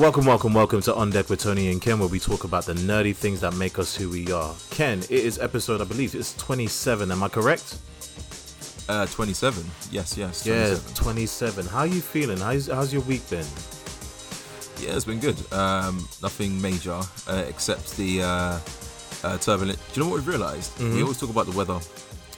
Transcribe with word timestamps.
Welcome, 0.00 0.24
welcome, 0.24 0.54
welcome 0.54 0.80
to 0.82 0.94
On 0.94 1.10
Deck 1.10 1.28
with 1.28 1.40
Tony 1.40 1.70
and 1.70 1.80
Ken, 1.80 1.98
where 1.98 2.08
we 2.08 2.18
talk 2.18 2.44
about 2.44 2.64
the 2.64 2.72
nerdy 2.72 3.14
things 3.14 3.42
that 3.42 3.52
make 3.56 3.78
us 3.78 3.94
who 3.94 4.08
we 4.08 4.32
are. 4.32 4.54
Ken, 4.70 5.00
it 5.00 5.10
is 5.10 5.38
episode, 5.38 5.82
I 5.82 5.84
believe, 5.84 6.14
it's 6.14 6.34
27. 6.38 7.12
Am 7.12 7.22
I 7.22 7.28
correct? 7.28 7.76
Uh, 8.88 9.04
27. 9.06 9.62
Yes, 9.90 10.16
yes. 10.16 10.42
27. 10.44 10.86
Yeah, 10.88 10.94
27. 10.94 11.66
How 11.66 11.80
are 11.80 11.86
you 11.86 12.00
feeling? 12.00 12.38
How's, 12.38 12.68
how's 12.68 12.94
your 12.94 13.02
week 13.02 13.28
been? 13.28 13.44
Yeah, 14.80 14.96
it's 14.96 15.04
been 15.04 15.20
good. 15.20 15.36
Um, 15.52 16.08
nothing 16.22 16.58
major 16.62 16.98
uh, 17.28 17.44
except 17.46 17.94
the 17.98 18.22
uh, 18.22 18.58
uh, 19.22 19.36
turbulent. 19.36 19.78
Do 19.92 20.00
you 20.00 20.04
know 20.06 20.10
what 20.10 20.16
we've 20.20 20.28
realized? 20.28 20.78
Mhm. 20.78 20.94
We 20.94 21.02
always 21.02 21.20
talk 21.20 21.28
about 21.28 21.44
the 21.44 21.52
weather. 21.52 21.78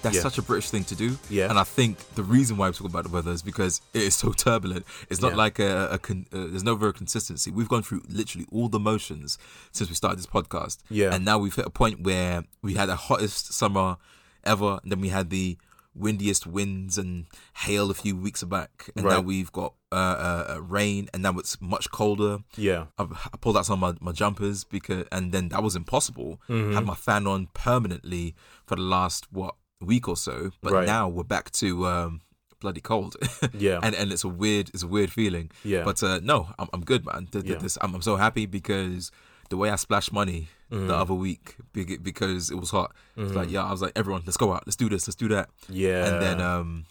That's 0.02 0.16
Yeah. 0.16 0.23
such 0.23 0.38
a 0.38 0.42
British 0.42 0.70
thing 0.70 0.84
to 0.84 0.95
do. 0.95 1.19
Yeah. 1.30 1.48
And 1.48 1.59
I 1.59 1.65
think 1.65 1.98
the 2.15 2.23
reason 2.24 2.56
why 2.56 2.69
we 2.69 2.74
talk 2.74 2.88
about 2.88 3.05
the 3.05 3.10
weather 3.10 3.30
is 3.30 3.43
because 3.43 3.80
it 3.95 4.02
is 4.02 4.15
so 4.15 4.33
turbulent. 4.37 4.84
It's 5.09 5.20
not 5.20 5.33
Yeah. 5.33 5.37
like 5.38 5.59
a, 5.59 5.88
a 5.93 5.98
con- 5.98 6.27
uh, 6.33 6.47
there's 6.51 6.65
no 6.65 6.74
real 6.74 6.93
consistency. 6.93 7.51
We've 7.51 7.69
gone 7.69 7.83
through 7.83 8.02
literally 8.09 8.46
all 8.51 8.69
the 8.69 8.80
motions 8.80 9.38
since 9.70 9.88
we 9.88 9.95
started 9.96 10.19
this 10.19 10.27
podcast. 10.27 10.79
Yeah. 10.91 11.15
And 11.15 11.24
now 11.24 11.38
we've 11.38 11.55
hit 11.55 11.66
a 11.66 11.70
point 11.70 12.01
where 12.02 12.45
we 12.62 12.74
had 12.74 12.87
the 12.88 12.96
hottest 12.96 13.52
summer 13.52 13.96
ever, 14.45 14.80
and 14.83 14.91
then 14.91 15.01
we 15.01 15.09
had 15.10 15.30
the 15.30 15.57
windiest 15.95 16.46
winds 16.46 16.96
and 16.96 17.27
hail 17.59 17.91
a 17.91 17.95
few 17.95 18.16
weeks 18.16 18.43
back, 18.45 18.88
and 18.96 19.05
now 19.05 19.21
we've 19.21 19.52
got 19.52 19.74
uh, 19.93 19.95
uh, 19.95 20.55
uh, 20.57 20.62
rain, 20.62 21.07
and 21.12 21.23
now 21.23 21.32
it's 21.38 21.60
much 21.60 21.91
colder. 21.91 22.38
Yeah. 22.57 22.87
I, 22.98 23.02
I 23.04 23.37
pulled 23.41 23.59
out 23.59 23.66
some 23.66 23.82
of 23.85 24.01
my, 24.01 24.07
my 24.07 24.13
jumpers 24.13 24.65
because, 24.65 25.04
and 25.13 25.32
then 25.32 25.51
that 25.51 25.63
was 25.63 25.76
impossible. 25.76 26.41
Mhm. 26.48 26.73
Had 26.74 26.87
my 26.87 26.95
fan 26.95 27.26
on 27.26 27.48
permanently 27.52 28.35
for 28.66 28.76
the 28.76 28.82
last 28.82 29.30
what 29.32 29.54
week 29.83 30.09
or 30.09 30.16
so, 30.16 30.51
but 30.63 30.73
Right. 30.73 30.87
now 30.87 31.09
we're 31.09 31.25
back 31.37 31.51
to 31.52 31.87
um, 31.87 32.21
bloody 32.61 32.80
cold. 32.80 33.16
Yeah. 33.52 33.80
and 33.83 33.95
and 33.95 34.13
it's 34.13 34.25
a 34.25 34.29
weird, 34.29 34.71
it's 34.75 34.83
a 34.83 34.87
weird 34.88 35.11
feeling. 35.11 35.51
Yeah. 35.65 35.85
But 35.85 36.02
uh, 36.02 36.21
no, 36.23 36.49
I'm 36.59 36.69
I'm 36.73 36.85
good, 36.85 37.05
man. 37.05 37.27
Th- 37.30 37.45
th- 37.45 37.55
Yeah. 37.57 37.59
This, 37.63 37.77
I'm, 37.80 37.95
I'm 37.95 38.03
so 38.03 38.16
happy 38.16 38.47
because 38.47 39.10
the 39.51 39.57
way 39.57 39.71
I 39.71 39.77
splashed 39.77 40.13
money 40.13 40.49
Mhm. 40.71 40.87
the 40.88 40.95
other 40.97 41.13
week 41.15 41.57
because 41.73 42.51
it 42.51 42.57
was 42.59 42.71
hot. 42.71 42.91
It's 43.16 43.33
Mhm. 43.33 43.37
like 43.37 43.51
yeah, 43.51 43.65
I 43.65 43.71
was 43.73 43.83
like 43.83 43.93
everyone, 43.97 44.23
let's 44.25 44.38
go 44.38 44.53
out, 44.55 44.63
let's 44.66 44.77
do 44.77 44.88
this, 44.88 45.07
let's 45.07 45.16
do 45.16 45.29
that. 45.29 45.51
yeah. 45.69 46.07
And 46.07 46.23
then 46.23 46.41
um, 46.41 46.85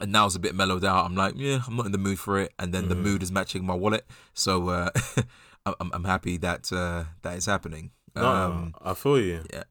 and 0.00 0.10
now 0.12 0.24
it's 0.26 0.34
a 0.36 0.40
bit 0.40 0.54
mellowed 0.54 0.84
out. 0.84 1.04
I'm 1.04 1.14
like 1.16 1.34
yeah, 1.36 1.60
I'm 1.66 1.76
not 1.76 1.86
in 1.86 1.92
the 1.92 1.98
mood 1.98 2.18
for 2.18 2.38
it. 2.38 2.52
And 2.58 2.72
then 2.72 2.88
the 2.88 2.94
Mhm. 2.96 3.02
mood 3.06 3.22
is 3.22 3.30
matching 3.30 3.66
my 3.66 3.74
wallet, 3.74 4.04
so 4.34 4.68
uh, 4.70 4.90
I'm 5.66 5.74
I'm- 5.80 5.90
I'm 5.94 6.04
happy 6.04 6.38
that 6.38 6.72
uh, 6.72 7.04
that 7.22 7.36
is 7.36 7.46
happening. 7.46 7.90
no, 8.16 8.24
Um, 8.26 8.74
I 8.82 8.94
feel 8.94 9.18
you. 9.20 9.40
yeah. 9.52 9.64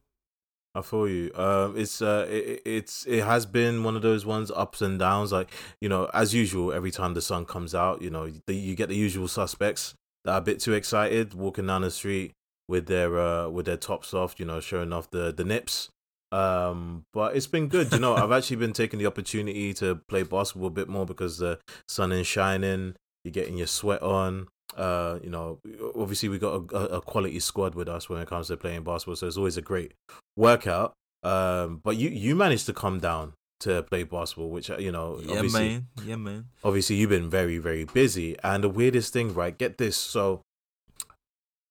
I 0.73 0.81
feel 0.81 1.07
you. 1.07 1.31
Um, 1.35 1.77
it's 1.77 2.01
uh, 2.01 2.27
it, 2.29 2.61
it's 2.65 3.05
it 3.05 3.23
has 3.23 3.45
been 3.45 3.83
one 3.83 3.95
of 3.95 4.01
those 4.01 4.25
ones 4.25 4.51
ups 4.51 4.81
and 4.81 4.97
downs. 4.97 5.31
Like 5.31 5.49
you 5.81 5.89
know, 5.89 6.09
as 6.13 6.33
usual, 6.33 6.71
every 6.71 6.91
time 6.91 7.13
the 7.13 7.21
sun 7.21 7.45
comes 7.45 7.75
out, 7.75 8.01
you 8.01 8.09
know, 8.09 8.31
the, 8.47 8.55
you 8.55 8.75
get 8.75 8.89
the 8.89 8.95
usual 8.95 9.27
suspects 9.27 9.93
that 10.23 10.31
are 10.31 10.37
a 10.37 10.41
bit 10.41 10.59
too 10.59 10.73
excited 10.73 11.33
walking 11.33 11.67
down 11.67 11.81
the 11.81 11.91
street 11.91 12.31
with 12.67 12.87
their 12.87 13.19
uh 13.19 13.49
with 13.49 13.65
their 13.65 13.77
tops 13.77 14.13
off, 14.13 14.39
you 14.39 14.45
know, 14.45 14.59
showing 14.61 14.93
off 14.93 15.09
the 15.11 15.33
the 15.33 15.43
nips. 15.43 15.89
Um, 16.31 17.03
but 17.11 17.35
it's 17.35 17.47
been 17.47 17.67
good. 17.67 17.91
You 17.91 17.99
know, 17.99 18.15
I've 18.15 18.31
actually 18.31 18.55
been 18.55 18.71
taking 18.71 18.99
the 18.99 19.05
opportunity 19.05 19.73
to 19.75 19.95
play 20.07 20.23
basketball 20.23 20.67
a 20.67 20.71
bit 20.71 20.87
more 20.87 21.05
because 21.05 21.37
the 21.39 21.59
sun 21.89 22.13
is 22.13 22.25
shining. 22.25 22.95
You're 23.25 23.33
getting 23.33 23.57
your 23.57 23.67
sweat 23.67 24.01
on. 24.01 24.47
Uh, 24.75 25.19
you 25.23 25.29
know, 25.29 25.59
obviously 25.95 26.29
we 26.29 26.39
got 26.39 26.71
a, 26.71 26.97
a 26.97 27.01
quality 27.01 27.39
squad 27.39 27.75
with 27.75 27.89
us 27.89 28.09
when 28.09 28.21
it 28.21 28.27
comes 28.27 28.47
to 28.47 28.57
playing 28.57 28.83
basketball, 28.83 29.15
so 29.15 29.27
it's 29.27 29.37
always 29.37 29.57
a 29.57 29.61
great 29.61 29.93
workout. 30.37 30.93
Um, 31.23 31.81
but 31.83 31.97
you 31.97 32.09
you 32.09 32.35
managed 32.35 32.65
to 32.67 32.73
come 32.73 32.99
down 32.99 33.33
to 33.61 33.83
play 33.83 34.03
basketball, 34.03 34.49
which 34.49 34.69
uh, 34.69 34.77
you 34.77 34.91
know, 34.91 35.19
yeah, 35.23 35.35
obviously, 35.35 35.69
man, 35.69 35.87
yeah, 36.03 36.15
man. 36.15 36.45
obviously 36.63 36.95
you've 36.95 37.09
been 37.09 37.29
very 37.29 37.57
very 37.57 37.85
busy. 37.85 38.35
And 38.43 38.63
the 38.63 38.69
weirdest 38.69 39.13
thing, 39.13 39.33
right? 39.33 39.57
Get 39.57 39.77
this. 39.77 39.97
So 39.97 40.41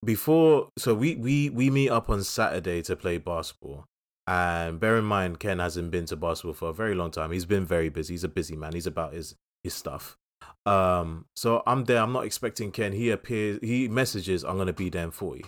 before, 0.03 0.69
so 0.77 0.93
we 0.93 1.15
we 1.15 1.49
we 1.49 1.69
meet 1.69 1.89
up 1.89 2.09
on 2.09 2.23
Saturday 2.23 2.81
to 2.83 2.95
play 2.95 3.17
basketball. 3.17 3.85
And 4.27 4.79
bear 4.79 4.97
in 4.97 5.05
mind, 5.05 5.39
Ken 5.39 5.59
hasn't 5.59 5.91
been 5.91 6.05
to 6.05 6.15
basketball 6.15 6.53
for 6.53 6.69
a 6.69 6.73
very 6.73 6.95
long 6.95 7.11
time. 7.11 7.31
He's 7.31 7.45
been 7.45 7.65
very 7.65 7.89
busy. 7.89 8.13
He's 8.13 8.23
a 8.23 8.29
busy 8.29 8.55
man. 8.55 8.73
He's 8.73 8.87
about 8.87 9.13
his 9.13 9.35
his 9.63 9.73
stuff. 9.73 10.15
Um, 10.65 11.25
so 11.35 11.63
I'm 11.65 11.85
there. 11.85 12.01
I'm 12.01 12.13
not 12.13 12.25
expecting 12.25 12.71
Ken. 12.71 12.93
He 12.93 13.09
appears. 13.09 13.59
He 13.61 13.87
messages. 13.87 14.43
I'm 14.43 14.57
gonna 14.57 14.73
be 14.73 14.89
there 14.89 15.03
in 15.03 15.11
forty. 15.11 15.45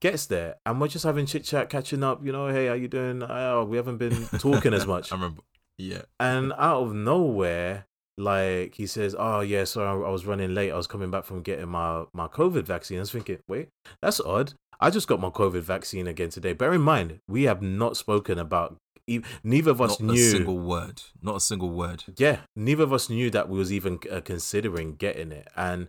Gets 0.00 0.26
there, 0.26 0.56
and 0.64 0.80
we're 0.80 0.88
just 0.88 1.04
having 1.04 1.26
chit 1.26 1.44
chat, 1.44 1.68
catching 1.68 2.04
up. 2.04 2.24
You 2.24 2.32
know, 2.32 2.48
hey, 2.48 2.66
how 2.66 2.74
you 2.74 2.88
doing? 2.88 3.22
Oh, 3.22 3.64
we 3.64 3.76
haven't 3.76 3.96
been 3.98 4.26
talking 4.38 4.72
as 4.72 4.86
much. 4.86 5.10
I 5.12 5.16
remember. 5.16 5.42
Yeah, 5.76 6.02
And 6.18 6.52
out 6.54 6.82
of 6.82 6.94
nowhere, 6.94 7.86
like 8.16 8.74
he 8.74 8.86
says, 8.86 9.14
"Oh 9.16 9.40
yeah, 9.40 9.64
sorry, 9.64 10.04
I 10.04 10.10
was 10.10 10.26
running 10.26 10.54
late. 10.54 10.72
I 10.72 10.76
was 10.76 10.88
coming 10.88 11.10
back 11.10 11.24
from 11.24 11.42
getting 11.42 11.68
my 11.68 12.04
my 12.12 12.26
COVID 12.26 12.64
vaccine." 12.64 12.98
I 12.98 13.00
was 13.00 13.12
thinking, 13.12 13.38
"Wait, 13.48 13.68
that's 14.02 14.20
odd. 14.20 14.54
I 14.80 14.90
just 14.90 15.08
got 15.08 15.20
my 15.20 15.30
COVID 15.30 15.62
vaccine 15.62 16.06
again 16.08 16.30
today." 16.30 16.52
Bear 16.52 16.74
in 16.74 16.80
mind, 16.80 17.20
we 17.28 17.44
have 17.44 17.62
not 17.62 17.96
spoken 17.96 18.38
about. 18.38 18.76
E- 19.08 19.22
Neither 19.42 19.70
of 19.72 19.80
us 19.80 19.98
not 20.00 20.14
knew. 20.14 20.20
a 20.28 20.30
single 20.30 20.58
word. 20.58 21.02
Not 21.22 21.36
a 21.36 21.40
single 21.40 21.70
word. 21.70 22.04
Yeah, 22.16 22.40
neither 22.54 22.84
of 22.84 22.92
us 22.92 23.08
knew 23.10 23.30
that 23.30 23.48
we 23.48 23.58
was 23.58 23.72
even 23.72 23.98
uh, 24.10 24.20
considering 24.20 24.94
getting 24.96 25.32
it, 25.32 25.48
and 25.56 25.88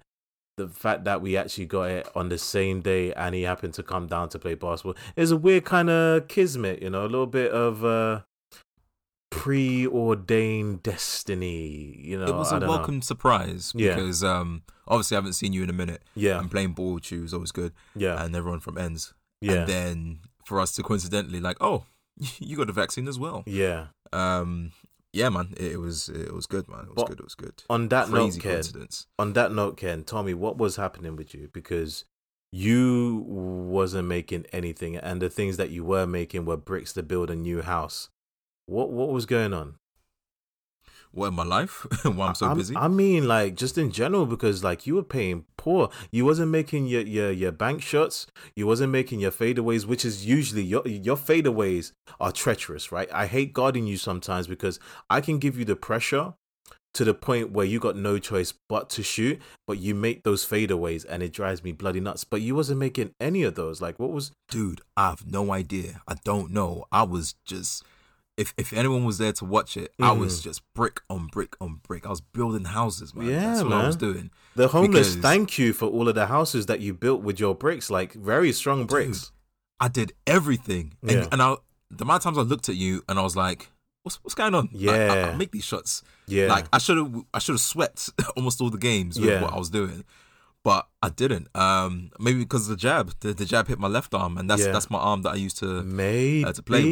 the 0.58 0.68
fact 0.68 1.04
that 1.06 1.22
we 1.22 1.38
actually 1.38 1.66
got 1.68 1.90
it 1.90 2.08
on 2.16 2.30
the 2.30 2.38
same 2.38 2.82
day, 2.82 3.14
and 3.14 3.34
he 3.36 3.44
happened 3.44 3.74
to 3.76 3.84
come 3.84 4.08
down 4.08 4.28
to 4.30 4.40
play 4.40 4.56
basketball, 4.56 4.96
is 5.16 5.32
a 5.32 5.38
weird 5.38 5.64
kind 5.66 5.90
of 5.90 6.28
kismet, 6.28 6.82
you 6.82 6.90
know, 6.90 7.02
a 7.04 7.08
little 7.14 7.28
bit 7.28 7.52
of 7.52 7.86
uh, 7.86 8.22
preordained 9.32 10.84
destiny, 10.84 11.96
you 12.00 12.20
know. 12.20 12.26
it 12.26 12.36
was 12.36 12.52
a 12.52 12.60
don't 12.60 12.62
know. 12.68 12.76
welcome 12.76 13.02
surprise 13.02 13.72
Yeah. 13.76 13.96
because 13.96 14.24
um, 14.24 14.64
obviously 14.88 15.16
I 15.16 15.20
haven't 15.20 15.34
seen 15.34 15.54
you 15.54 15.64
in 15.64 15.70
a 15.70 15.74
minute. 15.74 16.02
Yeah, 16.16 16.40
And 16.40 16.52
playing 16.52 16.74
ball 16.74 16.96
with 16.96 17.12
you 17.12 17.24
is 17.24 17.34
always 17.34 17.52
good, 17.52 17.74
yeah, 17.96 18.22
and 18.24 18.36
everyone 18.36 18.60
from 18.60 18.78
ends. 18.78 19.14
yeah, 19.42 19.54
And 19.54 19.68
then 19.70 20.20
for 20.46 20.60
us 20.60 20.74
to 20.74 20.84
coincidentally 20.84 21.40
like, 21.40 21.58
oh, 21.62 21.86
you 22.40 22.58
got 22.58 22.68
the 22.68 22.74
vaccine 22.74 23.08
as 23.08 23.18
well. 23.20 23.44
yeah. 23.46 23.88
Um, 24.12 24.72
yeah, 25.14 25.30
man, 25.30 25.54
it, 25.58 25.74
it 25.74 25.78
was 25.78 26.10
it 26.10 26.34
was 26.34 26.46
good, 26.46 26.68
man. 26.68 26.82
It 26.82 26.88
was 26.88 26.96
But 26.98 27.08
good. 27.08 27.20
It 27.20 27.24
was 27.24 27.36
good. 27.36 27.64
On 27.70 27.88
that 27.90 28.08
Crazy 28.08 28.38
note, 28.38 28.44
Ken, 28.44 28.52
coincidence. 28.54 29.08
on 29.18 29.34
that 29.34 29.52
note, 29.52 29.78
Ken, 29.78 30.04
tell 30.04 30.24
me 30.24 30.34
what 30.34 30.58
was 30.58 30.76
happening 30.76 31.16
with 31.16 31.34
you 31.34 31.50
because 31.54 32.06
you 32.52 33.24
wasn't 33.28 34.08
making 34.08 34.46
anything, 34.52 34.98
and 34.98 35.22
the 35.22 35.30
things 35.30 35.58
that 35.58 35.70
you 35.70 35.84
were 35.84 36.06
making 36.08 36.46
were 36.46 36.58
bricks 36.58 36.94
to 36.94 37.04
build 37.04 37.30
a 37.30 37.36
new 37.36 37.62
house. 37.62 38.10
What 38.66 38.92
what 38.92 39.10
was 39.10 39.26
going 39.26 39.54
on? 39.54 39.76
What 41.12 41.28
in 41.28 41.34
my 41.34 41.44
life? 41.44 41.86
Why 42.04 42.28
I'm 42.28 42.36
so 42.36 42.48
I- 42.48 42.54
busy? 42.54 42.76
I 42.76 42.88
mean, 42.88 43.28
like 43.28 43.56
just 43.56 43.78
in 43.78 43.92
general, 43.92 44.26
because 44.26 44.64
like 44.64 44.86
you 44.86 44.96
were 44.96 45.04
paying 45.04 45.46
poor. 45.58 45.90
You 46.12 46.24
wasn't 46.26 46.52
making 46.52 46.86
your 46.88 47.02
your 47.02 47.32
your 47.32 47.52
bank 47.52 47.82
shots. 47.82 48.28
You 48.56 48.68
wasn't 48.68 48.92
making 48.92 49.20
your 49.20 49.32
fadeaways, 49.32 49.86
which 49.86 50.06
is 50.06 50.26
usually 50.26 50.64
your 50.64 50.88
your 50.88 51.18
fadeaways 51.18 51.94
are 52.20 52.32
treacherous, 52.32 52.92
right? 52.92 53.10
I 53.12 53.26
hate 53.26 53.54
guarding 53.54 53.88
you 53.88 53.98
sometimes 53.98 54.48
because 54.48 54.80
I 55.10 55.22
can 55.22 55.40
give 55.40 55.58
you 55.58 55.66
the 55.66 55.76
pressure 55.76 56.34
to 56.92 57.04
the 57.06 57.14
point 57.14 57.52
where 57.52 57.68
you 57.68 57.80
got 57.80 57.96
no 57.96 58.18
choice 58.18 58.52
but 58.68 58.90
to 58.90 59.04
shoot, 59.04 59.40
but 59.68 59.78
you 59.78 59.94
make 59.94 60.24
those 60.24 60.44
fadeaways 60.46 61.06
and 61.08 61.22
it 61.22 61.32
drives 61.32 61.64
me 61.64 61.72
bloody 61.72 62.00
nuts. 62.00 62.24
But 62.24 62.42
you 62.42 62.56
wasn't 62.56 62.80
making 62.80 63.14
any 63.20 63.44
of 63.44 63.54
those. 63.56 63.80
Like, 63.80 64.00
what 64.00 64.12
was? 64.12 64.32
Dude, 64.50 64.82
I 64.98 65.10
have 65.10 65.26
no 65.28 65.52
idea. 65.54 66.02
I 66.08 66.16
don't 66.24 66.52
know. 66.52 66.86
I 66.92 67.04
was 67.04 67.36
just 67.46 67.84
if 68.40 68.54
if 68.58 68.72
anyone 68.74 69.04
was 69.04 69.18
there 69.18 69.34
to 69.34 69.46
watch 69.46 69.76
it, 69.78 69.94
I 70.00 70.12
was 70.14 70.40
Mhm. 70.40 70.44
just 70.44 70.62
brick 70.74 71.02
on 71.10 71.28
brick 71.28 71.56
on 71.62 71.80
brick. 71.88 72.06
I 72.06 72.10
was 72.10 72.22
building 72.22 72.66
houses, 72.66 73.14
man. 73.14 73.28
Yeah, 73.28 73.40
That's 73.54 73.64
what 73.64 73.74
I 73.74 73.86
was 73.88 73.96
doing. 73.96 74.32
The 74.56 74.68
homeless 74.70 75.10
Because- 75.16 75.22
thank 75.22 75.58
you 75.60 75.74
for 75.74 75.88
all 75.88 76.08
of 76.08 76.16
the 76.16 76.28
houses 76.28 76.66
that 76.68 76.80
you 76.80 76.94
built 76.94 77.22
with 77.22 77.40
your 77.40 77.54
bricks, 77.56 77.90
like 77.90 78.14
very 78.14 78.52
strong 78.54 78.86
bricks. 78.86 79.32
I 79.80 79.88
did 79.88 80.14
everything. 80.28 80.94
And, 81.02 81.12
Yeah. 81.12 81.28
and 81.32 81.42
I 81.42 81.56
the 81.92 82.04
amount 82.04 82.18
of 82.20 82.24
times 82.24 82.38
I 82.38 82.42
looked 82.42 82.70
at 82.70 82.76
you 82.76 83.04
and 83.10 83.18
I 83.20 83.24
was 83.24 83.36
like, 83.36 83.70
What's 84.04 84.18
what's 84.24 84.36
going 84.36 84.56
on? 84.56 84.70
Like, 84.72 84.96
I, 84.96 85.16
Yeah. 85.16 85.30
I 85.34 85.36
make 85.36 85.52
these 85.52 85.66
shots. 85.66 86.04
Yeah, 86.26 86.48
Like 86.48 86.66
I 86.72 86.78
should 86.78 86.98
have 86.98 87.14
I 87.34 87.40
should 87.40 87.54
have 87.54 87.62
swept 87.62 88.10
almost 88.38 88.62
all 88.62 88.70
the 88.70 88.78
games 88.78 89.20
with 89.20 89.30
Yeah. 89.30 89.42
what 89.42 89.54
I 89.54 89.58
was 89.60 89.70
doing. 89.70 90.06
But 90.64 90.88
I 91.02 91.10
didn't. 91.10 91.48
Um 91.56 92.12
maybe 92.20 92.40
because 92.40 92.64
of 92.70 92.72
the 92.78 92.82
jab. 92.82 93.14
The, 93.22 93.34
the 93.34 93.46
jab 93.46 93.68
hit 93.68 93.80
my 93.80 93.88
left 93.88 94.14
arm 94.14 94.38
and 94.38 94.50
that's 94.50 94.66
Yeah. 94.66 94.72
that's 94.74 94.90
my 94.90 95.00
arm 95.00 95.22
that 95.24 95.32
I 95.32 95.36
used 95.36 95.58
to 95.60 95.84
maybe, 95.84 96.44
uh, 96.46 96.52
to 96.54 96.62
play 96.62 96.84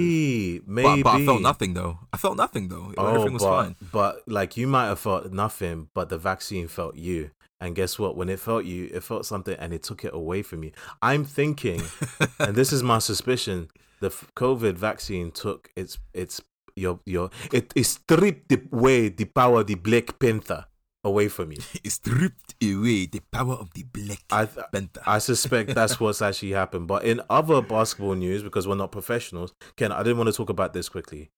maybe. 0.66 1.04
but, 1.04 1.04
but 1.04 1.22
I 1.22 1.26
felt 1.26 1.42
nothing 1.42 1.74
though. 1.74 2.00
I 2.14 2.18
felt 2.18 2.38
nothing 2.38 2.70
though. 2.70 2.94
Everything 2.98 3.34
was 3.34 3.44
Oh, 3.44 3.50
but, 3.50 3.64
fine. 3.64 3.76
But 3.92 4.22
like 4.28 4.56
you 4.58 4.68
might 4.68 4.86
have 4.88 5.00
felt 5.00 5.32
nothing, 5.32 5.90
but 5.94 6.10
the 6.10 6.18
vaccine 6.18 6.68
felt 6.68 6.96
you. 6.96 7.32
And 7.60 7.76
guess 7.76 7.98
what? 7.98 8.16
When 8.16 8.30
it 8.30 8.40
felt 8.40 8.66
you, 8.66 8.88
it 8.94 9.02
felt 9.04 9.26
something, 9.26 9.56
and 9.58 9.74
it 9.74 9.82
took 9.82 10.06
it 10.06 10.14
away 10.14 10.44
from 10.44 10.64
you. 10.64 10.72
I'm 11.02 11.26
thinking, 11.26 11.82
and 12.40 12.56
this 12.56 12.72
is 12.72 12.84
my 12.84 13.00
suspicion: 13.00 13.70
the 14.00 14.10
COVID 14.10 14.76
vaccine 14.76 15.32
took 15.32 15.70
its 15.76 15.98
its 16.14 16.40
your 16.76 17.00
your 17.06 17.32
it, 17.52 17.74
it 17.76 17.86
stripped 17.86 18.52
away 18.72 19.10
the 19.10 19.26
power 19.26 19.62
of 19.62 19.68
the 19.68 19.74
Black 19.74 20.20
Panther 20.20 20.66
away 21.08 21.28
from 21.28 21.52
you. 21.52 21.58
it 21.84 21.90
stripped 21.90 22.56
away 22.62 23.06
the 23.08 23.22
power 23.32 23.56
of 23.56 23.74
the 23.74 23.84
black 23.84 24.24
I 24.32 24.46
th- 24.46 24.66
panther. 24.72 25.02
I 25.06 25.18
suspect 25.20 25.74
that's 25.74 26.00
what's 26.00 26.22
actually 26.22 26.52
happened. 26.52 26.88
But 26.88 27.04
in 27.04 27.22
other 27.30 27.62
basketball 27.62 28.16
news, 28.16 28.44
because 28.44 28.68
we're 28.68 28.76
not 28.76 28.92
professionals, 28.92 29.54
Ken, 29.76 29.92
I 29.92 30.04
didn't 30.04 30.18
want 30.18 30.28
to 30.28 30.34
talk 30.34 30.50
about 30.50 30.74
this 30.74 30.90
quickly. 30.90 31.30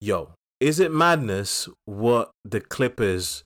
Yo, 0.00 0.32
is 0.60 0.80
it 0.80 0.92
madness 0.92 1.68
what 1.84 2.30
the 2.44 2.60
Clippers 2.60 3.44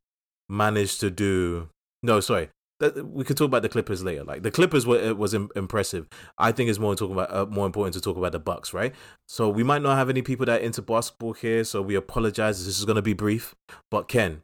managed 0.49 1.01
to 1.01 1.11
do? 1.11 1.69
No, 2.03 2.21
sorry. 2.21 2.49
that, 2.81 3.07
we 3.07 3.25
could 3.25 3.37
talk 3.37 3.47
about 3.47 3.63
the 3.63 3.69
Clippers 3.69 4.05
later. 4.05 4.25
Like 4.25 4.43
the 4.43 4.51
Clippers 4.51 4.87
were 4.87 4.99
it 4.99 5.17
was 5.17 5.35
Im- 5.35 5.51
impressive. 5.57 6.07
I 6.39 6.53
think 6.53 6.71
it's 6.71 6.79
more 6.79 6.95
talking 6.95 7.15
about 7.15 7.33
uh, 7.33 7.47
more 7.47 7.67
important 7.67 7.95
to 7.95 8.01
talk 8.01 8.17
about 8.17 8.33
the 8.33 8.39
Bucks, 8.39 8.73
right? 8.73 8.95
So 9.27 9.49
we 9.49 9.63
might 9.63 9.83
not 9.83 9.97
have 9.97 10.09
any 10.09 10.23
people 10.23 10.47
that 10.47 10.61
are 10.61 10.65
into 10.65 10.83
basketball 10.83 11.33
here, 11.33 11.65
so 11.65 11.83
we 11.83 11.95
apologize. 11.95 12.65
This 12.65 12.79
is 12.79 12.85
going 12.85 12.97
to 12.97 13.03
be 13.03 13.15
brief. 13.15 13.55
But 13.91 14.09
Ken, 14.09 14.43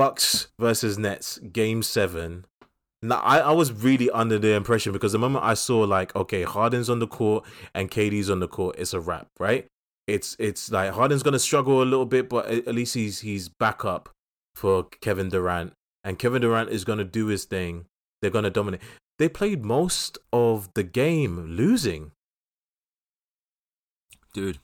Bucks 0.00 0.48
versus 0.58 0.96
Nets, 0.96 1.36
Game 1.38 1.82
Seven. 1.82 2.46
Now 3.02 3.20
I, 3.20 3.38
I 3.40 3.52
was 3.52 3.70
really 3.70 4.10
under 4.10 4.38
the 4.38 4.54
impression 4.54 4.92
because 4.94 5.12
the 5.12 5.18
moment 5.18 5.44
I 5.44 5.52
saw 5.52 5.80
like 5.80 6.16
okay 6.16 6.42
Harden's 6.42 6.88
on 6.88 7.00
the 7.00 7.06
court 7.06 7.44
and 7.74 7.90
KD's 7.90 8.30
on 8.30 8.40
the 8.40 8.48
court, 8.48 8.76
it's 8.78 8.94
a 8.94 9.00
wrap, 9.00 9.28
right? 9.38 9.66
It's 10.06 10.36
it's 10.38 10.70
like 10.70 10.92
Harden's 10.92 11.22
gonna 11.22 11.38
struggle 11.38 11.82
a 11.82 11.84
little 11.84 12.06
bit, 12.06 12.30
but 12.30 12.46
at 12.46 12.74
least 12.74 12.94
he's 12.94 13.20
he's 13.20 13.50
back 13.50 13.84
up 13.84 14.08
for 14.54 14.84
Kevin 15.02 15.28
Durant, 15.28 15.74
and 16.02 16.18
Kevin 16.18 16.40
Durant 16.40 16.70
is 16.70 16.84
gonna 16.84 17.04
do 17.04 17.26
his 17.26 17.44
thing. 17.44 17.84
They're 18.22 18.30
gonna 18.30 18.48
dominate. 18.48 18.80
They 19.18 19.28
played 19.28 19.66
most 19.66 20.16
of 20.32 20.72
the 20.72 20.82
game 20.82 21.56
losing. 21.56 22.12
dude. 24.32 24.60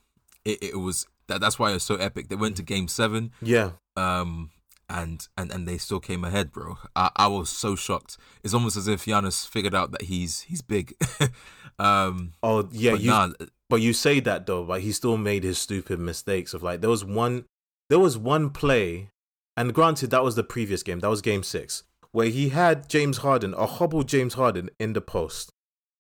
It, 0.47 0.63
it 0.63 0.77
was 0.81 1.07
that. 1.27 1.43
That's 1.43 1.59
why 1.59 1.71
it 1.71 1.75
was 1.75 1.83
so 1.83 1.97
epic. 1.97 2.29
They 2.29 2.37
went 2.37 2.57
to 2.57 2.63
Game 2.63 2.89
Seven, 2.89 3.33
Yeah, 3.43 3.73
um, 3.97 4.51
and 4.89 5.27
and 5.37 5.51
and 5.53 5.67
they 5.67 5.79
still 5.79 6.01
came 6.01 6.25
ahead, 6.25 6.53
bro. 6.53 6.79
I, 6.95 7.11
I 7.17 7.27
was 7.27 7.51
so 7.51 7.77
shocked. 7.77 8.17
It's 8.43 8.55
almost 8.55 8.77
as 8.77 8.89
if 8.89 9.05
Giannis 9.05 9.49
figured 9.49 9.75
out 9.75 9.93
that 9.93 10.03
he's 10.03 10.43
he's 10.43 10.63
big. 10.63 10.95
um, 11.79 12.33
Oh 12.43 12.69
yeah, 12.71 12.93
but 12.93 13.01
you 13.01 13.11
nah, 13.11 13.29
but 13.69 13.81
you 13.81 13.93
say 13.93 14.21
that 14.21 14.47
though, 14.47 14.65
but 14.65 14.81
he 14.81 14.93
still 14.93 15.17
made 15.17 15.45
his 15.45 15.59
stupid 15.59 15.99
mistakes 15.99 16.55
of 16.55 16.63
like 16.63 16.81
there 16.81 16.91
was 16.91 17.05
one 17.05 17.45
there 17.91 17.99
was 17.99 18.17
one 18.17 18.51
play, 18.51 19.11
and 19.57 19.75
granted 19.75 20.11
that 20.11 20.25
was 20.25 20.37
the 20.37 20.45
previous 20.45 20.83
game, 20.83 21.01
that 21.01 21.11
was 21.11 21.23
game 21.23 21.43
six, 21.43 21.85
where 22.13 22.29
he 22.29 22.51
had 22.51 22.89
James 22.89 23.19
Harden, 23.19 23.55
a 23.55 23.67
hobbled 23.67 24.09
James 24.09 24.35
Harden 24.35 24.71
in 24.79 24.93
the 24.93 25.01
post. 25.01 25.51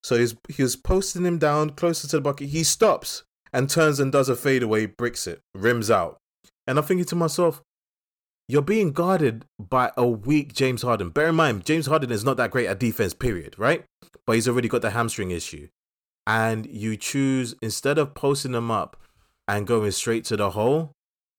So 0.03 0.17
he's 0.17 0.37
he 0.49 0.63
was 0.63 0.77
posting 0.77 1.25
him 1.25 1.39
down 1.39 1.71
closer 1.71 2.07
to 2.09 2.17
the 2.17 2.23
bucket. 2.23 2.51
He 2.51 2.63
stops 2.63 3.25
and 3.53 3.69
turns 3.69 3.99
and 3.99 4.13
does 4.13 4.29
a 4.29 4.37
fadeaway, 4.37 4.87
bricks 4.87 5.27
it, 5.27 5.41
rims 5.55 5.91
out. 5.91 6.19
And 6.67 6.79
I'm 6.79 6.85
thinking 6.85 7.07
to 7.07 7.17
myself, 7.17 7.63
you're 8.49 8.63
being 8.63 8.93
guarded 8.93 9.45
by 9.59 9.91
a 9.97 10.07
weak 10.07 10.53
James 10.53 10.83
Harden. 10.83 11.11
Bear 11.11 11.29
in 11.29 11.35
mind, 11.35 11.65
James 11.65 11.87
Harden 11.87 12.11
is 12.11 12.25
not 12.25 12.37
that 12.37 12.51
great 12.51 12.67
at 12.67 12.79
defense, 12.79 13.13
period, 13.15 13.55
right? 13.59 13.85
But 14.27 14.35
he's 14.35 14.49
already 14.49 14.69
got 14.69 14.83
the 14.83 14.91
hamstring 14.91 15.31
issue. 15.31 15.69
And 16.27 16.67
you 16.67 16.97
choose, 16.97 17.55
instead 17.63 17.99
of 17.99 18.15
posting 18.15 18.53
them 18.53 18.71
up 18.71 18.97
and 19.49 19.67
going 19.67 19.91
straight 19.93 20.25
to 20.27 20.37
the 20.37 20.51
hole, 20.51 20.93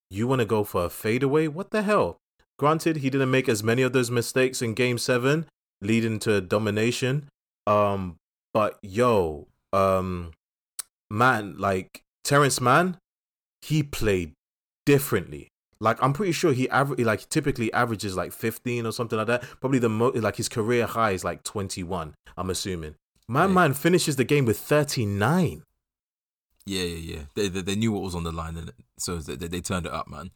you 0.10 0.28
want 0.28 0.40
to 0.40 0.46
go 0.46 0.64
for 0.64 0.86
a 0.86 0.90
fadeaway? 0.90 1.48
What 1.48 1.72
the 1.72 1.82
hell? 1.82 2.18
Granted, 2.58 2.98
he 2.98 3.10
didn't 3.10 3.32
make 3.32 3.50
as 3.50 3.64
many 3.64 3.82
of 3.82 3.94
those 3.94 4.10
mistakes 4.10 4.62
in 4.62 4.74
game 4.74 4.98
seven, 4.98 5.46
leading 5.82 6.20
to 6.20 6.42
domination. 6.42 7.30
Um, 7.68 8.16
but 8.54 8.80
yo, 8.82 9.48
um, 9.74 10.32
man, 11.12 11.56
like 11.58 12.02
Terance 12.24 12.60
Mann, 12.60 12.98
he 13.62 13.84
played 13.84 14.34
differently. 14.86 15.50
Like 15.80 16.02
I'm 16.02 16.14
pretty 16.14 16.32
sure 16.32 16.54
he 16.54 16.68
aver- 16.72 16.96
like 16.98 17.30
typically 17.30 17.72
averages 17.74 18.16
like 18.16 18.32
15 18.32 18.86
or 18.86 18.92
something 18.92 19.18
like 19.18 19.28
that. 19.28 19.44
Probably 19.60 19.80
the 19.80 19.90
mo- 19.90 20.12
like 20.16 20.36
his 20.38 20.50
career 20.50 20.86
high 20.88 21.12
is 21.12 21.24
like 21.24 21.44
21. 21.44 22.16
I'm 22.38 22.50
assuming. 22.50 22.96
My 23.28 23.42
Yeah. 23.46 23.48
man 23.54 23.74
finishes 23.74 24.16
the 24.16 24.24
game 24.24 24.46
with 24.46 24.60
39. 24.60 25.64
Yeah, 26.66 26.84
yeah, 26.84 27.14
yeah. 27.16 27.22
They, 27.36 27.48
they 27.48 27.62
they 27.62 27.76
knew 27.76 27.92
what 27.92 28.04
was 28.04 28.16
on 28.16 28.24
the 28.24 28.32
line, 28.32 28.58
and 28.58 28.72
so 28.98 29.18
they, 29.18 29.36
they, 29.36 29.48
they 29.48 29.62
turned 29.62 29.86
it 29.86 29.92
up, 29.94 30.08
man. 30.10 30.32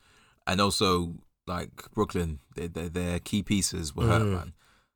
And 0.48 0.62
also, 0.62 1.16
like 1.48 1.92
Brooklyn, 1.94 2.40
they, 2.56 2.68
they, 2.68 2.88
their 2.88 3.20
key 3.20 3.44
pieces 3.44 3.96
were 3.96 4.08
hurt, 4.08 4.22
Mm. 4.24 4.32
man. 4.34 4.54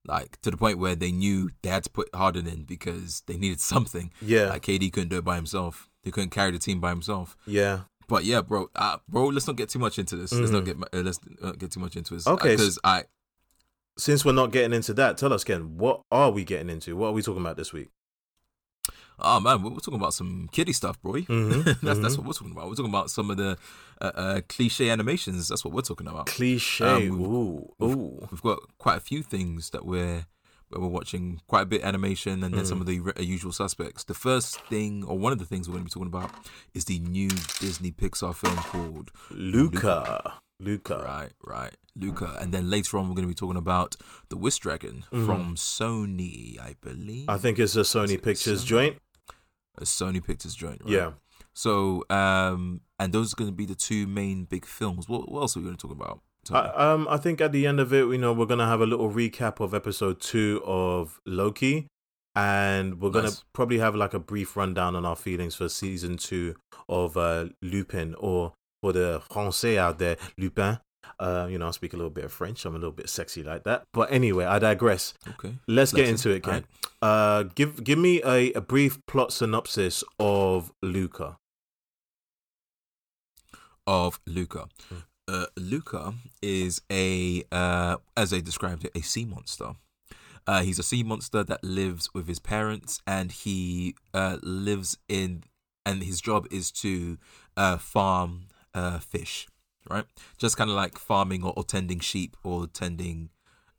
Like 0.07 0.39
to 0.41 0.51
the 0.51 0.57
point 0.57 0.77
where 0.77 0.95
they 0.95 1.11
knew 1.11 1.49
they 1.63 1.69
had 1.69 1.83
to 1.85 1.89
put 1.89 2.13
Harden 2.13 2.45
in 2.47 2.63
because 2.63 3.23
they 3.25 3.37
needed 3.37 3.59
something. 3.59 4.11
Yeah, 4.21 4.49
Like 4.49 4.61
KD 4.63 4.93
couldn't 4.93 5.09
do 5.09 5.17
it 5.17 5.25
by 5.25 5.35
himself. 5.35 5.89
He 6.03 6.11
couldn't 6.11 6.29
carry 6.29 6.51
the 6.51 6.59
team 6.59 6.79
by 6.79 6.89
himself. 6.91 7.35
yeah. 7.47 7.81
But 8.07 8.23
yeah, 8.25 8.41
bro, 8.41 8.69
uh, 8.75 8.97
bro, 9.07 9.27
let's 9.27 9.47
not 9.47 9.55
get 9.55 9.69
too 9.69 9.79
much 9.79 9.97
into 9.99 10.15
this. 10.15 10.31
Let's 10.31 10.51
not 10.51 10.63
Mhm. 10.63 10.65
get 10.65 10.93
uh, 10.93 11.03
let's 11.03 11.19
not 11.41 11.57
get 11.57 11.71
too 11.71 11.79
much 11.79 11.95
into 11.95 12.13
this. 12.13 12.27
Okay, 12.27 12.51
because 12.51 12.77
I 12.83 13.03
Since 13.97 14.25
we're 14.25 14.33
not 14.33 14.51
getting 14.51 14.73
into 14.73 14.93
that, 14.95 15.17
tell 15.17 15.31
us 15.31 15.45
Ken, 15.45 15.77
what 15.77 16.01
are 16.11 16.29
we 16.29 16.43
getting 16.43 16.69
into? 16.69 16.97
What 16.97 17.07
are 17.07 17.13
we 17.13 17.21
talking 17.21 17.41
about 17.41 17.55
this 17.57 17.71
week? 17.71 17.89
oh 19.19 19.39
man, 19.39 19.63
we're, 19.63 19.69
talking 19.75 19.95
about 19.95 20.13
some 20.13 20.49
kiddie 20.51 20.73
stuff, 20.73 21.01
boy. 21.01 21.21
Mhm, 21.21 21.63
that's 21.81 21.99
that's 21.99 22.15
mhm. 22.15 22.17
what 22.17 22.27
we're 22.27 22.33
talking 22.33 22.51
about. 22.51 22.67
We're 22.67 22.75
talking 22.75 22.91
about 22.91 23.09
some 23.09 23.31
of 23.31 23.37
the 23.37 23.57
uh, 24.01 24.11
uh, 24.13 24.41
cliche 24.49 24.89
animations. 24.89 25.47
That's 25.47 25.63
what 25.63 25.73
we're 25.73 25.81
talking 25.81 26.07
about. 26.07 26.25
Cliche. 26.27 27.07
Um, 27.07 27.21
ooh, 27.21 27.73
ooh. 27.81 28.27
We've 28.29 28.41
got 28.41 28.59
quite 28.77 28.97
a 28.97 29.01
few 29.01 29.23
things 29.23 29.69
that 29.69 29.85
we're 29.85 30.25
where 30.69 30.81
we're 30.81 30.87
watching 30.87 31.39
quite 31.47 31.61
a 31.61 31.65
bit 31.65 31.83
animation, 31.83 32.43
and 32.43 32.53
then 32.53 32.65
some 32.65 32.79
Mm. 32.79 32.81
of 32.81 32.87
the 32.87 32.99
re- 32.99 33.13
uh, 33.17 33.21
usual 33.21 33.51
suspects. 33.51 34.03
The 34.03 34.13
first 34.13 34.59
thing, 34.67 35.03
or 35.03 35.17
one 35.17 35.31
of 35.31 35.39
the 35.39 35.45
things 35.45 35.67
we're 35.67 35.73
going 35.73 35.85
to 35.85 35.89
be 35.89 35.93
talking 35.93 36.07
about, 36.07 36.31
is 36.73 36.85
the 36.85 36.99
new 36.99 37.29
Disney 37.59 37.91
Pixar 37.91 38.33
film 38.35 38.55
called 38.57 39.11
Luca. 39.29 40.39
Luca. 40.59 41.03
Right, 41.05 41.31
right, 41.45 41.75
Luca. 41.95 42.37
And 42.39 42.53
then 42.53 42.69
later 42.69 42.97
on, 42.97 43.07
we're 43.09 43.15
going 43.15 43.27
to 43.27 43.29
be 43.29 43.33
talking 43.35 43.57
about 43.57 43.95
the 44.29 44.37
Wish 44.37 44.57
Dragon 44.59 45.03
from 45.11 45.55
Sony, 45.55 46.59
I 46.59 46.75
believe. 46.81 47.29
I 47.29 47.37
think 47.37 47.59
it's 47.59 47.75
a 47.75 47.81
Sony 47.81 48.13
it 48.13 48.23
Pictures 48.23 48.63
Sony? 48.63 48.67
joint. 48.67 48.97
a 49.77 49.83
Sony 49.83 50.25
Pictures 50.25 50.55
joint. 50.55 50.81
Right? 50.85 50.93
Yeah. 50.93 51.11
So, 51.53 52.03
um, 52.09 52.81
and 52.99 53.11
those 53.13 53.33
are 53.33 53.35
going 53.35 53.49
to 53.49 53.55
be 53.55 53.65
the 53.65 53.75
two 53.75 54.07
main 54.07 54.45
big 54.45 54.65
films. 54.65 55.07
What, 55.09 55.29
what 55.29 55.41
else 55.41 55.55
are 55.55 55.59
we 55.59 55.65
going 55.65 55.75
to 55.77 55.81
talk 55.87 55.91
about? 55.95 56.21
Tony? 56.45 56.59
I, 56.59 56.93
um, 56.93 57.07
I 57.09 57.17
think 57.17 57.41
at 57.41 57.51
the 57.51 57.67
end 57.67 57.79
of 57.79 57.93
it, 57.93 58.05
you 58.07 58.17
know, 58.17 58.33
we're 58.33 58.45
gonna 58.45 58.67
have 58.67 58.81
a 58.81 58.85
little 58.85 59.09
recap 59.11 59.59
of 59.59 59.73
episode 59.73 60.21
two 60.21 60.61
of 60.65 61.19
Loki, 61.25 61.87
and 62.35 63.01
we're 63.01 63.09
gonna 63.09 63.31
probably 63.53 63.79
have 63.79 63.95
like 63.95 64.13
a 64.13 64.19
brief 64.19 64.55
rundown 64.55 64.95
on 64.95 65.05
our 65.05 65.15
feelings 65.15 65.55
for 65.55 65.67
season 65.69 66.17
two 66.17 66.55
of 66.87 67.17
uh, 67.17 67.47
Lupin, 67.61 68.15
or 68.19 68.53
for 68.81 68.93
the 68.93 69.21
Français 69.29 69.77
out 69.77 69.99
there, 69.99 70.17
Lupin. 70.37 70.79
Uh, 71.19 71.47
you 71.49 71.57
know, 71.57 71.67
I 71.67 71.71
speak 71.71 71.93
a 71.93 71.97
little 71.97 72.09
bit 72.09 72.25
of 72.25 72.31
French. 72.31 72.65
I'm 72.65 72.75
a 72.75 72.77
little 72.77 72.91
bit 72.91 73.09
sexy 73.09 73.43
like 73.43 73.63
that. 73.63 73.83
But 73.93 74.11
anyway, 74.11 74.45
I 74.45 74.59
digress. 74.59 75.13
okay. 75.29 75.55
Let's 75.67 75.93
get 75.93 76.07
into 76.07 76.31
it, 76.31 76.43
Ken. 76.43 76.53
alright. 76.53 76.65
Uh, 77.01 77.43
give 77.55 77.83
give 77.83 77.99
me 77.99 78.21
a, 78.23 78.51
a 78.53 78.61
brief 78.61 79.03
plot 79.05 79.31
synopsis 79.31 80.03
of 80.19 80.71
Luca. 80.81 81.37
Of 83.87 84.19
Luca. 84.25 84.67
Mm. 84.91 85.03
Uh, 85.27 85.47
Luca 85.57 86.13
is 86.41 86.81
a, 86.91 87.43
uh, 87.51 87.97
as 88.15 88.29
they 88.29 88.41
described 88.41 88.85
it, 88.85 88.91
a 88.93 89.01
sea 89.01 89.25
monster. 89.25 89.71
Uh, 90.45 90.61
he's 90.61 90.77
a 90.77 90.83
sea 90.83 91.01
monster 91.01 91.43
that 91.43 91.63
lives 91.63 92.13
with 92.13 92.27
his 92.27 92.37
parents, 92.37 93.01
and 93.07 93.31
he 93.31 93.95
uh, 94.13 94.37
lives 94.43 94.97
in, 95.09 95.43
and 95.83 96.03
his 96.03 96.21
job 96.21 96.45
is 96.51 96.71
to 96.71 97.17
uh, 97.57 97.77
farm 97.77 98.49
uh, 98.75 98.99
fish, 98.99 99.47
right? 99.89 100.05
Just 100.37 100.57
kind 100.57 100.69
of 100.69 100.75
like 100.75 100.99
farming 100.99 101.43
or, 101.43 101.53
or 101.57 101.63
tending 101.63 101.99
sheep 101.99 102.37
or 102.43 102.67
tending 102.67 103.29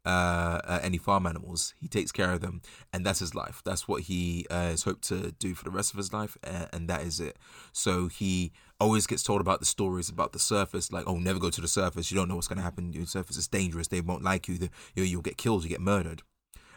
any 0.04 0.98
farm 0.98 1.26
animals. 1.26 1.74
He 1.80 1.86
takes 1.86 2.10
care 2.10 2.32
of 2.32 2.40
them, 2.40 2.62
and 2.92 3.06
that's 3.06 3.20
his 3.20 3.36
life. 3.36 3.62
That's 3.64 3.86
what 3.86 4.02
he 4.02 4.46
is 4.50 4.82
hoped 4.82 5.02
to 5.08 5.30
do 5.38 5.54
for 5.54 5.62
the 5.62 5.70
rest 5.70 5.92
of 5.92 5.98
his 5.98 6.12
life, 6.12 6.36
and, 6.42 6.68
and 6.72 6.88
that 6.88 7.02
is 7.02 7.20
it. 7.20 7.36
So 7.72 8.08
he 8.08 8.50
always 8.80 9.06
gets 9.06 9.22
told 9.22 9.40
about 9.40 9.60
the 9.60 9.66
stories 9.66 10.08
about 10.08 10.32
the 10.32 10.38
surface, 10.38 10.92
like, 10.92 11.04
oh, 11.06 11.18
never 11.18 11.38
go 11.38 11.50
to 11.50 11.60
the 11.60 11.68
surface. 11.68 12.10
You 12.10 12.16
don't 12.16 12.28
know 12.28 12.34
what's 12.36 12.48
going 12.48 12.58
to 12.58 12.64
happen. 12.64 12.90
The 12.90 13.06
surface 13.06 13.36
is 13.36 13.48
dangerous. 13.48 13.88
They 13.88 14.00
won't 14.00 14.22
like 14.22 14.48
you. 14.48 14.58
The, 14.58 14.70
you 14.94 15.02
know, 15.02 15.08
you'll 15.08 15.22
get 15.22 15.36
killed. 15.38 15.62
You 15.62 15.70
get 15.70 15.80
murdered. 15.80 16.22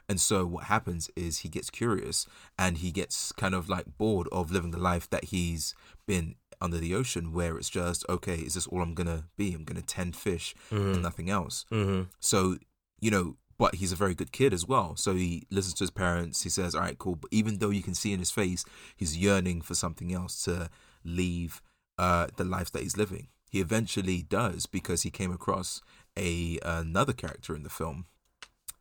And 0.08 0.20
so 0.20 0.46
what 0.46 0.64
happens 0.66 1.12
is 1.16 1.40
he 1.40 1.50
gets 1.50 1.70
curious 1.70 2.26
and 2.58 2.80
he 2.80 2.92
gets 2.92 3.32
kind 3.34 3.54
of 3.54 3.70
like 3.70 3.98
bored 3.98 4.28
of 4.32 4.52
living 4.52 4.72
the 4.72 4.80
life 4.80 5.08
that 5.12 5.26
he's 5.26 5.76
been 6.08 6.36
under 6.60 6.78
the 6.78 6.96
ocean, 6.96 7.32
where 7.32 7.58
it's 7.58 7.70
just 7.70 8.06
okay. 8.10 8.36
Is 8.36 8.56
this 8.56 8.66
all 8.66 8.82
I'm 8.82 8.96
gonna 8.96 9.26
be? 9.38 9.54
I'm 9.54 9.64
gonna 9.64 9.84
tend 9.84 10.16
fish 10.16 10.56
and 10.72 11.04
nothing 11.04 11.30
else. 11.30 11.66
Mm-hmm. 11.72 12.10
So, 12.20 12.58
you 13.00 13.12
know, 13.12 13.36
but 13.60 13.76
he's 13.76 13.92
a 13.92 13.96
very 13.96 14.16
good 14.16 14.32
kid 14.32 14.52
as 14.52 14.68
well. 14.68 14.96
So 14.96 15.14
he 15.14 15.46
listens 15.52 15.76
to 15.76 15.84
his 15.84 15.92
parents. 15.92 16.42
He 16.42 16.50
says, 16.50 16.74
all 16.74 16.82
right, 16.82 16.98
cool. 16.98 17.16
But 17.16 17.30
even 17.32 17.60
though 17.60 17.70
you 17.70 17.84
can 17.84 17.94
see 17.94 18.12
in 18.12 18.20
his 18.20 18.32
face, 18.32 18.66
he's 18.98 19.16
yearning 19.16 19.62
for 19.62 19.76
something 19.76 20.12
else 20.12 20.44
to 20.46 20.70
leave 21.04 21.62
uh, 22.00 22.28
the 22.38 22.46
life 22.46 22.72
that 22.72 22.82
he's 22.82 22.98
living. 22.98 23.28
He 23.52 23.60
eventually 23.60 24.22
does 24.22 24.66
because 24.66 25.04
he 25.04 25.12
came 25.12 25.32
across 25.32 25.82
a 26.18 26.58
another 26.64 27.14
character 27.14 27.56
in 27.56 27.64
the 27.64 27.70
film 27.70 28.06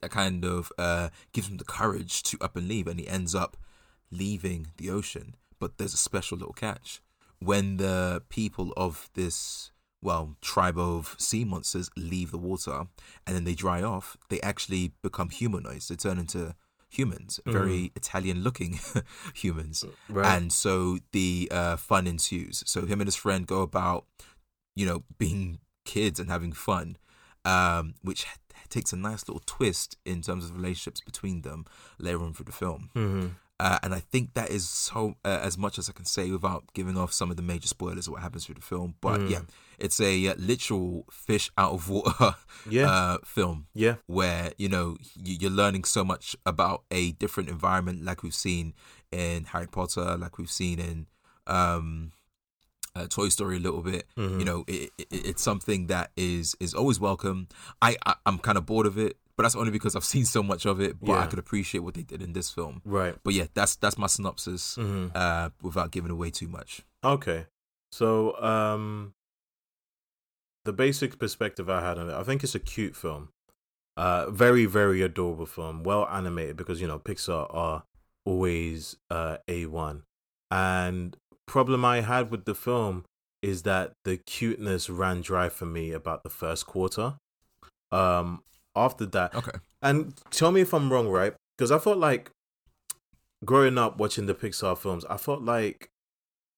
that 0.00 0.10
kind 0.10 0.44
of 0.44 0.70
uh, 0.78 1.08
gives 1.32 1.48
him 1.48 1.56
the 1.56 1.64
courage 1.64 2.22
to 2.22 2.38
up 2.40 2.56
and 2.56 2.68
leave. 2.68 2.86
And 2.86 3.00
he 3.00 3.08
ends 3.08 3.34
up 3.34 3.56
leaving 4.10 4.68
the 4.76 4.90
ocean. 4.90 5.34
But 5.58 5.78
there's 5.78 5.94
a 5.94 5.98
special 5.98 6.38
little 6.38 6.54
catch. 6.54 7.02
When 7.40 7.78
the 7.78 8.22
people 8.28 8.72
of 8.76 9.10
this 9.14 9.72
well, 10.00 10.36
tribe 10.40 10.78
of 10.78 11.16
sea 11.18 11.44
monsters 11.44 11.90
leave 11.96 12.30
the 12.30 12.38
water 12.38 12.86
and 13.26 13.34
then 13.34 13.42
they 13.42 13.54
dry 13.54 13.82
off, 13.82 14.16
they 14.28 14.40
actually 14.42 14.92
become 15.02 15.30
humanoids. 15.30 15.88
They 15.88 15.96
turn 15.96 16.18
into 16.18 16.54
humans, 16.88 17.38
very 17.46 17.92
Italian 17.94 18.42
looking 18.42 18.80
humans. 19.34 19.84
Right. 20.08 20.26
And 20.36 20.52
so 20.52 20.98
the 21.12 21.48
uh, 21.50 21.76
fun 21.76 22.06
ensues. 22.06 22.62
So 22.66 22.86
him 22.86 23.00
and 23.00 23.06
his 23.08 23.16
friend 23.16 23.46
go 23.46 23.62
about, 23.62 24.06
you 24.74 24.86
know, 24.86 25.02
being 25.18 25.58
kids 25.84 26.18
and 26.20 26.30
having 26.30 26.52
fun, 26.52 26.96
um, 27.44 27.94
which 28.02 28.26
takes 28.68 28.92
a 28.92 28.96
nice 28.96 29.26
little 29.28 29.42
twist 29.46 29.96
in 30.04 30.22
terms 30.22 30.44
of 30.44 30.54
relationships 30.54 31.00
between 31.00 31.42
them 31.42 31.64
later 31.98 32.22
on 32.22 32.34
through 32.34 32.46
the 32.46 32.52
film. 32.52 32.90
hmm 32.94 33.26
Uh, 33.60 33.78
and 33.82 33.92
I 33.92 33.98
think 34.00 34.34
that 34.34 34.50
is 34.50 34.68
so 34.68 35.16
uh, 35.24 35.40
as 35.42 35.58
much 35.58 35.78
as 35.78 35.88
I 35.88 35.92
can 35.92 36.04
say 36.04 36.30
without 36.30 36.64
giving 36.74 36.96
off 36.96 37.12
some 37.12 37.30
of 37.30 37.36
the 37.36 37.42
major 37.42 37.66
spoilers 37.66 38.06
of 38.06 38.12
what 38.12 38.22
happens 38.22 38.44
through 38.46 38.54
the 38.56 38.60
film. 38.74 38.94
But 39.00 39.20
Mm. 39.20 39.30
yeah, 39.30 39.40
it's 39.78 40.00
a 40.00 40.28
uh, 40.28 40.34
literal 40.38 41.04
fish 41.10 41.50
out 41.56 41.72
of 41.72 41.88
water 41.88 42.34
Yeah. 42.70 42.90
uh, 42.90 43.18
film 43.24 43.66
Yeah. 43.74 43.96
where 44.06 44.52
you 44.58 44.68
know 44.68 44.96
you- 45.14 45.36
you're 45.40 45.50
learning 45.50 45.84
so 45.84 46.04
much 46.04 46.36
about 46.46 46.82
a 46.90 47.12
different 47.12 47.48
environment, 47.48 48.04
like 48.04 48.22
we've 48.22 48.34
seen 48.34 48.74
in 49.12 49.44
Harry 49.44 49.66
Potter, 49.68 50.16
like 50.16 50.38
we've 50.38 50.50
seen 50.50 50.78
in 50.78 51.06
um, 51.46 52.12
uh, 52.94 53.06
Toy 53.08 53.28
Story 53.28 53.56
a 53.56 53.60
little 53.60 53.82
bit. 53.82 54.06
Mhm. 54.16 54.38
You 54.38 54.44
know, 54.44 54.64
it, 54.66 54.90
it, 54.98 55.06
it's 55.10 55.42
something 55.42 55.86
that 55.88 56.10
is 56.16 56.54
is 56.60 56.74
always 56.74 56.98
welcome. 57.00 57.48
I, 57.80 57.96
I 58.04 58.14
I'm 58.26 58.38
kind 58.38 58.58
of 58.58 58.66
bored 58.66 58.86
of 58.86 58.98
it, 58.98 59.16
but 59.36 59.44
that's 59.44 59.56
only 59.56 59.70
because 59.70 59.94
I've 59.96 60.04
seen 60.04 60.24
so 60.24 60.42
much 60.42 60.66
of 60.66 60.80
it. 60.80 60.96
But 61.00 61.12
I 61.18 61.26
could 61.26 61.38
appreciate 61.38 61.80
what 61.80 61.94
they 61.94 62.02
did 62.02 62.20
in 62.22 62.32
this 62.32 62.50
film. 62.50 62.82
Right. 62.84 63.14
But 63.22 63.34
yeah, 63.34 63.46
that's 63.54 63.76
that's 63.76 63.96
my 63.98 64.08
synopsis. 64.08 64.74
hmm 64.74 65.08
Uh, 65.14 65.50
without 65.62 65.90
giving 65.90 66.10
away 66.10 66.30
too 66.30 66.48
much. 66.48 66.82
Okay. 67.04 67.46
So, 67.90 68.36
um, 68.42 69.14
the 70.64 70.72
basic 70.72 71.18
perspective 71.18 71.68
I 71.70 71.80
had 71.80 71.98
on 71.98 72.10
it, 72.10 72.14
I 72.14 72.22
think 72.22 72.42
it's 72.44 72.54
a 72.54 72.60
cute 72.60 72.96
film. 72.96 73.30
Uh, 73.96 74.30
very, 74.30 74.64
very 74.64 75.02
adorable 75.02 75.46
film. 75.46 75.82
Well 75.82 76.06
animated 76.08 76.56
because, 76.56 76.80
you 76.80 76.86
know, 76.86 76.98
Pixar 76.98 77.52
are 77.52 77.82
always 78.24 78.96
uh, 79.10 79.38
A1. 79.48 80.02
And 80.50 81.16
problem 81.46 81.84
I 81.84 82.00
had 82.02 82.30
with 82.30 82.44
the 82.44 82.54
film 82.54 83.04
is 83.42 83.62
that 83.62 83.92
the 84.04 84.16
cuteness 84.18 84.88
ran 84.90 85.20
dry 85.20 85.48
for 85.48 85.66
me 85.66 85.92
about 85.92 86.22
the 86.22 86.30
first 86.30 86.66
quarter. 86.66 87.14
Um, 87.90 88.42
after 88.76 89.06
that, 89.06 89.34
Okay. 89.34 89.58
and 89.82 90.14
tell 90.30 90.52
me 90.52 90.60
if 90.60 90.72
I'm 90.72 90.92
wrong, 90.92 91.08
right? 91.08 91.34
Because 91.56 91.72
I 91.72 91.78
felt 91.78 91.98
like 91.98 92.30
growing 93.44 93.78
up 93.78 93.98
watching 93.98 94.26
the 94.26 94.34
Pixar 94.34 94.76
films, 94.78 95.04
I 95.10 95.16
felt 95.16 95.42
like 95.42 95.88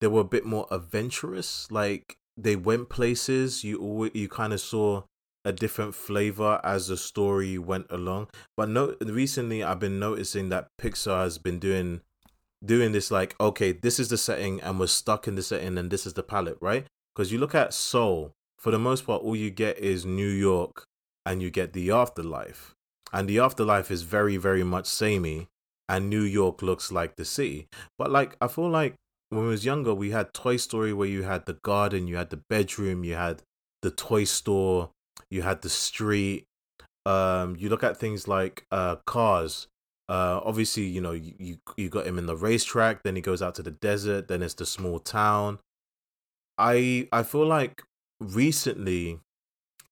they 0.01 0.09
were 0.09 0.21
a 0.21 0.25
bit 0.25 0.45
more 0.45 0.67
adventurous. 0.71 1.71
Like 1.71 2.17
they 2.43 2.57
went 2.57 2.89
places. 2.89 3.65
You 3.65 3.79
always, 3.79 4.13
you 4.15 4.29
kind 4.29 4.53
of 4.53 4.61
saw 4.61 5.03
a 5.45 5.53
different 5.53 5.95
flavor 5.95 6.61
as 6.63 6.89
the 6.89 6.97
story 6.97 7.59
went 7.59 7.87
along. 7.91 8.29
But 8.57 8.69
no, 8.69 8.95
recently 9.01 9.63
I've 9.63 9.81
been 9.81 9.99
noticing 9.99 10.49
that 10.51 10.69
Pixar 10.81 11.23
has 11.23 11.39
been 11.39 11.59
doing 11.59 12.01
doing 12.63 12.93
this 12.93 13.11
like 13.11 13.35
okay, 13.41 13.73
this 13.73 13.99
is 13.99 14.09
the 14.09 14.19
setting 14.19 14.61
and 14.61 14.79
we're 14.79 14.87
stuck 14.87 15.27
in 15.27 15.35
the 15.35 15.43
setting 15.43 15.79
and 15.79 15.91
this 15.91 16.07
is 16.07 16.15
the 16.15 16.23
palette, 16.23 16.59
right? 16.61 16.87
Because 17.15 17.33
you 17.33 17.39
look 17.39 17.55
at 17.55 17.75
Soul, 17.75 18.33
for 18.59 18.71
the 18.71 18.79
most 18.79 19.07
part, 19.07 19.23
all 19.23 19.37
you 19.37 19.51
get 19.51 19.79
is 19.79 20.05
New 20.05 20.29
York 20.29 20.85
and 21.25 21.43
you 21.43 21.51
get 21.51 21.73
the 21.73 21.91
afterlife. 21.91 22.75
And 23.13 23.29
the 23.29 23.41
afterlife 23.41 23.91
is 23.91 24.03
very, 24.03 24.37
very 24.37 24.63
much 24.63 24.87
samey, 24.87 25.49
and 25.89 26.09
New 26.09 26.23
York 26.23 26.63
looks 26.63 26.93
like 26.93 27.17
the 27.17 27.25
city. 27.25 27.67
But 27.99 28.11
like 28.11 28.37
I 28.41 28.47
feel 28.47 28.69
like 28.69 28.95
when 29.31 29.43
we 29.43 29.49
was 29.49 29.65
younger, 29.65 29.95
we 29.95 30.11
had 30.11 30.35
Toy 30.35 30.57
Story 30.57 30.93
where 30.93 31.09
you 31.09 31.23
had 31.23 31.47
the 31.47 31.55
garden, 31.55 32.07
you 32.07 32.17
had 32.17 32.31
the 32.31 32.43
bedroom, 32.51 33.05
you 33.05 33.15
had 33.15 33.43
the 33.83 33.91
toy 33.91 34.25
store, 34.25 34.91
you 35.31 35.43
had 35.43 35.63
the 35.63 35.71
street. 35.71 36.45
Um, 37.07 37.57
you 37.59 37.69
look 37.69 37.83
at 37.83 37.97
things 37.97 38.29
like 38.29 38.67
uh 38.71 38.97
cars. 39.07 39.69
Uh, 40.09 40.41
obviously, 40.45 40.83
you 40.83 41.01
know 41.01 41.13
you, 41.13 41.35
you 41.39 41.57
you 41.77 41.89
got 41.89 42.07
him 42.07 42.19
in 42.19 42.27
the 42.27 42.37
racetrack. 42.37 43.03
Then 43.03 43.17
he 43.17 43.23
goes 43.23 43.41
out 43.41 43.55
to 43.55 43.63
the 43.63 43.71
desert. 43.71 44.29
Then 44.29 44.43
it's 44.43 44.55
the 44.55 44.67
small 44.67 44.99
town. 44.99 45.61
I 46.59 47.09
I 47.13 47.23
feel 47.23 47.47
like 47.47 47.83
recently 48.21 49.21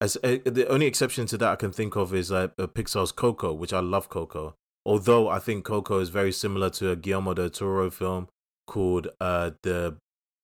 as 0.00 0.16
uh, 0.22 0.38
the 0.44 0.66
only 0.68 0.86
exception 0.86 1.26
to 1.26 1.38
that 1.38 1.48
I 1.48 1.56
can 1.56 1.72
think 1.72 1.96
of 1.96 2.12
is 2.14 2.30
uh, 2.30 2.48
uh, 2.58 2.66
Pixar's 2.66 3.12
Coco, 3.12 3.52
which 3.52 3.72
I 3.72 3.80
love 3.80 4.08
Coco. 4.08 4.54
Although 4.84 5.28
I 5.28 5.38
think 5.38 5.64
Coco 5.64 5.98
is 6.00 6.08
very 6.08 6.32
similar 6.32 6.70
to 6.70 6.90
a 6.90 6.96
Guillermo 6.96 7.34
del 7.34 7.50
Toro 7.50 7.90
film 7.90 8.28
called 8.74 9.08
uh 9.20 9.50
the 9.62 9.96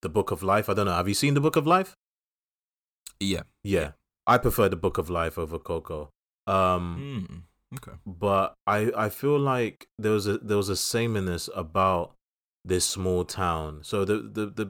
the 0.02 0.08
Book 0.08 0.30
of 0.30 0.42
Life. 0.42 0.68
I 0.68 0.74
don't 0.74 0.86
know. 0.86 0.96
Have 1.00 1.08
you 1.08 1.14
seen 1.22 1.34
the 1.34 1.40
Book 1.46 1.56
of 1.56 1.66
Life? 1.66 1.94
Yeah. 3.20 3.42
Yeah, 3.62 3.92
I 4.26 4.38
prefer 4.38 4.68
the 4.68 4.76
Book 4.76 4.98
of 4.98 5.08
Life 5.08 5.38
over 5.38 5.58
Coco. 5.58 6.10
Um, 6.46 6.84
Mm, 7.00 7.78
okay. 7.78 7.96
but 8.06 8.54
I 8.66 8.90
I 8.96 9.08
feel 9.08 9.38
like 9.38 9.86
there 9.98 10.12
was 10.12 10.26
a 10.26 10.38
there 10.38 10.56
was 10.58 10.68
a 10.68 10.76
sameness 10.76 11.48
about 11.54 12.12
this 12.64 12.84
small 12.84 13.24
town. 13.24 13.80
So 13.82 14.04
the 14.04 14.18
the 14.18 14.46
the 14.46 14.66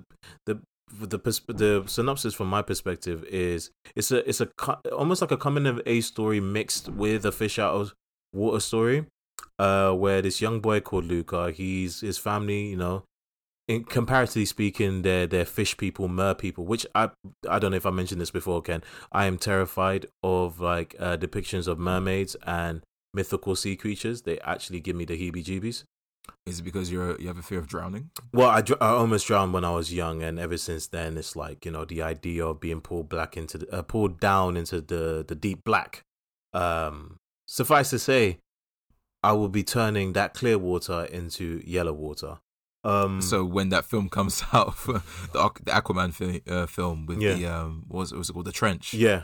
the 0.46 0.60
the, 0.92 1.18
the 1.48 1.84
synopsis 1.86 2.34
from 2.34 2.48
my 2.48 2.62
perspective 2.62 3.24
is 3.24 3.70
it's 3.96 4.12
a 4.12 4.28
it's 4.28 4.40
a 4.40 4.48
almost 4.92 5.20
like 5.22 5.32
a 5.32 5.36
coming 5.36 5.66
of 5.66 5.80
age 5.86 6.04
story 6.04 6.40
mixed 6.40 6.88
with 6.88 7.24
a 7.26 7.32
fish 7.32 7.58
out 7.58 7.74
of 7.74 7.94
water 8.32 8.60
story, 8.60 9.06
uh, 9.58 9.92
where 9.92 10.22
this 10.22 10.40
young 10.40 10.60
boy 10.60 10.80
called 10.80 11.06
Luca, 11.06 11.50
he's 11.50 12.00
his 12.02 12.18
family, 12.18 12.68
you 12.68 12.76
know, 12.76 13.02
in 13.66 13.84
comparatively 13.84 14.44
speaking, 14.44 15.02
they're 15.02 15.26
they're 15.26 15.44
fish 15.44 15.76
people, 15.76 16.08
mer 16.08 16.34
people, 16.34 16.64
which 16.64 16.86
I 16.94 17.10
I 17.48 17.58
don't 17.58 17.70
know 17.70 17.76
if 17.76 17.86
I 17.86 17.90
mentioned 17.90 18.20
this 18.20 18.30
before, 18.30 18.62
Ken. 18.62 18.82
I 19.12 19.26
am 19.26 19.38
terrified 19.38 20.06
of 20.22 20.60
like 20.60 20.94
uh, 20.98 21.16
depictions 21.16 21.66
of 21.66 21.78
mermaids 21.78 22.36
and 22.46 22.82
mythical 23.14 23.56
sea 23.56 23.76
creatures. 23.76 24.22
They 24.22 24.38
actually 24.40 24.80
give 24.80 24.96
me 24.96 25.04
the 25.04 25.16
heebie-jeebies. 25.18 25.84
Is 26.46 26.60
it 26.60 26.62
because 26.62 26.90
you're 26.90 27.18
you 27.20 27.28
have 27.28 27.38
a 27.38 27.42
fear 27.42 27.58
of 27.58 27.66
drowning? 27.66 28.10
Well, 28.32 28.48
I, 28.48 28.62
I 28.80 28.90
almost 28.90 29.26
drowned 29.26 29.52
when 29.52 29.64
I 29.64 29.70
was 29.70 29.92
young, 29.92 30.22
and 30.22 30.38
ever 30.38 30.56
since 30.56 30.86
then, 30.86 31.16
it's 31.16 31.36
like 31.36 31.64
you 31.64 31.70
know 31.70 31.84
the 31.84 32.02
idea 32.02 32.46
of 32.46 32.60
being 32.60 32.80
pulled 32.80 33.08
black 33.08 33.36
into 33.36 33.58
the, 33.58 33.74
uh, 33.74 33.82
pulled 33.82 34.20
down 34.20 34.56
into 34.56 34.80
the 34.80 35.24
the 35.26 35.34
deep 35.34 35.64
black. 35.64 36.02
Um, 36.52 37.16
suffice 37.48 37.90
to 37.90 37.98
say, 37.98 38.38
I 39.22 39.32
will 39.32 39.48
be 39.48 39.64
turning 39.64 40.12
that 40.12 40.34
clear 40.34 40.58
water 40.58 41.04
into 41.04 41.62
yellow 41.64 41.92
water. 41.92 42.38
Um, 42.84 43.20
So 43.22 43.44
when 43.44 43.70
that 43.70 43.84
film 43.84 44.08
comes 44.08 44.42
out, 44.52 44.76
the, 44.86 45.00
Aqu- 45.34 45.64
the 45.64 45.70
Aquaman 45.72 46.12
fi- 46.12 46.42
uh, 46.50 46.66
film 46.66 47.06
with 47.06 47.20
Yeah. 47.22 47.34
the 47.34 47.46
um, 47.46 47.84
what 47.88 48.00
was 48.00 48.12
it, 48.12 48.14
what 48.16 48.18
was 48.20 48.30
it 48.30 48.32
called? 48.34 48.46
The 48.46 48.52
Trench. 48.52 48.92
yeah, 48.94 49.22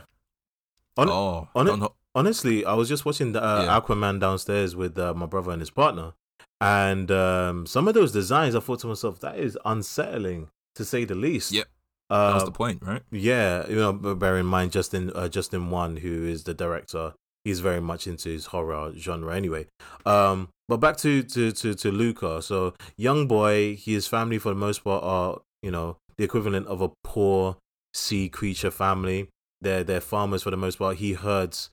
On- 0.97 1.09
oh, 1.09 1.47
on 1.55 1.67
it- 1.67 1.91
honestly, 2.15 2.65
I 2.65 2.73
was 2.73 2.89
just 2.89 3.05
watching 3.05 3.31
the 3.33 3.43
uh, 3.43 3.63
Yeah. 3.63 3.79
Aquaman 3.79 4.19
downstairs 4.19 4.75
with 4.75 4.97
uh, 4.97 5.13
my 5.13 5.25
brother 5.27 5.51
and 5.51 5.61
his 5.61 5.69
partner, 5.69 6.13
and 6.59 7.09
um, 7.11 7.65
some 7.65 7.87
of 7.87 7.93
those 7.93 8.11
designs, 8.11 8.55
I 8.55 8.59
thought 8.59 8.79
to 8.79 8.87
myself, 8.87 9.19
that 9.21 9.37
is 9.37 9.57
unsettling 9.65 10.49
to 10.75 10.83
say 10.85 11.05
the 11.05 11.15
least. 11.15 11.51
Yep. 11.51 11.67
Uh, 12.09 12.37
that 12.39 12.45
the 12.45 12.51
point, 12.51 12.81
right? 12.83 13.03
Yeah, 13.09 13.65
you 13.69 13.75
know, 13.77 13.93
bear 13.93 14.37
in 14.37 14.45
mind 14.45 14.71
Justin 14.73 15.11
uh, 15.15 15.29
Justin 15.29 15.69
Wan, 15.69 15.97
who 15.97 16.25
is 16.25 16.43
the 16.43 16.53
director, 16.53 17.13
he's 17.43 17.59
very 17.59 17.81
much 17.81 18.07
into 18.07 18.29
his 18.29 18.47
horror 18.47 18.93
genre 18.97 19.35
anyway. 19.35 19.67
Um, 20.05 20.49
but 20.67 20.77
back 20.77 20.97
to 20.97 21.23
to 21.23 21.51
to 21.51 21.73
to 21.75 21.91
Luca. 21.91 22.41
So 22.41 22.73
young 22.97 23.27
boy, 23.27 23.75
his 23.75 24.07
family 24.07 24.37
for 24.37 24.49
the 24.49 24.55
most 24.55 24.83
part 24.83 25.03
are 25.03 25.41
you 25.61 25.71
know 25.71 25.97
the 26.17 26.23
equivalent 26.23 26.67
of 26.67 26.81
a 26.81 26.91
poor 27.03 27.57
sea 27.93 28.29
creature 28.29 28.71
family. 28.71 29.29
They're 29.59 29.83
they're 29.83 30.01
farmers 30.01 30.43
for 30.43 30.51
the 30.51 30.57
most 30.57 30.77
part. 30.77 30.97
He 30.97 31.13
herds, 31.13 31.69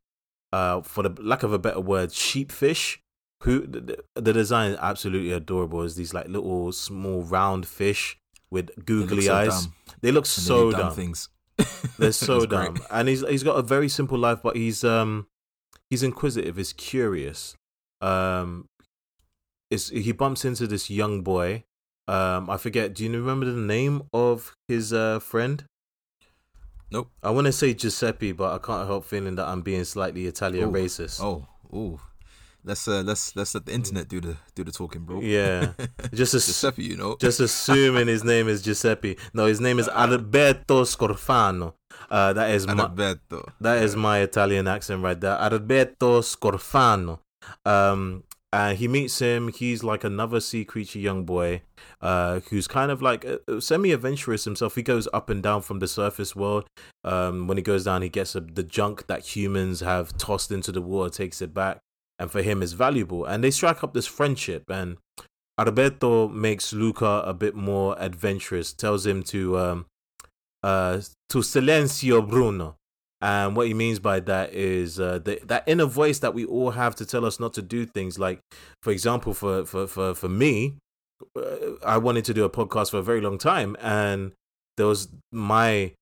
uh, 0.52 0.82
for 0.82 1.02
the 1.02 1.22
lack 1.22 1.42
of 1.42 1.52
a 1.52 1.58
better 1.58 1.80
word, 1.80 2.10
sheepfish. 2.10 2.98
Who 3.44 3.68
the, 3.68 4.32
design 4.32 4.72
is 4.72 4.78
absolutely 4.80 5.30
adorable. 5.30 5.82
Is 5.82 5.94
these 5.94 6.12
like 6.12 6.26
little 6.26 6.72
small 6.72 7.22
round 7.22 7.68
fish 7.68 8.18
with 8.50 8.66
They 8.74 8.82
googly 8.82 9.22
so 9.22 9.34
eyes. 9.34 9.68
They 10.00 10.10
look 10.10 10.24
and 10.24 10.26
so 10.26 10.70
do 10.70 10.76
dumb 10.76 10.80
dumb. 10.80 10.94
things. 10.94 11.28
They're 11.98 12.10
so 12.10 12.46
dumb, 12.46 12.78
and 12.90 13.08
he's 13.08 13.24
he's 13.28 13.44
got 13.44 13.56
a 13.56 13.62
very 13.62 13.88
simple 13.88 14.18
life, 14.18 14.40
but 14.42 14.56
he's 14.56 14.82
um 14.82 15.28
he's 15.90 16.02
inquisitive, 16.02 16.56
he's 16.56 16.72
curious. 16.72 17.56
Um, 18.00 18.66
is 19.70 19.88
he 19.88 20.12
bumps 20.12 20.44
into 20.44 20.66
this 20.66 20.88
young 20.88 21.22
boy. 21.22 21.64
Um, 22.06 22.48
I 22.48 22.56
forget. 22.56 22.94
Do 22.94 23.04
you 23.04 23.12
remember 23.12 23.46
the 23.46 23.52
name 23.52 24.02
of 24.14 24.54
his 24.66 24.92
uh 24.92 25.18
friend? 25.18 25.64
Nope. 26.90 27.10
I 27.22 27.30
want 27.30 27.46
to 27.46 27.52
say 27.52 27.74
Giuseppe, 27.74 28.32
but 28.32 28.52
I 28.54 28.58
can't 28.58 28.86
help 28.86 29.04
feeling 29.04 29.34
that 29.34 29.46
I'm 29.46 29.60
being 29.60 29.84
slightly 29.84 30.26
Italian 30.26 30.70
Ooh. 30.70 30.72
racist. 30.72 31.22
Oh, 31.22 31.46
ooh. 31.76 32.00
Let's 32.64 32.86
uh, 32.88 33.02
let's 33.02 33.34
let's 33.36 33.54
let 33.54 33.66
the 33.66 33.72
internet 33.72 34.08
do 34.08 34.20
the 34.20 34.36
do 34.54 34.64
the 34.64 34.72
talking, 34.72 35.02
bro. 35.02 35.20
Yeah. 35.20 35.72
Just 36.12 36.34
as 36.34 36.46
Giuseppe, 36.46 36.84
you 36.84 36.96
know. 36.96 37.16
just 37.20 37.40
assuming 37.40 38.08
his 38.08 38.24
name 38.24 38.48
is 38.48 38.62
Giuseppe. 38.62 39.16
No, 39.32 39.46
his 39.46 39.60
name 39.60 39.78
is 39.78 39.88
Alberto 39.88 40.82
Scorfano. 40.82 41.74
Uh, 42.10 42.32
that 42.32 42.50
is 42.50 42.66
my, 42.66 42.82
Alberto. 42.82 43.52
That 43.60 43.82
is 43.82 43.96
my 43.96 44.20
Italian 44.20 44.66
accent 44.68 45.02
right 45.02 45.20
there. 45.20 45.38
Alberto 45.38 46.20
Scorfano. 46.20 47.20
Um, 47.64 48.24
and 48.52 48.78
he 48.78 48.88
meets 48.88 49.18
him. 49.18 49.48
He's 49.48 49.84
like 49.84 50.04
another 50.04 50.40
sea 50.40 50.64
creature 50.64 50.98
young 50.98 51.24
boy, 51.24 51.62
uh, 52.00 52.40
who's 52.48 52.66
kind 52.66 52.90
of 52.90 53.02
like 53.02 53.24
uh, 53.24 53.60
semi-adventurous 53.60 54.44
himself. 54.44 54.74
He 54.74 54.82
goes 54.82 55.06
up 55.12 55.28
and 55.28 55.42
down 55.42 55.62
from 55.62 55.80
the 55.80 55.88
surface 55.88 56.34
world. 56.34 56.66
Um, 57.04 57.46
when 57.46 57.58
he 57.58 57.62
goes 57.62 57.84
down, 57.84 58.02
he 58.02 58.08
gets 58.08 58.34
a, 58.34 58.40
the 58.40 58.62
junk 58.62 59.06
that 59.06 59.36
humans 59.36 59.80
have 59.80 60.16
tossed 60.16 60.50
into 60.50 60.72
the 60.72 60.80
water, 60.80 61.10
takes 61.10 61.42
it 61.42 61.52
back, 61.52 61.80
and 62.18 62.30
for 62.30 62.42
him 62.42 62.62
is 62.62 62.72
valuable. 62.72 63.24
And 63.24 63.42
they 63.42 63.50
strike 63.50 63.84
up 63.84 63.94
this 63.94 64.06
friendship. 64.06 64.64
And 64.68 64.98
Alberto 65.58 66.28
makes 66.28 66.72
Luca 66.72 67.22
a 67.24 67.34
bit 67.34 67.54
more 67.54 67.96
adventurous. 67.98 68.72
Tells 68.72 69.06
him 69.06 69.22
to 69.24 69.58
um, 69.58 69.86
uh, 70.62 71.00
to 71.28 71.38
silencio 71.38 72.26
Bruno 72.26 72.76
And 73.20 73.56
what 73.56 73.66
he 73.66 73.74
means 73.74 73.98
by 73.98 74.20
that 74.20 74.52
is 74.52 75.00
uh, 75.00 75.18
the, 75.18 75.40
that 75.44 75.64
inner 75.66 75.86
voice 75.86 76.20
that 76.20 76.34
we 76.34 76.44
all 76.44 76.70
have 76.70 76.94
to 76.96 77.06
tell 77.06 77.24
us 77.24 77.40
not 77.40 77.52
to 77.54 77.62
do 77.62 77.84
things. 77.86 78.18
Like, 78.18 78.40
for 78.82 78.92
example, 78.92 79.34
for 79.34 79.64
for 79.64 79.86
for 79.86 80.14
for 80.14 80.28
me, 80.28 80.78
uh, 81.36 81.74
I 81.84 81.98
wanted 81.98 82.24
to 82.26 82.34
do 82.34 82.44
a 82.44 82.50
podcast 82.50 82.90
for 82.92 82.98
a 82.98 83.02
very 83.02 83.20
long 83.20 83.38
time, 83.38 83.76
and 83.80 84.32
there 84.76 84.86
was 84.86 85.08
my 85.32 85.92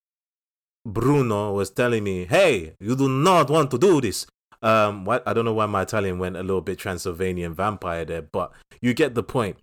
Bruno 0.85 1.53
was 1.53 1.71
telling 1.71 2.03
me, 2.03 2.25
"Hey, 2.25 2.75
you 2.79 2.95
do 2.95 3.09
not 3.09 3.49
want 3.49 3.71
to 3.71 3.77
do 3.77 3.99
this." 3.99 4.27
Um, 4.61 5.05
what 5.05 5.23
I 5.27 5.33
don't 5.33 5.45
know 5.45 5.53
why 5.53 5.65
my 5.67 5.83
Italian 5.83 6.19
went 6.19 6.35
a 6.37 6.41
little 6.41 6.61
bit 6.61 6.79
Transylvanian 6.79 7.53
vampire 7.53 8.05
there, 8.05 8.21
but 8.21 8.51
you 8.81 8.93
get 8.93 9.13
the 9.15 9.23
point. 9.23 9.57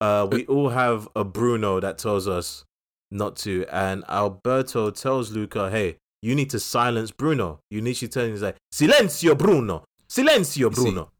Uh, 0.00 0.26
we 0.30 0.46
all 0.46 0.70
have 0.70 1.08
a 1.14 1.24
Bruno 1.24 1.78
that 1.80 1.98
tells 1.98 2.26
us 2.26 2.64
not 3.10 3.36
to, 3.36 3.66
and 3.70 4.02
Alberto 4.08 4.90
tells 4.90 5.30
Luca, 5.30 5.70
"Hey, 5.70 5.96
you 6.22 6.34
need 6.34 6.50
to 6.50 6.58
silence 6.60 7.10
Bruno. 7.10 7.60
You 7.70 7.80
need 7.82 7.94
to 7.94 8.08
tell 8.08 8.24
him 8.24 8.40
like, 8.40 8.56
Silencio, 8.72 9.36
Bruno. 9.36 9.84
Silencio, 10.08 10.74
see, 10.74 10.82
Bruno." 10.82 11.10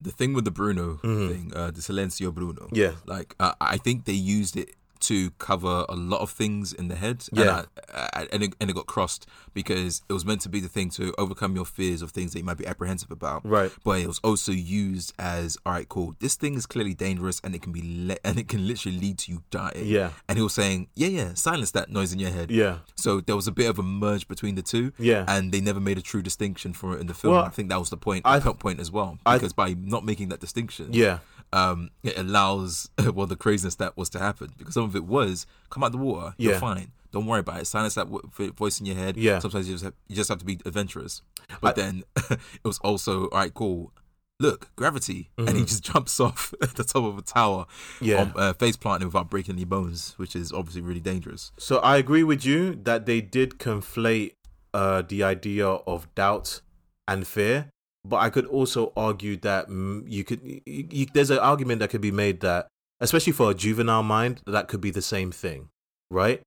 The 0.00 0.10
thing 0.10 0.34
with 0.34 0.44
the 0.44 0.50
Bruno 0.50 1.00
Mhm. 1.02 1.28
thing, 1.28 1.52
uh, 1.54 1.70
the 1.70 1.80
Silencio 1.80 2.34
Bruno. 2.34 2.68
Yeah, 2.72 2.92
Like 3.06 3.34
uh, 3.40 3.54
I 3.60 3.78
think 3.78 4.04
they 4.04 4.12
used 4.12 4.56
it 4.56 4.74
to 5.08 5.30
cover 5.32 5.84
a 5.88 5.94
lot 5.94 6.20
of 6.20 6.30
things 6.30 6.72
in 6.72 6.88
the 6.88 6.94
head. 6.96 7.24
Yeah. 7.32 7.42
and, 7.42 7.50
I, 7.94 8.08
I, 8.20 8.28
and, 8.32 8.42
it, 8.42 8.54
and 8.60 8.70
it 8.70 8.74
got 8.74 8.86
crossed 8.86 9.26
because 9.52 10.02
it 10.08 10.12
was 10.12 10.24
meant 10.24 10.40
to 10.42 10.48
be 10.48 10.60
the 10.60 10.68
thing 10.68 10.90
to 10.90 11.14
overcome 11.18 11.54
your 11.54 11.64
fears 11.64 12.02
of 12.02 12.10
things 12.10 12.32
that 12.32 12.38
you 12.40 12.44
might 12.44 12.58
be 12.58 12.66
apprehensive 12.66 13.10
about. 13.10 13.44
right. 13.46 13.70
But 13.84 14.00
it 14.00 14.06
was 14.06 14.20
also 14.24 14.52
used 14.52 15.12
as 15.18 15.56
all 15.64 15.72
right, 15.72 15.88
cool. 15.88 16.14
This 16.20 16.34
thing 16.34 16.54
is 16.54 16.66
clearly 16.66 16.94
dangerous, 16.94 17.40
and 17.44 17.54
it 17.54 17.62
can 17.62 17.72
be 17.72 17.82
le- 18.08 18.16
and 18.24 18.38
it 18.38 18.48
can 18.48 18.66
literally 18.66 18.98
lead 18.98 19.18
to 19.18 19.32
you 19.32 19.42
dying. 19.50 19.86
Yeah, 19.86 20.10
And 20.28 20.38
he 20.38 20.42
was 20.42 20.54
saying, 20.54 20.88
yeah, 20.94 21.08
yeah, 21.08 21.34
silence 21.34 21.70
that 21.72 21.90
noise 21.90 22.12
in 22.12 22.18
your 22.18 22.30
head. 22.30 22.50
yeah, 22.50 22.78
So 22.96 23.20
there 23.20 23.36
was 23.36 23.46
a 23.46 23.52
bit 23.52 23.68
of 23.70 23.78
a 23.78 23.82
merge 23.82 24.26
between 24.28 24.54
the 24.54 24.62
two. 24.62 24.92
yeah. 24.98 25.24
And 25.28 25.52
they 25.52 25.60
never 25.60 25.80
made 25.80 25.98
a 25.98 26.02
true 26.02 26.22
distinction 26.22 26.72
for 26.72 26.94
it 26.96 27.00
in 27.00 27.06
the 27.06 27.14
film. 27.14 27.34
Well, 27.34 27.44
I 27.44 27.48
think 27.50 27.68
that 27.70 27.78
was 27.78 27.90
the 27.90 27.96
point. 27.96 28.22
I- 28.24 28.36
I, 28.36 28.40
point 28.40 28.78
as 28.80 28.90
well 28.90 29.18
I- 29.26 29.36
because 29.36 29.52
by 29.52 29.74
not 29.74 30.04
making 30.04 30.28
that 30.30 30.40
distinction, 30.40 30.88
yeah, 30.92 31.18
um, 31.54 31.90
it 32.02 32.18
allows 32.18 32.90
well 33.14 33.26
the 33.26 33.36
craziness 33.36 33.76
that 33.76 33.96
was 33.96 34.08
to 34.10 34.18
happen 34.18 34.48
because 34.58 34.74
some 34.74 34.84
of 34.84 34.94
it 34.96 35.04
was 35.04 35.46
come 35.70 35.82
out 35.84 35.92
the 35.92 35.98
water, 35.98 36.34
Yeah. 36.36 36.50
you're 36.50 36.58
fine, 36.60 36.92
don't 37.12 37.26
worry 37.26 37.40
about 37.40 37.60
it. 37.60 37.66
Silence 37.66 37.94
that 37.94 38.08
voice 38.56 38.80
in 38.80 38.86
your 38.86 38.96
head. 38.96 39.16
Yeah. 39.16 39.38
sometimes 39.38 39.68
you 39.68 39.74
just 39.74 39.84
have, 39.84 39.94
you 40.08 40.16
just 40.16 40.28
have 40.28 40.38
to 40.38 40.44
be 40.44 40.58
adventurous. 40.66 41.22
But 41.60 41.76
then 41.76 42.02
it 42.30 42.38
was 42.64 42.78
also 42.80 43.12
all 43.28 43.38
right, 43.38 43.54
cool. 43.54 43.92
Look, 44.40 44.70
gravity, 44.74 45.30
and 45.38 45.50
he 45.50 45.62
Mhm. 45.62 45.68
just 45.68 45.84
jumps 45.92 46.18
off 46.18 46.52
the 46.60 46.82
top 46.82 47.04
of 47.04 47.16
a 47.18 47.22
tower, 47.22 47.66
yeah. 48.00 48.20
on, 48.22 48.32
uh, 48.34 48.52
face 48.52 48.76
planting 48.76 49.06
without 49.06 49.30
breaking 49.30 49.54
any 49.54 49.64
bones, 49.64 50.14
which 50.16 50.34
is 50.34 50.50
obviously 50.52 50.82
really 50.82 50.98
dangerous. 51.12 51.52
So 51.56 51.78
I 51.78 51.98
agree 51.98 52.24
with 52.24 52.44
you 52.44 52.74
that 52.82 53.06
they 53.06 53.20
did 53.20 53.58
conflate 53.60 54.32
uh, 54.74 55.02
the 55.02 55.22
idea 55.22 55.68
of 55.68 56.12
doubt 56.16 56.62
and 57.06 57.24
fear, 57.28 57.70
but 58.04 58.16
I 58.16 58.30
could 58.30 58.46
also 58.46 58.92
argue 58.96 59.36
that 59.38 59.68
mm, 59.68 60.04
you 60.06 60.24
could. 60.24 60.40
You, 60.42 60.60
you, 60.66 61.06
there's 61.14 61.30
an 61.30 61.38
argument 61.38 61.80
that 61.80 61.90
could 61.90 62.00
be 62.00 62.10
made 62.12 62.40
that, 62.40 62.68
especially 63.00 63.32
for 63.32 63.50
a 63.50 63.54
juvenile 63.54 64.02
mind, 64.02 64.40
that 64.46 64.68
could 64.68 64.80
be 64.80 64.90
the 64.90 65.02
same 65.02 65.30
thing, 65.32 65.68
right? 66.10 66.42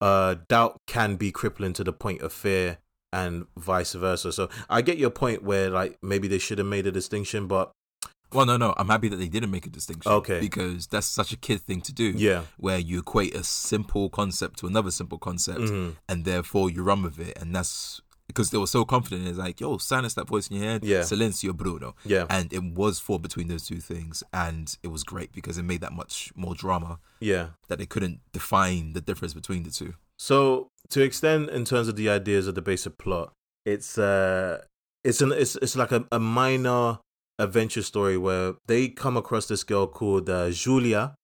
Uh, 0.00 0.36
doubt 0.48 0.76
can 0.86 1.16
be 1.16 1.30
crippling 1.30 1.72
to 1.74 1.84
the 1.84 1.92
point 1.92 2.22
of 2.22 2.32
fear, 2.32 2.78
and 3.12 3.46
vice 3.56 3.92
versa. 3.94 4.32
So 4.32 4.48
I 4.68 4.82
get 4.82 4.98
your 4.98 5.10
point 5.10 5.42
where 5.42 5.68
like 5.68 5.98
maybe 6.02 6.28
they 6.28 6.38
should 6.38 6.58
have 6.58 6.66
made 6.66 6.86
a 6.86 6.92
distinction, 6.92 7.46
but 7.48 7.72
Well, 8.32 8.46
no, 8.46 8.56
no, 8.56 8.72
I'm 8.78 8.86
happy 8.88 9.08
that 9.08 9.16
they 9.16 9.28
didn't 9.28 9.50
make 9.50 9.66
a 9.66 9.70
distinction. 9.70 10.10
Okay. 10.12 10.38
because 10.40 10.86
that's 10.86 11.08
such 11.08 11.32
a 11.32 11.36
kid 11.36 11.60
thing 11.62 11.80
to 11.82 11.92
do. 11.92 12.12
yeah, 12.16 12.44
where 12.56 12.78
you 12.78 13.00
equate 13.00 13.34
a 13.34 13.42
simple 13.42 14.08
concept 14.08 14.60
to 14.60 14.66
another 14.68 14.92
simple 14.92 15.18
concept, 15.18 15.60
Mhm. 15.62 15.96
and 16.08 16.24
therefore 16.24 16.70
you 16.70 16.82
run 16.84 17.02
with 17.02 17.18
it, 17.18 17.36
and 17.40 17.54
that's 17.54 18.00
because 18.30 18.50
they 18.50 18.58
were 18.58 18.66
so 18.66 18.84
confident. 18.84 19.28
It's 19.28 19.38
like, 19.38 19.60
yo, 19.60 19.78
silence 19.78 20.14
that 20.14 20.26
voice 20.28 20.48
in 20.48 20.56
your 20.56 20.66
head, 20.66 20.84
Yeah. 20.84 21.00
silencio 21.00 21.54
Bruno, 21.54 21.94
yeah, 22.04 22.26
and 22.30 22.52
it 22.52 22.62
was 22.62 22.98
fought 22.98 23.22
between 23.22 23.48
those 23.48 23.66
two 23.66 23.80
things, 23.80 24.22
and 24.32 24.76
it 24.82 24.88
was 24.88 25.02
great 25.04 25.32
because 25.32 25.58
it 25.58 25.64
made 25.64 25.80
that 25.80 25.92
much 25.92 26.32
more 26.34 26.54
drama 26.54 26.98
yeah. 27.20 27.48
that 27.68 27.78
they 27.78 27.86
couldn't 27.86 28.20
define 28.32 28.92
the 28.92 29.00
difference 29.00 29.34
between 29.34 29.62
the 29.62 29.70
two. 29.70 29.94
So 30.18 30.68
to 30.90 31.02
extend 31.02 31.48
in 31.50 31.64
terms 31.64 31.88
of 31.88 31.96
the 31.96 32.08
ideas 32.08 32.46
of 32.46 32.54
the 32.54 32.62
basic 32.62 32.98
plot, 32.98 33.32
it's 33.64 33.98
uh 33.98 34.62
it's 35.04 35.20
an 35.20 35.32
it's 35.32 35.56
it's 35.56 35.76
like 35.76 35.92
a, 35.92 36.04
a 36.12 36.18
minor 36.18 36.98
adventure 37.38 37.82
story 37.82 38.18
where 38.18 38.54
they 38.66 38.88
come 38.88 39.16
across 39.16 39.46
this 39.46 39.64
girl 39.64 39.86
called 39.86 40.28
uh, 40.28 40.50
Julia, 40.50 41.14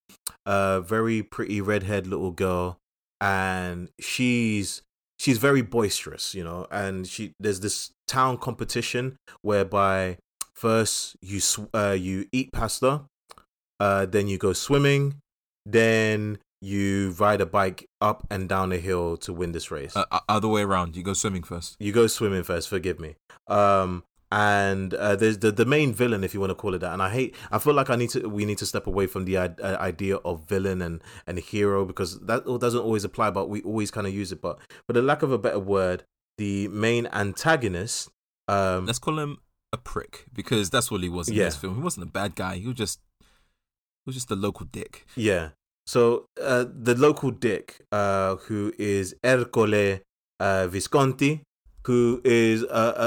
a 0.47 0.81
very 0.81 1.23
pretty 1.23 1.61
redhead 1.61 2.07
little 2.07 2.31
girl, 2.31 2.79
and 3.21 3.91
she's 4.01 4.83
she's 5.19 5.39
very 5.39 5.63
boisterous, 5.63 6.35
you 6.35 6.45
know, 6.45 6.67
and 6.71 7.07
she 7.07 7.33
there's 7.41 7.61
this 7.61 7.91
town 8.07 8.39
competition 8.39 9.19
whereby 9.43 10.19
first 10.55 11.17
you 11.21 11.41
sw- 11.41 11.69
uh, 11.75 11.97
you 11.99 12.27
eat 12.33 12.53
pasta, 12.53 13.03
uh, 13.81 14.07
then 14.07 14.29
you 14.29 14.39
go 14.39 14.53
swimming, 14.53 15.21
then 15.65 16.39
you 16.63 17.15
ride 17.19 17.41
a 17.41 17.47
bike 17.47 17.87
up 18.01 18.27
and 18.31 18.49
down 18.49 18.73
a 18.73 18.79
hill 18.79 19.17
to 19.19 19.33
win 19.33 19.53
this 19.53 19.71
race. 19.71 19.95
Uh, 19.97 20.05
other 20.29 20.49
way 20.49 20.63
around, 20.63 20.97
you 20.97 21.03
go 21.03 21.13
swimming 21.13 21.43
first. 21.43 21.77
you 21.79 21.93
go 21.93 22.07
swimming 22.07 22.43
first, 22.43 22.69
forgive 22.69 22.99
me. 22.99 23.17
Um, 23.47 24.05
and 24.33 24.93
uh, 24.95 25.15
there's 25.17 25.39
the 25.39 25.53
the 25.53 25.65
main 25.65 25.93
villain, 25.93 26.25
if 26.25 26.35
you 26.35 26.41
want 26.41 26.51
to 26.51 26.55
call 26.55 26.75
it 26.75 26.79
that. 26.79 26.93
And 26.93 27.03
I 27.03 27.11
hate. 27.11 27.35
I 27.51 27.59
feel 27.59 27.75
like 27.75 27.91
I 27.91 27.97
need 27.97 28.11
to. 28.11 28.29
We 28.29 28.45
need 28.45 28.59
to 28.59 28.67
step 28.67 28.87
away 28.87 29.07
from 29.07 29.25
the 29.25 29.39
i- 29.39 29.55
uh, 29.63 29.77
idea 29.81 30.17
of 30.17 30.49
villain 30.49 30.83
and 30.83 31.03
and 31.27 31.39
hero 31.39 31.85
because 31.85 32.19
that 32.21 32.45
doesn't 32.61 32.81
always 32.81 33.05
apply. 33.05 33.31
But 33.31 33.49
we 33.49 33.63
always 33.63 33.91
kind 33.91 34.07
of 34.07 34.13
use 34.15 34.33
it. 34.33 34.41
But 34.43 34.59
for 34.87 34.93
the 34.93 35.03
lack 35.03 35.23
of 35.23 35.31
a 35.33 35.39
better 35.39 35.61
word, 35.61 36.05
the 36.39 36.69
main 36.69 37.07
antagonist. 37.13 38.11
Um, 38.49 38.87
Let's 38.87 38.99
call 39.01 39.19
him 39.19 39.39
a 39.73 39.77
prick 39.77 40.27
because 40.33 40.71
that's 40.71 40.91
what 40.91 41.03
he 41.03 41.09
was 41.09 41.29
in 41.29 41.35
Yeah. 41.35 41.45
this 41.47 41.57
film. 41.57 41.77
He 41.77 41.83
wasn't 41.83 42.07
a 42.09 42.11
bad 42.11 42.35
guy. 42.37 42.57
He 42.57 42.67
was 42.67 42.77
just 42.77 43.01
he 43.21 44.09
was 44.09 44.15
just 44.15 44.31
a 44.31 44.37
local 44.37 44.67
dick. 44.67 45.05
Yeah. 45.17 45.51
So 45.87 46.27
uh, 46.41 46.65
the 46.73 46.95
local 46.97 47.31
dick, 47.31 47.81
uh, 47.93 48.37
who 48.37 48.73
is 48.79 49.15
Ercole 49.25 50.01
uh, 50.41 50.67
Visconti, 50.69 51.43
who 51.87 52.21
is 52.25 52.63
a, 52.65 52.67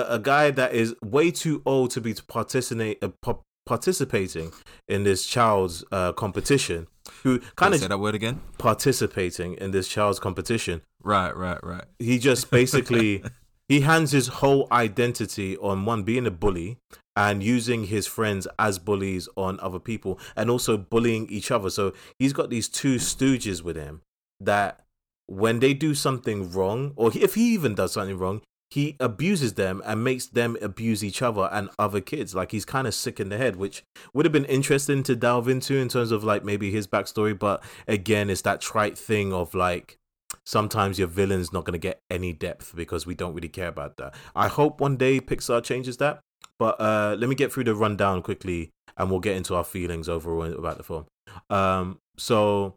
a, 0.10 0.16
a 0.16 0.20
guy 0.20 0.52
that 0.52 0.74
is 0.74 0.96
way 1.04 1.32
too 1.32 1.62
old 1.66 1.92
to 1.92 2.02
be 2.02 2.14
participate, 2.14 3.04
uh, 3.04 3.10
pa- 3.22 3.40
participating 3.66 4.54
in 4.88 5.04
this 5.04 5.26
child's 5.26 5.84
uh, 5.92 6.14
competition, 6.14 6.88
who 7.24 7.40
kind 7.56 7.74
of 7.74 7.82
say 7.82 7.88
that 7.88 8.00
word 8.00 8.16
again? 8.16 8.40
participating 8.58 9.54
in 9.56 9.72
this 9.72 9.88
child's 9.88 10.20
competition. 10.20 10.82
Right, 11.04 11.36
right, 11.36 11.62
right. 11.64 11.84
He 12.00 12.20
just 12.20 12.52
basically 12.52 13.22
he 13.68 13.82
hands 13.82 14.12
his 14.12 14.28
whole 14.28 14.68
identity 14.72 15.58
on 15.58 15.86
one 15.86 16.04
being 16.04 16.26
a 16.26 16.32
bully 16.32 16.78
and 17.18 17.44
using 17.44 17.86
his 17.86 18.08
friends 18.08 18.48
as 18.58 18.80
bullies 18.80 19.28
on 19.36 19.60
other 19.60 19.80
people 19.80 20.18
and 20.38 20.50
also 20.50 20.78
bullying 20.78 21.28
each 21.30 21.52
other. 21.52 21.70
So 21.70 21.94
he's 22.18 22.32
got 22.32 22.50
these 22.50 22.70
two 22.70 22.96
stooges 22.96 23.62
with 23.62 23.76
him 23.76 24.04
that 24.40 24.86
when 25.28 25.60
they 25.60 25.74
do 25.74 25.94
something 25.94 26.50
wrong, 26.52 26.94
or 26.96 27.12
if 27.14 27.36
he 27.36 27.54
even 27.54 27.76
does 27.76 27.92
something 27.92 28.18
wrong, 28.18 28.42
he 28.72 28.96
abuses 29.00 29.56
them 29.56 29.82
and 29.86 30.04
makes 30.04 30.28
them 30.28 30.56
abuse 30.62 31.04
each 31.04 31.22
other 31.22 31.50
and 31.52 31.70
other 31.80 32.02
kids. 32.02 32.36
Like 32.36 32.52
he's 32.52 32.66
kind 32.66 32.88
of 32.88 32.94
sick 32.94 33.20
in 33.20 33.30
the 33.30 33.38
head, 33.38 33.56
which 33.56 33.84
would 34.14 34.26
have 34.26 34.32
been 34.32 34.46
interesting 34.46 35.02
to 35.04 35.16
delve 35.16 35.48
into 35.48 35.76
in 35.76 35.90
terms 35.90 36.12
of 36.12 36.24
like 36.24 36.44
maybe 36.44 36.70
his 36.70 36.88
backstory. 36.88 37.38
But 37.38 37.64
again, 37.88 38.30
it's 38.30 38.44
that 38.44 38.62
trite 38.62 38.98
thing 38.98 39.34
of 39.34 39.56
like 39.56 39.98
sometimes 40.46 41.00
your 41.00 41.08
villain's 41.08 41.52
not 41.52 41.66
going 41.66 41.74
to 41.74 41.80
get 41.80 42.00
any 42.12 42.32
depth 42.32 42.76
because 42.76 43.06
we 43.06 43.16
don't 43.16 43.34
really 43.34 43.50
care 43.50 43.68
about 43.68 43.98
that. 43.98 44.14
I 44.36 44.48
hope 44.48 44.80
one 44.80 44.98
day 44.98 45.20
Pixar 45.20 45.64
changes 45.64 45.98
that. 45.98 46.20
But 46.60 46.80
uh, 46.80 47.16
let 47.18 47.30
me 47.30 47.36
get 47.36 47.52
through 47.52 47.64
the 47.64 47.76
rundown 47.76 48.22
quickly 48.22 48.72
and 48.98 49.10
we'll 49.10 49.22
get 49.22 49.38
into 49.38 49.56
our 49.56 49.64
feelings 49.64 50.10
overall 50.10 50.44
about 50.54 50.78
the 50.78 50.84
film. 50.84 51.06
Um, 51.50 52.00
so 52.18 52.76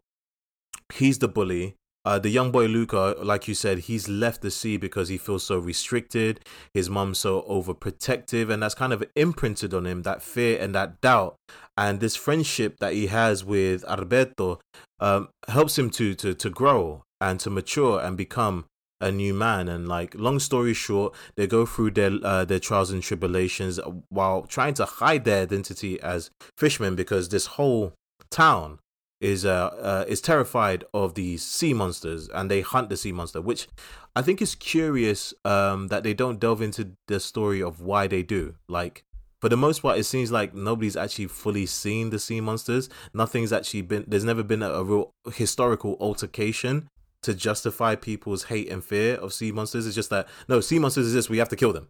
he's 0.93 1.19
the 1.19 1.27
bully. 1.27 1.75
Uh, 2.05 2.19
the 2.19 2.29
young 2.29 2.51
boy 2.51 2.65
Luca, 2.65 3.15
like 3.23 3.47
you 3.47 3.53
said, 3.53 3.79
he's 3.79 4.09
left 4.09 4.41
the 4.41 4.51
sea 4.51 4.75
because 4.75 5.07
he 5.07 5.17
feels 5.17 5.43
so 5.43 5.57
restricted. 5.57 6.41
His 6.73 6.89
mom's 6.89 7.19
so 7.19 7.43
overprotective, 7.43 8.49
and 8.49 8.61
that's 8.61 8.75
kind 8.75 8.91
of 8.91 9.03
imprinted 9.15 9.73
on 9.73 9.85
him 9.85 10.01
that 10.03 10.21
fear 10.21 10.59
and 10.59 10.75
that 10.75 10.99
doubt. 10.99 11.35
And 11.77 11.99
this 11.99 12.15
friendship 12.15 12.79
that 12.79 12.93
he 12.93 13.07
has 13.07 13.45
with 13.45 13.85
Alberto 13.85 14.59
um, 14.99 15.29
helps 15.47 15.77
him 15.79 15.89
to 15.91 16.13
to 16.15 16.33
to 16.33 16.49
grow 16.49 17.03
and 17.21 17.39
to 17.39 17.49
mature 17.49 18.01
and 18.01 18.17
become 18.17 18.65
a 18.99 19.11
new 19.11 19.33
man. 19.33 19.69
And 19.69 19.87
like, 19.87 20.13
long 20.15 20.39
story 20.39 20.73
short, 20.73 21.15
they 21.35 21.47
go 21.47 21.65
through 21.65 21.91
their 21.91 22.11
uh, 22.21 22.43
their 22.43 22.59
trials 22.59 22.91
and 22.91 23.01
tribulations 23.01 23.79
while 24.09 24.43
trying 24.43 24.73
to 24.75 24.85
hide 24.85 25.23
their 25.23 25.43
identity 25.43 26.01
as 26.01 26.31
fishermen 26.57 26.95
because 26.95 27.29
this 27.29 27.45
whole 27.45 27.93
town 28.29 28.79
is 29.23 29.45
uh, 29.45 29.67
uh 29.81 30.05
is 30.07 30.21
terrified 30.21 30.83
of 30.93 31.15
these 31.15 31.41
sea 31.43 31.73
monsters 31.73 32.29
and 32.29 32.51
they 32.51 32.61
hunt 32.61 32.89
the 32.89 32.97
sea 32.97 33.11
monster 33.11 33.41
which 33.41 33.67
i 34.15 34.21
think 34.21 34.41
is 34.41 34.55
curious 34.55 35.33
um 35.45 35.87
that 35.87 36.03
they 36.03 36.13
don't 36.13 36.39
delve 36.39 36.61
into 36.61 36.91
the 37.07 37.19
story 37.19 37.61
of 37.61 37.81
why 37.81 38.05
they 38.07 38.21
do 38.21 38.55
like 38.67 39.03
for 39.39 39.49
the 39.49 39.57
most 39.57 39.81
part 39.81 39.97
it 39.97 40.03
seems 40.03 40.31
like 40.31 40.53
nobody's 40.53 40.97
actually 40.97 41.27
fully 41.27 41.65
seen 41.65 42.09
the 42.09 42.19
sea 42.19 42.41
monsters 42.41 42.89
nothing's 43.13 43.53
actually 43.53 43.81
been 43.81 44.03
there's 44.07 44.25
never 44.25 44.43
been 44.43 44.61
a, 44.61 44.69
a 44.69 44.83
real 44.83 45.11
historical 45.33 45.97
altercation 45.99 46.87
to 47.23 47.33
justify 47.33 47.95
people's 47.95 48.43
hate 48.43 48.69
and 48.69 48.83
fear 48.83 49.15
of 49.15 49.33
sea 49.33 49.51
monsters. 49.51 49.87
It's 49.87 49.95
just 49.95 50.09
that 50.11 50.27
no, 50.47 50.59
sea 50.59 50.77
monsters 50.77 51.07
exist. 51.07 51.29
We 51.29 51.39
have 51.39 51.49
to 51.49 51.55
kill 51.55 51.73
them. 51.73 51.87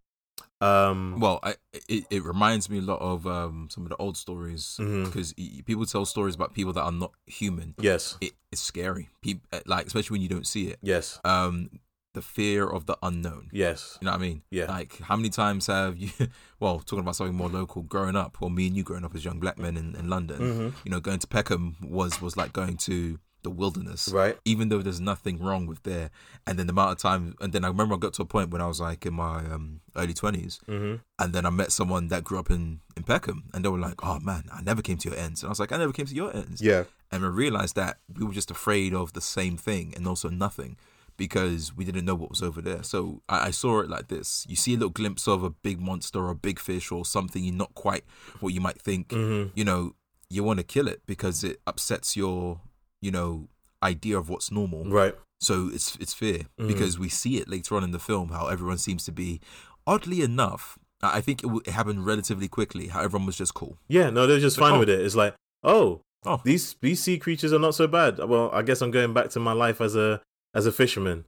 Um, 0.63 1.19
Well, 1.19 1.39
I, 1.43 1.55
it 1.89 2.05
it 2.09 2.23
reminds 2.23 2.69
me 2.69 2.77
a 2.79 2.81
lot 2.81 3.01
of 3.01 3.25
um, 3.27 3.67
some 3.69 3.83
of 3.83 3.89
the 3.89 3.97
old 3.97 4.15
stories 4.17 4.75
because 4.79 5.33
people 5.65 5.85
tell 5.85 6.05
stories 6.05 6.35
about 6.35 6.53
people 6.53 6.73
that 6.73 6.81
are 6.83 6.91
not 6.91 7.11
human. 7.27 7.75
yes, 7.81 8.17
It, 8.21 8.31
it's 8.51 8.61
scary, 8.61 9.09
People 9.21 9.47
like 9.65 9.85
especially 9.87 10.15
when 10.15 10.21
you 10.21 10.29
don't 10.29 10.47
see 10.47 10.67
it. 10.69 10.79
yes, 10.81 11.19
Um, 11.25 11.69
the 12.13 12.21
fear 12.21 12.67
of 12.69 12.85
the 12.85 12.95
unknown. 13.01 13.49
yes, 13.51 13.97
You 13.99 14.05
know 14.05 14.11
what 14.11 14.19
I 14.19 14.27
mean? 14.27 14.43
Yeah. 14.51 14.67
Like, 14.67 14.99
how 14.99 15.15
many 15.15 15.29
times 15.29 15.65
have 15.67 15.97
you, 15.97 16.09
well, 16.59 16.77
talking 16.79 16.99
about 16.99 17.15
something 17.15 17.35
more 17.35 17.49
local, 17.49 17.81
growing 17.81 18.15
up, 18.15 18.37
or 18.39 18.51
me 18.51 18.67
and 18.67 18.77
you 18.77 18.83
growing 18.83 19.03
up 19.03 19.15
as 19.15 19.25
young 19.25 19.39
black 19.39 19.57
men 19.57 19.75
in, 19.77 19.95
in 19.95 20.07
London, 20.09 20.37
hmm 20.41 20.69
you 20.85 20.91
know, 20.91 20.99
going 20.99 21.19
to 21.19 21.27
Peckham 21.27 21.75
was 21.81 22.21
was 22.21 22.37
like 22.37 22.53
going 22.53 22.77
to 22.77 23.17
the 23.43 23.49
wilderness, 23.49 24.07
right, 24.09 24.37
even 24.45 24.69
though 24.69 24.81
there's 24.81 24.99
nothing 24.99 25.37
wrong 25.39 25.67
with 25.67 25.83
there. 25.83 26.09
And 26.47 26.57
then 26.57 26.67
the 26.67 26.71
amount 26.71 26.91
of 26.93 26.97
time, 26.97 27.35
and 27.39 27.53
then 27.53 27.63
I 27.63 27.67
remember 27.67 27.95
I 27.95 27.97
got 27.99 28.13
to 28.15 28.21
a 28.23 28.25
point 28.25 28.49
when 28.49 28.61
I 28.61 28.67
was 28.67 28.79
like 28.81 29.05
in 29.05 29.13
my 29.13 29.37
um, 29.39 29.81
early 29.95 30.13
20s, 30.13 30.59
hmm 30.65 30.95
and 31.19 31.31
then 31.31 31.45
I 31.45 31.51
met 31.51 31.71
someone 31.71 32.07
that 32.09 32.23
grew 32.23 32.39
up 32.39 32.49
in, 32.49 32.81
in 32.97 33.03
Peckham, 33.03 33.43
and 33.53 33.63
they 33.63 33.69
were 33.69 33.77
like, 33.79 34.03
oh 34.03 34.19
man, 34.19 34.43
I 34.51 34.61
never 34.61 34.81
came 34.81 34.97
to 34.97 35.09
your 35.09 35.17
ends. 35.17 35.41
And 35.41 35.47
I 35.49 35.51
was 35.51 35.59
like, 35.59 35.71
I 35.71 35.77
never 35.77 35.93
came 35.93 36.07
to 36.07 36.15
your 36.15 36.35
ends. 36.35 36.61
yeah, 36.61 36.83
And 37.11 37.23
I 37.23 37.27
realized 37.27 37.75
that 37.75 37.99
we 38.17 38.25
were 38.25 38.33
just 38.33 38.51
afraid 38.51 38.93
of 38.93 39.13
the 39.13 39.21
same 39.21 39.55
thing 39.55 39.93
and 39.95 40.07
also 40.07 40.27
nothing 40.29 40.75
because 41.15 41.71
we 41.77 41.85
didn't 41.85 42.05
know 42.05 42.15
what 42.15 42.29
was 42.31 42.41
over 42.41 42.61
there. 42.61 42.81
So 42.83 43.21
I, 43.29 43.47
I 43.47 43.51
saw 43.51 43.79
it 43.81 43.89
like 43.89 44.07
this. 44.07 44.45
You 44.49 44.55
see 44.55 44.73
a 44.73 44.77
little 44.77 44.89
glimpse 44.89 45.27
of 45.27 45.43
a 45.43 45.51
big 45.51 45.79
monster 45.79 46.19
or 46.19 46.31
a 46.31 46.35
big 46.35 46.59
fish 46.59 46.91
or 46.91 47.05
something 47.05 47.43
you're 47.43 47.53
not 47.53 47.75
quite 47.75 48.03
what 48.39 48.53
you 48.53 48.59
might 48.59 48.81
think. 48.81 49.11
hmm 49.11 49.45
You 49.53 49.63
know, 49.63 49.93
you 50.29 50.43
want 50.43 50.57
to 50.59 50.63
kill 50.65 50.87
it 50.87 51.01
because 51.05 51.43
it 51.43 51.61
upsets 51.67 52.17
your, 52.17 52.59
you 53.05 53.11
know, 53.11 53.49
idea 53.91 54.17
of 54.17 54.29
what's 54.29 54.49
normal. 54.59 54.81
right, 55.01 55.15
So 55.41 55.69
it's 55.75 55.87
it's 56.03 56.13
fear 56.13 56.39
Mhm. 56.59 56.67
because 56.71 56.93
we 56.97 57.09
see 57.09 57.33
it 57.41 57.47
later 57.49 57.75
on 57.75 57.83
in 57.83 57.91
the 57.91 57.99
film 58.09 58.29
how 58.29 58.47
everyone 58.47 58.77
seems 58.87 59.03
to 59.05 59.11
be, 59.11 59.41
oddly 59.85 60.21
enough, 60.21 60.79
I 61.01 61.19
think 61.25 61.37
it, 61.43 61.47
w- 61.51 61.61
it 61.65 61.71
happened 61.79 62.05
relatively 62.05 62.47
quickly. 62.47 62.85
How 62.87 63.01
everyone 63.01 63.25
was 63.27 63.37
just 63.43 63.53
cool. 63.53 63.73
yeah. 63.97 64.09
No, 64.09 64.25
they're 64.25 64.39
just 64.47 64.57
Like, 64.57 64.65
fine 64.69 64.77
oh. 64.77 64.79
with 64.79 64.89
it. 64.95 65.01
It's 65.05 65.15
like, 65.23 65.35
oh, 65.63 65.99
Oh. 66.25 66.39
these 66.45 66.77
these 66.85 67.01
sea 67.03 67.17
creatures 67.25 67.51
are 67.51 67.59
not 67.67 67.75
so 67.75 67.85
bad. 67.87 68.11
Well, 68.31 68.49
I 68.53 68.61
guess 68.67 68.81
I'm 68.81 68.91
going 68.91 69.13
back 69.13 69.29
to 69.31 69.39
my 69.49 69.51
life 69.65 69.79
as 69.81 69.93
a 69.97 70.21
as 70.59 70.65
a 70.65 70.71
fisherman. 70.71 71.25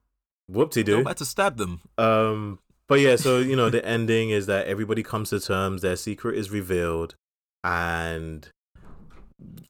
Whoop-de-doo. 0.47 0.91
Don't 0.93 1.01
about 1.01 1.17
to 1.17 1.25
stab 1.25 1.57
them. 1.57 1.81
Um, 1.97 2.59
but 2.87 2.99
yeah, 3.01 3.17
so 3.17 3.39
you 3.39 3.55
know, 3.57 3.69
the 3.69 3.83
ending 3.97 4.29
is 4.29 4.45
that 4.45 4.67
everybody 4.67 5.03
comes 5.03 5.31
to 5.31 5.39
terms. 5.41 5.81
Their 5.81 5.97
secret 5.97 6.37
is 6.37 6.51
revealed, 6.51 7.15
and 7.65 8.47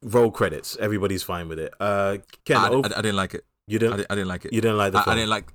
roll 0.01 0.32
credits. 0.32 0.78
Everybody's 0.78 1.23
fine 1.23 1.47
with 1.47 1.60
it. 1.60 1.73
Uh, 1.80 2.17
Ken, 2.45 2.58
I, 2.58 2.69
oh, 2.69 2.82
I, 2.84 2.88
I 2.88 3.01
didn't 3.01 3.15
like 3.15 3.34
it. 3.34 3.45
you 3.67 3.80
didn't, 3.80 3.97
didn't, 3.97 4.12
I 4.12 4.15
didn't 4.15 4.28
like 4.28 4.45
it. 4.45 4.54
you 4.54 4.62
didn't 4.62 4.78
like 4.78 4.91
the 4.91 4.99
I, 4.99 5.04
film. 5.04 5.13
I 5.13 5.15
didn't 5.15 5.30
like. 5.30 5.54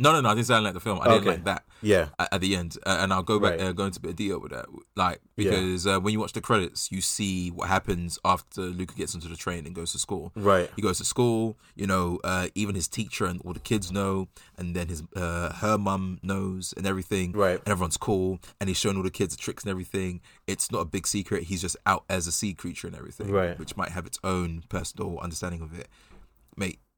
No, 0.00 0.12
no, 0.12 0.20
no. 0.20 0.30
I 0.30 0.34
didn't 0.34 0.46
say 0.46 0.54
I 0.54 0.58
like 0.58 0.74
the 0.74 0.80
film. 0.80 0.98
I 1.00 1.04
didn't 1.04 1.20
Okay. 1.20 1.30
like 1.30 1.44
that 1.44 1.64
yeah, 1.82 2.08
at, 2.18 2.34
at 2.34 2.40
the 2.40 2.56
end, 2.56 2.76
uh, 2.86 2.98
and 3.00 3.12
I'll 3.12 3.22
go 3.22 3.38
back 3.38 3.52
Right. 3.58 3.60
uh, 3.68 3.72
go 3.72 3.84
into 3.84 3.98
a 3.98 4.02
bit 4.02 4.10
of 4.10 4.16
detail 4.16 4.40
with 4.40 4.52
that. 4.52 4.66
Like 4.96 5.20
Yeah. 5.36 5.50
because 5.50 5.86
uh, 5.86 6.00
when 6.00 6.12
you 6.12 6.20
watch 6.20 6.32
the 6.32 6.40
credits, 6.40 6.90
you 6.90 7.00
see 7.00 7.50
what 7.50 7.68
happens 7.68 8.18
after 8.24 8.62
Luca 8.62 8.94
gets 8.94 9.14
into 9.14 9.28
the 9.28 9.36
train 9.36 9.66
and 9.66 9.74
goes 9.74 9.92
to 9.92 9.98
school. 9.98 10.32
right, 10.34 10.70
He 10.76 10.82
goes 10.82 10.98
to 10.98 11.04
school, 11.04 11.56
you 11.76 11.86
know. 11.86 12.18
Uh, 12.24 12.48
even 12.54 12.74
his 12.74 12.88
teacher 12.88 13.26
and 13.26 13.40
all 13.44 13.52
the 13.52 13.60
kids 13.60 13.92
know, 13.92 14.28
and 14.58 14.74
then 14.74 14.88
his 14.88 15.02
uh, 15.16 15.52
her 15.54 15.76
mum 15.78 16.18
knows 16.22 16.72
and 16.76 16.86
everything. 16.86 17.32
right, 17.32 17.58
And 17.60 17.68
everyone's 17.68 17.96
cool, 17.96 18.40
and 18.60 18.68
he's 18.68 18.78
showing 18.78 18.96
all 18.96 19.02
the 19.02 19.10
kids 19.10 19.36
the 19.36 19.40
tricks 19.42 19.64
and 19.64 19.70
everything. 19.70 20.20
It's 20.46 20.70
not 20.72 20.80
a 20.80 20.84
big 20.86 21.06
secret. 21.06 21.44
He's 21.44 21.60
just 21.62 21.76
out 21.86 22.04
as 22.08 22.26
a 22.26 22.32
sea 22.32 22.54
creature 22.54 22.86
and 22.88 22.96
everything, 22.96 23.30
Right. 23.30 23.58
Which 23.58 23.76
might 23.76 23.90
have 23.90 24.06
its 24.06 24.18
own 24.24 24.64
personal 24.68 25.18
understanding 25.20 25.60
of 25.62 25.78
it. 25.78 25.88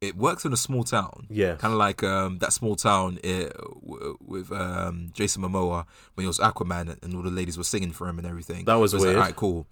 It 0.09 0.17
works 0.17 0.45
in 0.45 0.53
a 0.53 0.57
small 0.57 0.83
town, 0.85 1.27
yeah, 1.31 1.55
kind 1.55 1.73
of 1.73 1.79
like 1.79 2.03
um, 2.03 2.38
that 2.38 2.53
small 2.53 2.75
town 2.77 3.19
uh, 3.25 3.49
w- 3.87 4.19
with 4.21 4.51
um, 4.51 5.11
Jason 5.15 5.43
Momoa 5.43 5.85
when 6.15 6.25
he 6.25 6.27
was 6.27 6.38
Aquaman 6.41 7.01
and 7.03 7.15
all 7.15 7.23
the 7.23 7.31
ladies 7.31 7.57
were 7.57 7.65
singing 7.75 7.93
for 7.93 8.09
him 8.09 8.19
and 8.19 8.27
everything. 8.27 8.65
That 8.65 8.75
was 8.85 8.93
It 8.95 8.99
like, 8.99 9.07
weird. 9.07 9.17
right, 9.17 9.37
cool. 9.37 9.67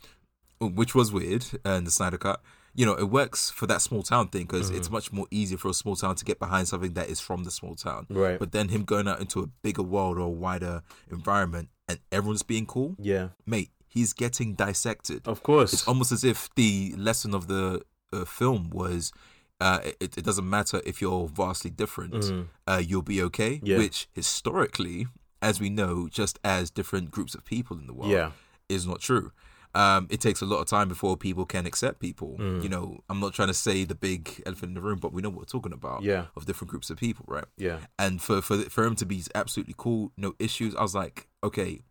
Which 0.60 0.94
was 0.94 1.10
weird, 1.10 1.44
uh, 1.66 1.70
in 1.70 1.84
the 1.84 1.90
Snyder 1.90 2.18
Cut. 2.18 2.40
You 2.74 2.86
know, 2.86 2.94
it 2.94 3.08
works 3.10 3.50
for 3.50 3.66
that 3.66 3.82
small 3.82 4.02
town 4.04 4.28
thing 4.28 4.42
because 4.46 4.68
Mm-hmm. 4.68 4.78
it's 4.78 4.90
much 4.90 5.10
more 5.12 5.26
easier 5.32 5.58
for 5.58 5.68
a 5.70 5.74
small 5.74 5.96
town 5.96 6.14
to 6.16 6.24
get 6.24 6.38
behind 6.38 6.68
something 6.68 6.92
that 6.94 7.08
is 7.08 7.18
from 7.18 7.42
the 7.42 7.50
small 7.50 7.74
town. 7.74 8.06
right, 8.10 8.38
But 8.38 8.52
then 8.52 8.68
him 8.68 8.84
going 8.84 9.08
out 9.08 9.20
into 9.20 9.40
a 9.40 9.46
bigger 9.62 9.82
world 9.82 10.16
or 10.18 10.26
a 10.26 10.28
wider 10.46 10.82
environment 11.10 11.70
and 11.88 11.98
everyone's 12.12 12.44
being 12.44 12.66
cool, 12.66 12.94
yeah. 13.00 13.28
mate, 13.46 13.70
he's 13.88 14.12
getting 14.12 14.54
dissected. 14.54 15.26
Of 15.26 15.42
course, 15.42 15.72
It's 15.72 15.88
almost 15.88 16.12
as 16.12 16.22
if 16.22 16.48
the 16.54 16.94
lesson 16.96 17.34
of 17.34 17.48
the 17.48 17.82
uh, 18.12 18.24
film 18.24 18.70
was 18.70 19.12
uh, 19.60 19.80
it, 20.00 20.16
it 20.18 20.24
doesn't 20.24 20.48
matter 20.48 20.80
if 20.86 21.00
you're 21.02 21.28
vastly 21.28 21.70
different, 21.70 22.14
Mhm. 22.14 22.46
uh, 22.66 22.82
you'll 22.84 23.02
be 23.02 23.22
okay. 23.22 23.60
Yeah. 23.62 23.78
Which 23.78 24.08
historically, 24.12 25.06
as 25.42 25.60
we 25.60 25.68
know, 25.70 26.08
just 26.08 26.38
as 26.44 26.70
different 26.70 27.10
groups 27.10 27.34
of 27.34 27.44
people 27.44 27.78
in 27.78 27.86
the 27.86 27.92
world, 27.94 28.10
yeah, 28.12 28.32
is 28.68 28.86
not 28.86 29.00
true. 29.00 29.32
Um, 29.72 30.08
it 30.10 30.20
takes 30.20 30.40
a 30.42 30.46
lot 30.46 30.58
of 30.58 30.66
time 30.66 30.88
before 30.88 31.16
people 31.16 31.46
can 31.46 31.64
accept 31.64 32.00
people. 32.00 32.36
Mm. 32.40 32.60
You 32.62 32.68
know, 32.68 33.04
I'm 33.08 33.20
not 33.20 33.34
trying 33.34 33.48
to 33.48 33.54
say 33.54 33.84
the 33.84 33.94
big 33.94 34.42
elephant 34.44 34.70
in 34.70 34.74
the 34.74 34.80
room, 34.80 34.98
but 34.98 35.12
we 35.12 35.22
know 35.22 35.28
what 35.30 35.38
we're 35.38 35.44
talking 35.44 35.72
about 35.72 36.02
yeah, 36.02 36.26
of 36.34 36.44
different 36.46 36.70
groups 36.72 36.90
of 36.90 36.96
people, 36.96 37.24
right? 37.28 37.44
yeah, 37.56 37.78
and 37.98 38.20
for 38.20 38.42
for 38.42 38.56
for 38.68 38.84
him 38.84 38.96
to 38.96 39.06
be 39.06 39.22
absolutely 39.34 39.74
cool, 39.76 40.10
no 40.16 40.34
issues. 40.40 40.74
I 40.74 40.82
was 40.82 40.94
like, 40.94 41.28
okay, 41.44 41.82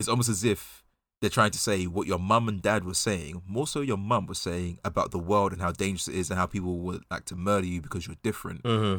it's 0.00 0.08
almost 0.08 0.30
as 0.30 0.42
if 0.42 0.81
they're 1.22 1.30
trying 1.30 1.52
to 1.52 1.58
say 1.58 1.84
what 1.86 2.06
your 2.06 2.18
mum 2.18 2.48
and 2.48 2.60
dad 2.60 2.84
were 2.84 2.92
saying. 2.92 3.40
More 3.46 3.66
so, 3.66 3.80
your 3.80 3.96
mum 3.96 4.26
was 4.26 4.36
saying 4.38 4.78
about 4.84 5.10
the 5.12 5.18
world 5.18 5.52
and 5.52 5.62
how 5.62 5.72
dangerous 5.72 6.08
it 6.08 6.16
is 6.16 6.28
and 6.28 6.38
how 6.38 6.44
people 6.46 6.80
would 6.80 7.04
like 7.10 7.24
to 7.26 7.36
murder 7.36 7.66
you 7.66 7.80
because 7.80 8.06
you're 8.06 8.16
different. 8.22 8.60
hmm 8.66 8.98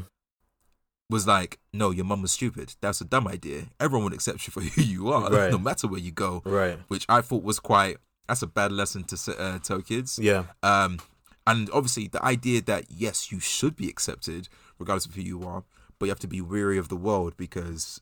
Was 1.09 1.27
like, 1.27 1.59
no, 1.73 1.91
your 1.91 2.05
mum 2.05 2.21
was 2.23 2.31
stupid. 2.31 2.73
That's 2.81 3.01
a 3.01 3.05
dumb 3.05 3.27
idea. 3.27 3.65
Everyone 3.79 4.05
would 4.05 4.13
accept 4.13 4.47
you 4.47 4.51
for 4.51 4.61
who 4.75 4.81
you 4.81 5.09
are, 5.11 5.29
Right. 5.29 5.51
no 5.51 5.57
matter 5.59 5.85
where 5.87 5.99
you 5.99 6.11
go. 6.11 6.41
right, 6.45 6.79
Which 6.87 7.05
I 7.07 7.21
thought 7.21 7.43
was 7.43 7.59
quite. 7.59 7.97
That's 8.27 8.41
a 8.41 8.47
bad 8.47 8.71
lesson 8.71 9.03
to 9.03 9.15
uh, 9.37 9.59
tell 9.59 9.81
kids. 9.81 10.17
yeah, 10.17 10.45
Um, 10.63 10.99
and 11.45 11.69
obviously, 11.71 12.07
the 12.07 12.23
idea 12.23 12.61
that 12.61 12.85
yes, 12.89 13.31
you 13.33 13.39
should 13.41 13.75
be 13.75 13.89
accepted 13.89 14.47
regardless 14.79 15.05
of 15.05 15.13
who 15.15 15.21
you 15.21 15.43
are, 15.45 15.65
but 15.99 16.05
you 16.05 16.09
have 16.11 16.19
to 16.19 16.27
be 16.27 16.39
weary 16.39 16.77
of 16.77 16.87
the 16.87 16.95
world 16.95 17.35
because 17.35 17.99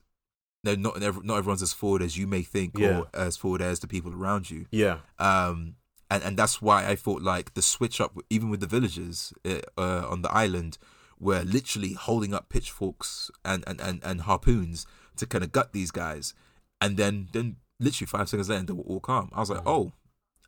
no, 0.63 0.75
not 0.75 0.99
not 1.25 1.37
everyone's 1.37 1.61
as 1.61 1.73
forward 1.73 2.01
as 2.01 2.17
you 2.17 2.27
may 2.27 2.41
think, 2.43 2.77
Yeah. 2.77 2.99
or 2.99 3.07
as 3.13 3.37
forward 3.37 3.61
as 3.61 3.79
the 3.79 3.87
people 3.87 4.13
around 4.13 4.49
you. 4.49 4.65
yeah, 4.71 4.99
Um, 5.19 5.75
and 6.09 6.23
and 6.23 6.37
that's 6.37 6.61
why 6.61 6.87
I 6.87 6.95
thought 6.95 7.21
like 7.21 7.53
the 7.53 7.61
switch 7.61 7.99
up, 8.01 8.17
even 8.29 8.49
with 8.49 8.59
the 8.59 8.67
villagers 8.67 9.33
uh, 9.45 9.59
uh, 9.77 10.05
on 10.09 10.21
the 10.21 10.31
island, 10.31 10.77
were 11.19 11.43
literally 11.43 11.93
holding 11.93 12.33
up 12.33 12.49
pitchforks 12.49 13.31
and 13.45 13.63
and 13.67 13.79
and, 13.81 14.03
and 14.03 14.21
harpoons 14.21 14.85
to 15.17 15.25
kind 15.25 15.43
of 15.43 15.51
gut 15.51 15.71
these 15.73 15.91
guys, 15.91 16.33
and 16.79 16.97
then 16.97 17.29
then 17.33 17.57
literally 17.79 18.07
five 18.07 18.29
seconds 18.29 18.49
later 18.49 18.63
they 18.63 18.73
were 18.73 18.83
all 18.83 18.99
calm. 18.99 19.29
I 19.33 19.39
was 19.39 19.49
like, 19.49 19.63
oh. 19.65 19.93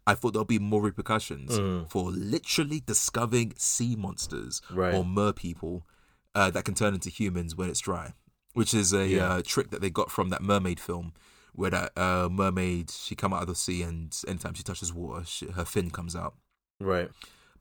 I 0.06 0.16
thought 0.16 0.34
there'll 0.34 0.44
be 0.44 0.60
more 0.60 0.82
repercussions 0.82 1.58
Mm. 1.58 1.90
for 1.90 2.12
literally 2.12 2.82
discovering 2.86 3.54
sea 3.56 3.96
monsters 3.96 4.62
Right. 4.70 4.94
or 4.94 5.06
mer 5.06 5.32
people 5.32 5.88
uh, 6.36 6.50
that 6.52 6.66
can 6.66 6.74
turn 6.76 6.94
into 6.94 7.10
humans 7.10 7.56
when 7.56 7.70
it's 7.70 7.80
dry, 7.80 8.14
which 8.54 8.74
is 8.74 8.94
a 8.94 9.08
Yeah. 9.08 9.34
uh, 9.34 9.42
trick 9.46 9.70
that 9.72 9.82
they 9.82 9.90
got 9.90 10.12
from 10.12 10.30
that 10.30 10.42
mermaid 10.42 10.80
film, 10.80 11.14
where 11.54 11.72
that 11.72 11.98
uh, 11.98 12.30
mermaid 12.32 12.90
she 12.92 13.16
come 13.16 13.34
out 13.34 13.42
of 13.42 13.48
the 13.48 13.56
sea 13.56 13.82
and 13.84 14.16
anytime 14.28 14.54
she 14.54 14.64
touches 14.64 14.94
water, 14.94 15.24
she, 15.26 15.48
her 15.52 15.66
fin 15.66 15.90
comes 15.92 16.16
out. 16.16 16.34
right, 16.80 17.10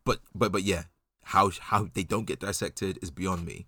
But 0.05 0.21
but 0.35 0.53
but 0.53 0.63
yeah, 0.63 0.85
how 1.25 1.51
how 1.61 1.89
they 1.95 2.03
don't 2.05 2.27
get 2.27 2.41
dissected 2.41 2.99
is 3.03 3.11
beyond 3.11 3.45
me, 3.47 3.67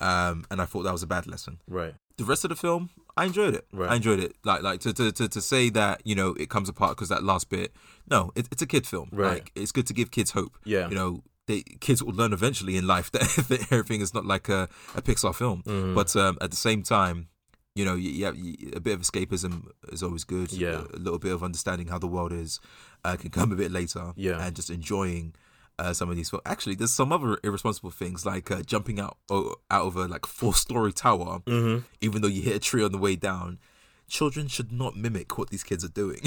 um, 0.00 0.44
and 0.50 0.60
I 0.60 0.64
thought 0.66 0.82
that 0.84 0.92
was 0.92 1.02
a 1.02 1.06
bad 1.06 1.26
lesson. 1.26 1.60
right, 1.68 1.94
The 2.16 2.24
rest 2.24 2.44
of 2.44 2.50
the 2.50 2.56
film, 2.56 2.90
I 3.16 3.24
enjoyed 3.26 3.54
it. 3.54 3.66
Right. 3.72 3.90
I 3.90 3.96
enjoyed 3.96 4.20
it. 4.20 4.34
Like 4.44 4.62
like 4.62 4.80
to 4.80 4.92
to 4.92 5.12
to, 5.12 5.28
to 5.28 5.40
say 5.40 5.70
that 5.70 6.02
you 6.04 6.14
know 6.14 6.34
it 6.38 6.48
comes 6.50 6.68
apart 6.68 6.96
because 6.96 7.08
that 7.10 7.22
last 7.22 7.48
bit. 7.50 7.72
No, 8.10 8.32
it, 8.34 8.46
it's 8.50 8.62
a 8.62 8.66
kid 8.66 8.86
film. 8.86 9.08
Right. 9.12 9.34
Like 9.34 9.52
it's 9.54 9.72
good 9.72 9.86
to 9.86 9.94
give 9.94 10.10
kids 10.10 10.32
hope. 10.32 10.56
yeah, 10.64 10.88
You 10.88 10.94
know, 10.94 11.22
they 11.46 11.62
kids 11.80 12.02
will 12.02 12.12
learn 12.14 12.32
eventually 12.32 12.76
in 12.76 12.86
life 12.86 13.10
that, 13.12 13.22
that 13.48 13.72
everything 13.72 14.00
is 14.00 14.12
not 14.14 14.24
like 14.26 14.48
a, 14.48 14.68
a 14.94 15.02
Pixar 15.02 15.34
film. 15.34 15.62
Mhm. 15.66 15.94
But 15.94 16.14
um, 16.16 16.38
at 16.40 16.50
the 16.50 16.56
same 16.56 16.82
time, 16.82 17.28
you 17.74 17.84
know, 17.84 17.94
you, 17.94 18.26
a 18.74 18.80
bit 18.80 18.94
of 18.94 19.00
escapism 19.02 19.68
is 19.92 20.02
always 20.02 20.24
good. 20.24 20.52
Yeah. 20.52 20.84
a, 20.92 20.96
a 20.96 20.98
little 20.98 21.18
bit 21.18 21.32
of 21.32 21.42
understanding 21.42 21.88
how 21.88 21.98
the 21.98 22.06
world 22.06 22.32
is 22.32 22.58
uh, 23.04 23.16
can 23.16 23.30
come 23.30 23.52
a 23.52 23.56
bit 23.56 23.70
later. 23.70 24.12
Yeah. 24.16 24.44
and 24.44 24.54
just 24.56 24.70
enjoying. 24.70 25.34
Uh, 25.78 25.92
some 25.92 26.08
of 26.08 26.16
these 26.16 26.30
films. 26.30 26.40
Actually, 26.46 26.74
there's 26.74 26.90
some 26.90 27.12
other 27.12 27.36
irresponsible 27.44 27.90
things 27.90 28.24
like 28.24 28.50
uh, 28.50 28.62
jumping 28.62 28.98
out 28.98 29.18
out 29.30 29.86
of 29.86 29.94
a 29.96 30.06
like 30.08 30.24
four 30.24 30.54
story 30.54 30.90
tower, 30.90 31.42
hmm 31.46 31.80
even 32.00 32.22
though 32.22 32.28
you 32.28 32.40
hit 32.40 32.56
a 32.56 32.58
tree 32.58 32.82
on 32.82 32.92
the 32.92 32.96
way 32.98 33.14
down. 33.14 33.58
Children 34.08 34.48
should 34.48 34.70
not 34.70 34.96
mimic 34.96 35.36
what 35.36 35.50
these 35.50 35.64
kids 35.64 35.84
are 35.84 35.88
doing. 35.88 36.20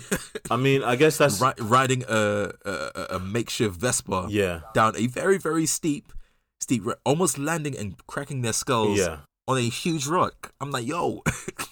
I 0.50 0.56
mean, 0.56 0.82
I 0.82 0.96
guess 0.96 1.18
that's 1.18 1.40
Ri- 1.40 1.52
riding 1.60 2.04
a, 2.08 2.52
a 2.64 3.06
a 3.10 3.18
makeshift 3.18 3.76
Vespa 3.76 4.26
yeah, 4.30 4.60
down 4.74 4.96
a 4.96 5.06
very 5.06 5.38
very 5.38 5.66
steep 5.66 6.12
steep 6.60 6.84
almost 7.04 7.38
landing 7.38 7.76
and 7.76 7.94
cracking 8.06 8.42
their 8.42 8.52
skulls 8.52 8.98
yeah. 8.98 9.18
on 9.46 9.58
a 9.58 9.68
huge 9.68 10.06
rock 10.06 10.52
i'm 10.60 10.70
like 10.70 10.86
yo 10.86 11.22
i 11.26 11.64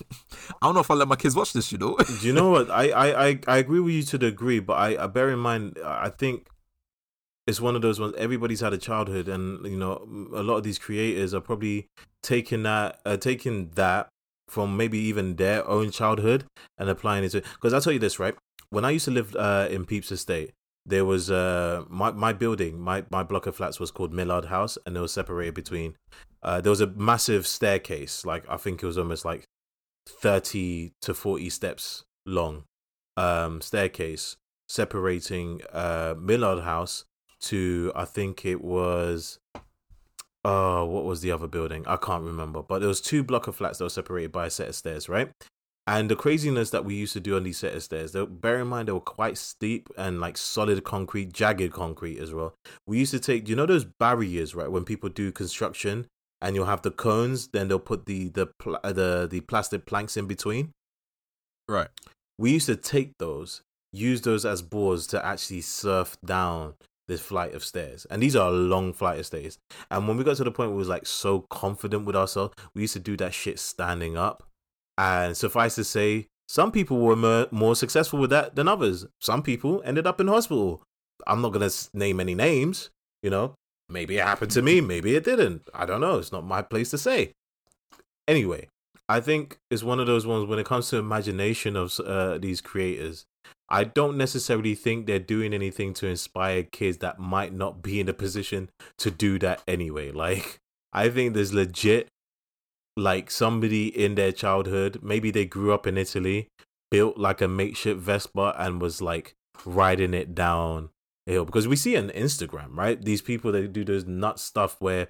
don't 0.62 0.74
know 0.74 0.80
if 0.80 0.90
i 0.90 0.94
let 0.94 1.08
my 1.08 1.16
kids 1.16 1.34
watch 1.34 1.52
this 1.52 1.72
you 1.72 1.78
know 1.78 1.96
Do 1.96 2.26
you 2.26 2.32
know 2.32 2.50
what? 2.54 2.70
I, 2.70 2.90
I, 2.90 3.26
I, 3.26 3.38
I 3.48 3.56
agree 3.58 3.80
with 3.80 3.94
you 3.94 4.02
to 4.02 4.18
the 4.18 4.30
degree, 4.30 4.60
but 4.60 4.74
I, 4.74 5.04
I 5.04 5.06
bear 5.06 5.30
in 5.30 5.38
mind, 5.38 5.78
I 5.84 6.10
think 6.10 6.48
it's 7.46 7.60
one 7.60 7.76
of 7.76 7.82
those 7.82 8.00
ones. 8.00 8.14
Everybody's 8.16 8.60
had 8.60 8.72
a 8.72 8.78
childhood, 8.78 9.28
and 9.28 9.64
you 9.66 9.76
know, 9.76 10.06
a 10.34 10.42
lot 10.42 10.56
of 10.56 10.62
these 10.62 10.78
creators 10.78 11.34
are 11.34 11.40
probably 11.40 11.88
taking 12.22 12.62
that, 12.62 13.00
uh, 13.04 13.16
taking 13.16 13.70
that 13.74 14.08
from 14.48 14.76
maybe 14.76 14.98
even 14.98 15.36
their 15.36 15.66
own 15.66 15.90
childhood 15.90 16.44
and 16.78 16.88
applying 16.88 17.24
it 17.24 17.30
to. 17.30 17.40
Because 17.40 17.72
I'll 17.72 17.80
tell 17.80 17.92
you 17.92 17.98
this, 17.98 18.18
right? 18.18 18.34
When 18.70 18.84
I 18.84 18.90
used 18.90 19.04
to 19.06 19.10
live 19.10 19.34
uh, 19.36 19.68
in 19.70 19.84
Pepys 19.84 20.12
Estate, 20.12 20.52
there 20.86 21.04
was 21.04 21.30
uh 21.30 21.84
my 21.88 22.10
my 22.10 22.32
building, 22.32 22.78
my 22.78 23.04
my 23.10 23.22
block 23.22 23.46
of 23.46 23.56
flats 23.56 23.80
was 23.80 23.90
called 23.90 24.12
Millard 24.12 24.46
House, 24.46 24.76
and 24.84 24.96
it 24.96 25.00
was 25.00 25.12
separated 25.12 25.54
between. 25.54 25.96
Uh, 26.42 26.60
there 26.60 26.70
was 26.70 26.82
a 26.82 26.88
massive 26.88 27.46
staircase, 27.46 28.26
like 28.26 28.44
I 28.50 28.58
think 28.58 28.82
it 28.82 28.86
was 28.86 28.98
almost 28.98 29.24
like 29.24 29.44
thirty 30.06 30.92
to 31.00 31.14
forty 31.14 31.48
steps 31.48 32.04
long, 32.26 32.64
um, 33.16 33.60
staircase 33.60 34.36
separating 34.68 35.60
uh 35.72 36.14
Millard 36.18 36.64
House 36.64 37.04
to 37.40 37.92
I 37.94 38.04
think 38.04 38.44
it 38.44 38.62
was 38.62 39.38
oh 40.44 40.84
what 40.84 41.04
was 41.04 41.20
the 41.20 41.30
other 41.30 41.46
building? 41.46 41.84
I 41.86 41.96
can't 41.96 42.24
remember. 42.24 42.62
But 42.62 42.80
there 42.80 42.88
was 42.88 43.00
two 43.00 43.22
block 43.22 43.46
of 43.46 43.56
flats 43.56 43.78
that 43.78 43.84
were 43.84 43.90
separated 43.90 44.32
by 44.32 44.46
a 44.46 44.50
set 44.50 44.68
of 44.68 44.74
stairs 44.74 45.08
right? 45.08 45.30
And 45.86 46.10
the 46.10 46.16
craziness 46.16 46.70
that 46.70 46.86
we 46.86 46.94
used 46.94 47.12
to 47.12 47.20
do 47.20 47.36
on 47.36 47.42
these 47.42 47.58
set 47.58 47.74
of 47.74 47.82
stairs 47.82 48.12
they, 48.12 48.24
bear 48.24 48.60
in 48.60 48.68
mind 48.68 48.88
they 48.88 48.92
were 48.92 49.00
quite 49.00 49.36
steep 49.36 49.90
and 49.98 50.20
like 50.20 50.36
solid 50.38 50.82
concrete 50.84 51.32
jagged 51.32 51.72
concrete 51.72 52.18
as 52.18 52.32
well. 52.32 52.54
We 52.86 52.98
used 52.98 53.12
to 53.12 53.20
take 53.20 53.48
you 53.48 53.56
know 53.56 53.66
those 53.66 53.84
barriers 53.84 54.54
right 54.54 54.70
when 54.70 54.84
people 54.84 55.10
do 55.10 55.30
construction 55.32 56.06
and 56.40 56.54
you'll 56.54 56.66
have 56.66 56.82
the 56.82 56.90
cones 56.90 57.48
then 57.48 57.68
they'll 57.68 57.78
put 57.78 58.06
the 58.06 58.28
the 58.28 58.46
pl- 58.58 58.78
uh, 58.82 58.92
the 58.92 59.26
the 59.30 59.40
plastic 59.40 59.86
planks 59.86 60.16
in 60.16 60.26
between? 60.26 60.72
Right. 61.68 61.88
we 62.38 62.52
used 62.52 62.66
to 62.66 62.76
take 62.76 63.12
those, 63.18 63.62
use 63.92 64.20
those 64.22 64.44
as 64.44 64.60
boards 64.60 65.06
to 65.08 65.24
actually 65.24 65.62
surf 65.62 66.16
down 66.24 66.74
this 67.08 67.20
flight 67.20 67.54
of 67.54 67.64
stairs. 67.64 68.06
And 68.10 68.22
these 68.22 68.36
are 68.36 68.48
a 68.48 68.52
long 68.52 68.92
flight 68.92 69.18
of 69.18 69.26
stairs. 69.26 69.58
And 69.90 70.08
when 70.08 70.16
we 70.16 70.24
got 70.24 70.36
to 70.36 70.44
the 70.44 70.50
point 70.50 70.70
where 70.70 70.76
we 70.76 70.78
was 70.78 70.88
like 70.88 71.06
so 71.06 71.40
confident 71.50 72.06
with 72.06 72.16
ourselves, 72.16 72.54
we 72.74 72.82
used 72.82 72.94
to 72.94 73.00
do 73.00 73.16
that 73.18 73.34
shit 73.34 73.58
standing 73.58 74.16
up. 74.16 74.42
And 74.96 75.36
suffice 75.36 75.74
to 75.74 75.84
say, 75.84 76.26
some 76.46 76.70
people 76.70 76.98
were 76.98 77.16
more, 77.16 77.46
more 77.50 77.74
successful 77.74 78.18
with 78.18 78.30
that 78.30 78.54
than 78.54 78.68
others. 78.68 79.06
Some 79.20 79.42
people 79.42 79.82
ended 79.84 80.06
up 80.06 80.20
in 80.20 80.28
hospital. 80.28 80.82
I'm 81.26 81.42
not 81.42 81.52
going 81.52 81.68
to 81.68 81.88
name 81.94 82.20
any 82.20 82.34
names, 82.34 82.90
you 83.22 83.30
know. 83.30 83.54
Maybe 83.88 84.18
it 84.18 84.24
happened 84.24 84.50
to 84.52 84.62
me, 84.62 84.80
maybe 84.82 85.16
it 85.16 85.24
didn't. 85.24 85.68
I 85.74 85.86
don't 85.86 86.00
know. 86.00 86.18
It's 86.18 86.32
not 86.32 86.44
my 86.44 86.62
place 86.62 86.90
to 86.90 86.98
say. 86.98 87.32
Anyway, 88.26 88.68
I 89.08 89.20
think 89.20 89.58
it's 89.70 89.82
one 89.82 90.00
of 90.00 90.06
those 90.06 90.26
ones 90.26 90.48
when 90.48 90.58
it 90.58 90.66
comes 90.66 90.88
to 90.90 90.96
imagination 90.96 91.76
of 91.76 91.98
uh, 92.00 92.38
these 92.38 92.60
creators. 92.60 93.26
I 93.68 93.84
don't 93.84 94.16
necessarily 94.16 94.74
think 94.74 95.06
they're 95.06 95.18
doing 95.18 95.54
anything 95.54 95.94
to 95.94 96.06
inspire 96.06 96.62
kids 96.62 96.98
that 96.98 97.18
might 97.18 97.52
not 97.52 97.82
be 97.82 98.00
in 98.00 98.08
a 98.08 98.14
position 98.14 98.70
to 98.98 99.10
do 99.10 99.38
that 99.40 99.62
anyway. 99.66 100.10
Like, 100.12 100.58
I 100.92 101.08
think 101.08 101.34
there's 101.34 101.54
legit, 101.54 102.08
like, 102.96 103.30
somebody 103.30 103.88
in 103.88 104.14
their 104.14 104.32
childhood, 104.32 105.00
maybe 105.02 105.30
they 105.30 105.44
grew 105.44 105.72
up 105.72 105.86
in 105.86 105.98
Italy, 105.98 106.48
built 106.90 107.18
like 107.18 107.40
a 107.40 107.48
makeshift 107.48 108.00
Vespa 108.00 108.54
and 108.56 108.80
was 108.80 109.02
like 109.02 109.34
riding 109.64 110.14
it 110.14 110.34
down 110.34 110.90
hill. 111.26 111.44
Because 111.44 111.66
we 111.66 111.74
see 111.74 111.96
on 111.96 112.10
Instagram, 112.10 112.76
right? 112.76 113.02
These 113.02 113.22
people 113.22 113.50
that 113.52 113.72
do 113.72 113.84
those 113.84 114.04
nut 114.04 114.38
stuff 114.38 114.76
where 114.78 115.08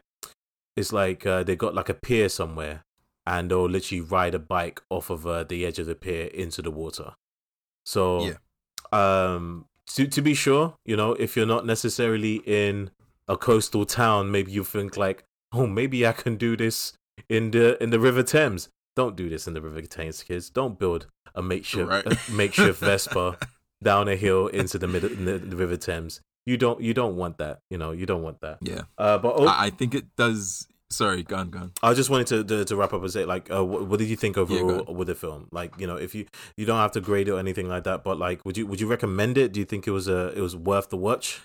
it's 0.77 0.93
like 0.93 1.27
uh, 1.27 1.43
they 1.43 1.57
got 1.57 1.75
like 1.75 1.91
a 1.91 1.95
pier 1.95 2.29
somewhere 2.29 2.85
and 3.27 3.51
they'll 3.51 3.69
literally 3.69 4.01
ride 4.01 4.35
a 4.35 4.39
bike 4.39 4.81
off 4.89 5.11
of 5.11 5.27
uh, 5.27 5.45
the 5.45 5.67
edge 5.67 5.79
of 5.79 5.87
the 5.87 5.95
pier 5.95 6.27
into 6.27 6.63
the 6.63 6.71
water. 6.71 7.15
So, 7.85 8.25
Yeah. 8.27 8.37
um, 8.93 9.67
to 9.95 10.07
to 10.07 10.23
be 10.23 10.35
sure, 10.35 10.75
you 10.85 10.97
know, 10.97 11.13
if 11.13 11.37
you're 11.37 11.47
not 11.47 11.67
necessarily 11.67 12.37
in 12.47 12.91
a 13.29 13.37
coastal 13.37 13.85
town, 13.87 14.31
maybe 14.31 14.53
you 14.53 14.65
think 14.65 14.97
like, 14.97 15.25
oh, 15.53 15.67
maybe 15.67 16.07
I 16.07 16.13
can 16.13 16.37
do 16.37 16.57
this 16.57 16.93
in 17.29 17.51
the 17.51 17.83
in 17.83 17.91
the 17.91 18.01
River 18.01 18.23
Thames. 18.23 18.69
Don't 18.97 19.17
do 19.17 19.29
this 19.29 19.47
in 19.47 19.55
the 19.55 19.61
River 19.61 19.83
Thames, 19.83 20.23
kids. 20.23 20.51
Don't 20.51 20.79
build 20.79 21.07
a 21.35 21.43
makeshift 21.43 21.89
Right. 21.89 22.07
a 22.07 22.33
makeshift 22.33 22.81
Vespa 22.81 23.39
down 23.83 24.09
a 24.09 24.17
hill 24.17 24.47
into 24.47 24.79
the 24.79 24.87
middle 24.89 25.11
in 25.11 25.25
the, 25.25 25.39
the 25.39 25.57
River 25.57 25.77
Thames. 25.77 26.21
You 26.47 26.57
don't 26.57 26.81
you 26.81 26.95
don't 26.95 27.17
want 27.17 27.39
that. 27.39 27.61
You 27.71 27.79
know, 27.79 27.93
you 27.93 28.07
don't 28.07 28.23
want 28.23 28.41
that. 28.41 28.59
Yeah. 28.63 28.83
Uh, 28.99 29.19
but 29.19 29.35
oh, 29.37 29.47
I, 29.47 29.67
I 29.67 29.71
think 29.71 29.95
it 29.95 30.05
does. 30.17 30.67
Sorry, 30.91 31.23
go 31.23 31.37
on, 31.37 31.51
go 31.51 31.59
on. 31.59 31.73
I 31.83 31.95
just 31.95 32.11
wanted 32.11 32.27
to, 32.29 32.45
to 32.45 32.65
to 32.65 32.77
wrap 32.77 32.93
up 32.93 33.03
and 33.03 33.11
say 33.11 33.25
like, 33.25 33.51
uh, 33.51 33.65
what, 33.65 33.87
what 33.87 33.99
did 33.99 34.09
you 34.09 34.17
think 34.17 34.37
overall 34.37 34.71
ahead. 34.71 34.89
with 34.97 35.09
the 35.09 35.15
film? 35.15 35.49
Like, 35.51 35.79
you 35.79 35.87
know, 35.87 35.97
if 35.97 36.15
you 36.15 36.27
you 36.57 36.67
don't 36.67 36.79
have 36.79 36.93
to 36.93 37.01
grade 37.01 37.29
it 37.29 37.33
or 37.33 37.39
anything 37.39 37.69
like 37.69 37.85
that, 37.85 38.05
but 38.05 38.19
like, 38.19 38.45
would 38.45 38.57
you 38.57 38.67
would 38.67 38.81
you 38.81 38.87
recommend 38.87 39.37
it? 39.39 39.53
Do 39.53 39.61
you 39.61 39.67
think 39.67 39.87
it 39.87 39.91
was 39.91 40.09
a 40.09 40.29
it 40.37 40.41
was 40.41 40.55
worth 40.55 40.91
the 40.91 40.97
watch? 40.97 41.41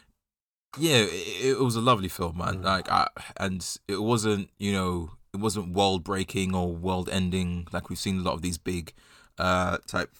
Yeah, 0.78 0.98
it, 0.98 1.46
it 1.46 1.60
was 1.60 1.76
a 1.76 1.82
lovely 1.82 2.10
film, 2.10 2.38
man. 2.38 2.60
Mm. 2.60 2.64
Like, 2.64 2.92
I, 2.92 3.08
and 3.38 3.66
it 3.88 4.04
wasn't, 4.04 4.50
you 4.60 4.72
know, 4.72 5.12
it 5.34 5.40
wasn't 5.40 5.74
world 5.74 6.04
breaking 6.04 6.54
or 6.54 6.72
world 6.72 7.10
ending 7.10 7.68
like 7.72 7.90
we've 7.90 7.98
seen 7.98 8.20
a 8.20 8.22
lot 8.22 8.34
of 8.36 8.44
these 8.44 8.60
big, 8.60 8.94
uh, 9.40 9.78
type, 9.88 10.14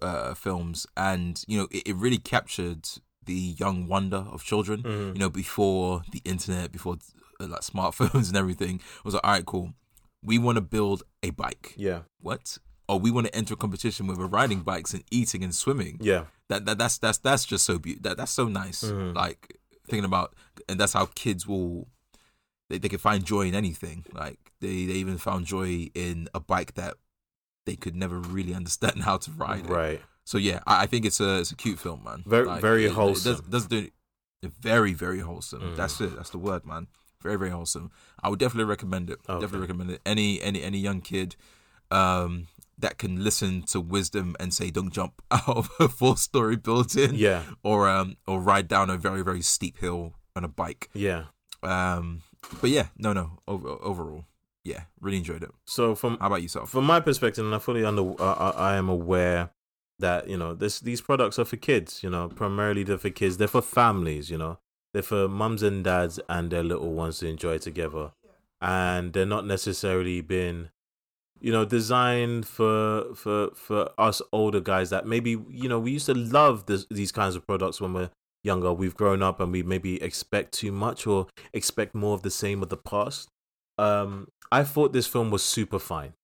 uh, 0.00 0.32
films. 0.32 0.86
And 0.96 1.42
you 1.46 1.58
know, 1.58 1.68
it, 1.70 1.88
it 1.88 1.96
really 1.96 2.18
captured 2.18 2.88
the 3.24 3.34
young 3.34 3.86
wonder 3.86 4.24
of 4.32 4.44
children. 4.44 4.82
Mhm. 4.82 5.14
You 5.14 5.18
know, 5.20 5.30
before 5.30 6.02
the 6.10 6.22
internet, 6.24 6.72
before 6.72 6.96
like 7.40 7.60
smartphones 7.60 8.28
and 8.28 8.36
everything. 8.36 8.76
It 8.76 9.04
was 9.04 9.14
like, 9.14 9.24
all 9.24 9.32
right, 9.32 9.46
cool. 9.46 9.74
We 10.22 10.38
want 10.38 10.56
to 10.56 10.62
build 10.62 11.02
a 11.22 11.30
bike. 11.30 11.74
Yeah, 11.76 12.00
What? 12.20 12.58
Or 12.88 13.00
we 13.00 13.10
want 13.10 13.26
to 13.26 13.34
enter 13.34 13.54
a 13.54 13.56
competition 13.56 14.06
with 14.06 14.16
riding 14.18 14.60
bikes 14.60 14.94
and 14.94 15.02
eating 15.10 15.42
and 15.42 15.52
swimming 15.52 15.98
yeah, 16.00 16.26
that, 16.48 16.66
that 16.66 16.78
that's 16.78 16.98
that's 16.98 17.18
that's 17.18 17.44
just 17.44 17.64
so 17.64 17.78
beautiful. 17.80 18.08
That 18.10 18.16
that's 18.16 18.30
so 18.30 18.46
nice. 18.46 18.84
Mhm. 18.84 19.12
Like 19.12 19.58
thinking 19.90 20.04
about, 20.04 20.34
and 20.68 20.78
that's 20.78 20.92
how 20.92 21.06
kids 21.16 21.48
will 21.48 21.88
they, 22.70 22.78
they 22.78 22.88
can 22.88 23.00
find 23.00 23.24
joy 23.24 23.42
in 23.42 23.56
anything. 23.56 24.04
Like 24.12 24.38
they 24.60 24.86
they 24.86 24.92
even 24.94 25.18
found 25.18 25.46
joy 25.46 25.90
in 25.96 26.28
a 26.32 26.38
bike 26.38 26.74
that 26.74 26.94
they 27.64 27.74
could 27.74 27.96
never 27.96 28.20
really 28.20 28.54
understand 28.54 29.02
how 29.08 29.16
to 29.18 29.30
ride. 29.32 29.64
it. 29.66 29.70
right. 29.70 30.00
So 30.24 30.38
yeah, 30.38 30.60
I, 30.64 30.82
I 30.82 30.86
think 30.86 31.04
it's 31.06 31.18
a 31.18 31.40
it's 31.40 31.50
a 31.50 31.56
cute 31.56 31.80
film, 31.80 32.04
man. 32.04 32.22
Very- 32.24 32.46
Like, 32.46 32.60
very 32.60 32.84
it- 32.84 32.88
it 32.90 32.92
wholesome. 32.94 33.32
does, 33.32 33.40
does 33.42 33.66
do 33.66 33.88
very 34.60 34.92
very 34.92 35.18
wholesome. 35.20 35.60
Mm. 35.62 35.76
That's 35.76 36.00
it. 36.00 36.14
That's 36.14 36.30
the 36.30 36.38
word, 36.38 36.64
man. 36.64 36.86
Very 37.26 37.38
very 37.38 37.50
wholesome. 37.50 37.90
I 38.22 38.28
would 38.28 38.38
definitely 38.38 38.68
recommend 38.70 39.10
it. 39.10 39.18
Okay. 39.28 39.40
Definitely 39.40 39.60
recommend 39.66 39.90
it. 39.90 40.00
Any 40.06 40.40
any 40.42 40.62
any 40.62 40.78
young 40.78 41.00
kid, 41.00 41.36
um, 41.90 42.48
that 42.78 42.98
can 42.98 43.22
listen 43.24 43.62
to 43.72 43.80
wisdom 43.80 44.36
and 44.38 44.52
say, 44.54 44.70
"Don't 44.70 44.92
jump 44.92 45.22
out 45.30 45.48
of 45.48 45.70
a 45.80 45.88
four 45.88 46.16
story 46.16 46.56
building." 46.56 47.14
Yeah, 47.14 47.42
or 47.62 47.88
um 47.88 48.16
or 48.26 48.40
ride 48.40 48.68
down 48.68 48.90
a 48.90 48.96
very 48.96 49.22
very 49.22 49.42
steep 49.42 49.78
hill 49.78 50.14
on 50.34 50.44
a 50.44 50.48
bike. 50.48 50.88
yeah. 50.94 51.24
Um, 51.62 52.22
but 52.60 52.70
yeah, 52.70 52.88
no, 52.96 53.12
no. 53.12 53.38
Over, 53.48 53.68
overall, 53.80 54.24
yeah, 54.62 54.82
really 55.00 55.16
enjoyed 55.16 55.42
it. 55.42 55.50
So 55.66 55.94
from 55.94 56.18
How 56.20 56.26
about 56.28 56.42
yourself? 56.42 56.70
from 56.70 56.84
my 56.84 57.00
perspective, 57.00 57.44
and 57.44 57.54
I 57.54 57.58
fully 57.58 57.84
under 57.84 58.02
uh, 58.22 58.34
I 58.56 58.72
I 58.72 58.76
am 58.76 58.88
aware 58.88 59.50
that 59.98 60.28
you 60.28 60.36
know 60.36 60.54
this 60.54 60.78
these 60.80 61.00
products 61.00 61.38
are 61.38 61.44
for 61.46 61.56
kids. 61.56 62.02
You 62.04 62.10
know, 62.10 62.28
primarily 62.28 62.84
they're 62.84 62.98
for 62.98 63.10
kids. 63.10 63.38
They're 63.38 63.48
for 63.48 63.62
families. 63.62 64.30
You 64.30 64.38
know, 64.38 64.58
they're 64.96 65.02
for 65.02 65.28
mums 65.28 65.62
and 65.62 65.84
dads 65.84 66.18
and 66.26 66.50
their 66.50 66.64
little 66.64 66.94
ones 66.94 67.18
to 67.18 67.28
enjoy 67.28 67.58
together, 67.58 68.12
and 68.62 69.12
they're 69.12 69.26
not 69.26 69.44
necessarily 69.44 70.22
been, 70.22 70.70
you 71.38 71.52
know, 71.52 71.66
designed 71.66 72.46
for 72.46 73.14
for 73.14 73.50
for 73.54 73.90
us 73.98 74.22
older 74.32 74.58
guys 74.58 74.88
that 74.88 75.06
maybe 75.06 75.36
you 75.50 75.68
know 75.68 75.78
we 75.78 75.90
used 75.90 76.06
to 76.06 76.14
love 76.14 76.64
this, 76.64 76.86
these 76.90 77.12
kinds 77.12 77.36
of 77.36 77.46
products 77.46 77.78
when 77.78 77.92
we're 77.92 78.08
younger. 78.42 78.72
We've 78.72 78.96
grown 78.96 79.22
up 79.22 79.38
and 79.38 79.52
we 79.52 79.62
maybe 79.62 80.02
expect 80.02 80.52
too 80.52 80.72
much 80.72 81.06
or 81.06 81.26
expect 81.52 81.94
more 81.94 82.14
of 82.14 82.22
the 82.22 82.30
same 82.30 82.62
of 82.62 82.70
the 82.70 82.78
past. 82.78 83.28
Um, 83.76 84.28
I 84.50 84.64
thought 84.64 84.94
this 84.94 85.06
film 85.06 85.30
was 85.30 85.42
super 85.42 85.78
fine. 85.78 86.14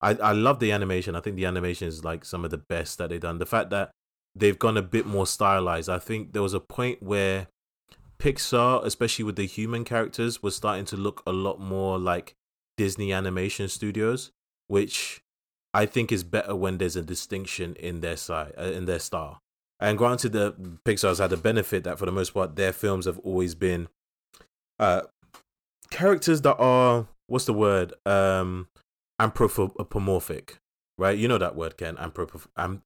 I, 0.00 0.14
I 0.14 0.32
love 0.32 0.58
the 0.58 0.72
animation. 0.72 1.14
I 1.14 1.20
think 1.20 1.36
the 1.36 1.44
animation 1.44 1.86
is 1.86 2.02
like 2.02 2.24
some 2.24 2.44
of 2.44 2.50
the 2.50 2.58
best 2.58 2.98
that 2.98 3.10
they've 3.10 3.20
done. 3.20 3.38
The 3.38 3.46
fact 3.46 3.70
that 3.70 3.92
they've 4.34 4.58
gone 4.58 4.76
a 4.76 4.82
bit 4.82 5.06
more 5.06 5.28
stylized. 5.28 5.88
I 5.88 6.00
think 6.00 6.32
there 6.32 6.42
was 6.42 6.54
a 6.54 6.60
point 6.60 7.00
where 7.04 7.46
Pixar, 8.18 8.84
especially 8.84 9.24
with 9.24 9.36
the 9.36 9.46
human 9.46 9.84
characters, 9.84 10.42
was 10.42 10.56
starting 10.56 10.84
to 10.86 10.96
look 10.96 11.22
a 11.26 11.32
lot 11.32 11.60
more 11.60 11.98
like 11.98 12.34
Disney 12.76 13.12
animation 13.12 13.68
studios, 13.68 14.30
which 14.68 15.22
I 15.74 15.86
think 15.86 16.10
is 16.12 16.24
better 16.24 16.54
when 16.56 16.78
there's 16.78 16.96
a 16.96 17.02
distinction 17.02 17.74
in 17.76 18.00
their 18.00 18.16
side, 18.16 18.52
uh, 18.58 18.64
in 18.64 18.86
their 18.86 18.98
style. 18.98 19.40
And 19.78 19.98
granted, 19.98 20.32
the 20.32 20.52
Pixar's 20.86 21.18
had 21.18 21.30
the 21.30 21.36
benefit 21.36 21.84
that 21.84 21.98
for 21.98 22.06
the 22.06 22.12
most 22.12 22.32
part, 22.32 22.56
their 22.56 22.72
films 22.72 23.04
have 23.04 23.18
always 23.18 23.54
been 23.54 23.88
uh, 24.78 25.02
characters 25.90 26.40
that 26.42 26.56
are 26.56 27.06
what's 27.26 27.44
the 27.44 27.52
word 27.52 27.92
um 28.04 28.68
anthropomorphic 29.20 30.58
right 30.98 31.18
you 31.18 31.28
know 31.28 31.38
that 31.38 31.56
word 31.56 31.76
ken 31.76 31.96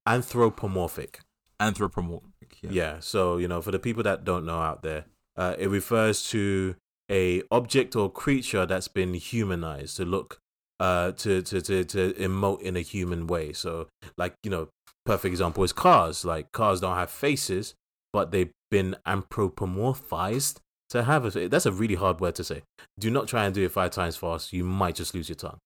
anthropomorphic 0.07 1.21
Anthropomorphic. 1.59 2.59
yeah. 2.63 2.71
Yeah. 2.71 2.97
so 3.01 3.37
you 3.37 3.49
know 3.49 3.61
for 3.61 3.71
the 3.71 3.79
people 3.79 4.03
that 4.05 4.25
don't 4.25 4.45
know 4.47 4.59
out 4.61 4.83
there 4.83 5.05
uh 5.37 5.55
it 5.59 5.69
refers 5.69 6.29
to 6.31 6.75
a 7.11 7.43
object 7.51 7.97
or 7.97 8.11
creature 8.11 8.67
that's 8.67 8.89
been 8.89 9.15
humanized 9.15 9.97
to 9.97 10.05
look 10.05 10.39
uh 10.79 11.13
to 11.13 11.43
to 11.43 11.61
to, 11.61 11.85
to 11.85 12.13
emote 12.15 12.61
in 12.63 12.77
a 12.77 12.81
human 12.81 13.27
way 13.27 13.53
so 13.53 13.89
like 14.17 14.35
you 14.43 14.51
know 14.51 14.69
perfect 15.05 15.33
example 15.33 15.65
is 15.65 15.73
cars 15.73 16.25
like 16.25 16.53
cars 16.53 16.81
don't 16.81 16.97
have 16.97 17.11
faces 17.11 17.75
but 18.13 18.31
they've 18.31 18.53
been 18.71 18.97
anthropomorphized 19.07 20.59
to 20.91 21.05
have 21.05 21.37
a. 21.37 21.49
That's 21.49 21.67
a 21.67 21.73
really 21.73 21.95
hard 21.95 22.21
word 22.21 22.35
to 22.37 22.45
say. 22.45 22.63
Do 22.99 23.11
not 23.11 23.29
try 23.29 23.47
and 23.47 23.55
do 23.55 23.65
it 23.65 23.73
five 23.73 23.91
times 23.91 24.17
fast. 24.17 24.53
You 24.53 24.65
might 24.65 24.97
just 24.97 25.15
lose 25.15 25.29
your 25.29 25.37
tongue. 25.37 25.59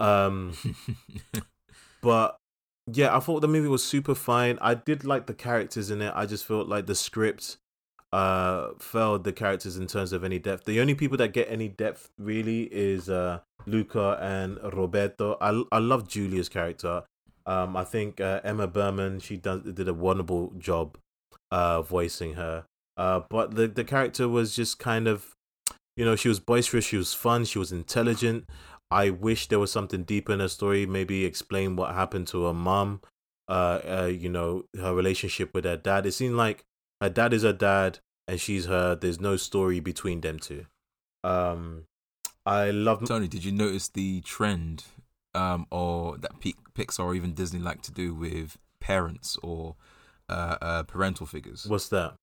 Um, 0.00 0.54
but 2.02 2.36
yeah, 2.92 3.16
I 3.16 3.20
thought 3.20 3.40
the 3.40 3.48
movie 3.48 3.68
was 3.68 3.84
super 3.84 4.14
fine. 4.14 4.58
I 4.60 4.74
did 4.74 5.04
like 5.04 5.26
the 5.26 5.34
characters 5.34 5.90
in 5.90 6.02
it. 6.02 6.12
I 6.14 6.26
just 6.26 6.44
felt 6.44 6.68
like 6.68 6.86
the 6.86 6.94
script 6.94 7.56
uh 8.12 8.70
failed 8.78 9.24
the 9.24 9.32
characters 9.32 9.76
in 9.76 9.86
terms 9.86 10.12
of 10.12 10.22
any 10.22 10.38
depth. 10.38 10.64
The 10.64 10.80
only 10.80 10.94
people 10.94 11.16
that 11.18 11.32
get 11.32 11.50
any 11.50 11.68
depth 11.68 12.10
really 12.18 12.64
is 12.64 13.08
uh 13.08 13.40
Luca 13.66 14.18
and 14.20 14.58
Roberto. 14.74 15.36
I 15.40 15.62
I 15.72 15.78
love 15.78 16.08
Giulia's 16.08 16.48
character. 16.48 17.04
Um 17.46 17.76
I 17.76 17.84
think 17.84 18.20
uh, 18.20 18.40
Emma 18.44 18.66
Berman 18.66 19.20
she 19.20 19.36
does 19.36 19.62
did 19.62 19.88
a 19.88 19.94
wonderful 19.94 20.52
job 20.58 20.98
uh 21.50 21.82
voicing 21.82 22.34
her. 22.34 22.64
Uh 22.96 23.20
but 23.30 23.54
the 23.54 23.66
the 23.66 23.84
character 23.84 24.28
was 24.28 24.54
just 24.54 24.78
kind 24.78 25.08
of 25.08 25.34
you 25.96 26.04
know, 26.04 26.16
she 26.16 26.28
was 26.28 26.40
boisterous, 26.40 26.86
she 26.86 26.96
was 26.96 27.12
fun, 27.14 27.44
she 27.44 27.58
was 27.58 27.72
intelligent. 27.72 28.48
I 28.90 29.10
wish 29.10 29.48
there 29.48 29.58
was 29.58 29.72
something 29.72 30.04
deeper 30.04 30.32
in 30.32 30.40
her 30.40 30.48
story, 30.48 30.86
maybe 30.86 31.24
explain 31.24 31.76
what 31.76 31.94
happened 31.94 32.26
to 32.28 32.44
her 32.44 32.54
mom, 32.54 33.00
uh, 33.48 33.80
uh 33.86 34.10
you 34.12 34.28
know, 34.28 34.64
her 34.78 34.94
relationship 34.94 35.54
with 35.54 35.64
her 35.64 35.76
dad. 35.76 36.06
It 36.06 36.12
seemed 36.12 36.36
like 36.36 36.64
her 37.02 37.10
dad 37.10 37.34
is 37.34 37.42
her 37.42 37.52
dad 37.52 37.98
and 38.28 38.40
she's 38.40 38.66
her. 38.66 38.94
There's 38.94 39.20
no 39.20 39.36
story 39.36 39.80
between 39.80 40.20
them 40.20 40.38
two. 40.38 40.66
Um, 41.24 41.86
I 42.46 42.70
love 42.70 43.06
Tony. 43.06 43.26
Did 43.26 43.44
you 43.44 43.52
notice 43.52 43.88
the 43.88 44.20
trend, 44.20 44.84
um, 45.34 45.66
or 45.70 46.16
that 46.18 46.40
Pixar 46.40 47.04
or 47.04 47.14
even 47.14 47.34
Disney 47.34 47.58
like 47.58 47.82
to 47.82 47.92
do 47.92 48.14
with 48.14 48.56
parents 48.80 49.36
or 49.42 49.74
uh, 50.28 50.56
uh, 50.62 50.82
parental 50.84 51.26
figures? 51.26 51.66
What's 51.66 51.88
that? 51.88 52.14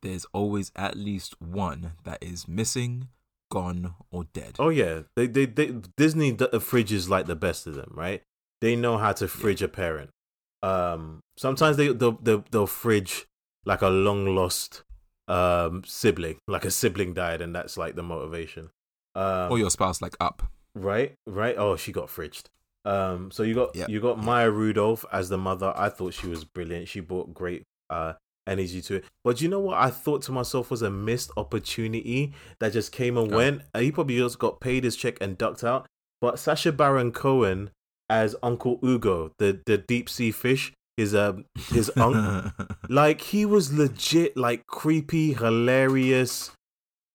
There's 0.00 0.26
always 0.32 0.70
at 0.76 0.96
least 0.96 1.40
one 1.40 1.92
that 2.04 2.22
is 2.22 2.46
missing, 2.48 3.08
gone, 3.50 3.94
or 4.10 4.24
dead. 4.32 4.56
Oh 4.58 4.68
yeah, 4.68 5.02
they 5.16 5.26
they, 5.26 5.46
they 5.46 5.74
Disney 5.96 6.30
the 6.30 6.60
fridge 6.60 6.92
is 6.92 7.10
like 7.10 7.26
the 7.26 7.36
best 7.36 7.66
of 7.66 7.74
them, 7.74 7.92
right? 7.94 8.22
They 8.60 8.76
know 8.76 8.98
how 8.98 9.12
to 9.12 9.26
fridge 9.26 9.60
yeah. 9.60 9.66
a 9.66 9.68
parent. 9.68 10.10
Um, 10.62 11.20
sometimes 11.36 11.76
they 11.76 11.88
they'll, 11.92 12.18
they'll, 12.22 12.44
they'll 12.50 12.66
fridge 12.68 13.26
like 13.64 13.82
a 13.82 13.88
long 13.88 14.34
lost 14.34 14.82
um 15.28 15.82
sibling 15.86 16.36
like 16.48 16.64
a 16.64 16.70
sibling 16.70 17.14
died 17.14 17.40
and 17.40 17.54
that's 17.54 17.76
like 17.76 17.94
the 17.94 18.02
motivation. 18.02 18.70
Um 19.14 19.52
or 19.52 19.58
your 19.58 19.70
spouse 19.70 20.02
like 20.02 20.16
up. 20.20 20.42
Right 20.74 21.14
right. 21.26 21.54
Oh 21.56 21.76
she 21.76 21.92
got 21.92 22.08
fridged. 22.08 22.44
Um 22.84 23.30
so 23.30 23.42
you 23.42 23.54
got 23.54 23.74
yep. 23.76 23.88
you 23.88 24.00
got 24.00 24.22
maya 24.22 24.50
rudolph 24.50 25.04
as 25.12 25.28
the 25.28 25.38
mother. 25.38 25.72
I 25.76 25.88
thought 25.88 26.14
she 26.14 26.26
was 26.26 26.44
brilliant. 26.44 26.88
She 26.88 27.00
brought 27.00 27.32
great 27.32 27.62
uh 27.88 28.14
energy 28.46 28.82
to 28.82 28.96
it. 28.96 29.04
But 29.22 29.40
you 29.40 29.48
know 29.48 29.60
what? 29.60 29.78
I 29.78 29.90
thought 29.90 30.22
to 30.22 30.32
myself 30.32 30.70
was 30.70 30.82
a 30.82 30.90
missed 30.90 31.30
opportunity 31.36 32.32
that 32.58 32.72
just 32.72 32.90
came 32.90 33.16
and 33.16 33.32
went. 33.32 33.62
He 33.78 33.92
probably 33.92 34.18
just 34.18 34.38
got 34.38 34.60
paid 34.60 34.82
his 34.84 34.96
check 34.96 35.18
and 35.20 35.38
ducked 35.38 35.62
out. 35.62 35.86
But 36.20 36.38
sacha 36.38 36.72
baron 36.72 37.12
cohen 37.12 37.70
as 38.10 38.36
uncle 38.42 38.78
ugo 38.84 39.32
the 39.38 39.60
the 39.64 39.78
deep 39.78 40.08
sea 40.08 40.30
fish 40.32 40.72
his 40.96 41.14
um 41.14 41.44
his 41.70 41.90
uncle 41.96 42.52
like 42.88 43.20
he 43.20 43.44
was 43.44 43.72
legit 43.72 44.36
like 44.36 44.66
creepy 44.66 45.32
hilarious 45.32 46.50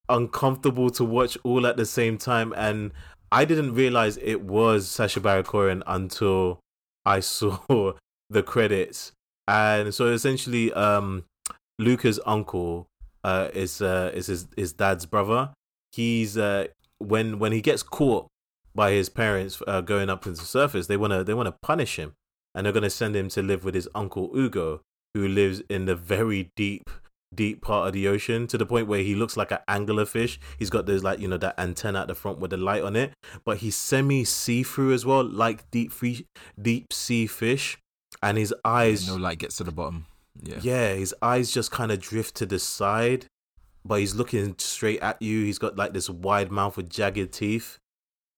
uncomfortable 0.08 0.90
to 0.90 1.04
watch 1.04 1.38
all 1.44 1.66
at 1.66 1.76
the 1.76 1.86
same 1.86 2.18
time 2.18 2.52
and 2.56 2.92
i 3.30 3.44
didn't 3.44 3.74
realize 3.74 4.18
it 4.18 4.42
was 4.42 4.88
sacha 4.88 5.20
baron 5.20 5.44
cohen 5.44 5.82
until 5.86 6.58
i 7.04 7.20
saw 7.20 7.92
the 8.30 8.42
credits. 8.42 9.12
And 9.46 9.94
so 9.94 10.08
essentially 10.08 10.72
um 10.72 11.24
luca's 11.78 12.20
uncle 12.26 12.86
uh 13.24 13.48
is 13.54 13.80
uh 13.80 14.10
is 14.14 14.26
his, 14.26 14.46
his 14.56 14.72
dad's 14.72 15.06
brother. 15.06 15.50
He's 15.92 16.36
uh 16.36 16.68
when 16.98 17.38
when 17.38 17.52
he 17.52 17.60
gets 17.60 17.82
caught 17.82 18.26
by 18.74 18.92
his 18.92 19.08
parents 19.08 19.60
uh, 19.66 19.80
going 19.80 20.10
up 20.10 20.26
into 20.26 20.40
the 20.40 20.46
surface 20.46 20.86
they 20.86 20.96
want 20.96 21.12
to 21.12 21.24
they 21.24 21.34
want 21.34 21.46
to 21.46 21.54
punish 21.62 21.96
him 21.96 22.12
and 22.58 22.66
they're 22.66 22.72
going 22.72 22.82
to 22.82 22.90
send 22.90 23.14
him 23.14 23.28
to 23.28 23.40
live 23.40 23.64
with 23.64 23.76
his 23.76 23.88
uncle 23.94 24.32
Ugo, 24.36 24.80
who 25.14 25.28
lives 25.28 25.62
in 25.70 25.84
the 25.84 25.94
very 25.94 26.50
deep, 26.56 26.90
deep 27.32 27.62
part 27.62 27.86
of 27.86 27.92
the 27.92 28.08
ocean 28.08 28.48
to 28.48 28.58
the 28.58 28.66
point 28.66 28.88
where 28.88 29.04
he 29.04 29.14
looks 29.14 29.36
like 29.36 29.52
an 29.52 29.60
anglerfish. 29.68 30.38
He's 30.58 30.68
got 30.68 30.84
this 30.84 31.04
like 31.04 31.20
you 31.20 31.28
know 31.28 31.36
that 31.36 31.56
antenna 31.56 32.00
at 32.00 32.08
the 32.08 32.16
front 32.16 32.40
with 32.40 32.50
the 32.50 32.56
light 32.56 32.82
on 32.82 32.96
it, 32.96 33.14
but 33.44 33.58
he's 33.58 33.76
semi 33.76 34.24
see 34.24 34.64
through 34.64 34.92
as 34.92 35.06
well, 35.06 35.22
like 35.22 35.70
deep 35.70 35.92
free, 35.92 36.26
deep 36.60 36.92
sea 36.92 37.28
fish, 37.28 37.78
and 38.24 38.36
his 38.36 38.52
eyes 38.64 39.06
no 39.06 39.14
light 39.14 39.38
gets 39.38 39.56
to 39.58 39.64
the 39.64 39.70
bottom. 39.70 40.06
Yeah, 40.42 40.58
yeah, 40.60 40.94
his 40.94 41.14
eyes 41.22 41.52
just 41.52 41.70
kind 41.70 41.92
of 41.92 42.00
drift 42.00 42.34
to 42.38 42.46
the 42.46 42.58
side, 42.58 43.26
but 43.84 44.00
he's 44.00 44.16
looking 44.16 44.56
straight 44.58 44.98
at 44.98 45.22
you. 45.22 45.44
He's 45.44 45.58
got 45.58 45.76
like 45.76 45.92
this 45.92 46.10
wide 46.10 46.50
mouth 46.50 46.76
with 46.76 46.90
jagged 46.90 47.32
teeth. 47.32 47.78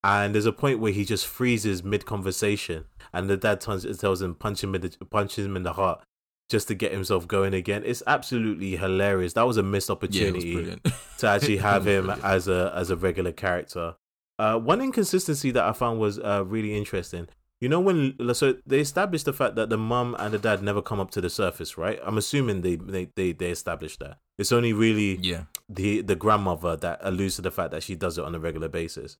And 0.02 0.34
there's 0.34 0.46
a 0.46 0.52
point 0.52 0.80
where 0.80 0.92
he 0.92 1.04
just 1.04 1.26
freezes 1.26 1.84
mid 1.84 2.06
conversation, 2.06 2.86
and 3.12 3.28
the 3.28 3.36
dad 3.36 3.60
tells, 3.60 3.84
tells 3.98 4.22
him 4.22 4.34
punch 4.34 4.64
him 4.64 4.74
in 4.74 4.80
the 4.80 4.96
punches 5.10 5.44
him 5.44 5.56
in 5.56 5.62
the 5.62 5.74
heart 5.74 6.02
just 6.48 6.68
to 6.68 6.74
get 6.74 6.90
himself 6.92 7.28
going 7.28 7.54
again. 7.54 7.82
It's 7.84 8.02
absolutely 8.06 8.76
hilarious. 8.76 9.34
That 9.34 9.46
was 9.46 9.56
a 9.56 9.62
missed 9.62 9.90
opportunity 9.90 10.48
yeah, 10.84 10.92
to 11.18 11.28
actually 11.28 11.56
have 11.68 11.86
him 11.86 12.10
as 12.10 12.48
a 12.48 12.72
as 12.74 12.90
a 12.90 12.96
regular 12.96 13.32
character. 13.32 13.94
Uh, 14.38 14.58
one 14.58 14.80
inconsistency 14.80 15.50
that 15.50 15.64
I 15.64 15.72
found 15.72 16.00
was 16.00 16.18
uh, 16.18 16.44
really 16.46 16.76
interesting. 16.76 17.28
You 17.60 17.68
know 17.68 17.80
when 17.80 18.16
so 18.32 18.56
they 18.66 18.80
established 18.80 19.26
the 19.26 19.34
fact 19.34 19.54
that 19.56 19.68
the 19.68 19.76
mum 19.76 20.16
and 20.18 20.32
the 20.32 20.38
dad 20.38 20.62
never 20.62 20.80
come 20.80 20.98
up 20.98 21.10
to 21.10 21.20
the 21.20 21.28
surface, 21.28 21.76
right? 21.76 22.00
I'm 22.02 22.16
assuming 22.16 22.62
they 22.62 22.76
they 22.76 23.10
they, 23.16 23.32
they 23.32 23.50
established 23.50 24.00
that. 24.00 24.16
It's 24.38 24.50
only 24.50 24.72
really 24.72 25.18
yeah 25.20 25.44
the 25.68 26.00
the 26.00 26.16
grandmother 26.16 26.74
that 26.76 27.00
alludes 27.02 27.36
to 27.36 27.42
the 27.42 27.50
fact 27.50 27.70
that 27.72 27.82
she 27.82 27.94
does 27.94 28.16
it 28.16 28.24
on 28.24 28.34
a 28.34 28.38
regular 28.38 28.68
basis 28.68 29.18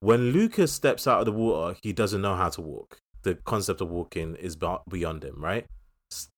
when 0.00 0.30
Lucas 0.30 0.72
steps 0.72 1.06
out 1.06 1.20
of 1.20 1.26
the 1.26 1.32
water, 1.32 1.76
he 1.82 1.92
doesn't 1.92 2.22
know 2.22 2.36
how 2.36 2.48
to 2.50 2.60
walk. 2.60 3.00
The 3.22 3.34
concept 3.34 3.80
of 3.80 3.90
walking 3.90 4.36
is 4.36 4.56
beyond 4.56 5.24
him, 5.24 5.42
right? 5.42 5.66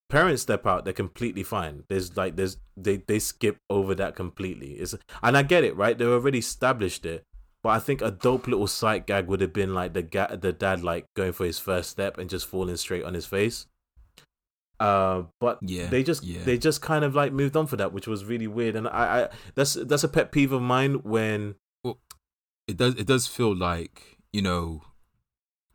Parents 0.08 0.42
step 0.42 0.66
out, 0.66 0.84
they're 0.84 0.92
completely 0.92 1.44
fine. 1.44 1.84
There's 1.88 2.16
like 2.16 2.34
there's 2.34 2.56
they 2.76 2.96
they 2.96 3.20
skip 3.20 3.58
over 3.68 3.94
that 3.94 4.16
completely. 4.16 4.72
It's 4.72 4.94
and 5.22 5.36
I 5.36 5.42
get 5.42 5.62
it, 5.62 5.76
right? 5.76 5.96
They've 5.96 6.08
already 6.08 6.38
established 6.38 7.06
it, 7.06 7.22
but 7.62 7.70
I 7.70 7.78
think 7.78 8.02
a 8.02 8.10
dope 8.10 8.48
little 8.48 8.66
sight 8.66 9.06
gag 9.06 9.28
would 9.28 9.40
have 9.40 9.52
been 9.52 9.72
like 9.72 9.92
the 9.92 10.02
ga- 10.02 10.34
the 10.34 10.52
dad 10.52 10.82
like 10.82 11.04
going 11.14 11.32
for 11.32 11.44
his 11.44 11.60
first 11.60 11.90
step 11.90 12.18
and 12.18 12.28
just 12.28 12.46
falling 12.46 12.76
straight 12.76 13.04
on 13.04 13.14
his 13.14 13.26
face. 13.26 13.66
Uh, 14.80 15.24
but 15.40 15.58
yeah, 15.62 15.86
they 15.86 16.02
just 16.02 16.24
yeah. 16.24 16.42
they 16.42 16.58
just 16.58 16.80
kind 16.82 17.04
of 17.04 17.14
like 17.14 17.32
moved 17.32 17.56
on 17.56 17.68
for 17.68 17.76
that, 17.76 17.92
which 17.92 18.08
was 18.08 18.24
really 18.24 18.48
weird. 18.48 18.74
And 18.74 18.88
I, 18.88 19.24
I 19.24 19.28
that's 19.54 19.74
that's 19.74 20.02
a 20.02 20.08
pet 20.08 20.32
peeve 20.32 20.50
of 20.50 20.62
mine 20.62 20.94
when 21.04 21.54
it 22.66 22.76
does 22.76 22.94
it 22.96 23.06
does 23.06 23.26
feel 23.26 23.54
like 23.54 24.18
you 24.32 24.42
know 24.42 24.82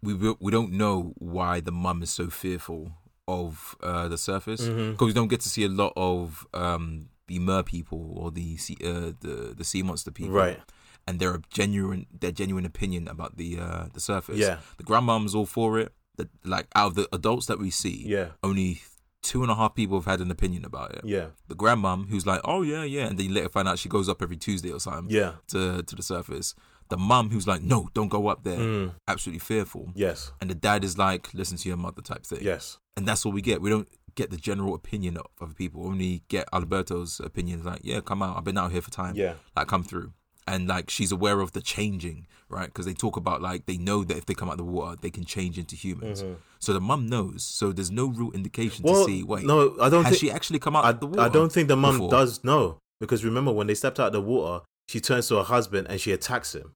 we 0.02 0.13
we 0.39 0.52
don't 0.52 0.71
know 0.71 1.13
why 1.17 1.60
the 1.60 1.71
mum 1.71 2.04
is 2.04 2.10
so 2.10 2.30
fearful 2.30 2.93
of 3.28 3.76
uh, 3.82 4.08
the 4.08 4.17
surface 4.17 4.62
because 4.62 4.76
mm-hmm. 4.76 5.06
we 5.06 5.13
don't 5.13 5.30
get 5.30 5.41
to 5.41 5.50
see 5.50 5.63
a 5.63 5.69
lot 5.69 5.93
of 5.95 6.45
um, 6.54 7.10
the 7.28 7.39
mer 7.39 7.63
people 7.63 8.13
or 8.17 8.32
the 8.32 8.58
sea, 8.58 8.78
uh, 8.84 9.12
the 9.21 9.54
the 9.58 9.63
sea 9.63 9.82
monster 9.82 10.12
people, 10.12 10.34
right? 10.34 10.60
And 11.08 11.19
their 11.19 11.41
genuine 11.50 12.06
their 12.17 12.32
genuine 12.32 12.65
opinion 12.65 13.08
about 13.08 13.38
the 13.38 13.60
uh, 13.60 13.86
the 13.93 14.00
surface. 14.00 14.38
Yeah, 14.38 14.60
the 14.78 14.84
grandmom's 14.84 15.36
all 15.36 15.45
for 15.45 15.80
it. 15.80 15.93
That 16.17 16.30
like 16.43 16.67
out 16.76 16.88
of 16.88 16.95
the 16.95 17.10
adults 17.12 17.48
that 17.48 17.60
we 17.60 17.71
see, 17.71 18.04
yeah, 18.06 18.30
only 18.43 18.82
two 19.21 19.41
and 19.41 19.52
a 19.52 19.56
half 19.56 19.74
people 19.74 19.98
have 19.98 20.06
had 20.06 20.21
an 20.21 20.30
opinion 20.30 20.63
about 20.63 20.93
it. 20.93 21.02
Yeah. 21.04 21.28
The 21.48 21.56
grandmom 21.56 22.10
who's 22.10 22.28
like, 22.28 22.41
oh 22.43 22.62
yeah, 22.62 22.84
yeah, 22.84 23.08
and 23.08 23.17
then 23.17 23.28
you 23.28 23.34
later 23.34 23.50
find 23.50 23.67
out 23.67 23.80
she 23.80 23.89
goes 23.89 24.08
up 24.08 24.21
every 24.21 24.38
Tuesday 24.38 24.71
or 24.71 24.80
something. 24.80 25.10
Yeah. 25.10 25.34
To 25.48 25.82
to 25.82 25.95
the 25.95 26.04
surface 26.04 26.54
the 26.90 26.98
mum 26.98 27.29
who's 27.29 27.48
like, 27.48 27.62
no, 27.62 27.90
don't 27.94 28.10
go 28.10 28.27
up 28.27 28.44
there, 28.44 28.58
mm. 28.58 28.94
absolutely 29.08 29.40
fearful. 29.40 29.92
Yes. 29.96 30.31
And 30.40 30.50
the 30.50 30.56
dad 30.56 30.83
is 30.83 30.98
like, 30.98 31.33
listen 31.33 31.58
to 31.58 31.67
your 31.67 31.77
mother 31.77 32.02
type 32.02 32.25
thing. 32.25 32.40
Yes. 32.42 32.77
And 32.96 33.08
that's 33.08 33.25
what 33.25 33.33
we 33.33 33.42
get. 33.42 33.62
We 33.62 33.69
don't 33.69 33.88
get 34.15 34.29
the 34.29 34.38
general 34.38 34.73
opinion 34.73 35.17
of 35.17 35.25
other 35.42 35.54
people. 35.54 35.81
We 35.81 35.88
only 35.88 36.23
get 36.29 36.48
Alberto's 36.54 37.19
opinions 37.19 37.65
like, 37.65 37.81
yeah, 37.83 38.00
come 38.02 38.21
out. 38.21 38.38
I've 38.38 38.44
been 38.44 38.58
out 38.58 38.71
here 38.71 38.81
for 38.81 38.92
time. 38.92 39.15
Yeah. 39.15 39.33
Like, 39.56 39.67
come 39.67 39.83
through. 39.83 40.13
And 40.48 40.67
like, 40.67 40.92
she's 40.92 41.12
aware 41.12 41.42
of 41.42 41.54
the 41.54 41.62
changing, 41.62 42.27
right? 42.50 42.67
Because 42.67 42.86
they 42.86 42.94
talk 42.94 43.17
about 43.17 43.42
like, 43.42 43.65
they 43.65 43.77
know 43.77 44.04
that 44.04 44.15
if 44.15 44.27
they 44.27 44.36
come 44.36 44.48
out 44.48 44.54
of 44.54 44.58
the 44.60 44.63
water, 44.63 44.96
they 45.02 45.10
can 45.10 45.25
change 45.25 45.58
into 45.58 45.75
humans. 45.75 46.21
Mm-hmm. 46.21 46.36
So 46.60 46.71
the 46.71 46.79
mum 46.79 47.08
knows. 47.08 47.44
So 47.44 47.71
there's 47.71 47.92
no 47.92 48.08
real 48.08 48.31
indication 48.31 48.83
well, 48.83 49.06
to 49.06 49.12
see, 49.12 49.23
wait, 49.23 49.44
no, 49.44 49.75
I 49.81 49.90
don't 49.90 50.04
has 50.04 50.12
think, 50.12 50.21
she 50.21 50.31
actually 50.31 50.60
come 50.60 50.75
out 50.75 50.86
I, 50.86 50.92
of 50.92 51.00
the 51.00 51.08
water? 51.08 51.21
I 51.21 51.29
don't 51.29 51.52
think 51.52 51.67
the 51.67 51.75
mum 51.75 52.10
does 52.10 52.44
know. 52.44 52.77
Because 53.02 53.25
remember, 53.25 53.52
when 53.52 53.67
they 53.67 53.73
stepped 53.73 54.00
out 54.00 54.08
of 54.08 54.13
the 54.13 54.21
water, 54.21 54.63
she 54.88 55.00
turns 55.00 55.27
to 55.29 55.38
her 55.38 55.44
husband 55.44 55.88
and 55.90 56.00
she 56.00 56.12
attacks 56.12 56.54
him. 56.54 56.73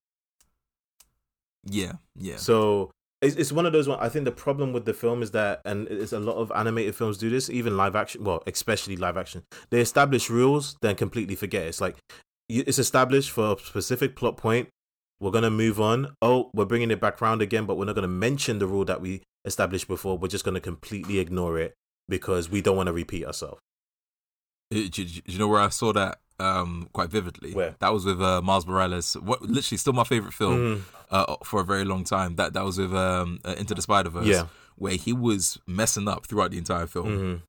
Yeah, 1.64 1.92
yeah. 2.16 2.36
So 2.36 2.90
it's, 3.22 3.36
it's 3.36 3.52
one 3.52 3.66
of 3.66 3.72
those 3.72 3.88
I 3.88 4.08
think 4.08 4.24
the 4.24 4.32
problem 4.32 4.72
with 4.72 4.84
the 4.84 4.94
film 4.94 5.22
is 5.22 5.32
that, 5.32 5.60
and 5.64 5.86
it's 5.88 6.12
a 6.12 6.20
lot 6.20 6.36
of 6.36 6.50
animated 6.54 6.94
films 6.94 7.18
do 7.18 7.28
this, 7.28 7.50
even 7.50 7.76
live 7.76 7.94
action. 7.94 8.24
Well, 8.24 8.42
especially 8.46 8.96
live 8.96 9.16
action. 9.16 9.42
They 9.70 9.80
establish 9.80 10.30
rules, 10.30 10.76
then 10.80 10.96
completely 10.96 11.34
forget. 11.34 11.64
It's 11.66 11.80
like 11.80 11.96
it's 12.48 12.78
established 12.78 13.30
for 13.30 13.52
a 13.54 13.58
specific 13.58 14.16
plot 14.16 14.36
point. 14.36 14.68
We're 15.20 15.30
gonna 15.30 15.50
move 15.50 15.80
on. 15.80 16.14
Oh, 16.22 16.50
we're 16.54 16.64
bringing 16.64 16.90
it 16.90 17.00
back 17.00 17.20
around 17.20 17.42
again, 17.42 17.66
but 17.66 17.76
we're 17.76 17.84
not 17.84 17.94
gonna 17.94 18.08
mention 18.08 18.58
the 18.58 18.66
rule 18.66 18.86
that 18.86 19.02
we 19.02 19.22
established 19.44 19.86
before. 19.86 20.16
We're 20.16 20.28
just 20.28 20.44
gonna 20.44 20.60
completely 20.60 21.18
ignore 21.18 21.58
it 21.58 21.74
because 22.08 22.48
we 22.48 22.62
don't 22.62 22.76
want 22.76 22.86
to 22.86 22.92
repeat 22.92 23.26
ourselves. 23.26 23.60
Uh, 24.72 24.76
do, 24.76 24.88
do- 24.88 25.04
do 25.04 25.20
you 25.26 25.38
know 25.38 25.48
where 25.48 25.60
I 25.60 25.68
saw 25.68 25.92
that 25.92 26.18
um, 26.40 26.88
quite 26.92 27.10
vividly? 27.10 27.52
Where? 27.52 27.74
That 27.80 27.92
was 27.92 28.04
with 28.04 28.20
uh, 28.22 28.40
Miles 28.42 28.66
Morales. 28.66 29.14
What 29.14 29.42
literally 29.42 29.78
still 29.78 29.92
my 29.92 30.04
favorite 30.04 30.34
film 30.34 30.56
Mm. 30.58 30.80
uh, 31.10 31.36
for 31.44 31.60
a 31.60 31.64
very 31.64 31.84
long 31.84 32.04
time. 32.04 32.36
That 32.36 32.52
that 32.54 32.64
was 32.64 32.78
with 32.78 32.94
um, 32.94 33.38
uh, 33.44 33.54
Into 33.58 33.74
the 33.74 33.82
Spider 33.82 34.10
Verse. 34.10 34.26
Yeah. 34.26 34.46
where 34.76 34.94
he 34.96 35.12
was 35.12 35.58
messing 35.66 36.08
up 36.08 36.26
throughout 36.26 36.50
the 36.52 36.58
entire 36.58 36.86
film. 36.86 37.08
Mhm. 37.08 37.42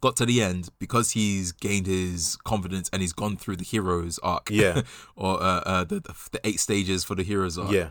Got 0.00 0.14
to 0.18 0.24
the 0.26 0.40
end 0.40 0.68
because 0.78 1.10
he's 1.10 1.50
gained 1.50 1.86
his 1.86 2.36
confidence 2.44 2.88
and 2.92 3.02
he's 3.02 3.12
gone 3.12 3.36
through 3.36 3.56
the 3.56 3.64
hero's 3.64 4.18
arc. 4.20 4.48
Yeah. 4.50 4.82
or 5.16 5.42
uh, 5.42 5.60
uh, 5.66 5.84
the, 5.84 5.98
the 6.00 6.14
the 6.32 6.40
eight 6.44 6.60
stages 6.60 7.02
for 7.04 7.16
the 7.16 7.24
hero's 7.24 7.58
arc. 7.58 7.72
Yeah. 7.72 7.88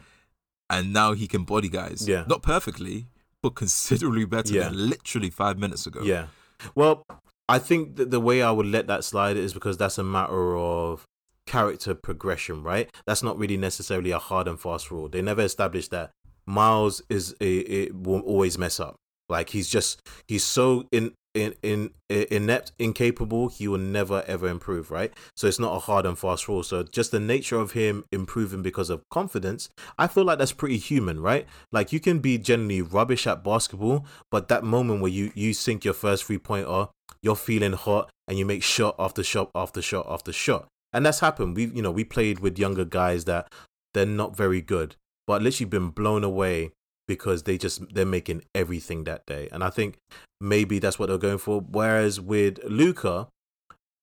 and 0.69 0.93
now 0.93 1.13
he 1.13 1.27
can 1.27 1.43
body 1.43 1.67
guys. 1.69 2.07
Yeah. 2.07 2.23
not 2.27 2.41
perfectly, 2.43 3.07
but 3.43 3.55
considerably 3.55 4.25
better 4.25 4.53
Yeah. 4.53 4.69
than 4.69 4.89
literally 4.89 5.29
five 5.29 5.57
minutes 5.59 5.85
ago. 5.85 6.01
Yeah. 6.03 6.27
Well, 6.75 7.05
I 7.49 7.59
think 7.59 7.95
that 7.95 8.11
the 8.11 8.19
way 8.19 8.41
I 8.41 8.51
would 8.51 8.65
let 8.65 8.87
that 8.87 9.03
slide 9.03 9.37
is 9.37 9.53
because 9.53 9.77
that's 9.77 9.97
a 9.97 10.03
matter 10.03 10.57
of 10.57 11.05
character 11.45 11.95
progression, 11.95 12.61
right? 12.61 12.93
That's 13.05 13.23
not 13.23 13.37
really 13.37 13.57
necessarily 13.57 14.11
a 14.11 14.19
hard 14.19 14.47
and 14.47 14.59
fast 14.59 14.91
rule. 14.91 15.07
They 15.07 15.21
never 15.21 15.41
established 15.41 15.91
that 15.91 16.11
Miles 16.45 17.01
is 17.09 17.35
a, 17.41 17.57
it 17.57 17.95
will 17.95 18.21
always 18.21 18.57
mess 18.57 18.79
up. 18.79 18.95
Like 19.29 19.49
he's 19.49 19.67
just 19.67 20.01
he's 20.27 20.43
so 20.43 20.87
in 20.91 21.13
in 21.37 21.53
in 21.61 21.91
inept, 22.09 22.71
incapable. 22.79 23.49
He 23.49 23.67
will 23.67 23.77
never 23.77 24.23
ever 24.27 24.47
improve, 24.47 24.91
right? 24.91 25.13
So 25.35 25.47
it's 25.47 25.59
not 25.59 25.75
a 25.75 25.79
hard 25.79 26.05
and 26.05 26.17
fast 26.17 26.47
rule. 26.47 26.63
So 26.63 26.83
just 26.83 27.11
the 27.11 27.19
nature 27.19 27.57
of 27.57 27.73
him 27.73 28.03
improving 28.11 28.61
because 28.61 28.89
of 28.89 29.03
confidence, 29.09 29.69
I 29.97 30.07
feel 30.07 30.25
like 30.25 30.39
that's 30.39 30.51
pretty 30.51 30.77
human, 30.77 31.21
right? 31.21 31.45
Like 31.71 31.93
you 31.93 31.99
can 31.99 32.19
be 32.19 32.37
generally 32.37 32.81
rubbish 32.81 33.27
at 33.27 33.43
basketball, 33.43 34.05
but 34.31 34.47
that 34.47 34.63
moment 34.63 35.01
where 35.01 35.11
you 35.11 35.31
you 35.35 35.53
sink 35.53 35.85
your 35.85 35.93
first 35.93 36.25
three 36.25 36.39
pointer, 36.39 36.87
you're 37.21 37.35
feeling 37.35 37.73
hot, 37.73 38.09
and 38.27 38.37
you 38.37 38.45
make 38.45 38.63
shot 38.63 38.95
after 38.97 39.23
shot 39.23 39.51
after 39.53 39.81
shot 39.81 40.05
after 40.09 40.33
shot, 40.33 40.67
and 40.91 41.05
that's 41.05 41.19
happened. 41.19 41.55
We 41.55 41.65
you 41.67 41.81
know 41.81 41.91
we 41.91 42.03
played 42.03 42.39
with 42.39 42.57
younger 42.57 42.85
guys 42.85 43.25
that 43.25 43.47
they're 43.93 44.05
not 44.05 44.35
very 44.35 44.61
good, 44.61 44.95
but 45.27 45.41
literally 45.41 45.69
been 45.69 45.89
blown 45.89 46.23
away 46.23 46.71
because 47.07 47.43
they 47.43 47.57
just 47.57 47.93
they're 47.93 48.05
making 48.05 48.43
everything 48.53 49.03
that 49.05 49.25
day, 49.25 49.49
and 49.51 49.63
I 49.63 49.69
think 49.69 49.97
maybe 50.41 50.79
that's 50.79 50.99
what 50.99 51.09
they're 51.09 51.17
going 51.17 51.37
for. 51.37 51.61
Whereas 51.61 52.19
with 52.19 52.59
Luca, 52.63 53.27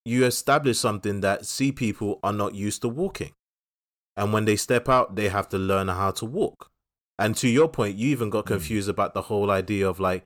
you 0.04 0.24
establish 0.24 0.78
something 0.78 1.20
that 1.20 1.46
see 1.46 1.72
people 1.72 2.20
are 2.22 2.32
not 2.32 2.54
used 2.54 2.82
to 2.82 2.88
walking, 2.88 3.32
and 4.16 4.32
when 4.32 4.44
they 4.44 4.56
step 4.56 4.88
out, 4.88 5.16
they 5.16 5.28
have 5.28 5.48
to 5.50 5.58
learn 5.58 5.88
how 5.88 6.10
to 6.12 6.24
walk. 6.24 6.70
And 7.18 7.36
to 7.36 7.48
your 7.48 7.68
point, 7.68 7.96
you 7.96 8.08
even 8.08 8.28
got 8.30 8.44
Mm. 8.44 8.48
confused 8.48 8.88
about 8.88 9.14
the 9.14 9.22
whole 9.22 9.50
idea 9.50 9.88
of 9.88 10.00
like 10.00 10.24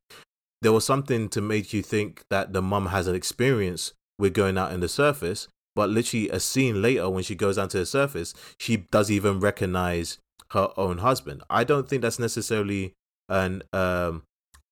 there 0.62 0.72
was 0.72 0.84
something 0.84 1.28
to 1.28 1.40
make 1.40 1.72
you 1.72 1.82
think 1.82 2.22
that 2.30 2.52
the 2.52 2.62
mum 2.62 2.86
has 2.86 3.06
an 3.06 3.14
experience 3.14 3.92
with 4.18 4.32
going 4.32 4.58
out 4.58 4.72
in 4.72 4.80
the 4.80 4.88
surface, 4.88 5.48
but 5.76 5.90
literally 5.90 6.28
a 6.30 6.40
scene 6.40 6.82
later 6.82 7.08
when 7.08 7.22
she 7.22 7.34
goes 7.36 7.56
down 7.56 7.68
to 7.68 7.78
the 7.78 7.86
surface, 7.86 8.34
she 8.58 8.78
does 8.90 9.10
even 9.10 9.38
recognize 9.38 10.18
her 10.52 10.70
own 10.76 10.98
husband. 10.98 11.42
I 11.50 11.64
don't 11.64 11.88
think 11.88 12.02
that's 12.02 12.18
necessarily 12.18 12.94
an 13.28 13.62
um 13.72 14.22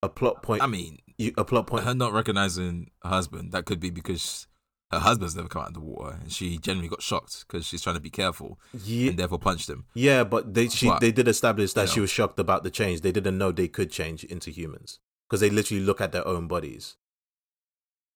a 0.02 0.08
plot 0.08 0.42
point. 0.42 0.62
I 0.62 0.66
mean, 0.66 0.98
you, 1.18 1.32
a 1.36 1.44
plot 1.44 1.66
point. 1.66 1.84
her 1.84 1.94
not 1.94 2.12
recognizing 2.12 2.90
her 3.02 3.08
husband 3.10 3.52
that 3.52 3.64
could 3.64 3.80
be 3.80 3.90
because 3.90 4.46
her 4.92 4.98
husband's 5.00 5.34
never 5.34 5.48
come 5.48 5.62
out 5.62 5.68
of 5.68 5.74
the 5.74 5.80
water, 5.80 6.18
and 6.22 6.30
she 6.32 6.58
generally 6.58 6.88
got 6.88 7.02
shocked 7.02 7.44
because 7.46 7.66
she's 7.66 7.82
trying 7.82 7.96
to 7.96 8.00
be 8.00 8.10
careful 8.10 8.58
Yeah, 8.84 9.10
and 9.10 9.18
therefore 9.18 9.38
punched 9.38 9.68
him. 9.68 9.84
yeah, 9.94 10.22
but 10.24 10.54
they 10.54 10.68
she 10.68 10.86
But, 10.86 11.00
they 11.00 11.10
did 11.12 11.26
establish 11.28 11.72
that 11.72 11.88
you 11.88 11.94
she 11.94 12.00
was 12.00 12.10
shocked 12.10 12.38
about 12.38 12.62
the 12.62 12.70
change. 12.70 13.00
They 13.00 13.12
didn't 13.12 13.36
know 13.36 13.50
they 13.52 13.68
could 13.68 13.90
change 13.90 14.22
into 14.24 14.50
humans 14.50 15.00
because 15.28 15.40
they 15.40 15.50
literally 15.50 15.82
look 15.82 16.00
at 16.00 16.12
their 16.12 16.26
own 16.26 16.46
bodies. 16.46 16.96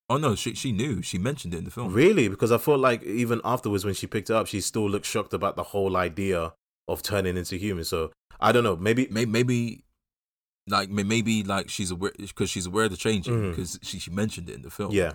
Oh 0.09 0.17
no, 0.17 0.35
she 0.35 0.55
she 0.55 0.73
knew. 0.73 1.03
She 1.03 1.19
mentioned 1.19 1.55
it 1.55 1.59
in 1.59 1.65
the 1.65 1.71
film. 1.71 1.93
Really? 1.93 2.29
Because 2.29 2.51
I 2.53 2.59
felt 2.59 2.81
like 2.81 3.03
even 3.05 3.41
afterwards 3.45 3.85
when 3.85 3.95
she 3.95 4.07
picked 4.07 4.31
it 4.31 4.35
up, 4.37 4.47
she 4.47 4.61
still 4.61 4.89
looked 4.89 5.07
shocked 5.07 5.33
about 5.35 5.57
the 5.57 5.63
whole 5.63 5.97
idea 5.97 6.53
of 6.93 7.03
turning 7.03 7.37
into 7.37 7.57
human. 7.57 7.85
So 7.85 8.11
I 8.41 8.53
don't 8.53 8.65
know. 8.65 8.77
Maybe 8.77 9.07
Maybe, 9.11 9.31
maybe 9.31 9.85
like 10.69 10.89
maybe 10.91 11.43
like 11.43 11.69
she's 11.69 11.91
aware 11.91 12.13
because 12.19 12.51
she's 12.51 12.67
aware 12.67 12.85
of 12.85 12.91
the 12.91 12.97
changing 12.97 13.51
because 13.51 13.79
she 13.83 13.99
she 13.99 14.11
mentioned 14.11 14.49
it 14.49 14.55
in 14.55 14.63
the 14.63 14.71
film. 14.71 14.93
yeah, 14.93 15.13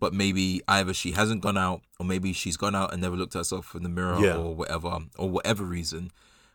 but 0.00 0.12
maybe 0.12 0.60
either 0.68 0.92
she 0.92 1.12
hasn't 1.12 1.40
gone 1.40 1.56
out 1.56 1.80
or 1.98 2.04
maybe 2.06 2.32
she's 2.32 2.56
gone 2.56 2.74
out 2.74 2.92
and 2.92 3.00
never 3.00 3.16
looked 3.16 3.34
at 3.34 3.40
herself 3.40 3.74
in 3.74 3.82
the 3.84 3.88
mirror 3.88 4.18
Yeah. 4.20 4.36
or 4.36 4.54
whatever 4.54 4.98
or 5.16 5.30
whatever 5.30 5.64
reason 5.64 6.10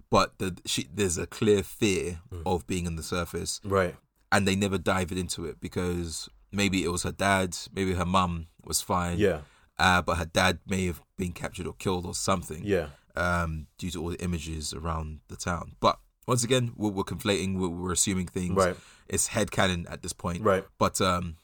but 0.10 0.38
the, 0.38 0.56
she, 0.66 0.88
there's 0.94 1.18
a 1.18 1.26
clear 1.26 1.64
fear 1.64 2.20
Mm. 2.32 2.44
of 2.46 2.68
being 2.68 2.86
on 2.86 2.96
the 2.96 3.02
surface 3.04 3.60
right. 3.64 3.96
and 4.32 4.48
they 4.48 4.56
never 4.56 4.78
dive 4.78 5.12
into 5.12 5.46
it 5.46 5.60
because 5.60 6.30
maybe 6.52 6.84
it 6.84 6.90
was 6.90 7.02
her 7.04 7.12
dad 7.12 7.58
maybe 7.74 7.94
her 7.94 8.06
mum 8.06 8.48
was 8.64 8.82
fine 8.82 9.18
Yeah, 9.18 9.40
uh, 9.80 10.02
but 10.04 10.18
her 10.18 10.26
dad 10.26 10.60
may 10.68 10.86
have 10.86 11.02
been 11.18 11.32
captured 11.32 11.66
or 11.66 11.74
killed 11.74 12.06
or 12.06 12.14
something 12.14 12.62
yeah, 12.64 12.88
um, 13.16 13.68
due 13.78 13.92
to 13.92 14.02
all 14.02 14.10
the 14.10 14.22
images 14.24 14.74
around 14.74 15.20
the 15.28 15.36
town 15.36 15.74
but 15.80 16.00
once 16.28 16.44
again 16.44 16.72
we're, 16.76 16.90
we're 16.90 17.04
conflating 17.04 17.58
we're, 17.60 17.68
we're 17.70 17.92
assuming 17.92 18.26
things 18.28 18.56
right, 18.56 18.76
it's 19.08 19.28
head 19.28 19.52
headcanon 19.52 19.86
at 19.92 20.02
this 20.02 20.14
point 20.14 20.42
right. 20.42 20.66
but 20.80 21.00
um 21.02 21.36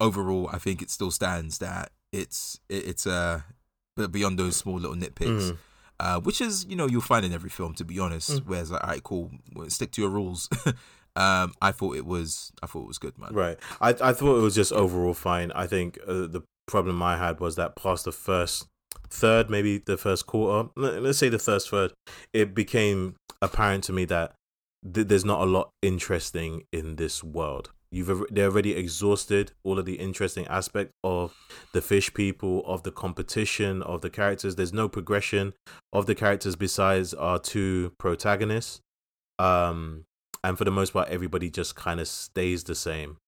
overall 0.00 0.50
i 0.52 0.58
think 0.58 0.82
it 0.82 0.90
still 0.90 1.10
stands 1.10 1.58
that 1.58 1.90
it's 2.12 2.58
it, 2.68 2.86
it's 2.88 3.06
uh 3.06 3.40
but 3.96 4.10
beyond 4.12 4.38
those 4.38 4.56
small 4.56 4.74
little 4.76 4.96
nitpicks 4.96 5.50
Mhm. 5.52 5.56
uh 6.00 6.20
which 6.20 6.40
is 6.40 6.64
you 6.66 6.76
know 6.76 6.86
you'll 6.88 7.00
find 7.00 7.24
in 7.24 7.32
every 7.32 7.50
film 7.50 7.74
to 7.74 7.84
be 7.84 7.98
honest 8.00 8.30
Mm. 8.30 8.46
where 8.46 8.60
it's 8.60 8.70
like 8.70 8.82
all 8.82 8.90
right 8.90 9.02
cool 9.02 9.30
stick 9.68 9.92
to 9.92 10.02
your 10.02 10.10
rules 10.10 10.48
um 11.16 11.54
i 11.62 11.70
thought 11.70 11.96
it 11.96 12.04
was 12.04 12.52
i 12.62 12.66
thought 12.66 12.82
it 12.82 12.88
was 12.88 12.98
good 12.98 13.16
man 13.18 13.32
Right. 13.32 13.56
I 13.80 13.90
I 13.90 14.12
thought 14.12 14.36
it 14.36 14.42
was 14.42 14.54
just 14.56 14.72
overall 14.72 15.14
fine. 15.14 15.52
I 15.52 15.66
think 15.68 15.98
uh, 16.08 16.26
the 16.26 16.42
problem 16.66 17.02
I 17.02 17.16
had 17.18 17.38
was 17.40 17.54
that 17.56 17.76
past 17.76 18.04
the 18.06 18.12
first 18.12 18.66
third, 19.10 19.50
maybe 19.50 19.78
the 19.78 19.96
first 19.96 20.26
quarter, 20.26 20.68
let- 20.76 21.02
let's 21.02 21.18
say 21.18 21.28
the 21.28 21.38
first 21.38 21.70
third, 21.70 21.92
it 22.32 22.54
became 22.54 23.14
apparent 23.42 23.84
to 23.84 23.92
me 23.92 24.04
that 24.06 24.34
th- 24.92 25.06
there's 25.08 25.24
not 25.24 25.40
a 25.40 25.44
lot 25.50 25.70
interesting 25.82 26.64
in 26.72 26.96
this 26.96 27.22
world. 27.22 27.70
You've 27.90 28.24
they 28.30 28.42
already 28.42 28.74
exhausted 28.74 29.52
all 29.62 29.78
of 29.78 29.84
the 29.86 30.00
interesting 30.00 30.46
aspect 30.48 30.90
of 31.04 31.32
the 31.72 31.80
fish 31.80 32.12
people, 32.12 32.64
of 32.66 32.82
the 32.82 32.90
competition, 32.90 33.82
of 33.82 34.00
the 34.00 34.10
characters. 34.10 34.56
There's 34.56 34.72
no 34.72 34.88
progression 34.88 35.52
of 35.92 36.06
the 36.06 36.14
characters 36.16 36.56
besides 36.56 37.14
our 37.14 37.38
two 37.38 37.92
protagonists. 37.98 38.80
Um, 39.38 40.06
and 40.42 40.58
for 40.58 40.64
the 40.64 40.72
most 40.72 40.92
part, 40.92 41.08
everybody 41.08 41.50
just 41.50 41.76
kind 41.76 42.00
of 42.00 42.08
stays 42.08 42.64
the 42.64 42.74
same. 42.74 43.18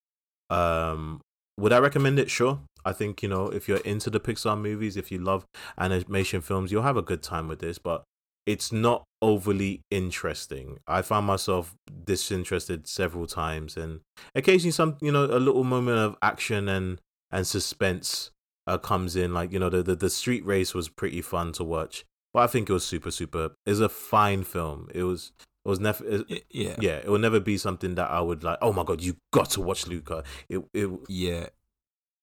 Um, 0.50 1.20
would 1.58 1.72
I 1.72 1.78
recommend 1.78 2.18
it? 2.18 2.28
Sure. 2.30 2.58
I 2.86 2.92
think 2.92 3.22
you 3.22 3.28
know 3.28 3.48
if 3.48 3.68
you're 3.68 3.78
into 3.78 4.08
the 4.10 4.20
Pixar 4.20 4.58
movies, 4.58 4.96
if 4.96 5.10
you 5.10 5.18
love 5.18 5.44
animation 5.76 6.40
films, 6.40 6.70
you'll 6.70 6.82
have 6.82 6.96
a 6.96 7.02
good 7.02 7.22
time 7.22 7.48
with 7.48 7.58
this. 7.58 7.78
But 7.78 8.04
it's 8.46 8.70
not 8.70 9.04
overly 9.20 9.82
interesting. 9.90 10.78
I 10.86 11.02
found 11.02 11.26
myself 11.26 11.74
disinterested 12.04 12.86
several 12.86 13.26
times, 13.26 13.76
and 13.76 14.00
occasionally 14.36 14.70
some 14.70 14.96
you 15.02 15.10
know 15.10 15.24
a 15.24 15.40
little 15.40 15.64
moment 15.64 15.98
of 15.98 16.16
action 16.22 16.68
and 16.68 17.00
and 17.32 17.44
suspense 17.44 18.30
uh, 18.68 18.78
comes 18.78 19.16
in. 19.16 19.34
Like 19.34 19.52
you 19.52 19.58
know 19.58 19.68
the, 19.68 19.82
the 19.82 19.96
the 19.96 20.10
street 20.10 20.46
race 20.46 20.72
was 20.72 20.88
pretty 20.88 21.22
fun 21.22 21.50
to 21.52 21.64
watch, 21.64 22.04
but 22.32 22.44
I 22.44 22.46
think 22.46 22.70
it 22.70 22.72
was 22.72 22.84
super 22.84 23.10
super. 23.10 23.50
It's 23.66 23.80
a 23.80 23.88
fine 23.88 24.44
film. 24.44 24.88
It 24.94 25.02
was 25.02 25.32
it 25.64 25.68
was 25.68 25.80
never. 25.80 26.22
Yeah 26.50 26.76
Yeah, 26.80 26.98
it 26.98 27.08
will 27.08 27.18
never 27.18 27.40
be 27.40 27.58
something 27.58 27.96
that 27.96 28.08
I 28.12 28.20
would 28.20 28.44
like. 28.44 28.58
Oh 28.62 28.72
my 28.72 28.84
god, 28.84 29.02
you 29.02 29.16
got 29.32 29.50
to 29.50 29.60
watch 29.60 29.88
Luca. 29.88 30.22
It 30.48 30.62
it 30.72 30.88
yeah 31.08 31.46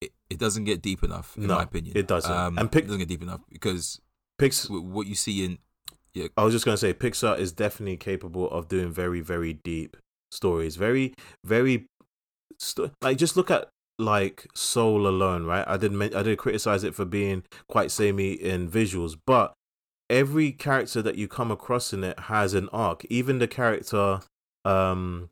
it, 0.04 0.12
it 0.30 0.39
doesn't 0.39 0.64
get 0.66 0.82
deep 0.82 1.04
enough 1.04 1.36
in 1.38 1.47
No, 1.47 1.56
my 1.56 1.64
opinion 1.64 1.97
it 1.97 2.08
doesn't. 2.08 2.32
um, 2.32 2.58
And 2.58 2.74
it 2.76 2.82
doesn't 2.88 2.99
get 2.99 3.08
deep 3.08 3.22
enough 3.24 3.41
because 3.49 3.99
Pix. 4.38 4.64
w- 4.68 4.84
what 4.84 5.08
you 5.08 5.16
see 5.16 5.43
in 5.45 5.58
Yeah. 6.14 6.28
I 6.38 6.43
was 6.43 6.54
just 6.54 6.66
gonna 6.66 6.78
say 6.78 6.93
Pixar 6.93 7.38
is 7.39 7.51
definitely 7.51 7.97
capable 7.97 8.49
of 8.49 8.68
doing 8.68 8.91
very 8.91 9.22
very 9.22 9.54
deep 9.54 9.97
stories. 10.32 10.76
Very 10.76 11.14
very 11.45 11.88
st- 12.60 12.91
like 13.01 13.18
just 13.18 13.36
look 13.38 13.49
at 13.51 13.70
like 13.99 14.47
Soul 14.56 15.08
alone, 15.08 15.45
right? 15.45 15.66
I 15.68 15.78
did 15.78 15.91
men- 15.91 16.16
I 16.16 16.24
did 16.24 16.38
criticize 16.38 16.84
it 16.84 16.95
for 16.95 17.06
being 17.06 17.43
quite 17.70 17.91
samey 17.91 18.34
in 18.34 18.70
visuals, 18.70 19.16
but 19.26 19.54
every 20.10 20.51
character 20.51 21.01
that 21.01 21.16
you 21.16 21.28
come 21.28 21.51
across 21.51 21.93
in 21.93 22.04
it 22.04 22.20
has 22.22 22.54
an 22.54 22.70
arc. 22.74 23.06
Even 23.06 23.39
the 23.39 23.47
character 23.47 24.22
um 24.66 25.30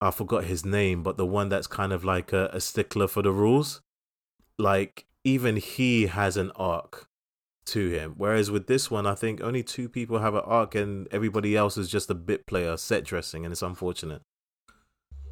I 0.00 0.10
forgot 0.10 0.44
his 0.44 0.64
name, 0.64 1.02
but 1.02 1.16
the 1.16 1.26
one 1.26 1.48
that's 1.48 1.66
kind 1.66 1.92
of 1.92 2.04
like 2.04 2.32
a, 2.32 2.50
a 2.52 2.60
stickler 2.60 3.08
for 3.08 3.22
the 3.22 3.32
rules. 3.32 3.80
Like 4.58 5.06
even 5.24 5.56
he 5.56 6.06
has 6.06 6.36
an 6.36 6.50
arc 6.56 7.08
to 7.66 7.90
him. 7.90 8.14
Whereas 8.16 8.50
with 8.50 8.66
this 8.66 8.90
one, 8.90 9.06
I 9.06 9.14
think 9.14 9.40
only 9.42 9.62
two 9.62 9.88
people 9.88 10.18
have 10.20 10.34
an 10.34 10.42
arc, 10.44 10.74
and 10.74 11.06
everybody 11.10 11.56
else 11.56 11.76
is 11.76 11.88
just 11.88 12.10
a 12.10 12.14
bit 12.14 12.46
player, 12.46 12.76
set 12.76 13.04
dressing, 13.04 13.44
and 13.44 13.52
it's 13.52 13.62
unfortunate. 13.62 14.22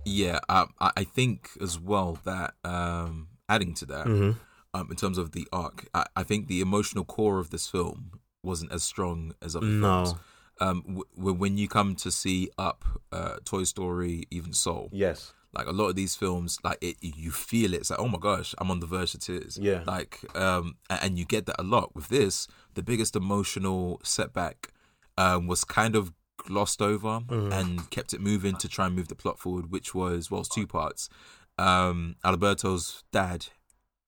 yeah 0.05 0.39
um, 0.49 0.72
I, 0.79 0.91
I 0.99 1.05
think 1.05 1.51
as 1.61 1.79
well 1.81 2.18
that 2.24 2.55
um 2.64 3.29
adding 3.49 3.74
to 3.74 3.87
that 3.87 4.07
Mm-hmm. 4.07 4.33
um, 4.74 4.89
in 4.91 4.97
terms 4.97 5.18
of 5.18 5.33
the 5.33 5.47
arc. 5.53 5.89
I, 5.95 6.05
I 6.16 6.22
think 6.22 6.47
the 6.49 6.61
emotional 6.61 7.05
core 7.05 7.39
of 7.39 7.51
this 7.51 7.68
film 7.68 8.20
wasn't 8.43 8.72
as 8.72 8.83
strong 8.83 9.35
as 9.43 9.57
other 9.57 9.66
No. 9.66 10.05
films. 10.05 10.20
Um, 10.61 10.83
w- 10.87 11.05
w- 11.16 11.37
when 11.37 11.59
you 11.59 11.68
come 11.68 11.95
to 11.97 12.11
see 12.11 12.49
Up, 12.59 12.85
uh, 13.12 13.37
Toy 13.45 13.64
Story, 13.64 14.24
even 14.31 14.53
Soul, 14.53 14.89
Yes. 14.93 15.33
Like 15.53 15.66
a 15.66 15.72
lot 15.72 15.88
of 15.88 15.97
these 15.97 16.14
films, 16.14 16.59
like 16.62 16.78
it, 16.82 16.97
you 17.01 17.30
feel 17.30 17.72
it. 17.72 17.78
It's 17.80 17.90
like, 17.90 17.99
oh 17.99 18.09
my 18.09 18.18
gosh, 18.18 18.55
I'm 18.59 18.70
on 18.70 18.80
the 18.80 18.86
verge 18.86 19.14
of 19.14 19.20
tears. 19.20 19.59
Yeah. 19.61 19.82
Like, 19.86 20.20
um, 20.36 20.76
and 20.90 21.18
you 21.18 21.24
get 21.24 21.47
that 21.47 21.57
a 21.59 21.62
lot 21.62 21.94
with 21.94 22.09
this. 22.09 22.47
The 22.74 22.82
biggest 22.82 23.16
emotional 23.16 24.01
setback 24.05 24.72
um, 25.16 25.47
was 25.47 25.64
kind 25.64 25.97
of 25.97 26.12
glossed 26.36 26.82
over 26.82 27.20
Mm. 27.20 27.53
and 27.53 27.90
kept 27.90 28.12
it 28.12 28.20
moving 28.20 28.57
to 28.57 28.68
try 28.68 28.86
and 28.86 28.94
move 28.94 29.09
the 29.09 29.14
plot 29.14 29.38
forward, 29.38 29.70
which 29.70 29.94
was 29.94 30.30
well, 30.30 30.40
it's 30.40 30.49
two 30.51 30.66
parts. 30.66 31.09
Um, 31.59 32.16
Alberto's 32.24 33.03
dad 33.12 33.47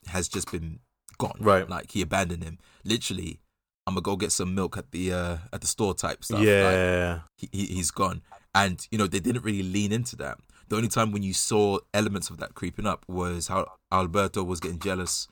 has 0.08 0.28
just 0.28 0.50
been 0.52 0.80
gone. 1.18 1.36
Right. 1.40 1.68
Like 1.68 1.92
he 1.92 2.02
abandoned 2.02 2.44
him. 2.44 2.58
Literally, 2.84 3.40
I'm 3.86 3.94
gonna 3.94 4.02
go 4.02 4.16
get 4.16 4.32
some 4.32 4.54
milk 4.54 4.76
at 4.76 4.90
the 4.90 5.12
uh, 5.12 5.36
at 5.52 5.62
the 5.62 5.66
store 5.66 5.94
type 5.94 6.22
stuff. 6.24 6.40
Like, 6.40 6.46
yeah, 6.48 7.20
he, 7.36 7.48
he- 7.52 7.66
he's 7.76 7.90
gone. 7.90 8.20
And 8.54 8.86
you 8.90 8.98
know 8.98 9.06
they 9.06 9.20
didn't 9.20 9.44
really 9.44 9.62
lean 9.62 9.92
into 9.92 10.14
that. 10.16 10.38
The 10.68 10.76
only 10.76 10.88
time 10.88 11.12
when 11.12 11.22
you 11.22 11.32
saw 11.34 11.78
elements 11.94 12.30
of 12.30 12.36
that 12.38 12.54
creeping 12.54 12.86
up 12.86 13.04
was 13.08 13.48
how 13.48 13.66
Alberto 13.90 14.42
was 14.44 14.60
getting 14.60 14.78
jealous 14.78 15.26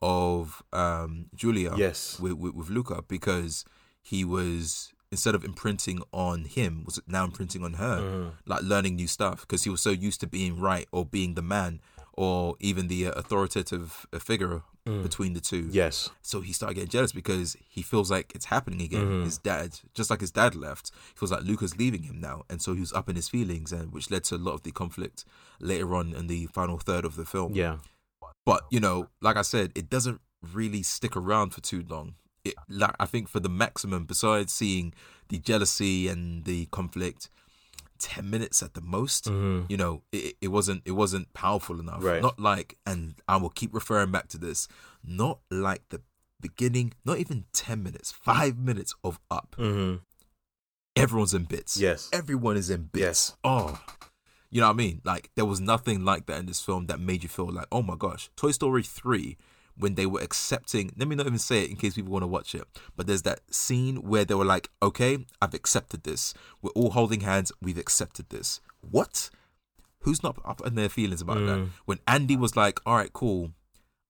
of 0.00 0.62
um, 0.72 1.26
Giulia 1.34 1.74
yes, 1.76 2.18
with, 2.20 2.32
with, 2.34 2.54
with 2.54 2.68
Luca 2.70 3.02
because 3.06 3.64
he 4.00 4.24
was 4.24 4.92
instead 5.12 5.34
of 5.34 5.44
imprinting 5.44 6.00
on 6.12 6.44
him 6.44 6.82
was 6.84 6.98
now 7.06 7.24
imprinting 7.24 7.62
on 7.62 7.74
her 7.74 7.98
Mhm. 8.00 8.32
like 8.46 8.62
learning 8.62 8.96
new 8.96 9.06
stuff 9.06 9.42
because 9.42 9.64
he 9.64 9.70
was 9.70 9.80
so 9.80 9.90
used 9.90 10.20
to 10.20 10.26
being 10.26 10.58
right 10.58 10.88
or 10.90 11.04
being 11.04 11.34
the 11.34 11.42
man 11.42 11.80
or 12.14 12.56
even 12.60 12.88
the 12.88 13.06
uh, 13.06 13.12
authoritative 13.12 14.06
figure 14.18 14.62
Mm. 14.84 15.04
between 15.04 15.32
the 15.32 15.40
two 15.40 15.68
yes, 15.70 16.10
so 16.22 16.40
he 16.40 16.52
started 16.52 16.74
getting 16.74 16.90
jealous 16.90 17.12
because 17.12 17.56
he 17.68 17.82
feels 17.82 18.10
like 18.10 18.32
it's 18.34 18.46
happening 18.46 18.82
again. 18.82 19.06
Mhm. 19.06 19.24
His 19.24 19.38
dad, 19.38 19.78
just 19.94 20.10
like 20.10 20.20
his 20.20 20.32
dad 20.32 20.56
left, 20.56 20.90
he 21.14 21.18
feels 21.18 21.30
like 21.30 21.44
Luca's 21.44 21.76
leaving 21.76 22.02
him 22.02 22.20
now, 22.20 22.42
and 22.50 22.60
so 22.60 22.74
he 22.74 22.80
was 22.80 22.92
up 22.92 23.08
in 23.08 23.14
his 23.14 23.28
feelings, 23.28 23.70
and 23.72 23.92
which 23.92 24.10
led 24.10 24.24
to 24.24 24.34
a 24.34 24.38
lot 24.38 24.54
of 24.54 24.64
the 24.64 24.72
conflict 24.72 25.24
later 25.60 25.94
on 25.94 26.12
in 26.14 26.26
the 26.26 26.46
final 26.46 26.78
third 26.78 27.04
of 27.04 27.14
the 27.14 27.24
film. 27.24 27.54
yeah, 27.54 27.78
But 28.44 28.64
you 28.72 28.80
know, 28.80 29.06
like 29.20 29.36
I 29.36 29.42
said, 29.42 29.70
it 29.76 29.88
doesn't 29.88 30.20
really 30.52 30.82
stick 30.82 31.16
around 31.16 31.50
for 31.54 31.60
too 31.60 31.84
long. 31.88 32.16
It, 32.44 32.54
like, 32.68 32.96
I 32.98 33.06
think 33.06 33.28
for 33.28 33.38
the 33.38 33.48
maximum, 33.48 34.04
besides 34.04 34.52
seeing 34.52 34.94
the 35.28 35.38
jealousy 35.38 36.08
and 36.08 36.44
the 36.44 36.66
conflict, 36.66 37.30
ten 38.02 38.28
minutes 38.28 38.62
at 38.62 38.74
the 38.74 38.80
most 38.80 39.22
Mhm. 39.26 39.70
you 39.70 39.76
know 39.76 40.02
it, 40.10 40.34
it 40.40 40.48
wasn't 40.48 40.82
it 40.84 40.90
wasn't 41.02 41.32
powerful 41.34 41.78
enough 41.78 42.02
Right. 42.02 42.20
not 42.20 42.36
like 42.38 42.76
and 42.84 43.14
i 43.28 43.36
will 43.36 43.54
keep 43.60 43.72
referring 43.72 44.10
back 44.10 44.26
to 44.34 44.38
this 44.38 44.66
not 45.04 45.38
like 45.50 45.82
the 45.90 46.00
beginning 46.40 46.92
not 47.04 47.18
even 47.18 47.44
10 47.52 47.82
minutes 47.82 48.10
5 48.10 48.58
minutes 48.58 48.92
of 49.04 49.20
up 49.30 49.54
Mhm. 49.58 50.00
everyone's 50.96 51.34
in 51.34 51.44
bits 51.44 51.76
yes, 51.76 52.08
everyone 52.12 52.56
is 52.56 52.68
in 52.70 52.82
bits 52.84 53.00
Yes. 53.00 53.36
oh 53.44 53.80
you 54.50 54.60
know 54.60 54.66
what 54.66 54.74
i 54.74 54.76
mean 54.76 55.00
like 55.04 55.30
there 55.36 55.44
was 55.46 55.60
nothing 55.60 56.04
like 56.04 56.26
that 56.26 56.38
in 56.40 56.46
this 56.46 56.60
film 56.60 56.86
that 56.86 57.00
made 57.00 57.22
you 57.22 57.28
feel 57.28 57.50
like 57.50 57.66
oh 57.72 57.82
my 57.82 57.96
gosh 57.96 58.30
toy 58.36 58.50
story 58.50 58.82
3 58.82 59.36
when 59.76 59.94
they 59.94 60.06
were 60.06 60.20
accepting 60.20 60.92
let 60.96 61.08
me 61.08 61.16
not 61.16 61.26
even 61.26 61.38
say 61.38 61.64
it 61.64 61.70
in 61.70 61.76
case 61.76 61.94
people 61.94 62.12
want 62.12 62.22
to 62.22 62.26
watch 62.26 62.54
it 62.54 62.64
but 62.96 63.06
there's 63.06 63.22
that 63.22 63.40
scene 63.50 63.96
where 63.96 64.24
they 64.24 64.34
were 64.34 64.44
like 64.44 64.68
okay 64.82 65.18
i've 65.40 65.54
accepted 65.54 66.02
this 66.04 66.34
we're 66.60 66.70
all 66.72 66.90
holding 66.90 67.20
hands 67.20 67.50
we've 67.60 67.78
accepted 67.78 68.28
this 68.30 68.60
what 68.80 69.30
who's 70.00 70.22
not 70.22 70.36
up 70.44 70.60
in 70.66 70.74
their 70.74 70.88
feelings 70.88 71.20
about 71.20 71.38
that 71.46 71.58
Mm. 71.58 71.68
when 71.86 71.98
andy 72.06 72.36
was 72.36 72.56
like 72.56 72.80
all 72.86 72.96
right 72.96 73.12
cool 73.12 73.50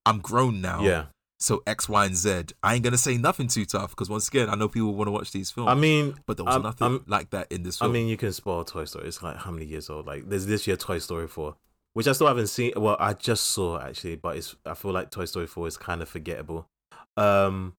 i'm 0.06 0.18
grown 0.20 0.60
now 0.60 0.82
yeah. 0.82 1.04
so 1.38 1.62
x 1.66 1.88
y 1.88 2.06
and 2.06 2.16
z 2.16 2.42
i 2.62 2.74
ain't 2.74 2.82
gonna 2.84 2.98
say 2.98 3.16
nothing 3.16 3.46
too 3.48 3.64
tough 3.64 3.90
because 3.90 4.08
once 4.10 4.26
again 4.28 4.48
i 4.48 4.54
know 4.54 4.68
people 4.68 4.94
want 4.94 5.06
to 5.08 5.12
watch 5.12 5.30
these 5.32 5.50
films 5.50 5.68
I 5.68 5.74
mean, 5.74 6.14
but 6.26 6.36
there 6.36 6.44
was 6.44 6.54
I'm- 6.54 6.62
nothing 6.62 6.86
I'm- 6.86 7.04
like 7.06 7.30
that 7.30 7.50
in 7.52 7.62
this 7.62 7.78
Film. 7.78 7.90
I 7.90 7.94
mean, 7.94 8.08
you 8.08 8.16
can 8.16 8.32
spoil 8.32 8.64
Toy 8.64 8.84
Story. 8.84 9.06
It's 9.08 9.22
like 9.22 9.36
how 9.36 9.50
many 9.50 9.66
years 9.66 9.88
old? 9.90 10.06
Like, 10.06 10.28
there's 10.28 10.46
this 10.46 10.66
year 10.66 10.76
Toy 10.76 10.98
Story 10.98 11.26
four, 11.28 11.56
which 11.94 12.06
I 12.06 12.12
still 12.12 12.26
haven't 12.26 12.48
seen. 12.48 12.72
Well, 12.76 12.96
I 12.98 13.12
just 13.14 13.48
saw 13.48 13.80
actually, 13.80 14.16
but 14.16 14.36
it's 14.36 14.56
I 14.64 14.74
feel 14.74 14.92
like 14.92 15.10
Toy 15.10 15.24
Story 15.26 15.46
four 15.46 15.66
is 15.66 15.76
kind 15.76 16.02
of 16.02 16.08
forgettable. 16.08 16.66
Um, 17.16 17.74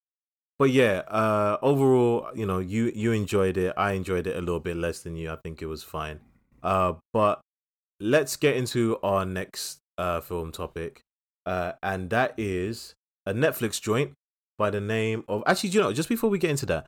but 0.59 0.69
yeah, 0.69 1.03
uh, 1.07 1.57
overall, 1.61 2.29
you 2.35 2.45
know, 2.45 2.59
you 2.59 2.91
you 2.95 3.11
enjoyed 3.11 3.57
it. 3.57 3.73
I 3.75 3.93
enjoyed 3.93 4.27
it 4.27 4.35
a 4.35 4.39
little 4.39 4.59
bit 4.59 4.77
less 4.77 4.99
than 4.99 5.15
you. 5.15 5.31
I 5.31 5.35
think 5.35 5.61
it 5.61 5.65
was 5.65 5.83
fine. 5.83 6.19
Uh, 6.61 6.93
but 7.11 7.41
let's 7.99 8.35
get 8.35 8.55
into 8.55 8.97
our 9.03 9.25
next 9.25 9.79
uh 9.97 10.21
film 10.21 10.51
topic, 10.51 11.01
uh, 11.45 11.73
and 11.81 12.09
that 12.11 12.33
is 12.37 12.93
a 13.25 13.33
Netflix 13.33 13.81
joint 13.81 14.13
by 14.57 14.69
the 14.69 14.81
name 14.81 15.23
of. 15.27 15.43
Actually, 15.47 15.71
do 15.71 15.77
you 15.77 15.83
know, 15.83 15.93
just 15.93 16.09
before 16.09 16.29
we 16.29 16.37
get 16.37 16.51
into 16.51 16.65
that. 16.67 16.85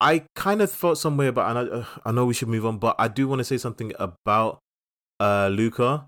I 0.00 0.24
kind 0.34 0.62
of 0.62 0.70
thought 0.70 0.98
somewhere, 0.98 1.30
but 1.32 1.48
and 1.56 1.84
I, 1.84 1.86
I 2.08 2.12
know 2.12 2.26
we 2.26 2.34
should 2.34 2.48
move 2.48 2.66
on. 2.66 2.78
But 2.78 2.96
I 2.98 3.08
do 3.08 3.28
want 3.28 3.40
to 3.40 3.44
say 3.44 3.58
something 3.58 3.92
about 3.98 4.58
uh, 5.20 5.48
Luca. 5.52 6.06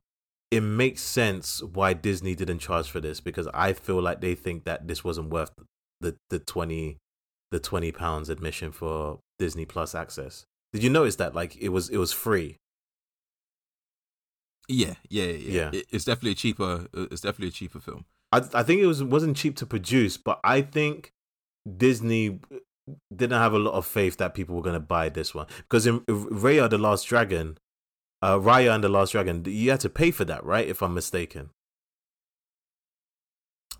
It 0.51 0.63
makes 0.63 1.01
sense 1.01 1.63
why 1.63 1.93
Disney 1.93 2.35
didn't 2.35 2.59
charge 2.59 2.91
for 2.91 3.01
this 3.01 3.21
because 3.21 3.47
I 3.55 3.73
feel 3.73 4.01
like 4.03 4.21
they 4.21 4.35
think 4.35 4.65
that 4.65 4.89
this 4.89 5.05
wasn't 5.05 5.31
worth 5.31 5.53
the 6.01 6.17
the 6.31 6.39
twenty 6.41 6.99
the 7.53 7.61
twenty 7.61 7.93
pounds 7.93 8.29
admission 8.29 8.73
for 8.73 9.21
Disney 9.39 9.65
Plus 9.65 9.95
access. 9.95 10.45
Did 10.73 10.83
you 10.83 10.91
notice 10.91 11.17
that? 11.17 11.35
Like 11.35 11.57
it 11.57 11.69
was 11.69 11.89
it 11.89 11.99
was 11.99 12.13
free. 12.13 12.57
Yeah, 14.69 14.95
yeah, 15.09 15.25
yeah. 15.25 15.53
yeah. 15.53 15.71
It- 15.73 15.87
it's 15.91 16.05
definitely 16.05 16.33
a 16.33 16.37
cheaper. 16.37 16.87
uh, 16.97 17.07
It's 17.11 17.21
definitely 17.23 17.49
a 17.49 17.53
cheaper 17.53 17.81
film. 17.81 18.05
I 18.33 18.39
I 18.55 18.63
think 18.63 18.81
it 18.81 18.87
was 18.87 19.03
wasn't 19.03 19.37
cheap 19.37 19.57
to 19.57 19.67
produce, 19.67 20.17
but 20.17 20.39
I 20.45 20.63
think 20.63 21.13
Disney 21.77 22.39
didn't 23.15 23.39
have 23.39 23.53
a 23.53 23.59
lot 23.59 23.75
of 23.75 23.87
faith 23.87 24.17
that 24.19 24.35
people 24.35 24.57
were 24.57 24.63
going 24.63 24.75
to 24.75 24.81
buy 24.81 25.09
this 25.09 25.35
one 25.35 25.47
because 25.59 25.87
in 25.87 26.01
Raya 26.01 26.69
the 26.71 26.79
Last 26.79 27.05
Dragon, 27.07 27.59
uh, 28.23 28.37
Raya 28.39 28.75
and 28.75 28.85
the 28.85 28.89
Last 28.89 29.13
Dragon, 29.13 29.43
you 29.47 29.71
had 29.71 29.81
to 29.81 29.89
pay 29.91 30.11
for 30.11 30.25
that, 30.27 30.45
right? 30.45 30.67
If 30.69 30.83
I'm 30.83 30.95
mistaken, 30.95 31.51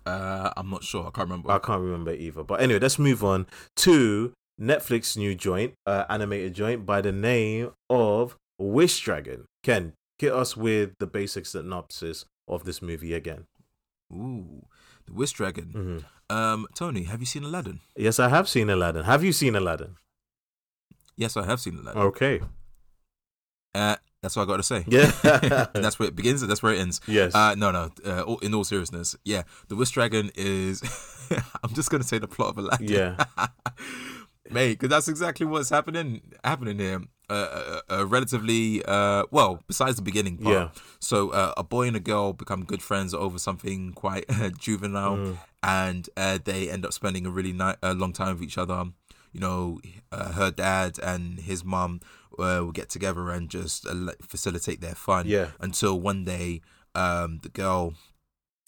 Uh, 0.05 0.49
I'm 0.57 0.69
not 0.69 0.83
sure. 0.83 1.05
I 1.07 1.11
can't 1.11 1.29
remember. 1.29 1.51
I 1.51 1.59
can't 1.59 1.81
remember 1.81 2.11
either. 2.11 2.43
But 2.43 2.61
anyway, 2.61 2.79
let's 2.79 2.97
move 2.97 3.23
on 3.23 3.45
to 3.77 4.33
Netflix 4.59 5.15
new 5.15 5.35
joint, 5.35 5.73
uh, 5.85 6.05
animated 6.09 6.53
joint 6.55 6.85
by 6.87 7.01
the 7.01 7.11
name 7.11 7.71
of 7.89 8.35
Wish 8.57 8.99
Dragon. 9.01 9.45
Ken, 9.61 9.93
get 10.17 10.33
us 10.33 10.57
with 10.57 10.93
the 10.99 11.05
basic 11.05 11.45
synopsis 11.45 12.25
of 12.47 12.63
this 12.63 12.81
movie 12.81 13.13
again. 13.13 13.45
Ooh, 14.11 14.65
the 15.05 15.13
Wish 15.13 15.33
Dragon. 15.33 15.69
hmm 15.71 16.33
Um, 16.35 16.65
Tony, 16.73 17.03
have 17.03 17.19
you 17.19 17.25
seen 17.27 17.43
Aladdin? 17.43 17.79
Yes, 17.95 18.19
I 18.19 18.29
have 18.29 18.47
seen 18.49 18.69
Aladdin. 18.71 19.03
Have 19.03 19.23
you 19.23 19.33
seen 19.33 19.55
Aladdin? 19.55 19.97
Yes, 21.15 21.37
I 21.37 21.45
have 21.45 21.59
seen 21.59 21.77
Aladdin. 21.77 22.01
Okay. 22.01 22.41
Uh, 23.75 23.97
that's 24.21 24.35
what 24.35 24.43
I 24.43 24.45
got 24.45 24.57
to 24.57 24.63
say. 24.63 24.83
Yeah. 24.87 25.11
and 25.73 25.83
that's 25.83 25.97
where 25.99 26.07
it 26.07 26.15
begins 26.15 26.41
and 26.41 26.49
that's 26.51 26.61
where 26.61 26.73
it 26.73 26.79
ends. 26.79 27.01
Yes. 27.07 27.33
Uh, 27.33 27.55
no, 27.55 27.71
no. 27.71 27.89
Uh, 28.05 28.21
all- 28.21 28.39
in 28.39 28.53
all 28.53 28.63
seriousness, 28.63 29.15
yeah, 29.25 29.43
the 29.67 29.75
Wish 29.75 29.91
Dragon 29.91 30.31
is. 30.35 30.81
I'm 31.63 31.73
just 31.73 31.89
gonna 31.89 32.03
say 32.03 32.19
the 32.19 32.27
plot 32.27 32.49
of 32.49 32.57
Aladdin. 32.59 32.87
Yeah. 32.89 33.15
mate, 34.51 34.73
because 34.73 34.89
that's 34.89 35.07
exactly 35.07 35.45
what's 35.45 35.69
happening 35.69 36.21
happening 36.43 36.77
here. 36.79 37.01
Uh, 37.29 37.81
a, 37.89 37.99
a 38.01 38.05
relatively 38.05 38.83
uh, 38.85 39.23
well, 39.31 39.61
besides 39.65 39.95
the 39.95 40.01
beginning 40.01 40.37
part. 40.37 40.53
Yeah. 40.53 40.69
So 40.99 41.29
uh, 41.29 41.53
a 41.55 41.63
boy 41.63 41.87
and 41.87 41.95
a 41.95 42.01
girl 42.01 42.33
become 42.33 42.65
good 42.65 42.81
friends 42.81 43.13
over 43.13 43.39
something 43.39 43.93
quite 43.93 44.25
juvenile, 44.59 45.15
Mm. 45.15 45.37
and 45.63 46.09
uh, 46.17 46.39
they 46.43 46.69
end 46.69 46.85
up 46.85 46.91
spending 46.91 47.25
a 47.25 47.29
really 47.31 47.53
ni- 47.53 47.75
a 47.81 47.93
long 47.93 48.11
time 48.11 48.33
with 48.35 48.43
each 48.43 48.57
other. 48.57 48.83
You 49.31 49.39
know, 49.39 49.79
uh, 50.11 50.33
her 50.33 50.51
dad 50.51 50.99
and 51.01 51.39
his 51.39 51.63
mum 51.63 52.01
uh, 52.39 52.59
will 52.63 52.71
get 52.71 52.89
together 52.89 53.29
and 53.29 53.49
just 53.49 53.85
uh, 53.87 54.11
facilitate 54.27 54.81
their 54.81 54.95
fun 54.95 55.25
Yeah. 55.27 55.47
until 55.59 55.99
one 55.99 56.23
day 56.25 56.61
um, 56.95 57.39
the 57.43 57.49
girl 57.49 57.93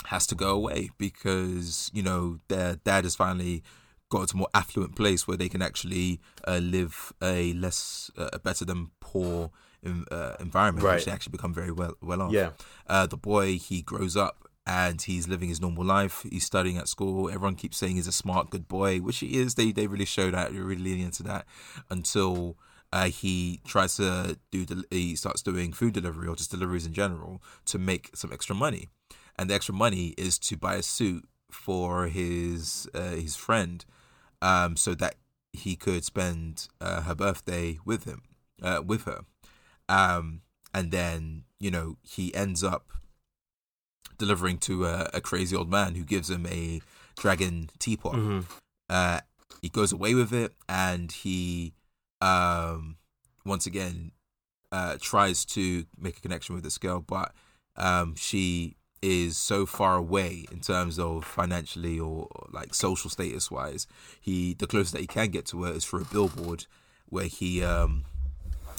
has 0.08 0.28
to 0.28 0.36
go 0.36 0.50
away 0.56 0.90
because 0.98 1.90
you 1.94 2.04
know 2.04 2.40
their 2.50 2.76
dad 2.78 3.04
has 3.06 3.16
finally 3.16 3.64
got 4.10 4.28
to 4.28 4.36
a 4.36 4.38
more 4.38 4.50
affluent 4.54 4.96
place 4.96 5.28
where 5.28 5.38
they 5.38 5.50
can 5.50 5.62
actually 5.62 6.20
uh, 6.48 6.58
live 6.62 7.14
a 7.22 7.54
less 7.54 8.12
uh, 8.18 8.38
better 8.40 8.64
than 8.66 8.92
poor 9.00 9.50
in, 9.82 10.06
uh, 10.12 10.36
environment 10.40 10.86
Right. 10.86 10.96
which 10.96 11.06
they 11.06 11.12
actually 11.12 11.32
become 11.32 11.54
very 11.54 11.72
well 11.72 11.94
well 12.02 12.22
off 12.22 12.32
Yeah. 12.34 12.52
uh, 12.88 13.08
the 13.08 13.18
boy 13.18 13.58
he 13.58 13.82
grows 13.82 14.16
up 14.18 14.48
and 14.66 15.02
he's 15.02 15.28
living 15.28 15.50
his 15.50 15.60
normal 15.60 15.84
life 15.86 16.26
he's 16.30 16.46
studying 16.46 16.78
at 16.78 16.88
school 16.88 17.28
everyone 17.30 17.56
keeps 17.56 17.78
saying 17.78 17.96
he's 17.96 18.08
a 18.08 18.12
smart 18.14 18.50
good 18.50 18.68
boy 18.68 19.00
which 19.00 19.18
he 19.20 19.38
is 19.40 19.56
they 19.56 19.72
they 19.72 19.88
really 19.88 20.06
show 20.06 20.32
that 20.32 20.52
they're 20.54 20.64
really 20.64 20.84
leaning 20.84 21.06
into 21.06 21.24
that 21.24 21.46
until 21.90 22.58
uh, 22.94 23.06
he 23.06 23.60
tries 23.66 23.96
to 23.96 24.38
do 24.52 24.66
del- 24.66 24.84
he 24.92 25.16
starts 25.16 25.42
doing 25.42 25.74
food 25.74 25.94
delivery 25.94 26.28
or 26.28 26.36
just 26.36 26.52
deliveries 26.52 26.86
in 26.86 26.94
general 26.94 27.42
to 27.66 27.80
make 27.80 28.12
some 28.14 28.32
extra 28.32 28.56
money. 28.56 28.88
And 29.36 29.50
the 29.50 29.56
extra 29.56 29.74
money 29.74 30.14
is 30.18 30.38
to 30.40 30.58
buy 30.58 30.76
a 30.76 30.84
suit 30.84 31.28
for 31.52 32.08
his 32.08 32.88
uh, 32.94 33.16
his 33.26 33.36
friend 33.36 33.84
um, 34.42 34.78
so 34.78 34.94
that 34.96 35.16
he 35.52 35.76
could 35.76 36.06
spend 36.06 36.68
uh, 36.80 37.02
her 37.02 37.16
birthday 37.16 37.80
with 37.84 38.06
him 38.06 38.22
uh, 38.62 38.82
with 38.86 39.06
her. 39.06 39.22
Um, 39.90 40.42
and 40.74 40.92
then 40.92 41.44
you 41.60 41.72
know 41.72 41.98
he 42.04 42.34
ends 42.36 42.64
up 42.64 42.92
delivering 44.20 44.60
to 44.60 44.86
a, 44.86 45.10
a 45.16 45.20
crazy 45.20 45.56
old 45.56 45.70
man 45.70 45.96
who 45.96 46.04
gives 46.04 46.30
him 46.30 46.46
a 46.46 46.80
dragon 47.18 47.72
teapot. 47.80 48.16
Hmm 48.16 48.42
uh, 48.90 49.20
he 49.62 49.70
goes 49.70 49.92
away 49.92 50.14
with 50.14 50.34
it 50.34 50.54
and 50.68 51.12
he 51.12 51.74
um 52.24 52.96
once 53.46 53.66
again 53.66 54.12
uh, 54.72 54.98
tries 55.02 55.46
to 55.46 55.86
make 56.00 56.18
a 56.18 56.22
connection 56.22 56.56
with 56.56 56.64
this 56.64 56.78
girl, 56.80 57.00
but 57.00 57.32
um, 57.76 58.16
she 58.16 58.76
is 59.04 59.38
so 59.38 59.66
far 59.66 59.98
away 59.98 60.46
in 60.52 60.62
terms 60.62 60.98
of 60.98 61.26
financially 61.26 62.00
or 62.00 62.28
like 62.52 62.74
social 62.74 63.10
status 63.10 63.52
wise. 63.52 63.86
He 64.22 64.54
the 64.56 64.66
closest 64.66 64.94
that 64.94 65.02
he 65.02 65.08
can 65.08 65.28
get 65.30 65.46
to 65.48 65.64
her 65.64 65.72
is 65.74 65.84
for 65.84 66.00
a 66.02 66.06
billboard 66.06 66.66
where 67.10 67.26
he 67.28 67.62
um 67.64 68.06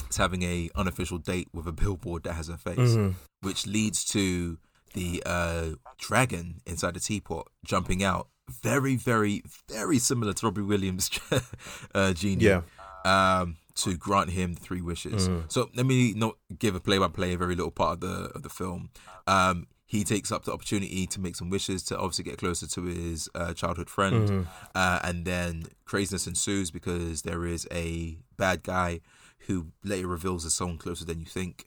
is 0.09 0.17
having 0.17 0.41
a 0.43 0.69
unofficial 0.75 1.19
date 1.19 1.47
with 1.53 1.67
a 1.67 1.71
billboard 1.71 2.23
that 2.23 2.33
has 2.33 2.47
her 2.47 2.57
face, 2.57 2.77
Mm-hmm. 2.95 3.11
which 3.47 3.65
leads 3.67 4.03
to 4.05 4.57
the 4.95 5.21
uh 5.25 5.75
dragon 5.97 6.61
inside 6.65 6.95
the 6.95 6.99
teapot 6.99 7.47
jumping 7.63 8.03
out. 8.03 8.27
Very, 8.61 8.95
very, 8.95 9.43
very 9.71 9.97
similar 9.99 10.31
to 10.33 10.45
Robbie 10.45 10.61
Williams' 10.61 11.09
uh, 11.95 12.13
genie 12.13 12.45
Yeah. 12.45 12.61
Um, 13.05 13.57
to 13.75 13.95
grant 13.97 14.29
him 14.31 14.55
three 14.55 14.81
wishes. 14.81 15.29
So 15.47 15.69
let 15.75 15.85
me 15.85 16.13
not 16.13 16.35
give 16.59 16.75
a 16.75 16.79
play 16.79 16.97
by 16.97 17.07
play 17.07 17.33
a 17.33 17.37
very 17.37 17.55
little 17.55 17.71
part 17.71 17.93
of 17.95 17.99
the 18.01 18.15
of 18.35 18.41
the 18.43 18.49
film. 18.49 18.89
Um, 19.27 19.67
he 19.85 20.03
takes 20.03 20.31
up 20.31 20.45
the 20.45 20.51
opportunity 20.51 21.05
to 21.07 21.19
make 21.21 21.35
some 21.35 21.49
wishes 21.51 21.83
to 21.83 21.97
obviously 21.97 22.23
get 22.23 22.37
closer 22.39 22.67
to 22.67 22.83
his 22.85 23.29
uh, 23.35 23.53
childhood 23.53 23.89
friend, 23.89 24.47
uh, 24.73 24.99
and 25.03 25.25
then 25.25 25.65
craziness 25.85 26.25
ensues 26.27 26.71
because 26.71 27.21
there 27.21 27.45
is 27.45 27.67
a 27.71 28.17
bad 28.35 28.63
guy 28.63 28.99
who 29.47 29.67
later 29.83 30.07
reveals 30.07 30.43
is 30.43 30.53
someone 30.55 30.77
closer 30.79 31.05
than 31.05 31.19
you 31.19 31.25
think. 31.27 31.65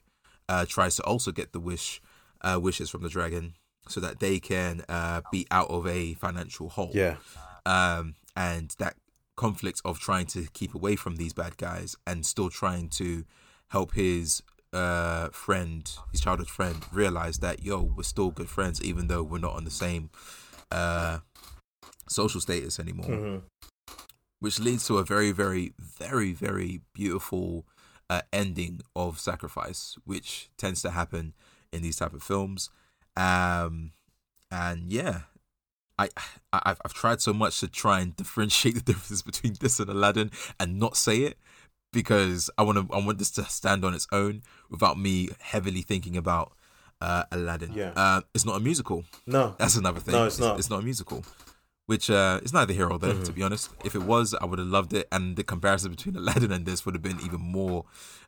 Uh, 0.49 0.65
tries 0.67 0.95
to 0.95 1.03
also 1.03 1.31
get 1.31 1.53
the 1.53 1.59
wish 1.59 2.01
uh, 2.41 2.59
wishes 2.61 2.89
from 2.89 3.03
the 3.03 3.09
dragon 3.09 3.53
so 3.87 3.99
that 4.01 4.19
they 4.19 4.39
can 4.39 4.83
uh, 4.89 5.21
be 5.31 5.45
out 5.51 5.69
of 5.69 5.85
a 5.87 6.13
financial 6.15 6.69
hole 6.69 6.91
Yeah. 6.93 7.15
um, 7.65 8.15
and 8.35 8.75
that 8.79 8.95
conflict 9.39 9.81
of 9.85 9.99
trying 9.99 10.25
to 10.25 10.47
keep 10.51 10.75
away 10.75 10.97
from 10.97 11.15
these 11.15 11.31
bad 11.31 11.55
guys 11.55 11.95
and 12.05 12.25
still 12.25 12.49
trying 12.49 12.89
to 12.89 13.23
help 13.69 13.93
his 13.93 14.43
uh, 14.73 15.29
friend, 15.29 15.89
his 16.11 16.19
childhood 16.19 16.49
friend, 16.49 16.77
realize 16.91 17.37
that 17.37 17.63
yo, 17.63 17.81
we're 17.81 18.03
still 18.03 18.31
good 18.31 18.49
friends 18.49 18.81
even 18.83 19.07
though 19.07 19.23
we're 19.23 19.39
not 19.39 19.55
on 19.55 19.63
the 19.63 19.71
same 19.71 20.09
uh, 20.71 21.19
social 22.09 22.41
status 22.41 22.79
anymore. 22.79 23.07
Mhm. 23.07 23.41
Which 24.41 24.59
leads 24.59 24.85
to 24.87 24.97
a 24.97 25.05
very, 25.05 25.31
very, 25.31 25.73
very, 25.79 26.33
very 26.33 26.81
beautiful 26.93 27.65
uh, 28.09 28.23
ending 28.33 28.81
of 28.93 29.19
sacrifice, 29.19 29.97
which 30.03 30.49
tends 30.57 30.81
to 30.81 30.91
happen 30.91 31.33
in 31.71 31.81
these 31.81 31.97
type 31.97 32.13
of 32.13 32.23
films. 32.23 32.69
Um, 33.15 33.91
and 34.51 34.91
yeah, 34.91 35.21
I, 35.99 36.09
I 36.53 36.61
I've, 36.67 36.81
I've 36.85 36.93
tried 36.93 37.19
so 37.21 37.33
much 37.33 37.59
to 37.59 37.67
try 37.67 37.99
and 37.99 38.15
differentiate 38.15 38.75
the 38.75 38.81
difference 38.93 39.21
between 39.21 39.53
this 39.59 39.79
and 39.79 39.89
Aladdin 39.89 40.31
and 40.59 40.79
not 40.79 40.97
say 40.97 41.17
it 41.29 41.37
because 41.91 42.49
I 42.57 42.63
want 42.63 42.77
to 42.77 42.93
I 42.95 42.99
want 43.05 43.17
this 43.19 43.31
to 43.31 43.43
stand 43.45 43.83
on 43.83 43.93
its 43.93 44.07
own 44.11 44.41
without 44.69 44.97
me 44.97 45.29
heavily 45.39 45.81
thinking 45.81 46.15
about 46.17 46.53
uh, 47.01 47.23
Aladdin. 47.31 47.71
Yeah. 47.73 47.91
uh, 47.95 48.21
it's 48.33 48.45
not 48.45 48.55
a 48.57 48.59
musical. 48.59 49.05
No. 49.25 49.55
That's 49.57 49.75
another 49.75 49.99
thing. 49.99 50.13
No, 50.13 50.25
it's 50.25 50.39
not. 50.39 50.57
It's 50.59 50.69
not 50.69 50.79
a 50.81 50.83
musical. 50.83 51.23
Which 51.85 52.09
uh, 52.11 52.39
is 52.43 52.53
neither 52.53 52.73
here 52.73 52.87
or 52.87 52.99
there, 52.99 53.13
Mm-hmm. 53.13 53.23
to 53.23 53.31
be 53.31 53.41
honest. 53.41 53.71
If 53.83 53.95
it 53.95 54.03
was, 54.03 54.35
I 54.39 54.45
would 54.45 54.59
have 54.59 54.67
loved 54.67 54.93
it, 54.93 55.07
and 55.11 55.35
the 55.35 55.43
comparison 55.43 55.89
between 55.91 56.15
Aladdin 56.21 56.51
and 56.51 56.65
this 56.65 56.85
would 56.85 56.93
have 56.93 57.01
been 57.01 57.19
even 57.21 57.41
more 57.41 57.85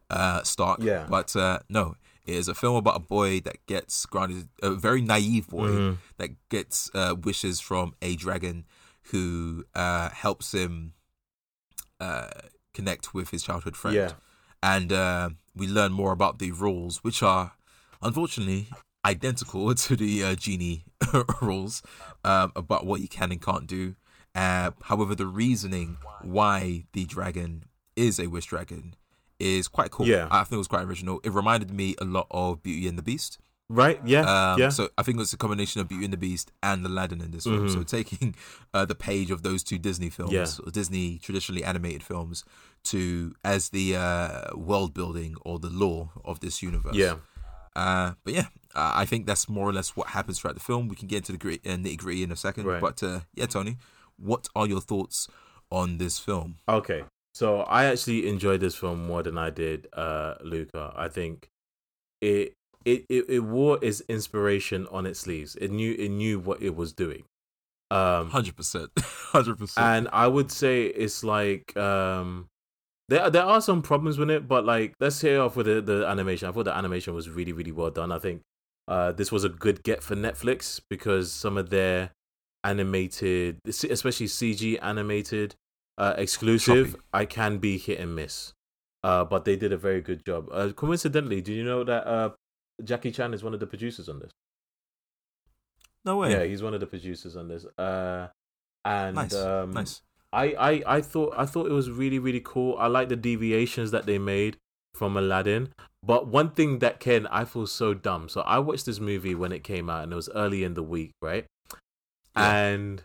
uh, 0.09 0.41
stark. 0.43 0.79
Yeah. 0.81 1.05
But 1.07 1.35
uh, 1.35 1.59
no, 1.69 1.95
is 2.25 2.47
a 2.47 2.53
film 2.53 2.75
about 2.75 2.95
a 2.95 2.99
boy 2.99 3.39
that 3.41 3.65
gets 3.65 4.05
granted 4.05 4.49
a 4.61 4.71
very 4.71 5.01
naive 5.01 5.47
boy 5.47 5.69
Mm-hmm. 5.69 5.95
that 6.17 6.29
gets 6.49 6.89
uh, 6.93 7.15
wishes 7.21 7.59
from 7.59 7.93
a 8.01 8.15
dragon 8.15 8.65
who 9.11 9.65
uh, 9.75 10.09
helps 10.09 10.53
him 10.53 10.93
uh, 11.99 12.29
connect 12.73 13.13
with 13.13 13.29
his 13.29 13.43
childhood 13.43 13.75
friend. 13.75 13.95
Yeah. 13.95 14.11
And 14.63 14.93
uh, 14.93 15.29
we 15.55 15.67
learn 15.67 15.91
more 15.91 16.11
about 16.11 16.39
the 16.39 16.51
rules, 16.51 17.03
which 17.03 17.23
are 17.23 17.53
unfortunately 18.01 18.67
identical 19.05 19.73
to 19.85 19.95
the 19.95 20.23
uh, 20.23 20.35
genie 20.35 20.85
rules 21.41 21.81
um, 22.23 22.51
about 22.55 22.85
what 22.85 23.01
you 23.01 23.07
can 23.07 23.31
and 23.31 23.41
can't 23.41 23.67
do. 23.67 23.95
Uh, 24.35 24.71
however, 24.83 25.15
the 25.15 25.25
reasoning 25.25 25.97
why 26.21 26.85
the 26.93 27.05
dragon 27.05 27.63
is 27.95 28.19
a 28.19 28.27
wish 28.27 28.45
dragon 28.45 28.95
is 29.41 29.67
quite 29.67 29.91
cool. 29.91 30.07
Yeah. 30.07 30.27
I 30.31 30.43
think 30.43 30.53
it 30.53 30.57
was 30.57 30.67
quite 30.67 30.83
original. 30.85 31.19
It 31.23 31.31
reminded 31.31 31.71
me 31.71 31.95
a 31.99 32.05
lot 32.05 32.27
of 32.31 32.61
Beauty 32.63 32.87
and 32.87 32.97
the 32.97 33.03
Beast. 33.03 33.39
Right? 33.69 33.99
Yeah. 34.05 34.51
Um, 34.53 34.59
yeah. 34.59 34.67
So 34.69 34.89
I 34.97 35.03
think 35.03 35.17
it's 35.19 35.31
a 35.33 35.37
combination 35.37 35.79
of 35.79 35.87
Beauty 35.87 36.03
and 36.03 36.11
the 36.13 36.17
Beast 36.17 36.51
and 36.61 36.85
Aladdin 36.85 37.21
in 37.21 37.31
this 37.31 37.45
film. 37.45 37.69
So 37.69 37.83
taking 37.83 38.35
uh, 38.73 38.83
the 38.85 38.95
page 38.95 39.31
of 39.31 39.43
those 39.43 39.63
two 39.63 39.77
Disney 39.77 40.09
films, 40.09 40.31
Mm-hmm. 40.33 40.61
Yeah. 40.63 40.67
or 40.67 40.71
Disney 40.71 41.17
traditionally 41.19 41.63
animated 41.63 42.03
films, 42.03 42.43
to 42.85 43.33
as 43.45 43.69
the 43.69 43.95
uh, 43.95 44.55
world 44.57 44.93
building 44.93 45.35
or 45.45 45.57
the 45.59 45.69
lore 45.69 46.09
of 46.25 46.39
this 46.41 46.61
universe. 46.61 46.95
yeah. 46.95 47.15
Uh, 47.73 48.11
but 48.25 48.33
yeah, 48.33 48.47
uh, 48.75 48.91
I 48.95 49.05
think 49.05 49.25
that's 49.25 49.47
more 49.47 49.69
or 49.69 49.71
less 49.71 49.95
what 49.95 50.07
happens 50.07 50.39
throughout 50.39 50.55
the 50.55 50.59
film. 50.59 50.89
We 50.89 50.97
can 50.97 51.07
get 51.07 51.17
into 51.19 51.31
the 51.31 51.37
grit- 51.37 51.65
uh, 51.65 51.69
nitty 51.77 51.97
gritty 51.97 52.23
in 52.23 52.31
a 52.31 52.35
second. 52.35 52.65
Right. 52.65 52.81
But 52.81 53.01
uh, 53.01 53.21
yeah, 53.33 53.45
Tony, 53.45 53.77
what 54.17 54.49
are 54.53 54.67
your 54.67 54.81
thoughts 54.81 55.29
on 55.71 55.97
this 55.97 56.19
film? 56.19 56.57
Okay. 56.67 57.05
So 57.33 57.61
I 57.61 57.85
actually 57.85 58.27
enjoyed 58.27 58.59
this 58.59 58.75
film 58.75 59.07
more 59.07 59.23
than 59.23 59.37
I 59.37 59.49
did 59.49 59.87
uh 59.93 60.35
Luca. 60.43 60.93
I 60.95 61.07
think 61.07 61.49
it 62.21 62.53
it 62.85 63.05
it, 63.09 63.25
it 63.29 63.39
wore 63.39 63.79
its 63.81 64.01
inspiration 64.09 64.87
on 64.91 65.05
its 65.05 65.19
sleeves. 65.19 65.55
It 65.55 65.71
knew 65.71 65.95
it 65.97 66.09
knew 66.09 66.39
what 66.39 66.61
it 66.61 66.75
was 66.75 66.93
doing. 66.93 67.23
Um 67.89 68.29
Hundred 68.29 68.55
percent, 68.55 68.91
hundred 68.99 69.57
percent. 69.59 69.85
and 69.85 70.09
I 70.13 70.27
would 70.27 70.51
say 70.51 70.85
it's 70.85 71.23
like 71.23 71.75
um 71.77 72.47
there 73.09 73.29
there 73.29 73.43
are 73.43 73.61
some 73.61 73.81
problems 73.81 74.17
with 74.17 74.29
it, 74.29 74.47
but 74.47 74.65
like 74.65 74.93
let's 74.99 75.19
hear 75.21 75.41
off 75.41 75.55
with 75.55 75.65
the, 75.65 75.81
the 75.81 76.07
animation. 76.07 76.47
I 76.47 76.51
thought 76.51 76.65
the 76.65 76.75
animation 76.75 77.13
was 77.13 77.29
really 77.29 77.53
really 77.53 77.71
well 77.71 77.91
done. 77.91 78.11
I 78.11 78.19
think 78.19 78.41
uh 78.87 79.11
this 79.13 79.31
was 79.31 79.43
a 79.43 79.49
good 79.49 79.83
get 79.83 80.03
for 80.03 80.15
Netflix 80.15 80.81
because 80.89 81.31
some 81.31 81.57
of 81.57 81.69
their 81.69 82.11
animated, 82.63 83.59
especially 83.67 84.27
CG 84.27 84.77
animated 84.81 85.55
uh 85.97 86.13
exclusive. 86.17 86.95
I 87.13 87.25
can 87.25 87.57
be 87.57 87.77
hit 87.77 87.99
and 87.99 88.15
miss. 88.15 88.53
Uh, 89.03 89.25
but 89.25 89.45
they 89.45 89.55
did 89.55 89.73
a 89.73 89.77
very 89.77 89.99
good 89.99 90.23
job. 90.25 90.47
Uh, 90.51 90.69
coincidentally, 90.73 91.41
do 91.41 91.53
you 91.53 91.63
know 91.63 91.83
that 91.83 92.05
uh 92.07 92.29
Jackie 92.83 93.11
Chan 93.11 93.33
is 93.33 93.43
one 93.43 93.53
of 93.53 93.59
the 93.59 93.67
producers 93.67 94.09
on 94.09 94.19
this? 94.19 94.31
No 96.05 96.17
way. 96.17 96.31
Yeah, 96.31 96.43
he's 96.43 96.63
one 96.63 96.73
of 96.73 96.79
the 96.79 96.87
producers 96.87 97.35
on 97.35 97.47
this. 97.47 97.65
Uh, 97.77 98.27
and 98.83 99.15
nice, 99.15 99.35
um, 99.35 99.71
nice. 99.71 100.01
I, 100.33 100.45
I, 100.53 100.83
I 100.87 101.01
thought 101.01 101.33
I 101.37 101.45
thought 101.45 101.67
it 101.67 101.73
was 101.73 101.91
really 101.91 102.19
really 102.19 102.41
cool. 102.43 102.75
I 102.79 102.87
like 102.87 103.09
the 103.09 103.15
deviations 103.15 103.91
that 103.91 104.05
they 104.05 104.17
made 104.17 104.57
from 104.95 105.15
Aladdin. 105.15 105.69
But 106.03 106.27
one 106.27 106.51
thing 106.51 106.79
that 106.79 106.99
Ken, 106.99 107.27
I 107.27 107.45
feel 107.45 107.67
so 107.67 107.93
dumb. 107.93 108.29
So 108.29 108.41
I 108.41 108.57
watched 108.57 108.87
this 108.87 108.99
movie 108.99 109.35
when 109.35 109.51
it 109.51 109.63
came 109.63 109.89
out, 109.89 110.03
and 110.03 110.13
it 110.13 110.15
was 110.15 110.29
early 110.33 110.63
in 110.63 110.73
the 110.73 110.83
week, 110.83 111.11
right? 111.21 111.45
Yeah. 112.35 112.55
And 112.55 113.03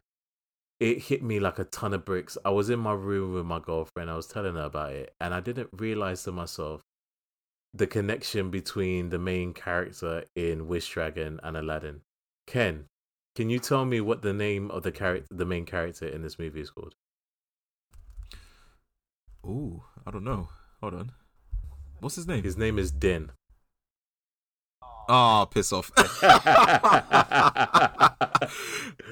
it 0.78 0.98
hit 0.98 1.22
me 1.22 1.40
like 1.40 1.58
a 1.58 1.64
ton 1.64 1.94
of 1.94 2.04
bricks. 2.04 2.36
I 2.44 2.50
was 2.50 2.70
in 2.70 2.78
my 2.78 2.92
room 2.92 3.32
with 3.34 3.46
my 3.46 3.58
girlfriend. 3.58 4.10
I 4.10 4.16
was 4.16 4.26
telling 4.26 4.54
her 4.54 4.62
about 4.62 4.92
it, 4.92 5.14
and 5.20 5.32
I 5.32 5.40
didn't 5.40 5.70
realize 5.72 6.22
to 6.24 6.32
myself 6.32 6.82
the 7.72 7.86
connection 7.86 8.50
between 8.50 9.10
the 9.10 9.18
main 9.18 9.52
character 9.52 10.24
in 10.34 10.68
Wish 10.68 10.88
Dragon 10.90 11.40
and 11.42 11.56
Aladdin. 11.56 12.00
Ken, 12.46 12.86
can 13.34 13.50
you 13.50 13.58
tell 13.58 13.84
me 13.84 14.00
what 14.00 14.22
the 14.22 14.32
name 14.32 14.70
of 14.70 14.82
the 14.82 14.92
character, 14.92 15.34
the 15.34 15.44
main 15.44 15.66
character 15.66 16.06
in 16.06 16.22
this 16.22 16.38
movie 16.38 16.60
is 16.60 16.70
called? 16.70 16.94
Ooh, 19.44 19.82
I 20.06 20.10
don't 20.10 20.24
know. 20.24 20.48
Hold 20.80 20.94
on. 20.94 21.12
What's 22.00 22.16
his 22.16 22.26
name? 22.26 22.42
His 22.42 22.56
name 22.56 22.78
is 22.78 22.90
Din. 22.90 23.30
Ah, 25.08 25.44
piss 25.44 25.72
off. 25.72 25.90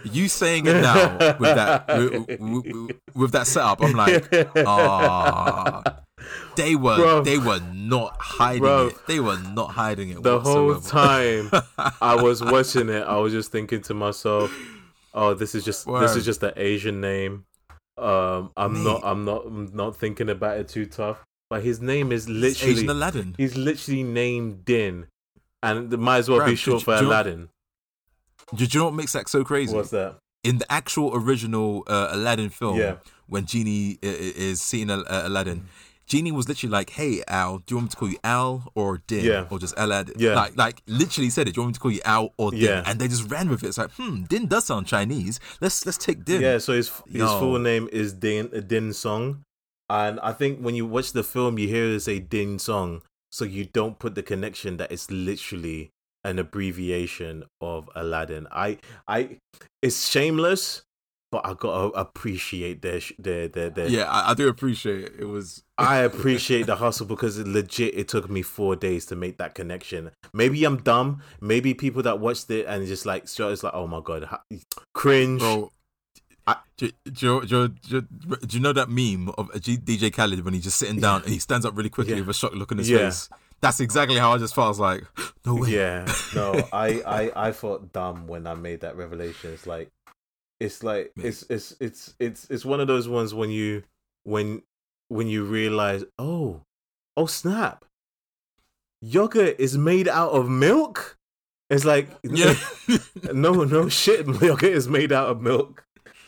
you 0.05 0.28
saying 0.28 0.66
it 0.66 0.80
now 0.80 1.16
with 1.38 1.55
that 1.55 1.86
with, 1.88 2.40
with, 2.40 2.97
with 3.14 3.32
that 3.32 3.47
setup, 3.47 3.82
I'm 3.82 3.92
like, 3.92 4.26
ah, 4.66 5.82
they 6.57 6.76
were 6.76 6.97
Bro. 6.97 7.22
they 7.22 7.38
were 7.38 7.61
not 7.72 8.16
hiding 8.20 8.61
Bro. 8.62 8.86
it. 8.88 9.07
They 9.07 9.20
were 9.20 9.38
not 9.38 9.70
hiding 9.70 10.11
it. 10.11 10.22
the 10.22 10.40
whole 10.40 10.80
time 10.80 11.51
I 12.01 12.14
was 12.22 12.42
watching 12.42 12.88
it, 12.88 13.03
I 13.03 13.16
was 13.18 13.32
just 13.32 13.53
thinking 13.53 13.80
to 13.82 13.95
myself, 13.95 14.53
"Oh, 15.12 15.34
this 15.34 15.55
is 15.55 15.64
just 15.64 15.86
this 15.86 16.16
is 16.16 16.24
just 16.24 16.42
an 16.42 16.53
Asian 16.57 17.01
name." 17.01 17.45
Um, 17.97 18.51
I'm 18.57 18.82
not, 18.82 19.03
I'm 19.05 19.24
not, 19.24 19.47
I'm 19.47 19.70
not 19.72 19.97
thinking 19.97 20.28
about 20.28 20.59
it 20.59 20.68
too 20.68 20.86
tough. 20.86 21.24
But 21.51 21.62
his 21.62 21.80
name 21.80 22.11
is 22.11 22.24
It's 22.24 22.30
literally, 22.30 22.72
Asian 22.74 22.90
Aladdin. 22.90 23.34
he's 23.36 23.57
literally 23.57 24.03
named 24.03 24.64
Din, 24.64 25.07
and 25.65 25.93
it 25.93 25.97
might 25.99 26.19
as 26.19 26.29
well 26.29 26.45
be 26.45 26.53
Bruv, 26.53 26.59
short 26.59 26.79
did 26.81 26.85
for 26.85 26.95
you- 26.95 27.01
do 27.01 27.07
Aladdin. 27.09 27.49
Do 28.55 28.65
you 28.65 28.79
know 28.79 28.85
what 28.87 28.95
makes 28.95 29.12
that 29.12 29.29
so 29.29 29.45
crazy? 29.45 29.75
What's 29.75 29.91
that? 29.91 30.17
in 30.45 30.59
the 30.59 30.71
actual 30.71 31.17
original 31.17 31.83
uh, 31.87 32.09
Aladdin 32.12 32.51
film, 32.51 32.79
Yeah. 32.79 32.97
when 33.27 33.47
Genie 33.47 33.99
i- 34.03 34.07
i- 34.07 34.35
is 34.49 34.61
seeing 34.61 34.91
Al- 34.91 35.09
uh, 35.09 35.23
Aladdin, 35.25 35.69
Genie 36.07 36.33
was 36.33 36.47
literally 36.51 36.71
like, 36.71 36.91
"Hey 36.91 37.23
Al, 37.27 37.59
do 37.61 37.65
you 37.73 37.77
want 37.79 37.87
me 37.87 37.91
to 37.93 37.97
call 37.97 38.11
you 38.11 38.19
Al 38.23 38.71
or 38.75 38.99
Din, 39.07 39.25
Yeah. 39.25 39.47
or 39.51 39.59
just 39.59 39.73
Aladdin?" 39.79 40.17
Yeah. 40.19 40.35
like 40.35 40.55
like 40.55 40.83
literally 40.87 41.31
said 41.31 41.49
it. 41.49 41.55
Do 41.55 41.61
you 41.61 41.62
want 41.62 41.71
me 41.71 41.75
to 41.75 41.81
call 41.81 41.91
you 41.93 42.03
Al 42.05 42.35
or 42.37 42.51
Din? 42.51 42.61
Yeah. 42.61 42.83
And 42.85 42.99
they 43.01 43.09
just 43.09 43.31
ran 43.31 43.49
with 43.49 43.65
it. 43.65 43.69
It's 43.69 43.79
like, 43.79 43.93
hmm, 43.93 44.25
Din 44.25 44.47
does 44.47 44.67
sound 44.67 44.87
Chinese. 44.87 45.41
Let's 45.62 45.87
let's 45.87 45.97
take 45.97 46.27
Din. 46.27 46.43
Yeah, 46.43 46.59
so 46.59 46.75
his 46.75 46.91
his 47.07 47.23
Yo. 47.23 47.39
full 47.41 47.59
name 47.59 47.89
is 47.91 48.12
Din 48.12 48.51
Din 48.67 48.93
Song, 48.93 49.41
and 49.89 50.21
I 50.21 50.33
think 50.35 50.59
when 50.61 50.75
you 50.75 50.85
watch 50.85 51.12
the 51.12 51.23
film, 51.25 51.59
you 51.59 51.69
hear 51.69 51.87
it 51.87 52.01
say 52.01 52.19
Din 52.19 52.59
Song. 52.59 53.01
So 53.35 53.45
you 53.45 53.64
don't 53.64 53.99
put 53.99 54.14
the 54.14 54.22
connection 54.22 54.76
that 54.76 54.93
it's 54.93 55.11
literally 55.11 55.91
an 56.22 56.39
abbreviation 56.39 57.43
of 57.61 57.91
Aladdin. 57.97 58.47
I 58.53 58.78
I 59.09 59.39
it's 59.82 60.09
shameless, 60.09 60.85
but 61.32 61.45
I 61.45 61.55
gotta 61.55 61.89
appreciate 61.99 62.80
their 62.82 63.01
their 63.18 63.49
their, 63.49 63.70
their 63.70 63.89
yeah. 63.89 64.05
I, 64.05 64.30
I 64.30 64.35
do 64.35 64.47
appreciate 64.47 65.01
it. 65.01 65.12
It 65.18 65.24
was 65.24 65.64
I 65.76 65.97
appreciate 66.11 66.66
the 66.66 66.76
hustle 66.76 67.07
because 67.07 67.37
it 67.37 67.49
legit 67.49 67.99
it 67.99 68.07
took 68.07 68.30
me 68.30 68.43
four 68.43 68.76
days 68.76 69.05
to 69.07 69.16
make 69.16 69.39
that 69.39 69.57
connection. 69.57 70.12
Maybe 70.32 70.64
I'm 70.64 70.76
dumb. 70.76 71.20
Maybe 71.41 71.74
people 71.74 72.05
that 72.05 72.20
watched 72.20 72.49
it 72.53 72.66
and 72.66 72.87
just 72.87 73.05
like 73.05 73.24
it's 73.24 73.41
like 73.64 73.74
oh 73.74 73.89
my 73.89 74.01
god, 74.01 74.28
cringe. 74.95 75.41
Bro, 75.41 75.72
do, 76.77 76.91
do, 77.05 77.41
do, 77.45 77.68
do, 77.68 78.07
you 78.51 78.61
know 78.61 78.72
that 78.72 78.89
meme 78.89 79.29
of 79.39 79.51
DJ 79.53 80.12
Khaled 80.12 80.45
when 80.45 80.55
he's 80.55 80.64
just 80.64 80.79
sitting 80.79 81.01
down 81.01 81.22
and 81.22 81.31
he 81.31 81.39
stands 81.39 81.64
up 81.64 81.77
really 81.77 81.91
quickly 81.91 82.20
with 82.20 82.29
a 82.29 82.35
shocked 82.35 82.55
look 82.55 82.72
on 82.72 82.79
his 82.79 82.91
face? 82.91 83.29
That's 83.61 83.81
exactly 83.81 84.18
how 84.18 84.33
I 84.33 84.39
just 84.39 84.55
felt. 84.55 84.66
I 84.66 84.68
was 84.68 84.81
like, 84.81 85.05
no 85.47 85.55
way. 85.55 85.70
Yeah, 85.70 86.12
no, 86.35 86.53
I, 86.72 87.01
I, 87.07 87.49
I 87.49 87.53
felt 87.53 87.93
dumb 87.93 88.27
when 88.27 88.47
I 88.47 88.55
made 88.55 88.81
that 88.81 88.97
revelation. 88.97 89.53
It's 89.53 89.66
like, 89.66 89.91
it's 90.61 90.83
like, 90.83 91.12
it's, 91.16 91.45
it's, 91.49 91.77
it's, 91.81 92.14
it's, 92.18 92.51
it's 92.51 92.64
one 92.64 92.81
of 92.81 92.89
those 92.89 93.09
ones 93.09 93.33
when 93.33 93.51
you, 93.51 93.85
when, 94.25 94.62
when 95.09 95.29
you 95.29 95.45
realize, 95.45 96.05
oh, 96.18 96.62
oh 97.16 97.27
snap, 97.27 97.85
yogurt 99.01 99.57
is 99.59 99.79
made 99.79 100.09
out 100.09 100.33
of 100.33 100.49
milk. 100.49 101.16
It's 101.70 101.85
like, 101.85 102.09
yeah, 102.22 102.55
no, 103.33 103.64
no 103.64 103.89
shit, 103.89 104.27
yogurt 104.43 104.64
is 104.64 104.89
made 104.89 105.12
out 105.12 105.29
of 105.29 105.41
milk. 105.41 105.85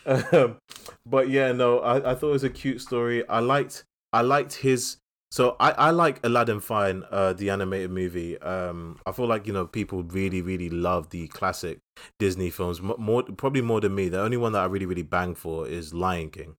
Um, 0.06 0.58
but 1.04 1.28
yeah, 1.28 1.52
no, 1.52 1.80
I, 1.80 2.12
I 2.12 2.14
thought 2.14 2.28
it 2.28 2.32
was 2.32 2.44
a 2.44 2.50
cute 2.50 2.80
story. 2.80 3.28
I 3.28 3.40
liked 3.40 3.84
I 4.12 4.22
liked 4.22 4.54
his 4.54 4.98
so 5.30 5.56
I, 5.58 5.72
I 5.72 5.90
like 5.90 6.24
Aladdin 6.24 6.60
Fine, 6.60 7.04
uh, 7.10 7.32
the 7.32 7.50
animated 7.50 7.90
movie. 7.90 8.38
Um, 8.38 8.98
I 9.04 9.12
feel 9.12 9.26
like 9.26 9.46
you 9.46 9.52
know 9.52 9.66
people 9.66 10.02
really 10.04 10.40
really 10.40 10.70
love 10.70 11.10
the 11.10 11.28
classic 11.28 11.80
Disney 12.18 12.50
films 12.50 12.80
more 12.80 13.24
probably 13.24 13.62
more 13.62 13.80
than 13.80 13.94
me. 13.94 14.08
The 14.08 14.20
only 14.20 14.36
one 14.36 14.52
that 14.52 14.62
I 14.62 14.66
really 14.66 14.86
really 14.86 15.02
bang 15.02 15.34
for 15.34 15.66
is 15.66 15.92
Lion 15.92 16.30
King. 16.30 16.56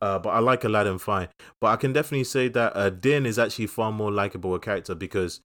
Uh, 0.00 0.18
but 0.18 0.30
I 0.30 0.40
like 0.40 0.64
Aladdin 0.64 0.98
Fine. 0.98 1.28
But 1.60 1.68
I 1.68 1.76
can 1.76 1.92
definitely 1.92 2.24
say 2.24 2.48
that 2.48 2.76
uh, 2.76 2.90
Din 2.90 3.26
is 3.26 3.38
actually 3.38 3.66
far 3.66 3.90
more 3.92 4.12
likable 4.12 4.54
a 4.54 4.60
character 4.60 4.94
because 4.94 5.40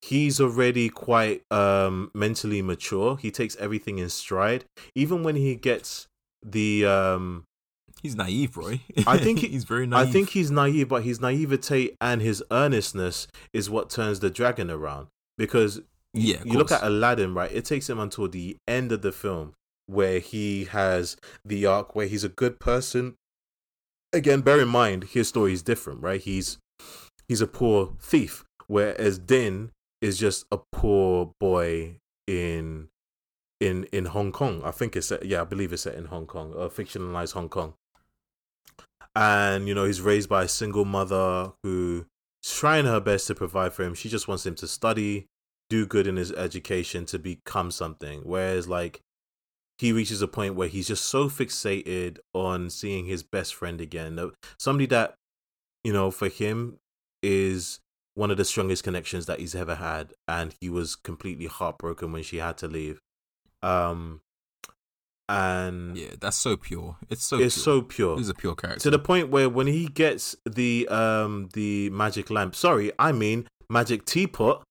he's 0.00 0.40
already 0.40 0.90
quite 0.90 1.42
um 1.50 2.10
mentally 2.14 2.62
mature. 2.62 3.16
He 3.16 3.30
takes 3.30 3.56
everything 3.56 3.98
in 3.98 4.10
stride. 4.10 4.64
Even 4.94 5.22
when 5.22 5.36
he 5.36 5.56
gets 5.56 6.08
the 6.44 6.86
um 6.86 7.44
he's 8.02 8.16
naive, 8.16 8.56
Roy. 8.56 8.80
I 9.06 9.18
think 9.18 9.38
he, 9.40 9.48
he's 9.48 9.64
very 9.64 9.86
naive. 9.86 10.08
I 10.08 10.10
think 10.10 10.30
he's 10.30 10.50
naive, 10.50 10.88
but 10.88 11.02
his 11.02 11.20
naivete 11.20 11.96
and 12.00 12.22
his 12.22 12.42
earnestness 12.50 13.28
is 13.52 13.68
what 13.70 13.90
turns 13.90 14.20
the 14.20 14.30
dragon 14.30 14.70
around. 14.70 15.08
Because 15.36 15.80
yeah, 16.14 16.38
you 16.44 16.54
look 16.54 16.72
at 16.72 16.82
Aladdin, 16.82 17.34
right? 17.34 17.50
It 17.52 17.64
takes 17.64 17.88
him 17.88 17.98
until 17.98 18.28
the 18.28 18.56
end 18.66 18.92
of 18.92 19.02
the 19.02 19.12
film 19.12 19.54
where 19.86 20.18
he 20.18 20.64
has 20.64 21.16
the 21.44 21.66
arc 21.66 21.94
where 21.94 22.06
he's 22.06 22.24
a 22.24 22.28
good 22.28 22.60
person. 22.60 23.14
Again, 24.12 24.40
bear 24.40 24.60
in 24.60 24.68
mind 24.68 25.04
his 25.04 25.28
story 25.28 25.52
is 25.52 25.62
different, 25.62 26.02
right? 26.02 26.20
He's 26.20 26.58
he's 27.28 27.40
a 27.40 27.46
poor 27.46 27.94
thief, 28.00 28.44
whereas 28.66 29.18
Din 29.18 29.70
is 30.00 30.18
just 30.18 30.46
a 30.50 30.58
poor 30.72 31.32
boy 31.40 31.96
in 32.26 32.88
in 33.60 33.84
in 33.92 34.06
Hong 34.06 34.32
Kong. 34.32 34.62
I 34.64 34.70
think 34.70 34.96
it's 34.96 35.08
set, 35.08 35.24
yeah, 35.24 35.42
I 35.42 35.44
believe 35.44 35.72
it's 35.72 35.82
set 35.82 35.94
in 35.94 36.06
Hong 36.06 36.26
Kong, 36.26 36.52
uh, 36.56 36.68
fictionalized 36.68 37.32
Hong 37.32 37.48
Kong. 37.48 37.74
And 39.16 39.66
you 39.66 39.74
know, 39.74 39.84
he's 39.84 40.00
raised 40.00 40.28
by 40.28 40.44
a 40.44 40.48
single 40.48 40.84
mother 40.84 41.52
who's 41.62 42.04
trying 42.44 42.84
her 42.84 43.00
best 43.00 43.26
to 43.26 43.34
provide 43.34 43.72
for 43.72 43.82
him. 43.82 43.94
She 43.94 44.08
just 44.08 44.28
wants 44.28 44.46
him 44.46 44.54
to 44.56 44.68
study, 44.68 45.26
do 45.68 45.86
good 45.86 46.06
in 46.06 46.16
his 46.16 46.32
education, 46.32 47.04
to 47.06 47.18
become 47.18 47.70
something. 47.70 48.20
Whereas, 48.22 48.68
like, 48.68 49.00
he 49.78 49.92
reaches 49.92 50.22
a 50.22 50.28
point 50.28 50.54
where 50.54 50.68
he's 50.68 50.88
just 50.88 51.04
so 51.04 51.28
fixated 51.28 52.18
on 52.34 52.70
seeing 52.70 53.06
his 53.06 53.22
best 53.22 53.54
friend 53.54 53.80
again. 53.80 54.18
Somebody 54.58 54.86
that, 54.86 55.14
you 55.84 55.92
know, 55.92 56.10
for 56.10 56.28
him 56.28 56.78
is 57.22 57.80
one 58.14 58.30
of 58.30 58.36
the 58.36 58.44
strongest 58.44 58.82
connections 58.82 59.26
that 59.26 59.38
he's 59.38 59.54
ever 59.54 59.76
had. 59.76 60.12
And 60.26 60.54
he 60.60 60.68
was 60.68 60.96
completely 60.96 61.46
heartbroken 61.46 62.12
when 62.12 62.22
she 62.22 62.38
had 62.38 62.56
to 62.58 62.68
leave. 62.68 63.00
Um, 63.62 64.20
and 65.28 65.96
yeah, 65.96 66.14
that's 66.20 66.36
so 66.36 66.56
pure. 66.56 66.96
It's 67.10 67.22
so 67.22 67.38
it's 67.38 67.54
pure. 67.54 67.64
so 67.64 67.82
pure. 67.82 68.16
He's 68.16 68.28
a 68.28 68.34
pure 68.34 68.54
character 68.54 68.80
to 68.80 68.90
the 68.90 68.98
point 68.98 69.28
where 69.28 69.48
when 69.48 69.66
he 69.66 69.86
gets 69.86 70.34
the 70.44 70.88
um 70.88 71.50
the 71.52 71.90
magic 71.90 72.30
lamp, 72.30 72.54
sorry, 72.54 72.92
I 72.98 73.12
mean 73.12 73.46
magic 73.68 74.06
teapot, 74.06 74.62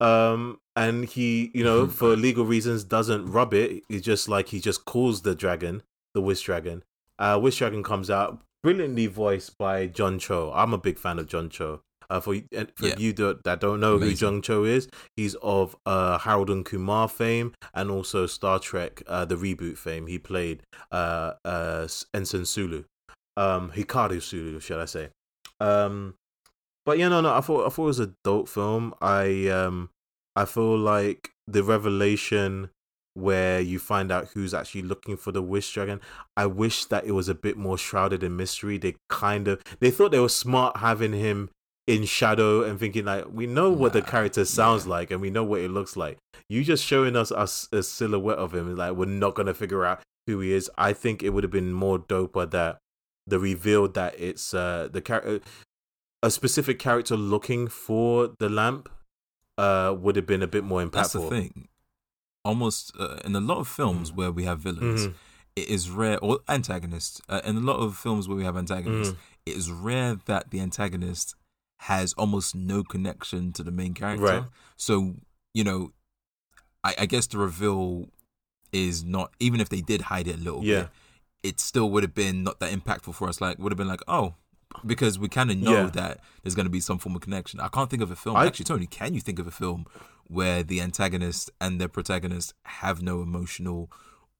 um, 0.00 0.58
and 0.74 1.04
he 1.04 1.50
you 1.54 1.62
know 1.62 1.86
for 2.00 2.16
legal 2.16 2.44
reasons 2.44 2.82
doesn't 2.82 3.30
rub 3.30 3.54
it. 3.54 3.84
He 3.88 4.00
just 4.00 4.28
like 4.28 4.48
he 4.48 4.60
just 4.60 4.84
calls 4.84 5.22
the 5.22 5.34
dragon 5.34 5.82
the 6.14 6.20
wish 6.20 6.42
dragon. 6.42 6.82
Uh, 7.18 7.38
wish 7.40 7.58
dragon 7.58 7.82
comes 7.82 8.10
out 8.10 8.42
brilliantly 8.62 9.06
voiced 9.06 9.56
by 9.58 9.86
John 9.86 10.18
Cho. 10.18 10.52
I'm 10.54 10.72
a 10.72 10.78
big 10.78 10.98
fan 10.98 11.18
of 11.18 11.28
John 11.28 11.48
Cho. 11.48 11.82
Uh, 12.10 12.20
for 12.20 12.34
for 12.74 12.88
yeah. 12.88 12.94
you 12.98 13.12
that, 13.12 13.58
don't 13.60 13.80
know 13.80 13.94
Amazing. 13.94 14.10
who 14.10 14.16
John 14.16 14.42
Cho 14.42 14.64
is, 14.64 14.88
he's 15.16 15.36
of 15.36 15.76
uh, 15.86 16.18
Harold 16.18 16.50
and 16.50 16.64
Kumar 16.64 17.08
fame 17.08 17.54
and 17.72 17.90
also 17.90 18.26
Star 18.26 18.58
Trek 18.58 19.02
uh, 19.06 19.24
the 19.24 19.36
reboot 19.36 19.78
fame. 19.78 20.08
He 20.08 20.18
played 20.18 20.62
uh, 20.90 21.34
uh, 21.44 21.86
Ensign 22.12 22.44
Sulu, 22.44 22.84
um, 23.36 23.70
Hikaru 23.70 24.20
Sulu, 24.20 24.58
should 24.58 24.80
I 24.80 24.86
say? 24.86 25.10
Um, 25.60 26.14
but 26.84 26.98
yeah, 26.98 27.08
no, 27.08 27.20
no. 27.20 27.32
I 27.32 27.40
thought 27.40 27.66
I 27.66 27.68
thought 27.70 27.84
it 27.84 27.86
was 27.86 28.00
a 28.00 28.12
dope 28.24 28.48
film. 28.48 28.92
I 29.00 29.46
um, 29.48 29.90
I 30.34 30.44
feel 30.44 30.76
like 30.76 31.30
the 31.46 31.62
revelation 31.62 32.70
where 33.14 33.60
you 33.60 33.78
find 33.78 34.10
out 34.10 34.28
who's 34.34 34.54
actually 34.54 34.82
looking 34.82 35.16
for 35.16 35.32
the 35.32 35.42
wish 35.42 35.72
dragon. 35.72 36.00
I 36.36 36.46
wish 36.46 36.86
that 36.86 37.04
it 37.04 37.12
was 37.12 37.28
a 37.28 37.34
bit 37.34 37.56
more 37.56 37.76
shrouded 37.76 38.22
in 38.22 38.36
mystery. 38.36 38.78
They 38.78 38.96
kind 39.08 39.48
of 39.48 39.62
they 39.80 39.90
thought 39.90 40.12
they 40.12 40.18
were 40.18 40.28
smart 40.28 40.78
having 40.78 41.12
him 41.12 41.50
in 41.86 42.04
shadow 42.04 42.62
and 42.62 42.78
thinking 42.78 43.04
like 43.04 43.24
we 43.32 43.46
know 43.46 43.70
what 43.70 43.92
the 43.92 44.02
character 44.02 44.44
sounds 44.44 44.84
yeah. 44.84 44.90
like 44.90 45.10
and 45.10 45.20
we 45.20 45.30
know 45.30 45.44
what 45.44 45.60
it 45.60 45.70
looks 45.70 45.96
like. 45.96 46.18
You 46.48 46.62
just 46.62 46.84
showing 46.84 47.16
us 47.16 47.30
a, 47.30 47.48
a 47.76 47.82
silhouette 47.82 48.38
of 48.38 48.54
him 48.54 48.76
like 48.76 48.92
we're 48.92 49.06
not 49.06 49.34
gonna 49.34 49.54
figure 49.54 49.84
out 49.84 50.00
who 50.26 50.40
he 50.40 50.52
is. 50.52 50.70
I 50.78 50.92
think 50.92 51.22
it 51.22 51.30
would 51.30 51.44
have 51.44 51.50
been 51.50 51.72
more 51.72 51.98
doper 51.98 52.48
that 52.50 52.78
the 53.26 53.38
reveal 53.38 53.88
that 53.88 54.14
it's 54.18 54.54
uh 54.54 54.88
the 54.92 55.00
character 55.00 55.40
a 56.22 56.30
specific 56.30 56.78
character 56.78 57.16
looking 57.16 57.66
for 57.66 58.34
the 58.38 58.48
lamp 58.48 58.88
uh 59.58 59.94
would 59.98 60.16
have 60.16 60.26
been 60.26 60.42
a 60.42 60.48
bit 60.48 60.64
more 60.64 60.82
impactful. 60.82 60.92
That's 60.92 61.12
the 61.12 61.28
thing. 61.28 61.68
Almost 62.44 62.92
uh, 62.98 63.18
in 63.24 63.36
a 63.36 63.40
lot 63.40 63.58
of 63.58 63.68
films 63.68 64.12
mm. 64.12 64.16
where 64.16 64.32
we 64.32 64.44
have 64.44 64.60
villains, 64.60 65.06
mm-hmm. 65.06 65.16
it 65.56 65.68
is 65.68 65.90
rare 65.90 66.18
or 66.20 66.38
antagonists. 66.48 67.20
Uh, 67.28 67.42
in 67.44 67.56
a 67.56 67.60
lot 67.60 67.76
of 67.76 67.96
films 67.98 68.28
where 68.28 68.36
we 68.36 68.44
have 68.44 68.56
antagonists, 68.56 69.12
mm. 69.12 69.16
it 69.44 69.56
is 69.56 69.70
rare 69.70 70.16
that 70.24 70.50
the 70.50 70.58
antagonist 70.60 71.34
has 71.84 72.12
almost 72.12 72.54
no 72.54 72.84
connection 72.84 73.52
to 73.54 73.62
the 73.62 73.70
main 73.70 73.94
character. 73.94 74.24
Right. 74.24 74.44
So, 74.76 75.14
you 75.54 75.64
know, 75.64 75.92
I, 76.84 76.94
I 76.98 77.06
guess 77.06 77.26
the 77.26 77.38
reveal 77.38 78.08
is 78.70 79.02
not 79.02 79.32
even 79.40 79.60
if 79.60 79.70
they 79.70 79.80
did 79.80 80.02
hide 80.02 80.28
it 80.28 80.36
a 80.36 80.38
little 80.38 80.62
yeah. 80.62 80.80
bit, 80.82 80.88
it 81.42 81.60
still 81.60 81.90
would 81.90 82.02
have 82.02 82.14
been 82.14 82.42
not 82.42 82.60
that 82.60 82.70
impactful 82.70 83.14
for 83.14 83.30
us. 83.30 83.40
Like 83.40 83.58
would 83.58 83.72
have 83.72 83.78
been 83.78 83.88
like, 83.88 84.02
oh, 84.06 84.34
because 84.84 85.18
we 85.18 85.28
kind 85.28 85.50
of 85.50 85.56
know 85.56 85.84
yeah. 85.84 85.90
that 85.94 86.20
there's 86.42 86.54
going 86.54 86.66
to 86.66 86.70
be 86.70 86.80
some 86.80 86.98
form 86.98 87.16
of 87.16 87.22
connection. 87.22 87.60
I 87.60 87.68
can't 87.68 87.88
think 87.88 88.02
of 88.02 88.10
a 88.10 88.16
film. 88.16 88.36
I, 88.36 88.44
Actually, 88.44 88.66
Tony, 88.66 88.86
can 88.86 89.14
you 89.14 89.20
think 89.20 89.38
of 89.38 89.46
a 89.46 89.50
film 89.50 89.86
where 90.26 90.62
the 90.62 90.82
antagonist 90.82 91.50
and 91.62 91.80
the 91.80 91.88
protagonist 91.88 92.52
have 92.64 93.00
no 93.00 93.22
emotional 93.22 93.90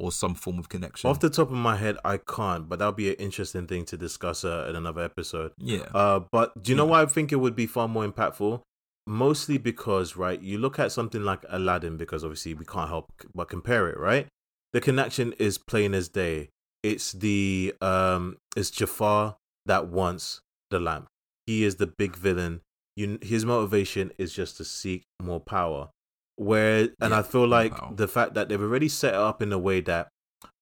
or 0.01 0.11
some 0.11 0.34
form 0.34 0.59
of 0.59 0.68
connection. 0.68 1.11
Off 1.11 1.20
the 1.20 1.30
top 1.30 1.48
of 1.48 1.57
my 1.57 1.76
head, 1.76 1.98
I 2.05 2.16
can't, 2.16 2.68
but 2.68 2.78
that'll 2.78 2.92
be 2.92 3.11
an 3.11 3.16
interesting 3.16 3.66
thing 3.66 3.84
to 3.86 3.96
discuss 3.96 4.44
uh, 4.44 4.66
in 4.68 4.76
another 4.76 5.03
episode. 5.03 5.53
Yeah. 5.59 5.86
Uh, 5.94 6.20
but 6.32 6.62
do 6.62 6.72
you 6.72 6.76
know 6.76 6.86
why 6.86 7.03
I 7.03 7.07
think 7.07 7.32
it 7.32 7.36
would 7.36 7.55
be 7.55 7.66
far 7.66 7.86
more 7.86 8.07
impactful? 8.07 8.62
Mostly 9.07 9.59
because, 9.59 10.16
right, 10.16 10.40
you 10.40 10.59
look 10.59 10.78
at 10.78 10.92
something 10.92 11.22
like 11.22 11.44
Aladdin, 11.48 11.96
because 11.96 12.24
obviously 12.24 12.55
we 12.55 12.64
can't 12.64 12.88
help 12.88 13.12
but 13.34 13.48
compare 13.48 13.88
it, 13.88 13.98
right? 13.98 14.26
The 14.72 14.80
connection 14.80 15.34
is 15.38 15.59
plain 15.59 15.94
as 15.94 16.09
day. 16.09 16.51
It's 16.82 17.12
the 17.12 17.74
um, 17.80 18.38
it's 18.57 18.70
Jafar 18.70 19.36
that 19.66 19.88
wants 19.88 20.40
the 20.70 20.80
lamp. 20.80 21.09
He 21.46 21.64
is 21.64 21.76
the 21.76 21.86
big 21.86 22.16
villain. 22.16 22.62
You, 22.96 23.18
his 23.20 23.44
motivation 23.44 24.12
is 24.16 24.32
just 24.32 24.57
to 24.59 24.64
seek 24.64 25.03
more 25.20 25.40
power. 25.40 25.90
Where 26.41 26.88
and 27.03 27.11
yeah, 27.11 27.18
I 27.18 27.22
feel 27.22 27.47
like 27.47 27.78
wow. 27.78 27.93
the 27.95 28.09
fact 28.09 28.32
that 28.32 28.49
they've 28.49 28.59
already 28.61 28.88
set 28.88 29.12
it 29.12 29.20
up 29.20 29.43
in 29.43 29.53
a 29.53 29.59
way 29.59 29.82
that, 29.82 30.09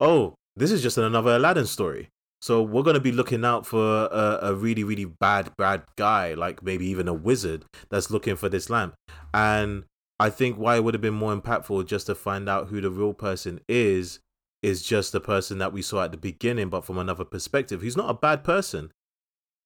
oh, 0.01 0.35
this 0.57 0.72
is 0.72 0.83
just 0.83 0.99
another 0.99 1.37
Aladdin 1.37 1.66
story. 1.66 2.09
So 2.43 2.62
we're 2.64 2.83
gonna 2.83 2.99
be 2.99 3.12
looking 3.12 3.45
out 3.45 3.64
for 3.64 4.07
a, 4.07 4.39
a 4.43 4.55
really, 4.55 4.83
really 4.83 5.05
bad, 5.05 5.57
bad 5.57 5.85
guy, 5.97 6.35
like 6.35 6.64
maybe 6.64 6.85
even 6.87 7.07
a 7.07 7.14
wizard 7.14 7.64
that's 7.91 8.11
looking 8.11 8.35
for 8.35 8.49
this 8.49 8.68
lamp. 8.68 8.95
And 9.33 9.85
I 10.18 10.31
think 10.31 10.57
why 10.57 10.74
it 10.74 10.83
would 10.83 10.95
have 10.95 11.01
been 11.01 11.14
more 11.14 11.37
impactful 11.37 11.87
just 11.87 12.07
to 12.07 12.16
find 12.16 12.49
out 12.49 12.70
who 12.70 12.81
the 12.81 12.91
real 12.91 13.14
person 13.14 13.61
is, 13.68 14.18
is 14.64 14.83
just 14.83 15.12
the 15.12 15.20
person 15.20 15.59
that 15.59 15.72
we 15.72 15.81
saw 15.81 16.03
at 16.03 16.11
the 16.11 16.16
beginning, 16.16 16.70
but 16.70 16.85
from 16.85 16.99
another 16.99 17.24
perspective. 17.24 17.83
He's 17.83 17.97
not 17.97 18.11
a 18.11 18.14
bad 18.14 18.43
person. 18.43 18.91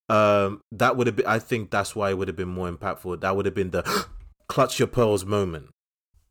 Um, 0.09 0.61
that 0.71 0.95
would 0.95 1.07
have 1.07 1.15
been. 1.15 1.25
I 1.25 1.39
think 1.39 1.71
that's 1.71 1.95
why 1.95 2.11
it 2.11 2.19
would 2.19 2.27
have 2.27 2.37
been 2.37 2.49
more 2.49 2.71
impactful. 2.71 3.21
That 3.21 3.35
would 3.35 3.47
have 3.47 3.55
been 3.55 3.71
the 3.71 4.05
clutch 4.47 4.77
your 4.77 4.87
pearls 4.87 5.25
moment. 5.25 5.69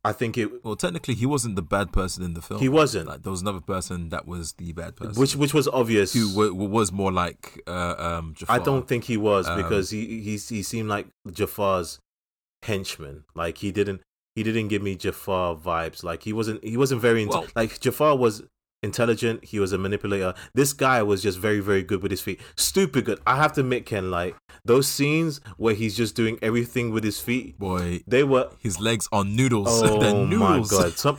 I 0.05 0.13
think 0.13 0.37
it, 0.37 0.65
Well, 0.65 0.75
technically, 0.75 1.15
he 1.15 1.27
wasn't 1.27 1.55
the 1.55 1.63
bad 1.63 1.93
person 1.93 2.25
in 2.25 2.35
the 2.35 2.43
film. 2.43 2.61
He 2.61 2.69
wasn't. 2.69 3.07
Like, 3.07 3.23
there 3.23 3.31
was 3.31 3.41
another 3.43 3.61
person 3.61 4.09
that 4.09 4.27
was 4.27 4.55
the 4.55 4.73
bad 4.73 4.97
person, 4.97 5.21
which 5.21 5.37
which 5.37 5.55
was 5.55 5.69
obvious. 5.69 6.13
who 6.13 6.29
w- 6.31 6.53
was 6.55 6.91
more 6.91 7.13
like 7.13 7.63
uh, 7.69 7.95
um. 7.99 8.35
Jafar. 8.37 8.57
I 8.57 8.59
don't 8.65 8.89
think 8.89 9.05
he 9.05 9.17
was 9.17 9.47
Um, 9.47 9.57
because 9.63 9.91
he 9.91 10.21
he 10.21 10.37
he 10.37 10.63
seemed 10.63 10.89
like 10.89 11.07
Jafar's 11.31 12.01
henchman. 12.63 13.25
Like 13.35 13.59
he 13.59 13.71
didn't 13.73 14.01
he 14.35 14.43
didn't 14.43 14.69
give 14.69 14.83
me 14.83 14.97
Jafar 14.97 15.55
vibes. 15.57 16.03
Like 16.03 16.23
he 16.25 16.33
wasn't 16.33 16.63
he 16.65 16.77
wasn't 16.77 17.01
very 17.01 17.25
inte- 17.25 17.31
Well- 17.31 17.47
like 17.55 17.79
Jafar 17.81 18.17
was 18.17 18.43
intelligent. 18.83 19.45
He 19.45 19.59
was 19.61 19.73
a 19.73 19.79
manipulator. 19.79 20.35
This 20.55 20.73
guy 20.73 21.03
was 21.03 21.23
just 21.23 21.39
very 21.39 21.61
very 21.61 21.83
good 21.83 22.03
with 22.03 22.11
his 22.11 22.21
feet. 22.21 22.41
Stupid 22.57 23.05
good. 23.05 23.21
I 23.27 23.37
have 23.37 23.53
to 23.55 23.61
admit, 23.61 23.87
Ken. 23.87 24.11
Like 24.11 24.37
those 24.65 24.87
scenes 24.89 25.41
where 25.57 25.75
he's 25.75 25.97
just 25.97 26.15
doing 26.15 26.39
everything 26.43 26.91
with 26.91 27.05
his 27.05 27.19
feet. 27.21 27.59
Boy, 27.59 28.01
They 28.07 28.25
were. 28.25 28.51
his 28.61 28.81
legs 28.81 29.09
are 29.13 29.25
noodles. 29.25 29.83
Oh 29.83 29.99
They're 30.01 30.15
my 30.15 30.25
noodles. 30.25 30.71
god! 30.71 30.93
Some 30.99 31.19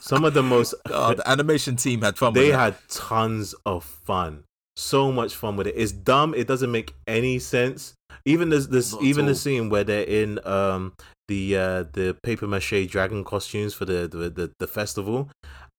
some 0.00 0.24
of 0.24 0.34
the 0.34 0.42
most 0.42 0.74
God, 0.88 1.18
the 1.18 1.28
animation 1.30 1.76
team 1.76 2.02
had 2.02 2.16
fun. 2.18 2.32
they 2.32 2.48
had 2.50 2.76
tons 2.88 3.54
of 3.66 3.84
fun 3.84 4.44
so 4.74 5.12
much 5.12 5.36
fun 5.36 5.54
with 5.54 5.66
it 5.66 5.74
it's 5.76 5.92
dumb 5.92 6.32
it 6.34 6.46
doesn't 6.46 6.72
make 6.72 6.94
any 7.06 7.38
sense 7.38 7.92
even 8.24 8.48
this 8.48 8.68
this 8.68 8.94
Not 8.94 9.02
even 9.02 9.26
the 9.26 9.34
scene 9.34 9.68
where 9.68 9.84
they're 9.84 10.02
in 10.04 10.40
um 10.46 10.94
the 11.28 11.56
uh 11.58 11.84
the 11.92 12.16
paper 12.22 12.46
mache 12.46 12.86
dragon 12.88 13.22
costumes 13.22 13.74
for 13.74 13.84
the 13.84 14.08
the 14.08 14.30
the, 14.30 14.50
the 14.58 14.66
festival 14.66 15.28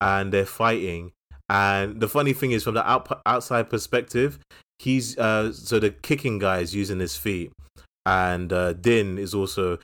and 0.03 0.33
they're 0.33 0.45
fighting. 0.45 1.13
And 1.49 1.99
the 1.99 2.07
funny 2.07 2.33
thing 2.33 2.51
is 2.51 2.63
from 2.63 2.75
the 2.75 2.89
out, 2.89 3.21
outside 3.25 3.69
perspective 3.69 4.39
he's 4.79 5.17
uh 5.17 5.51
so 5.53 5.79
the 5.79 5.91
kicking 5.91 6.39
guy 6.39 6.59
is 6.59 6.75
using 6.75 6.99
his 6.99 7.15
feet. 7.15 7.51
And 8.05 8.51
uh 8.51 8.73
din 8.73 9.17
is 9.17 9.33
also 9.33 9.79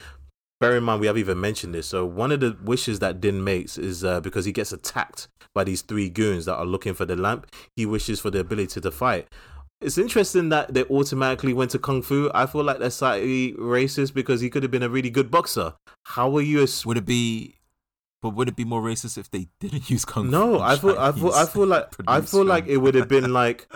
bear 0.60 0.76
in 0.76 0.84
mind 0.84 1.00
we 1.02 1.08
haven't 1.08 1.22
even 1.22 1.40
mentioned 1.40 1.74
this. 1.74 1.88
So 1.88 2.06
one 2.06 2.32
of 2.32 2.42
the 2.42 2.58
wishes 2.64 3.00
that 3.00 3.22
din 3.22 3.44
makes 3.44 3.78
is 3.78 4.04
uh 4.04 4.20
because 4.20 4.46
he 4.46 4.52
gets 4.52 4.72
attacked 4.74 5.28
by 5.56 5.64
these 5.64 5.82
three 5.82 6.10
goons 6.10 6.46
that 6.46 6.56
are 6.56 6.66
looking 6.66 6.94
for 6.94 7.06
the 7.06 7.16
lamp 7.16 7.48
he 7.76 7.86
wishes 7.86 8.20
for 8.20 8.30
the 8.30 8.40
ability 8.40 8.82
to 8.82 8.92
fight. 8.92 9.28
It's 9.82 9.98
interesting 9.98 10.50
that 10.50 10.74
they 10.74 10.84
automatically 10.86 11.54
went 11.54 11.72
to 11.72 11.80
kung 11.80 12.02
fu. 12.02 12.30
I 12.34 12.46
feel 12.46 12.64
like 12.64 12.80
that's 12.80 12.96
slightly 12.96 13.54
racist 13.54 14.14
because 14.14 14.42
he 14.42 14.50
could 14.50 14.64
have 14.64 14.72
been 14.72 14.84
a 14.84 14.90
really 14.90 15.10
good 15.10 15.32
boxer. 15.32 15.76
How 16.04 16.36
are 16.36 16.42
you 16.42 16.62
a 16.62 16.68
Would 16.86 16.98
it 16.98 17.06
be? 17.06 17.59
But 18.22 18.32
would 18.32 18.50
it 18.50 18.56
be 18.56 18.66
more 18.66 18.82
racist 18.82 19.18
if 19.18 19.32
they 19.32 19.48
didn't 19.60 19.90
use 19.90 20.04
kung 20.06 20.26
fu? 20.26 20.32
no 20.32 20.60
i 20.60 20.76
feel 20.76 20.98
i 21.00 21.12
feel 21.12 21.32
i 21.34 21.46
feel 21.46 21.66
like 21.68 21.88
i 22.08 22.22
feel 22.22 22.44
like 22.46 22.68
it 22.68 22.78
would 22.78 22.96
have 22.96 23.08
been 23.08 23.32
like 23.32 23.68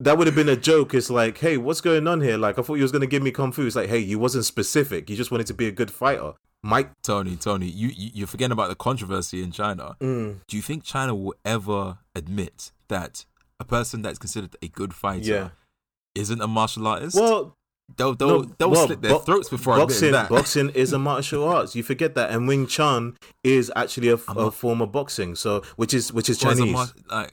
that 0.00 0.18
would 0.18 0.26
have 0.26 0.34
been 0.36 0.48
a 0.48 0.56
joke. 0.56 0.94
It's 0.94 1.10
like 1.10 1.38
hey 1.38 1.56
what's 1.56 1.80
going 1.80 2.06
on 2.08 2.20
here? 2.20 2.36
Like 2.36 2.58
i 2.58 2.62
thought 2.62 2.74
you 2.74 2.82
was 2.82 2.92
going 2.92 3.02
to 3.02 3.06
give 3.06 3.22
me 3.22 3.30
kung 3.30 3.52
fu. 3.52 3.66
It's 3.66 3.76
like 3.76 3.88
hey 3.88 3.98
you 3.98 4.18
wasn't 4.18 4.44
specific. 4.44 5.08
You 5.08 5.16
just 5.16 5.30
wanted 5.30 5.46
to 5.46 5.54
be 5.54 5.66
a 5.68 5.70
good 5.70 5.90
fighter. 5.90 6.32
Mike 6.64 6.90
Tony, 7.02 7.36
Tony, 7.36 7.66
you, 7.66 7.88
you 7.88 8.10
you're 8.14 8.26
forgetting 8.26 8.52
about 8.52 8.68
the 8.68 8.76
controversy 8.76 9.42
in 9.42 9.50
China. 9.50 9.96
mm, 10.00 10.38
Do 10.46 10.56
you 10.56 10.62
think 10.62 10.84
China 10.84 11.14
will 11.14 11.34
ever 11.44 11.98
admit 12.14 12.70
that 12.88 13.24
a 13.58 13.64
person 13.64 14.02
that's 14.02 14.18
considered 14.18 14.56
a 14.62 14.68
good 14.68 14.94
fighter 14.94 15.24
yeah. 15.24 15.48
isn't 16.14 16.40
a 16.40 16.46
martial 16.46 16.86
artist? 16.86 17.16
well 17.16 17.56
they'll 17.96 18.14
they'll, 18.14 18.28
no, 18.28 18.42
they'll 18.58 18.70
well, 18.70 18.86
slit 18.86 19.02
their 19.02 19.12
bo- 19.12 19.18
throats 19.18 19.48
before 19.48 19.76
boxing 19.76 20.12
boxing 20.12 20.70
is 20.70 20.92
a 20.92 20.98
martial 20.98 21.46
arts 21.46 21.76
you 21.76 21.82
forget 21.82 22.14
that 22.14 22.30
and 22.30 22.48
wing 22.48 22.66
chun 22.66 23.16
is 23.44 23.70
actually 23.76 24.08
a, 24.08 24.14
a 24.14 24.34
not- 24.34 24.54
form 24.54 24.80
of 24.80 24.90
boxing 24.92 25.34
so 25.34 25.62
which 25.76 25.92
is 25.92 26.12
which 26.12 26.28
is 26.30 26.42
Well, 26.42 26.52
as 26.52 26.58
a 26.58 26.62
chinese 26.62 26.74
mar- 26.74 26.88
like, 27.10 27.32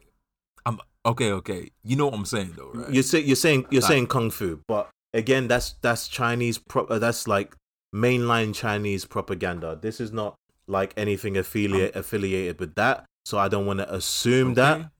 I'm 0.65 0.79
okay, 1.05 1.31
okay. 1.31 1.69
You 1.83 1.95
know 1.95 2.07
what 2.07 2.15
I'm 2.15 2.25
saying 2.25 2.53
though, 2.57 2.71
right? 2.73 2.91
You're 2.93 3.03
say, 3.03 3.19
you're 3.21 3.35
saying 3.37 3.65
you're 3.69 3.81
Like- 3.81 3.89
saying 3.89 4.07
kung 4.07 4.29
fu, 4.31 4.59
but 4.67 4.89
again, 5.13 5.47
that's 5.47 5.75
that's 5.81 6.07
Chinese. 6.07 6.57
Pro- 6.57 6.85
uh, 6.85 6.99
that's 6.99 7.27
like 7.27 7.55
mainline 7.95 8.53
Chinese 8.53 9.05
propaganda. 9.05 9.79
This 9.81 9.99
is 10.01 10.11
not 10.11 10.35
like 10.67 10.93
anything 10.97 11.37
affiliate 11.37 11.95
affiliated 11.95 12.59
with 12.59 12.75
that. 12.75 13.05
So 13.25 13.37
I 13.37 13.47
don't 13.47 13.65
want 13.65 13.79
to 13.79 13.91
assume 13.93 14.53
that. 14.55 14.91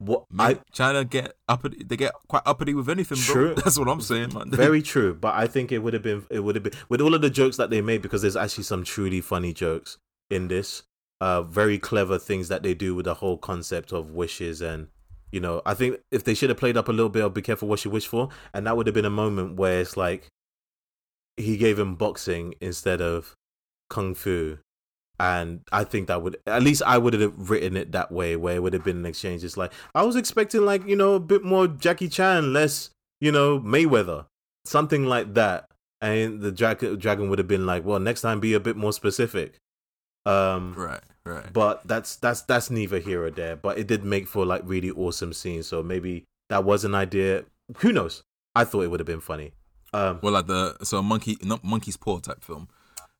What 0.00 0.24
I 0.38 0.58
China 0.72 1.04
get 1.04 1.34
uppity. 1.46 1.84
They 1.84 1.98
get 1.98 2.14
quite 2.26 2.42
uppity 2.46 2.72
with 2.72 2.88
anything, 2.88 3.18
bro. 3.30 3.52
That's 3.56 3.78
what 3.78 3.86
I'm 3.86 4.00
saying, 4.00 4.32
man. 4.32 4.50
very 4.50 4.80
true, 4.92 5.12
but 5.12 5.34
I 5.34 5.46
think 5.46 5.72
it 5.72 5.80
would 5.80 5.92
have 5.92 6.02
been 6.02 6.24
it 6.30 6.40
would 6.40 6.54
have 6.54 6.64
been 6.64 6.72
with 6.88 7.02
all 7.02 7.14
of 7.14 7.20
the 7.20 7.28
jokes 7.28 7.58
that 7.58 7.68
they 7.68 7.82
made 7.82 8.00
because 8.00 8.22
there's 8.22 8.36
actually 8.36 8.64
some 8.64 8.82
truly 8.82 9.20
funny 9.20 9.52
jokes 9.52 9.98
in 10.30 10.48
this. 10.48 10.84
Uh, 11.20 11.42
very 11.42 11.78
clever 11.78 12.18
things 12.18 12.48
that 12.48 12.62
they 12.62 12.72
do 12.72 12.94
with 12.94 13.04
the 13.04 13.12
whole 13.12 13.36
concept 13.36 13.92
of 13.92 14.12
wishes 14.12 14.62
and 14.62 14.88
you 15.30 15.38
know 15.38 15.60
I 15.66 15.74
think 15.74 15.98
if 16.10 16.24
they 16.24 16.32
should 16.32 16.48
have 16.48 16.56
played 16.56 16.78
up 16.78 16.88
a 16.88 16.92
little 16.92 17.10
bit 17.10 17.22
of 17.22 17.34
be 17.34 17.42
careful 17.42 17.68
what 17.68 17.84
you 17.84 17.90
wish 17.90 18.06
for 18.06 18.30
and 18.54 18.66
that 18.66 18.74
would 18.74 18.86
have 18.86 18.94
been 18.94 19.04
a 19.04 19.10
moment 19.10 19.56
where 19.56 19.82
it's 19.82 19.98
like 19.98 20.28
he 21.36 21.58
gave 21.58 21.78
him 21.78 21.94
boxing 21.94 22.54
instead 22.62 23.02
of 23.02 23.36
kung 23.90 24.14
fu 24.14 24.60
and 25.20 25.60
I 25.70 25.84
think 25.84 26.08
that 26.08 26.22
would 26.22 26.38
at 26.46 26.62
least 26.62 26.82
I 26.86 26.96
would 26.96 27.12
have 27.12 27.50
written 27.50 27.76
it 27.76 27.92
that 27.92 28.10
way 28.10 28.36
where 28.36 28.56
it 28.56 28.62
would 28.62 28.72
have 28.72 28.82
been 28.82 28.96
an 28.96 29.06
exchange. 29.06 29.44
It's 29.44 29.58
like 29.58 29.70
I 29.94 30.02
was 30.02 30.16
expecting 30.16 30.64
like 30.64 30.86
you 30.86 30.96
know 30.96 31.14
a 31.14 31.20
bit 31.20 31.44
more 31.44 31.68
Jackie 31.68 32.08
Chan, 32.08 32.54
less 32.54 32.88
you 33.20 33.30
know 33.30 33.60
Mayweather, 33.60 34.24
something 34.64 35.04
like 35.04 35.34
that. 35.34 35.66
And 36.00 36.40
the 36.40 36.50
dragon 36.50 36.98
dragon 36.98 37.28
would 37.28 37.38
have 37.38 37.46
been 37.46 37.66
like, 37.66 37.84
well, 37.84 38.00
next 38.00 38.22
time 38.22 38.40
be 38.40 38.54
a 38.54 38.60
bit 38.60 38.78
more 38.78 38.94
specific. 38.94 39.58
Um, 40.24 40.72
right, 40.74 41.02
right. 41.26 41.52
but 41.52 41.86
that's 41.86 42.16
that's 42.16 42.40
that's 42.40 42.70
neither 42.70 42.98
here 42.98 43.22
or 43.22 43.30
there. 43.30 43.56
But 43.56 43.76
it 43.76 43.86
did 43.86 44.02
make 44.02 44.26
for 44.26 44.46
like 44.46 44.62
really 44.64 44.90
awesome 44.90 45.34
scenes. 45.34 45.66
So 45.66 45.82
maybe 45.82 46.24
that 46.48 46.64
was 46.64 46.86
an 46.86 46.94
idea. 46.94 47.44
Who 47.78 47.92
knows? 47.92 48.22
I 48.54 48.64
thought 48.64 48.84
it 48.84 48.90
would 48.90 49.00
have 49.00 49.06
been 49.06 49.20
funny. 49.20 49.52
Um, 49.92 50.20
Well, 50.22 50.32
like 50.32 50.46
the 50.46 50.78
so 50.82 50.96
a 50.96 51.02
monkey, 51.02 51.36
not 51.42 51.62
monkey's 51.62 51.98
paw 51.98 52.20
type 52.20 52.42
film. 52.42 52.68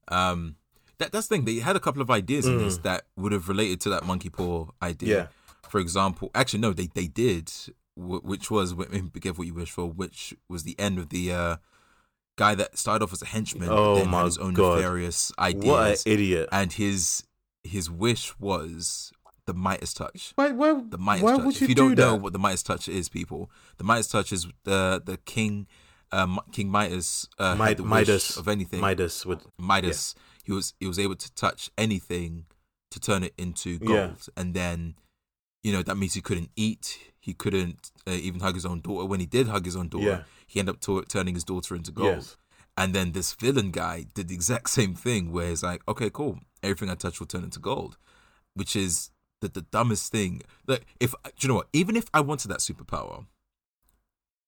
Um, 0.09 0.57
that 1.01 1.11
that's 1.12 1.26
the 1.26 1.34
thing. 1.34 1.44
They 1.44 1.57
had 1.57 1.74
a 1.76 1.80
couple 1.80 2.01
of 2.01 2.11
ideas 2.11 2.46
in 2.46 2.59
this 2.59 2.78
that 2.78 3.05
would 3.16 3.32
have 3.32 3.48
related 3.48 3.80
to 3.82 3.90
that 3.90 4.07
monkey 4.07 4.30
paw 4.30 4.68
idea. 4.80 5.09
Mm. 5.09 5.18
Yeah. 5.18 5.68
For 5.68 5.78
example, 5.80 6.30
actually 6.34 6.61
no, 6.61 6.72
they 6.72 6.86
they 6.94 7.07
did, 7.09 7.53
which 7.96 8.51
was 8.51 8.72
"Be 8.74 9.20
careful 9.20 9.42
what 9.42 9.46
you 9.48 9.55
wish 9.55 9.70
for," 9.70 9.86
which 9.86 10.34
was 10.48 10.62
the 10.62 10.78
end 10.78 10.98
of 10.98 11.09
the 11.11 11.32
uh, 11.32 11.57
guy 12.38 12.55
that 12.55 12.78
started 12.78 13.05
off 13.05 13.12
as 13.12 13.22
a 13.22 13.26
henchman, 13.26 13.68
Oh 13.70 13.96
then 13.96 14.09
my 14.09 14.18
had 14.18 14.26
his 14.26 14.38
own 14.38 14.55
God. 14.55 14.76
nefarious 14.78 15.30
what 15.36 15.48
an 15.51 15.57
ideas, 15.57 16.03
idiot! 16.07 16.48
and 16.53 16.72
his 16.72 17.24
his 17.62 17.90
wish 17.90 18.38
was 18.40 19.12
the 19.46 19.55
Midas 19.55 19.92
touch. 19.94 20.32
Why, 20.36 20.51
why, 20.51 20.80
The 20.88 20.96
Midas 20.98 21.22
why 21.22 21.36
touch. 21.36 21.44
would 21.44 21.61
you, 21.61 21.64
if 21.64 21.68
you 21.68 21.74
do 21.74 21.94
don't 21.94 21.96
know 21.96 22.14
what 22.16 22.32
the 22.32 22.38
Midas 22.38 22.62
touch 22.62 22.88
is, 22.88 23.09
people, 23.09 23.51
the 23.78 23.84
Midas 23.84 24.09
touch 24.09 24.32
is 24.32 24.46
the 24.64 25.03
the 25.05 25.18
king, 25.18 25.66
um, 26.12 26.40
King 26.53 26.70
Midas, 26.70 27.28
uh, 27.38 27.55
Mi- 27.57 27.64
had 27.66 27.76
the 27.78 27.82
wish 27.84 27.90
Midas 27.90 28.36
of 28.36 28.48
anything. 28.48 28.80
Midas 28.80 29.24
would 29.26 29.40
Midas, 29.59 30.14
he 30.45 30.53
was 30.53 30.74
he 30.80 30.86
was 30.86 30.99
able 30.99 31.16
to 31.16 31.34
touch 31.34 31.70
anything 31.78 32.47
to 32.91 32.99
turn 33.01 33.22
it 33.22 33.34
into 33.38 33.78
gold, 33.78 33.91
Yeah. 33.91 34.14
and 34.36 34.55
then 34.55 34.95
you 35.62 35.72
know 35.72 35.82
that 35.82 35.97
means 35.97 36.14
he 36.14 36.20
couldn't 36.20 36.51
eat, 36.57 36.99
he 37.20 37.34
couldn't 37.34 37.91
uh, 38.07 38.12
even 38.12 38.41
hug 38.41 38.55
his 38.55 38.66
own 38.66 38.80
daughter. 38.80 39.05
When 39.07 39.20
he 39.20 39.26
did 39.26 39.49
hug 39.49 39.64
his 39.64 39.76
own 39.76 39.88
daughter, 39.88 40.05
Yeah. 40.07 40.22
he 40.47 40.59
ended 40.61 40.74
up 40.76 40.80
to- 40.82 41.03
turning 41.05 41.34
his 41.34 41.45
daughter 41.45 41.74
into 41.76 41.93
gold. 41.93 42.16
Yes. 42.16 42.36
And 42.76 42.95
then 42.95 43.12
this 43.12 43.34
villain 43.34 43.70
guy 43.72 44.07
did 44.14 44.28
the 44.28 44.34
exact 44.34 44.70
same 44.78 44.95
thing, 44.95 45.32
where 45.32 45.51
it's 45.51 45.62
like, 45.62 45.82
okay, 45.86 46.09
cool, 46.11 46.38
everything 46.62 46.88
I 46.91 46.95
touch 46.95 47.20
will 47.20 47.26
turn 47.26 47.45
into 47.45 47.61
gold, 47.61 47.99
which 48.55 48.74
is 48.74 49.11
the, 49.43 49.49
the 49.49 49.62
dumbest 49.62 50.11
thing. 50.11 50.43
Like, 50.66 50.86
if 50.99 51.12
do 51.24 51.30
you 51.41 51.49
know 51.49 51.57
what? 51.57 51.68
Even 51.72 51.95
if 51.97 52.07
I 52.14 52.20
wanted 52.20 52.49
that 52.49 52.61
superpower, 52.61 53.26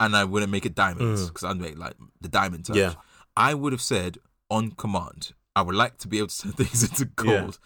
and 0.00 0.16
I 0.16 0.24
wouldn't 0.24 0.50
make 0.50 0.66
it 0.66 0.74
diamonds 0.74 1.22
Mm. 1.22 1.28
because 1.28 1.44
I'd 1.44 1.60
make 1.60 1.78
like 1.78 1.94
the 2.20 2.28
diamond 2.28 2.64
touch, 2.64 2.76
Yeah. 2.76 2.94
I 3.36 3.54
would 3.54 3.72
have 3.72 3.82
said 3.82 4.18
on 4.50 4.72
command, 4.72 5.32
I 5.54 5.62
would 5.62 5.74
like 5.74 5.98
to 5.98 6.08
be 6.08 6.18
able 6.18 6.28
to 6.28 6.42
turn 6.42 6.52
things 6.52 6.82
into 6.82 7.04
gold 7.04 7.58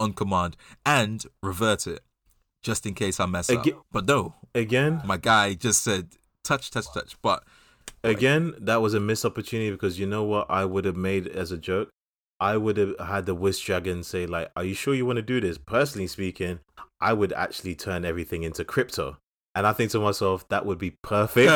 on 0.00 0.12
command 0.12 0.56
and 0.84 1.24
revert 1.42 1.86
it 1.86 2.00
just 2.62 2.86
in 2.86 2.94
case 2.94 3.20
I 3.20 3.26
mess 3.26 3.50
up. 3.50 3.66
But 3.92 4.06
no, 4.06 4.34
again. 4.54 5.02
my 5.04 5.16
guy 5.18 5.54
just 5.54 5.82
said 5.82 6.16
touch, 6.42 6.70
touch, 6.70 6.92
touch. 6.92 7.16
But 7.22 7.44
Again, 8.04 8.54
that 8.58 8.82
was 8.82 8.92
a 8.92 9.00
missed 9.00 9.24
opportunity 9.24 9.70
because 9.70 9.98
you 9.98 10.06
know 10.06 10.24
what 10.24 10.46
I 10.50 10.66
would 10.66 10.84
have 10.84 10.96
made 10.96 11.26
as 11.26 11.50
a 11.50 11.56
joke? 11.56 11.88
I 12.38 12.58
would 12.58 12.76
have 12.76 12.94
had 12.98 13.24
the 13.24 13.34
Wish 13.34 13.64
Dragon 13.64 14.02
say, 14.02 14.26
like, 14.26 14.50
Are 14.54 14.64
you 14.64 14.74
sure 14.74 14.94
you 14.94 15.06
want 15.06 15.16
to 15.16 15.22
do 15.22 15.40
this? 15.40 15.56
Personally 15.56 16.06
speaking, 16.06 16.60
I 17.00 17.14
would 17.14 17.32
actually 17.32 17.74
turn 17.74 18.04
everything 18.04 18.42
into 18.42 18.64
crypto. 18.64 19.16
And 19.54 19.66
I 19.66 19.72
think 19.72 19.90
to 19.92 20.00
myself, 20.00 20.48
that 20.48 20.66
would 20.66 20.78
be 20.78 20.90
perfect. 21.02 21.50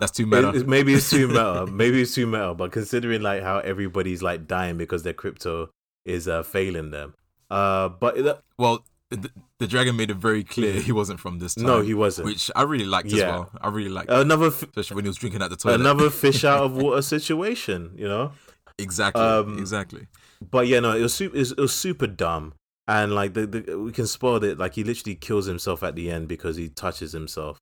that's 0.00 0.12
too 0.12 0.26
meta. 0.26 0.50
It- 0.50 0.68
maybe 0.68 0.94
it's 0.94 1.10
too 1.10 1.28
meta. 1.28 1.66
Maybe 1.70 2.02
it's 2.02 2.14
too 2.14 2.26
meta. 2.26 2.54
But 2.54 2.72
considering 2.72 3.22
like 3.22 3.42
how 3.42 3.58
everybody's 3.58 4.22
like 4.22 4.46
dying 4.46 4.76
because 4.78 5.02
their 5.02 5.12
crypto 5.12 5.70
is 6.04 6.28
uh, 6.28 6.42
failing 6.42 6.90
them. 6.92 7.14
Uh, 7.50 7.88
but 7.88 8.16
it, 8.18 8.38
Well, 8.58 8.84
the, 9.10 9.30
the 9.58 9.66
dragon 9.66 9.96
made 9.96 10.10
it 10.10 10.16
very 10.16 10.42
clear 10.44 10.72
he 10.80 10.92
wasn't 10.92 11.20
from 11.20 11.38
this 11.38 11.54
time. 11.54 11.66
no, 11.66 11.80
he 11.80 11.94
wasn't. 11.94 12.26
which 12.26 12.50
I 12.56 12.62
really 12.62 12.84
liked 12.86 13.08
as 13.12 13.20
well. 13.20 13.50
I 13.60 13.68
really 13.68 13.88
liked, 13.88 14.10
Another 14.10 14.46
f- 14.48 14.62
especially 14.64 14.96
when 14.96 15.04
he 15.04 15.08
was 15.08 15.16
drinking 15.16 15.42
at 15.42 15.50
the 15.50 15.56
toilet. 15.56 15.80
another 15.80 16.10
fish 16.10 16.44
out 16.44 16.64
of 16.64 16.72
water 16.76 17.02
situation, 17.02 17.92
you 17.96 18.08
know. 18.08 18.32
exactly, 18.78 19.22
Um, 19.22 19.58
exactly. 19.58 20.06
But 20.50 20.66
yeah, 20.66 20.80
no, 20.80 20.96
it 20.96 21.02
was 21.02 21.14
super. 21.14 21.36
It 21.36 21.38
was, 21.40 21.52
it 21.52 21.60
was 21.60 21.72
super 21.72 22.06
dumb, 22.08 22.54
and 22.88 23.14
like 23.14 23.34
the, 23.34 23.46
the 23.46 23.78
we 23.78 23.92
can 23.92 24.06
spoil 24.06 24.42
it. 24.44 24.58
Like 24.58 24.74
he 24.74 24.84
literally 24.84 25.14
kills 25.14 25.46
himself 25.46 25.82
at 25.82 25.94
the 25.94 26.10
end 26.10 26.28
because 26.28 26.56
he 26.56 26.68
touches 26.68 27.12
himself. 27.12 27.58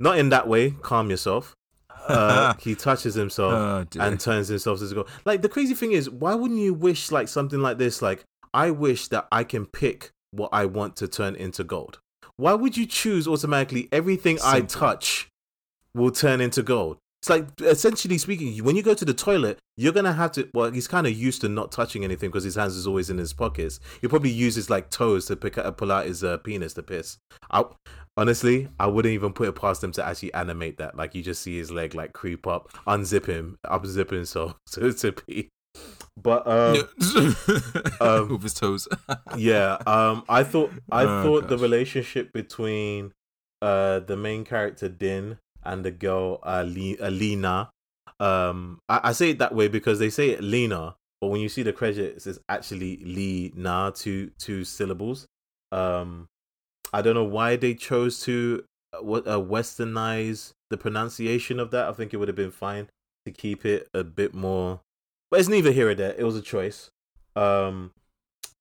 Not 0.00 0.18
in 0.18 0.28
that 0.28 0.46
way. 0.46 0.70
Calm 0.70 1.10
yourself. 1.10 1.54
uh, 2.08 2.54
he 2.60 2.74
touches 2.74 3.14
himself 3.14 3.52
Oh, 3.52 4.00
and 4.00 4.18
turns 4.20 4.48
himself 4.48 4.80
into 4.80 4.94
gold. 4.94 5.08
Like 5.24 5.42
the 5.42 5.48
crazy 5.48 5.74
thing 5.74 5.92
is, 5.92 6.08
why 6.08 6.34
wouldn't 6.34 6.60
you 6.60 6.72
wish 6.72 7.10
like 7.10 7.28
something 7.28 7.60
like 7.60 7.78
this? 7.78 8.00
Like 8.00 8.24
I 8.54 8.70
wish 8.70 9.08
that 9.08 9.26
I 9.32 9.44
can 9.44 9.66
pick 9.66 10.10
what 10.30 10.50
I 10.52 10.66
want 10.66 10.96
to 10.96 11.08
turn 11.08 11.34
into 11.34 11.64
gold. 11.64 11.98
Why 12.36 12.54
would 12.54 12.76
you 12.76 12.86
choose 12.86 13.26
automatically 13.26 13.88
everything 13.90 14.38
I 14.44 14.60
touch 14.60 15.28
will 15.94 16.12
turn 16.12 16.40
into 16.40 16.62
gold? 16.62 16.98
It's 17.22 17.28
like 17.30 17.46
essentially 17.60 18.16
speaking, 18.18 18.56
when 18.64 18.76
you 18.76 18.82
go 18.82 18.94
to 18.94 19.04
the 19.04 19.12
toilet, 19.14 19.58
you're 19.76 19.92
gonna 19.92 20.12
have 20.12 20.32
to. 20.32 20.48
Well, 20.54 20.70
he's 20.70 20.86
kind 20.86 21.06
of 21.06 21.12
used 21.12 21.40
to 21.40 21.48
not 21.48 21.72
touching 21.72 22.04
anything 22.04 22.30
because 22.30 22.44
his 22.44 22.54
hands 22.54 22.76
is 22.76 22.86
always 22.86 23.10
in 23.10 23.18
his 23.18 23.32
pockets. 23.32 23.80
He'll 24.00 24.10
probably 24.10 24.30
use 24.30 24.54
his 24.54 24.70
like 24.70 24.90
toes 24.90 25.26
to 25.26 25.36
pick 25.36 25.58
up, 25.58 25.76
pull 25.78 25.90
out 25.90 26.06
his 26.06 26.22
uh, 26.22 26.38
penis 26.38 26.74
to 26.74 26.82
piss. 26.82 27.18
I, 27.50 27.64
honestly, 28.16 28.68
I 28.78 28.86
wouldn't 28.86 29.12
even 29.14 29.32
put 29.32 29.48
it 29.48 29.56
past 29.56 29.80
them 29.80 29.90
to 29.92 30.04
actually 30.06 30.32
animate 30.34 30.78
that. 30.78 30.96
Like 30.96 31.14
you 31.16 31.22
just 31.24 31.42
see 31.42 31.58
his 31.58 31.72
leg 31.72 31.94
like 31.94 32.12
creep 32.12 32.46
up, 32.46 32.70
unzip 32.86 33.26
him, 33.26 33.58
unzip 33.66 34.10
himself 34.10 34.54
to 34.72 34.92
to 34.92 35.12
pee. 35.12 35.48
But 36.16 36.46
um, 36.46 36.88
um, 38.00 38.28
with 38.28 38.42
his 38.42 38.54
toes. 38.54 38.88
yeah 39.36 39.76
um 39.86 40.24
i 40.28 40.42
thought 40.42 40.72
i 40.90 41.04
Oh, 41.04 41.22
thought 41.22 41.48
the 41.48 41.58
relationship 41.58 42.32
between 42.32 43.12
uh 43.62 44.00
the 44.00 44.16
main 44.16 44.44
character 44.44 44.88
din 44.88 45.38
and 45.68 45.84
the 45.84 45.90
girl 45.90 46.40
uh, 46.42 46.64
Le- 46.66 46.96
uh 47.00 47.66
um 48.20 48.80
I-, 48.88 49.00
I 49.04 49.12
say 49.12 49.30
it 49.30 49.38
that 49.38 49.54
way 49.54 49.68
because 49.68 49.98
they 49.98 50.10
say 50.10 50.36
lena 50.38 50.96
but 51.20 51.28
when 51.28 51.40
you 51.40 51.48
see 51.48 51.62
the 51.62 51.72
credits 51.72 52.26
it's 52.26 52.38
actually 52.48 52.96
lena 53.04 53.92
two 53.94 54.30
two 54.38 54.64
syllables. 54.64 55.26
Um 55.70 56.28
i 56.92 57.02
don't 57.02 57.14
know 57.14 57.24
why 57.24 57.56
they 57.56 57.74
chose 57.74 58.20
to 58.20 58.64
uh, 58.94 58.98
uh, 58.98 59.38
westernize 59.38 60.52
the 60.70 60.78
pronunciation 60.78 61.60
of 61.60 61.70
that. 61.70 61.86
I 61.86 61.92
think 61.92 62.14
it 62.14 62.16
would 62.16 62.28
have 62.28 62.36
been 62.36 62.50
fine 62.50 62.88
to 63.26 63.30
keep 63.30 63.66
it 63.66 63.88
a 63.92 64.02
bit 64.02 64.34
more 64.34 64.80
but 65.30 65.40
it's 65.40 65.48
neither 65.48 65.72
here 65.72 65.90
or 65.90 65.94
there. 65.94 66.14
It 66.16 66.24
was 66.24 66.36
a 66.36 66.42
choice. 66.42 66.90
Um 67.36 67.92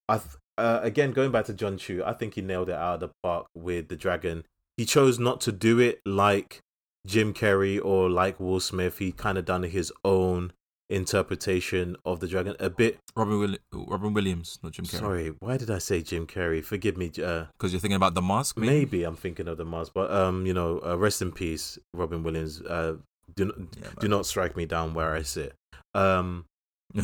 I 0.10 0.18
th- 0.18 0.36
uh, 0.58 0.80
again 0.84 1.12
going 1.12 1.32
back 1.32 1.46
to 1.46 1.54
John 1.54 1.78
Cho, 1.78 2.04
I 2.06 2.14
think 2.14 2.34
he 2.34 2.42
nailed 2.42 2.70
it 2.70 2.76
out 2.76 2.96
of 2.96 3.00
the 3.00 3.10
park 3.24 3.48
with 3.56 3.88
the 3.88 3.96
dragon. 3.96 4.44
He 4.76 4.86
chose 4.86 5.18
not 5.18 5.40
to 5.42 5.52
do 5.52 5.80
it 5.80 6.02
like 6.06 6.62
Jim 7.08 7.34
Carrey 7.34 7.80
or 7.84 8.10
like 8.10 8.40
Will 8.40 8.60
Smith. 8.60 9.00
He 9.00 9.12
kind 9.12 9.38
of 9.38 9.46
done 9.46 9.64
his 9.64 9.92
own 10.06 10.52
interpretation 10.90 11.96
of 12.06 12.20
the 12.20 12.28
dragon. 12.28 12.56
A 12.60 12.70
bit. 12.70 13.00
Robin, 13.16 13.40
Will- 13.40 13.86
Robin 13.88 14.14
Williams, 14.14 14.60
not 14.62 14.74
Jim 14.74 14.86
Carrey. 14.86 15.00
Sorry, 15.00 15.28
why 15.40 15.58
did 15.58 15.72
I 15.72 15.80
say 15.80 16.02
Jim 16.02 16.28
Carrey? 16.28 16.64
Forgive 16.64 16.98
me. 16.98 17.08
Uh, 17.24 17.46
Because 17.58 17.72
you're 17.74 17.80
thinking 17.80 17.96
about 17.96 18.14
the 18.14 18.22
mask, 18.22 18.58
maybe? 18.58 18.74
maybe 18.74 19.04
I'm 19.04 19.16
thinking 19.16 19.48
of 19.48 19.58
the 19.58 19.66
mask, 19.66 19.92
but 19.96 20.12
um, 20.12 20.46
you 20.46 20.54
know, 20.54 20.80
uh, 20.86 20.98
rest 20.98 21.22
in 21.22 21.32
peace, 21.32 21.80
Robin 21.94 22.24
Williams. 22.24 22.62
Uh, 22.62 22.98
do 23.36 23.46
not, 23.46 23.56
Yeah, 23.60 23.88
do 24.00 24.08
not 24.08 24.26
strike 24.26 24.56
me 24.56 24.66
down 24.66 24.94
where 24.94 25.14
I 25.14 25.22
sit. 25.24 25.54
Um, 25.94 26.46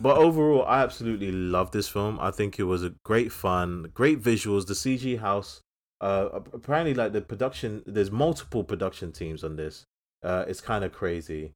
but 0.00 0.16
overall, 0.18 0.64
I 0.66 0.82
absolutely 0.82 1.32
love 1.32 1.70
this 1.70 1.88
film. 1.88 2.18
I 2.20 2.30
think 2.30 2.58
it 2.58 2.64
was 2.64 2.82
a 2.82 2.94
great 3.04 3.32
fun, 3.32 3.90
great 3.94 4.20
visuals. 4.20 4.66
The 4.66 4.74
CG 4.74 5.20
house, 5.20 5.62
uh, 6.02 6.40
apparently, 6.52 6.94
like 6.94 7.12
the 7.12 7.20
production, 7.20 7.82
there's 7.86 8.10
multiple 8.10 8.64
production 8.64 9.12
teams 9.12 9.44
on 9.44 9.56
this. 9.56 9.84
Uh, 10.22 10.44
it's 10.48 10.60
kind 10.60 10.84
of 10.84 10.92
crazy. 10.92 11.52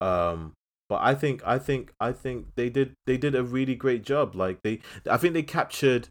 Um, 0.00 0.52
but 0.88 1.00
I 1.02 1.14
think, 1.14 1.42
I 1.44 1.58
think, 1.58 1.92
I 1.98 2.12
think 2.12 2.48
they 2.54 2.68
did, 2.68 2.92
they 3.06 3.16
did 3.16 3.34
a 3.34 3.42
really 3.42 3.74
great 3.74 4.04
job. 4.04 4.36
Like 4.36 4.58
they, 4.62 4.80
I 5.10 5.16
think 5.16 5.34
they 5.34 5.42
captured 5.42 6.08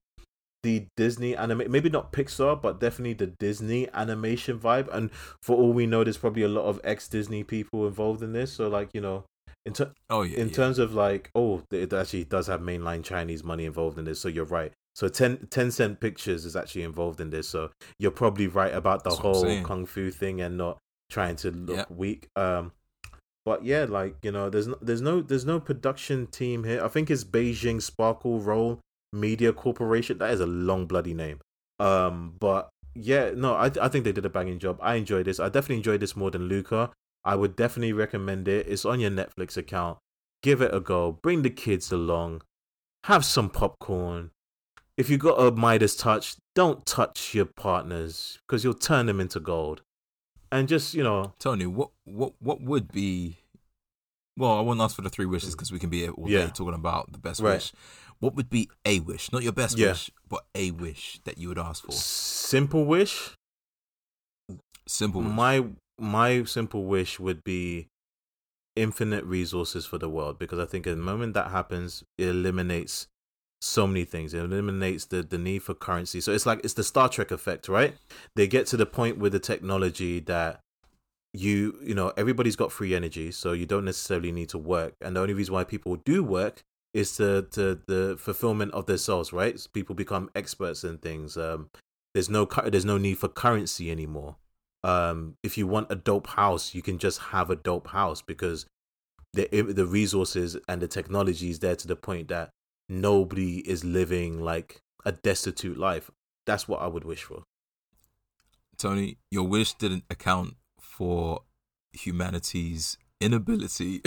the 0.63 0.87
Disney 0.97 1.37
anime, 1.37 1.71
maybe 1.71 1.89
not 1.89 2.11
Pixar, 2.11 2.59
but 2.59 2.79
definitely 2.79 3.13
the 3.13 3.27
Disney 3.39 3.87
animation 3.93 4.59
vibe. 4.59 4.89
And 4.91 5.11
for 5.43 5.55
all 5.55 5.71
we 5.71 5.85
know, 5.85 6.03
there's 6.03 6.17
probably 6.17 6.41
a 6.41 6.49
lot 6.49 6.65
of 6.65 6.81
ex 6.83 7.07
Disney 7.07 7.43
people 7.43 7.85
involved 7.85 8.23
in 8.23 8.33
this. 8.33 8.51
So, 8.51 8.67
like, 8.67 8.89
you 8.93 9.01
know, 9.01 9.25
in 9.63 9.73
ter- 9.73 9.93
oh, 10.09 10.23
yeah. 10.23 10.39
in 10.39 10.47
yeah. 10.49 10.53
terms 10.53 10.79
of 10.79 10.93
like 10.93 11.31
oh 11.33 11.63
it 11.71 11.91
actually 11.91 12.23
does 12.23 12.45
have 12.45 12.61
mainline 12.61 13.03
chinese 13.03 13.43
money 13.43 13.65
involved 13.65 13.97
in 13.97 14.05
this 14.05 14.19
so 14.19 14.27
you're 14.27 14.45
right 14.45 14.71
so 14.95 15.07
10 15.07 15.47
cent 15.71 15.99
pictures 15.99 16.45
is 16.45 16.55
actually 16.55 16.83
involved 16.83 17.19
in 17.19 17.29
this 17.29 17.49
so 17.49 17.69
you're 17.99 18.11
probably 18.11 18.47
right 18.47 18.73
about 18.73 19.03
the 19.03 19.09
That's 19.09 19.19
whole 19.21 19.63
kung 19.63 19.85
fu 19.85 20.09
thing 20.09 20.41
and 20.41 20.57
not 20.57 20.77
trying 21.09 21.35
to 21.37 21.51
look 21.51 21.77
Yeah. 21.77 21.85
weak 21.89 22.29
um 22.35 22.71
but 23.45 23.63
yeah 23.63 23.85
like 23.87 24.15
you 24.23 24.31
know 24.31 24.49
there's 24.49 24.67
no, 24.67 24.77
there's 24.81 25.01
no 25.01 25.21
there's 25.21 25.45
no 25.45 25.59
production 25.59 26.27
team 26.27 26.63
here 26.63 26.83
i 26.83 26.87
think 26.87 27.11
it's 27.11 27.23
beijing 27.23 27.81
sparkle 27.81 28.39
roll 28.39 28.79
media 29.13 29.53
corporation 29.53 30.17
that 30.17 30.31
is 30.31 30.39
a 30.39 30.47
long 30.47 30.87
bloody 30.87 31.13
name 31.13 31.39
um 31.79 32.33
but 32.39 32.69
yeah 32.95 33.31
no 33.35 33.53
i, 33.53 33.69
I 33.81 33.87
think 33.87 34.03
they 34.05 34.11
did 34.11 34.25
a 34.25 34.29
banging 34.29 34.59
job 34.59 34.79
i 34.81 34.95
enjoyed 34.95 35.25
this 35.25 35.39
i 35.39 35.45
definitely 35.47 35.77
enjoyed 35.77 35.99
this 35.99 36.15
more 36.15 36.31
than 36.31 36.47
luca 36.47 36.91
I 37.27 37.35
would 37.35 37.55
definitely 37.55 37.91
recommend 37.91 38.47
it. 38.47 38.67
It's 38.67 38.85
on 38.85 38.99
your 38.99 39.09
Netflix 39.09 39.57
account. 39.57 39.97
Give 40.43 40.61
it 40.61 40.71
a 40.71 40.79
go. 40.79 41.17
Bring 41.23 41.41
the 41.41 41.49
kids 41.49 41.91
along. 41.91 42.43
Have 43.05 43.25
some 43.25 43.49
popcorn. 43.49 44.29
If 44.97 45.09
you 45.09 45.17
got 45.17 45.35
a 45.35 45.51
Midas 45.51 45.95
touch, 45.95 46.35
don't 46.53 46.85
touch 46.85 47.33
your 47.33 47.45
partners 47.45 48.39
because 48.47 48.63
you'll 48.63 48.73
turn 48.73 49.07
them 49.07 49.19
into 49.19 49.39
gold. 49.39 49.81
And 50.51 50.67
just, 50.69 50.93
you 50.93 51.03
know, 51.03 51.33
Tony, 51.39 51.65
what, 51.65 51.89
what, 52.05 52.33
what 52.39 52.61
would 52.61 52.91
be. 52.91 53.39
Well, 54.37 54.57
I 54.57 54.61
won't 54.61 54.79
ask 54.81 54.95
for 54.95 55.01
the 55.01 55.09
three 55.09 55.25
wishes 55.25 55.51
because 55.55 55.71
we 55.71 55.79
can 55.79 55.89
be 55.89 56.01
here 56.01 56.11
all 56.11 56.29
Yeah. 56.29 56.45
day 56.45 56.51
talking 56.53 56.73
about 56.73 57.11
the 57.11 57.17
best 57.17 57.41
Right. 57.41 57.55
wish. 57.55 57.73
What 58.19 58.35
would 58.35 58.49
be 58.49 58.69
a 58.85 58.99
wish? 59.01 59.31
Not 59.31 59.43
your 59.43 59.51
best 59.51 59.77
Yeah. 59.77 59.89
wish, 59.89 60.11
but 60.29 60.45
a 60.55 60.71
wish 60.71 61.19
that 61.25 61.37
you 61.37 61.49
would 61.49 61.57
ask 61.59 61.83
for. 61.83 61.91
simple 61.93 62.85
wish. 62.85 63.31
Simple 64.87 65.21
wish. 65.21 65.31
My 65.31 65.65
my 65.97 66.43
simple 66.43 66.83
wish 66.85 67.19
would 67.19 67.43
be 67.43 67.87
infinite 68.75 69.23
resources 69.23 69.85
for 69.85 69.97
the 69.97 70.09
world 70.09 70.37
because 70.37 70.59
I 70.59 70.65
think 70.65 70.85
in 70.85 70.97
the 70.97 71.03
moment 71.03 71.33
that 71.33 71.51
happens, 71.51 72.03
it 72.17 72.27
eliminates 72.27 73.07
so 73.65 73.87
many 73.87 74.05
things. 74.05 74.33
It 74.33 74.39
eliminates 74.39 75.05
the, 75.05 75.23
the 75.23 75.37
need 75.37 75.63
for 75.63 75.73
currency. 75.73 76.21
So 76.21 76.31
it's 76.31 76.45
like 76.45 76.61
it's 76.63 76.73
the 76.73 76.83
Star 76.83 77.09
Trek 77.09 77.31
effect, 77.31 77.67
right? 77.67 77.95
They 78.35 78.47
get 78.47 78.67
to 78.67 78.77
the 78.77 78.85
point 78.85 79.17
with 79.17 79.31
the 79.31 79.39
technology 79.39 80.19
that 80.21 80.61
you 81.33 81.77
you 81.83 81.93
know 81.93 82.13
everybody's 82.15 82.55
got 82.55 82.71
free 82.71 82.95
energy, 82.95 83.31
so 83.31 83.51
you 83.53 83.65
don't 83.65 83.85
necessarily 83.85 84.31
need 84.31 84.49
to 84.49 84.57
work. 84.57 84.93
And 85.01 85.15
the 85.15 85.21
only 85.21 85.33
reason 85.33 85.53
why 85.53 85.63
people 85.63 85.97
do 85.97 86.23
work 86.23 86.63
is 86.93 87.17
the 87.17 87.45
the, 87.51 87.79
the 87.87 88.17
fulfillment 88.17 88.71
of 88.73 88.85
their 88.85 88.97
souls, 88.97 89.33
right? 89.33 89.59
People 89.73 89.95
become 89.95 90.29
experts 90.35 90.83
in 90.83 90.97
things. 90.99 91.35
Um, 91.37 91.69
there's 92.13 92.29
no 92.29 92.47
there's 92.65 92.85
no 92.85 92.97
need 92.97 93.17
for 93.17 93.27
currency 93.27 93.91
anymore. 93.91 94.37
Um, 94.83 95.35
if 95.43 95.57
you 95.57 95.65
want 95.67 95.91
a 95.91 95.95
dope 95.95 96.27
house, 96.27 96.75
you 96.75 96.81
can 96.81 96.99
just 96.99 97.19
have 97.19 97.49
a 97.49 97.55
dope 97.55 97.87
house 97.87 98.21
because 98.21 98.65
the 99.33 99.47
the 99.61 99.85
resources 99.85 100.57
and 100.69 100.81
the 100.81 100.87
technology 100.87 101.49
is 101.49 101.59
there 101.59 101.75
to 101.75 101.87
the 101.87 101.95
point 101.95 102.29
that 102.29 102.51
nobody 102.89 103.59
is 103.59 103.83
living 103.83 104.41
like 104.41 104.81
a 105.05 105.11
destitute 105.11 105.77
life. 105.77 106.09
That's 106.45 106.67
what 106.67 106.81
I 106.81 106.87
would 106.87 107.03
wish 107.03 107.23
for. 107.23 107.43
Tony, 108.77 109.17
your 109.31 109.47
wish 109.47 109.73
didn't 109.73 110.03
account 110.09 110.55
for 110.79 111.41
humanity's 111.93 112.97
inability 113.21 114.01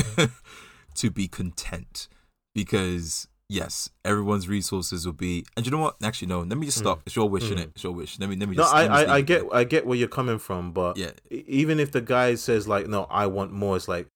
to 0.94 1.10
be 1.10 1.26
content 1.26 2.08
because 2.54 3.28
yes, 3.48 3.88
everyone's 4.04 4.46
resources 4.48 5.06
will 5.06 5.14
be. 5.14 5.44
And 5.56 5.64
you 5.64 5.72
know 5.72 5.78
what? 5.78 5.96
Actually, 6.02 6.28
no. 6.28 6.40
Let 6.40 6.58
me 6.58 6.66
just 6.66 6.78
stop. 6.78 7.00
It's 7.06 7.16
your 7.16 7.28
wish, 7.28 7.44
Mm. 7.44 7.56
innit? 7.56 7.70
It's 7.74 7.82
your 7.82 7.92
wish. 7.92 8.18
Let 8.18 8.28
me. 8.28 8.36
Let 8.36 8.48
me 8.48 8.56
No, 8.56 8.62
just. 8.64 8.74
I, 8.74 8.82
let 8.82 8.90
me 8.90 8.96
just 8.96 9.08
I, 9.08 9.14
I 9.16 9.20
get. 9.22 9.42
I 9.52 9.64
get 9.64 9.86
where 9.86 9.96
you're 9.96 10.08
coming 10.08 10.38
from, 10.38 10.72
but 10.72 10.96
Yeah. 10.96 11.12
even 11.30 11.80
if 11.80 11.90
the 11.92 12.00
guy 12.02 12.34
says 12.34 12.68
like, 12.68 12.86
no, 12.88 13.04
I 13.04 13.26
want 13.26 13.52
more, 13.52 13.76
it's 13.76 13.88
like 13.88 14.06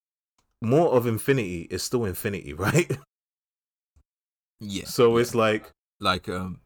more 0.60 0.90
of 0.92 1.06
infinity 1.06 1.62
is 1.70 1.82
still 1.82 2.04
infinity, 2.04 2.52
right? 2.66 2.90
Yeah. 4.62 4.84
so 4.86 5.16
yeah. 5.16 5.22
it's 5.22 5.34
like 5.34 5.72
like 6.00 6.28
um, 6.28 6.60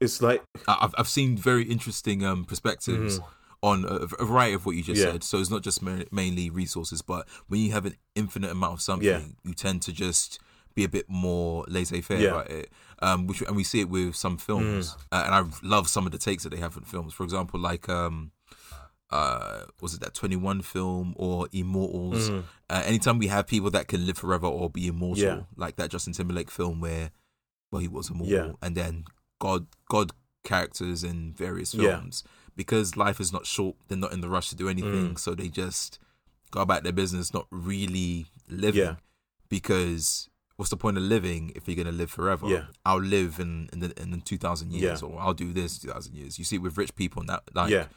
it's 0.00 0.20
like 0.22 0.42
I've 0.66 0.94
I've 0.98 1.08
seen 1.08 1.36
very 1.36 1.64
interesting 1.64 2.24
um 2.24 2.44
perspectives. 2.44 3.20
On 3.62 3.84
a, 3.86 3.94
a 4.22 4.24
variety 4.26 4.52
of 4.54 4.66
what 4.66 4.76
you 4.76 4.82
just 4.82 5.00
Mm-hmm. 5.00 5.06
Yeah. 5.06 5.12
said, 5.14 5.24
so 5.24 5.38
it's 5.38 5.50
not 5.50 5.62
just 5.62 5.82
ma- 5.82 6.04
mainly 6.12 6.50
resources, 6.50 7.00
but 7.00 7.26
when 7.48 7.58
you 7.62 7.72
have 7.72 7.86
an 7.86 7.96
infinite 8.14 8.50
amount 8.50 8.74
of 8.74 8.80
something, 8.82 9.08
Yeah. 9.08 9.22
you 9.44 9.54
tend 9.54 9.80
to 9.82 9.92
just 9.92 10.38
be 10.74 10.84
a 10.84 10.88
bit 10.90 11.06
more 11.08 11.64
laissez-faire 11.66 12.18
Yeah. 12.20 12.28
about 12.28 12.50
it. 12.50 12.70
Um, 13.00 13.26
which 13.26 13.40
and 13.40 13.56
we 13.56 13.64
see 13.64 13.80
it 13.80 13.88
with 13.88 14.14
some 14.14 14.36
films, 14.36 14.90
Mm. 14.90 14.96
uh, 15.10 15.22
and 15.26 15.34
I 15.34 15.42
love 15.66 15.88
some 15.88 16.04
of 16.06 16.12
the 16.12 16.18
takes 16.18 16.42
that 16.44 16.50
they 16.50 16.58
have 16.58 16.76
in 16.76 16.84
films. 16.84 17.14
For 17.14 17.24
example, 17.24 17.58
like 17.58 17.88
um, 17.88 18.30
uh, 19.10 19.62
was 19.80 19.94
it 19.94 20.00
that 20.00 20.14
Twenty 20.14 20.36
One 20.36 20.60
film 20.62 21.14
or 21.16 21.48
Immortals? 21.50 22.28
mm, 22.30 22.44
Uh, 22.68 22.82
anytime 22.84 23.18
we 23.18 23.28
have 23.28 23.46
people 23.46 23.70
that 23.70 23.88
can 23.88 24.04
live 24.06 24.18
forever 24.18 24.46
or 24.46 24.68
be 24.68 24.86
immortal, 24.86 25.24
Yeah. 25.24 25.40
like 25.56 25.76
that 25.76 25.90
Justin 25.90 26.12
Timberlake 26.12 26.50
film 26.50 26.80
where, 26.80 27.10
well, 27.70 27.80
he 27.80 27.88
was 27.88 28.10
immortal, 28.10 28.32
Yeah. 28.34 28.52
and 28.62 28.76
then 28.76 29.04
God, 29.40 29.66
God 29.88 30.12
characters 30.44 31.02
in 31.04 31.32
various 31.34 31.74
Yeah. 31.74 31.98
films. 31.98 32.22
Because 32.54 32.96
life 32.96 33.20
is 33.20 33.32
not 33.32 33.44
short, 33.46 33.76
they're 33.88 33.98
not 33.98 34.12
in 34.12 34.22
the 34.22 34.28
rush 34.30 34.48
to 34.50 34.56
do 34.56 34.68
anything, 34.68 35.14
Mm. 35.14 35.18
so 35.18 35.34
they 35.34 35.48
just 35.48 35.98
go 36.50 36.60
about 36.60 36.84
their 36.84 36.92
business, 36.92 37.34
not 37.34 37.46
really 37.50 38.26
living. 38.48 38.80
Yeah. 38.82 38.96
Because 39.48 40.28
what's 40.56 40.70
the 40.70 40.76
point 40.76 40.96
of 40.96 41.02
living 41.02 41.52
if 41.54 41.66
you're 41.68 41.76
gonna 41.76 41.92
live 41.96 42.10
forever? 42.10 42.48
Yeah. 42.48 42.66
I'll 42.84 42.98
live 43.00 43.38
in 43.38 43.68
in, 43.72 43.80
the, 43.80 44.00
in 44.02 44.10
the 44.10 44.18
two 44.18 44.38
thousand 44.38 44.72
years, 44.72 45.02
Yeah. 45.02 45.08
or 45.08 45.20
I'll 45.20 45.34
do 45.34 45.52
this 45.52 45.78
two 45.78 45.88
thousand 45.88 46.14
years. 46.14 46.38
You 46.38 46.44
see 46.44 46.58
with 46.58 46.76
rich 46.78 46.94
people, 46.94 47.22
that 47.24 47.42
like 47.54 47.70
yeah, 47.70 47.88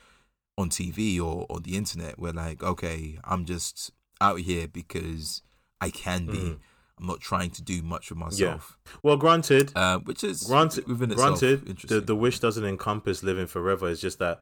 on 0.57 0.69
TV 0.69 1.19
or 1.19 1.45
on 1.49 1.63
the 1.63 1.75
internet 1.77 2.19
we're 2.19 2.33
like, 2.33 2.61
okay, 2.61 3.17
I'm 3.23 3.45
just 3.45 3.91
out 4.21 4.39
here 4.41 4.67
because 4.67 5.41
I 5.81 5.89
can 5.89 6.25
be. 6.25 6.37
Mhm. 6.37 6.59
I'm 6.99 7.07
not 7.07 7.21
trying 7.21 7.49
to 7.51 7.61
do 7.61 7.81
much 7.81 8.07
for 8.07 8.15
myself. 8.15 8.77
Yeah. 8.85 8.91
Well, 9.03 9.17
granted, 9.17 9.71
Uh, 9.75 9.99
which 9.99 10.23
is 10.23 10.43
granted, 10.43 10.87
within 10.87 11.11
itself 11.11 11.39
granted, 11.39 11.77
the 11.87 12.01
the 12.01 12.15
wish 12.15 12.39
doesn't 12.39 12.65
encompass 12.65 13.23
living 13.23 13.47
forever. 13.47 13.89
It's 13.89 14.01
just 14.01 14.19
that 14.19 14.39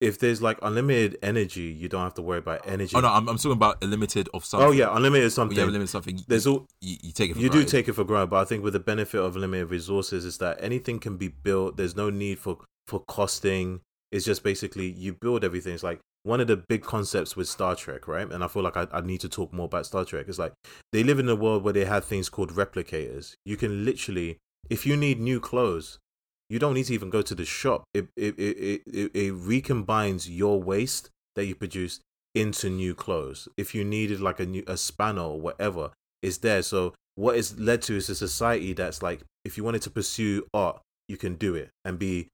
if 0.00 0.18
there's 0.18 0.42
like 0.42 0.58
unlimited 0.62 1.16
energy, 1.22 1.62
you 1.62 1.88
don't 1.88 2.02
have 2.02 2.14
to 2.14 2.22
worry 2.22 2.38
about 2.38 2.60
energy. 2.68 2.94
oh 2.94 3.00
no, 3.00 3.08
I'm, 3.08 3.28
I'm 3.28 3.36
talking 3.36 3.52
about 3.52 3.82
unlimited 3.82 4.28
of 4.34 4.44
something. 4.44 4.68
Oh 4.68 4.72
yeah, 4.72 4.94
unlimited 4.94 5.32
something. 5.32 5.58
a 5.58 5.64
limit 5.66 5.88
something. 5.88 6.20
There's 6.28 6.46
all 6.46 6.66
you, 6.80 6.96
you 7.02 7.12
take 7.12 7.30
it. 7.30 7.34
For 7.34 7.40
you 7.40 7.48
do 7.48 7.64
take 7.64 7.88
it 7.88 7.94
for 7.94 8.04
granted, 8.04 8.30
but 8.30 8.36
I 8.36 8.44
think 8.44 8.62
with 8.62 8.74
the 8.74 8.80
benefit 8.80 9.20
of 9.20 9.36
limited 9.36 9.70
resources 9.70 10.24
is 10.24 10.38
that 10.38 10.58
anything 10.60 10.98
can 10.98 11.16
be 11.16 11.28
built. 11.28 11.76
There's 11.76 11.96
no 11.96 12.10
need 12.10 12.38
for 12.38 12.58
for 12.86 13.00
costing. 13.08 13.80
It's 14.12 14.24
just 14.24 14.42
basically 14.44 14.86
you 14.90 15.14
build 15.14 15.44
everything. 15.44 15.72
It's 15.74 15.82
like 15.82 16.00
one 16.26 16.40
of 16.40 16.48
the 16.48 16.56
big 16.56 16.82
concepts 16.82 17.36
with 17.36 17.48
Star 17.48 17.76
Trek, 17.76 18.08
right? 18.08 18.30
And 18.30 18.42
I 18.42 18.48
feel 18.48 18.62
like 18.62 18.76
I, 18.76 18.88
I 18.92 19.00
need 19.00 19.20
to 19.20 19.28
talk 19.28 19.52
more 19.52 19.66
about 19.66 19.86
Star 19.86 20.04
Trek. 20.04 20.26
It's 20.28 20.38
like 20.38 20.52
they 20.92 21.04
live 21.04 21.20
in 21.20 21.28
a 21.28 21.36
world 21.36 21.62
where 21.62 21.72
they 21.72 21.84
have 21.84 22.04
things 22.04 22.28
called 22.28 22.50
replicators. 22.50 23.34
You 23.44 23.56
can 23.56 23.84
literally, 23.84 24.38
if 24.68 24.84
you 24.84 24.96
need 24.96 25.20
new 25.20 25.38
clothes, 25.38 25.98
you 26.50 26.58
don't 26.58 26.74
need 26.74 26.86
to 26.86 26.94
even 26.94 27.10
go 27.10 27.22
to 27.22 27.34
the 27.34 27.44
shop. 27.44 27.84
It 27.94 28.08
it 28.16 28.38
it 28.38 28.82
it, 28.86 29.10
it, 29.14 29.34
recombines 29.34 30.28
your 30.28 30.60
waste 30.60 31.10
that 31.36 31.46
you 31.46 31.54
produce 31.54 32.00
into 32.34 32.70
new 32.70 32.94
clothes. 32.94 33.48
If 33.56 33.74
you 33.74 33.84
needed 33.84 34.20
like 34.20 34.40
a 34.40 34.46
new 34.46 34.64
a 34.66 34.76
spanner 34.76 35.22
or 35.22 35.40
whatever, 35.40 35.92
it's 36.22 36.38
there. 36.38 36.62
So 36.62 36.92
what 37.14 37.36
it's 37.36 37.56
led 37.56 37.82
to 37.82 37.96
is 37.96 38.08
a 38.08 38.16
society 38.16 38.72
that's 38.72 39.00
like, 39.00 39.20
if 39.44 39.56
you 39.56 39.62
wanted 39.64 39.82
to 39.82 39.90
pursue 39.90 40.46
art, 40.52 40.80
you 41.08 41.16
can 41.16 41.36
do 41.36 41.54
it 41.54 41.70
and 41.84 41.98
be 41.98 42.28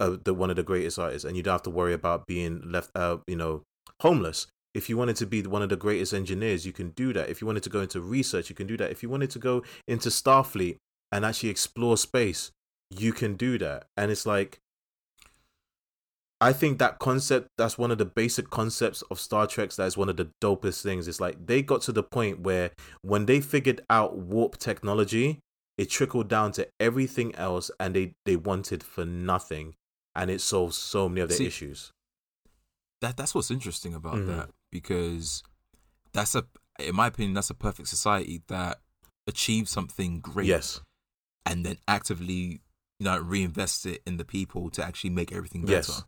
uh, 0.00 0.16
the 0.24 0.34
one 0.34 0.50
of 0.50 0.56
the 0.56 0.62
greatest 0.62 0.98
artists, 0.98 1.24
and 1.24 1.36
you 1.36 1.42
don't 1.42 1.54
have 1.54 1.62
to 1.62 1.70
worry 1.70 1.92
about 1.92 2.26
being 2.26 2.62
left 2.64 2.90
out, 2.96 3.22
you 3.26 3.36
know, 3.36 3.62
homeless. 4.00 4.46
If 4.74 4.88
you 4.88 4.96
wanted 4.96 5.16
to 5.16 5.26
be 5.26 5.42
one 5.42 5.62
of 5.62 5.70
the 5.70 5.76
greatest 5.76 6.12
engineers, 6.12 6.64
you 6.64 6.72
can 6.72 6.90
do 6.90 7.12
that. 7.14 7.30
If 7.30 7.40
you 7.40 7.46
wanted 7.46 7.62
to 7.64 7.70
go 7.70 7.80
into 7.80 8.00
research, 8.00 8.48
you 8.48 8.54
can 8.54 8.66
do 8.66 8.76
that. 8.76 8.90
If 8.90 9.02
you 9.02 9.08
wanted 9.08 9.30
to 9.30 9.38
go 9.38 9.62
into 9.88 10.08
Starfleet 10.08 10.76
and 11.10 11.24
actually 11.24 11.48
explore 11.48 11.96
space, 11.96 12.52
you 12.90 13.12
can 13.12 13.34
do 13.34 13.58
that. 13.58 13.86
And 13.96 14.10
it's 14.10 14.26
like, 14.26 14.60
I 16.40 16.52
think 16.52 16.78
that 16.78 17.00
concept, 17.00 17.48
that's 17.56 17.76
one 17.76 17.90
of 17.90 17.98
the 17.98 18.04
basic 18.04 18.50
concepts 18.50 19.02
of 19.10 19.18
Star 19.18 19.46
Trek. 19.46 19.72
That 19.72 19.86
is 19.86 19.96
one 19.96 20.08
of 20.08 20.16
the 20.16 20.30
dopest 20.40 20.82
things. 20.82 21.08
It's 21.08 21.20
like 21.20 21.46
they 21.46 21.62
got 21.62 21.82
to 21.82 21.92
the 21.92 22.04
point 22.04 22.40
where 22.40 22.70
when 23.02 23.26
they 23.26 23.40
figured 23.40 23.80
out 23.90 24.16
warp 24.16 24.58
technology, 24.58 25.40
it 25.76 25.90
trickled 25.90 26.28
down 26.28 26.52
to 26.52 26.68
everything 26.78 27.34
else 27.34 27.70
and 27.80 27.94
they, 27.94 28.12
they 28.24 28.36
wanted 28.36 28.84
for 28.84 29.04
nothing. 29.04 29.74
And 30.18 30.30
it 30.30 30.40
solves 30.40 30.76
so 30.76 31.08
many 31.08 31.20
of 31.22 31.28
their 31.28 31.38
See, 31.38 31.46
issues. 31.46 31.92
that 33.00 33.16
that's 33.16 33.34
what's 33.34 33.50
interesting 33.50 33.94
about 33.94 34.16
Mhm. 34.16 34.26
that 34.26 34.50
because 34.70 35.42
that's 36.12 36.34
a 36.34 36.44
in 36.80 36.94
my 36.94 37.06
opinion 37.06 37.34
that's 37.34 37.50
a 37.50 37.54
perfect 37.54 37.88
society 37.88 38.42
that 38.48 38.80
achieves 39.26 39.70
something 39.70 40.20
great 40.20 40.46
Yes. 40.48 40.80
and 41.46 41.64
then 41.64 41.78
actively 41.86 42.60
you 42.98 43.04
know 43.04 43.18
reinvest 43.18 43.86
it 43.86 44.02
in 44.06 44.16
the 44.16 44.24
people 44.24 44.70
to 44.70 44.84
actually 44.84 45.10
make 45.10 45.30
everything 45.32 45.62
better 45.62 45.92
Yes. 45.92 46.04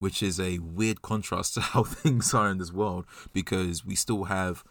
which 0.00 0.22
is 0.22 0.38
a 0.40 0.58
weird 0.58 1.02
contrast 1.02 1.54
to 1.54 1.60
how 1.60 1.84
things 1.84 2.34
are 2.34 2.50
in 2.50 2.58
this 2.58 2.72
world 2.72 3.06
because 3.32 3.84
we 3.84 3.94
still 3.94 4.24
have 4.24 4.64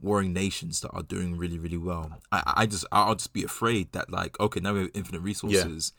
warring 0.00 0.32
nations 0.32 0.80
that 0.80 0.90
are 0.90 1.02
doing 1.02 1.36
really 1.38 1.58
really 1.58 1.76
well 1.78 2.20
i 2.32 2.42
i 2.62 2.66
just 2.66 2.84
i'll 2.92 3.14
just 3.14 3.32
be 3.32 3.44
afraid 3.44 3.92
that 3.92 4.10
like 4.10 4.38
okay 4.40 4.60
now 4.60 4.72
we 4.74 4.80
have 4.80 4.90
infinite 4.94 5.20
resources 5.20 5.92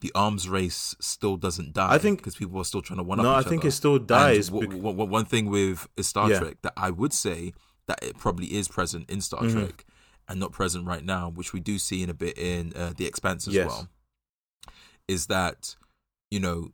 the 0.00 0.12
arms 0.14 0.48
race 0.48 0.94
still 1.00 1.36
doesn't 1.36 1.72
die 1.72 1.92
I 1.92 1.98
think- 1.98 2.18
because 2.18 2.36
people 2.36 2.58
are 2.60 2.64
still 2.64 2.82
trying 2.82 2.98
to 2.98 3.02
one 3.02 3.18
up 3.20 3.24
No, 3.24 3.34
I 3.34 3.42
think 3.42 3.62
other. 3.62 3.68
it 3.68 3.72
still 3.72 3.98
dies. 3.98 4.48
W- 4.48 4.66
w- 4.68 4.82
w- 4.92 5.10
one 5.10 5.24
thing 5.24 5.46
with 5.46 5.88
Star 6.00 6.30
Yeah. 6.30 6.38
Trek 6.38 6.56
that 6.62 6.72
I 6.76 6.90
would 6.90 7.12
say 7.12 7.52
that 7.86 7.98
it 8.02 8.16
probably 8.18 8.52
is 8.54 8.68
present 8.68 9.08
in 9.10 9.20
Star 9.20 9.40
Mhm. 9.42 9.52
Trek 9.52 9.84
and 10.28 10.38
not 10.38 10.52
present 10.52 10.86
right 10.86 11.04
now, 11.04 11.28
which 11.30 11.52
we 11.52 11.60
do 11.60 11.78
see 11.78 12.02
in 12.02 12.10
a 12.10 12.14
bit 12.14 12.36
in 12.38 12.72
uh, 12.76 12.92
The 12.96 13.06
Expanse 13.06 13.48
as 13.48 13.54
Yes. 13.54 13.66
well, 13.68 13.88
is 15.06 15.26
that 15.26 15.76
you 16.30 16.38
know 16.40 16.70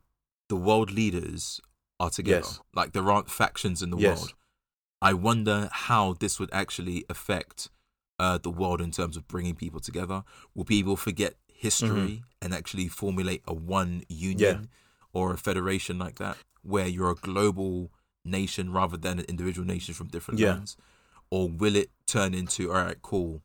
the 0.49 0.55
world 0.55 0.91
leaders 0.91 1.61
are 1.99 2.09
together. 2.09 2.45
Yes. 2.45 2.59
Like 2.73 2.91
there 2.93 3.09
aren't 3.09 3.29
factions 3.31 3.81
in 3.81 3.89
the 3.89 3.97
Yes. 3.97 4.19
world. 4.19 4.33
I 5.01 5.13
wonder 5.13 5.69
how 5.71 6.13
this 6.13 6.39
would 6.39 6.49
actually 6.53 7.05
affect 7.09 7.69
uh, 8.17 8.37
the 8.37 8.49
world 8.49 8.79
in 8.79 8.91
terms 8.91 9.17
of 9.17 9.27
bringing 9.27 9.55
people 9.55 9.79
together. 9.81 10.23
Will 10.53 10.63
people 10.63 10.95
forget 10.95 11.35
history 11.55 11.89
mm-hmm. 11.89 12.23
and 12.41 12.53
actually 12.53 12.87
formulate 12.87 13.41
a 13.47 13.53
one 13.53 14.03
union 14.09 14.69
or 15.13 15.33
a 15.33 15.37
federation 15.37 15.97
like 15.97 16.17
that, 16.19 16.37
where 16.61 16.87
you're 16.87 17.11
a 17.11 17.15
global 17.15 17.91
nation 18.25 18.71
rather 18.71 18.97
than 18.97 19.19
an 19.19 19.25
individual 19.25 19.65
nation 19.65 19.93
from 19.93 20.07
different 20.07 20.39
Yeah. 20.39 20.53
lands? 20.53 20.77
Or 21.31 21.49
will 21.49 21.75
it 21.75 21.89
turn 22.05 22.33
into, 22.33 22.71
all 22.71 22.83
right, 22.83 23.01
cool, 23.01 23.41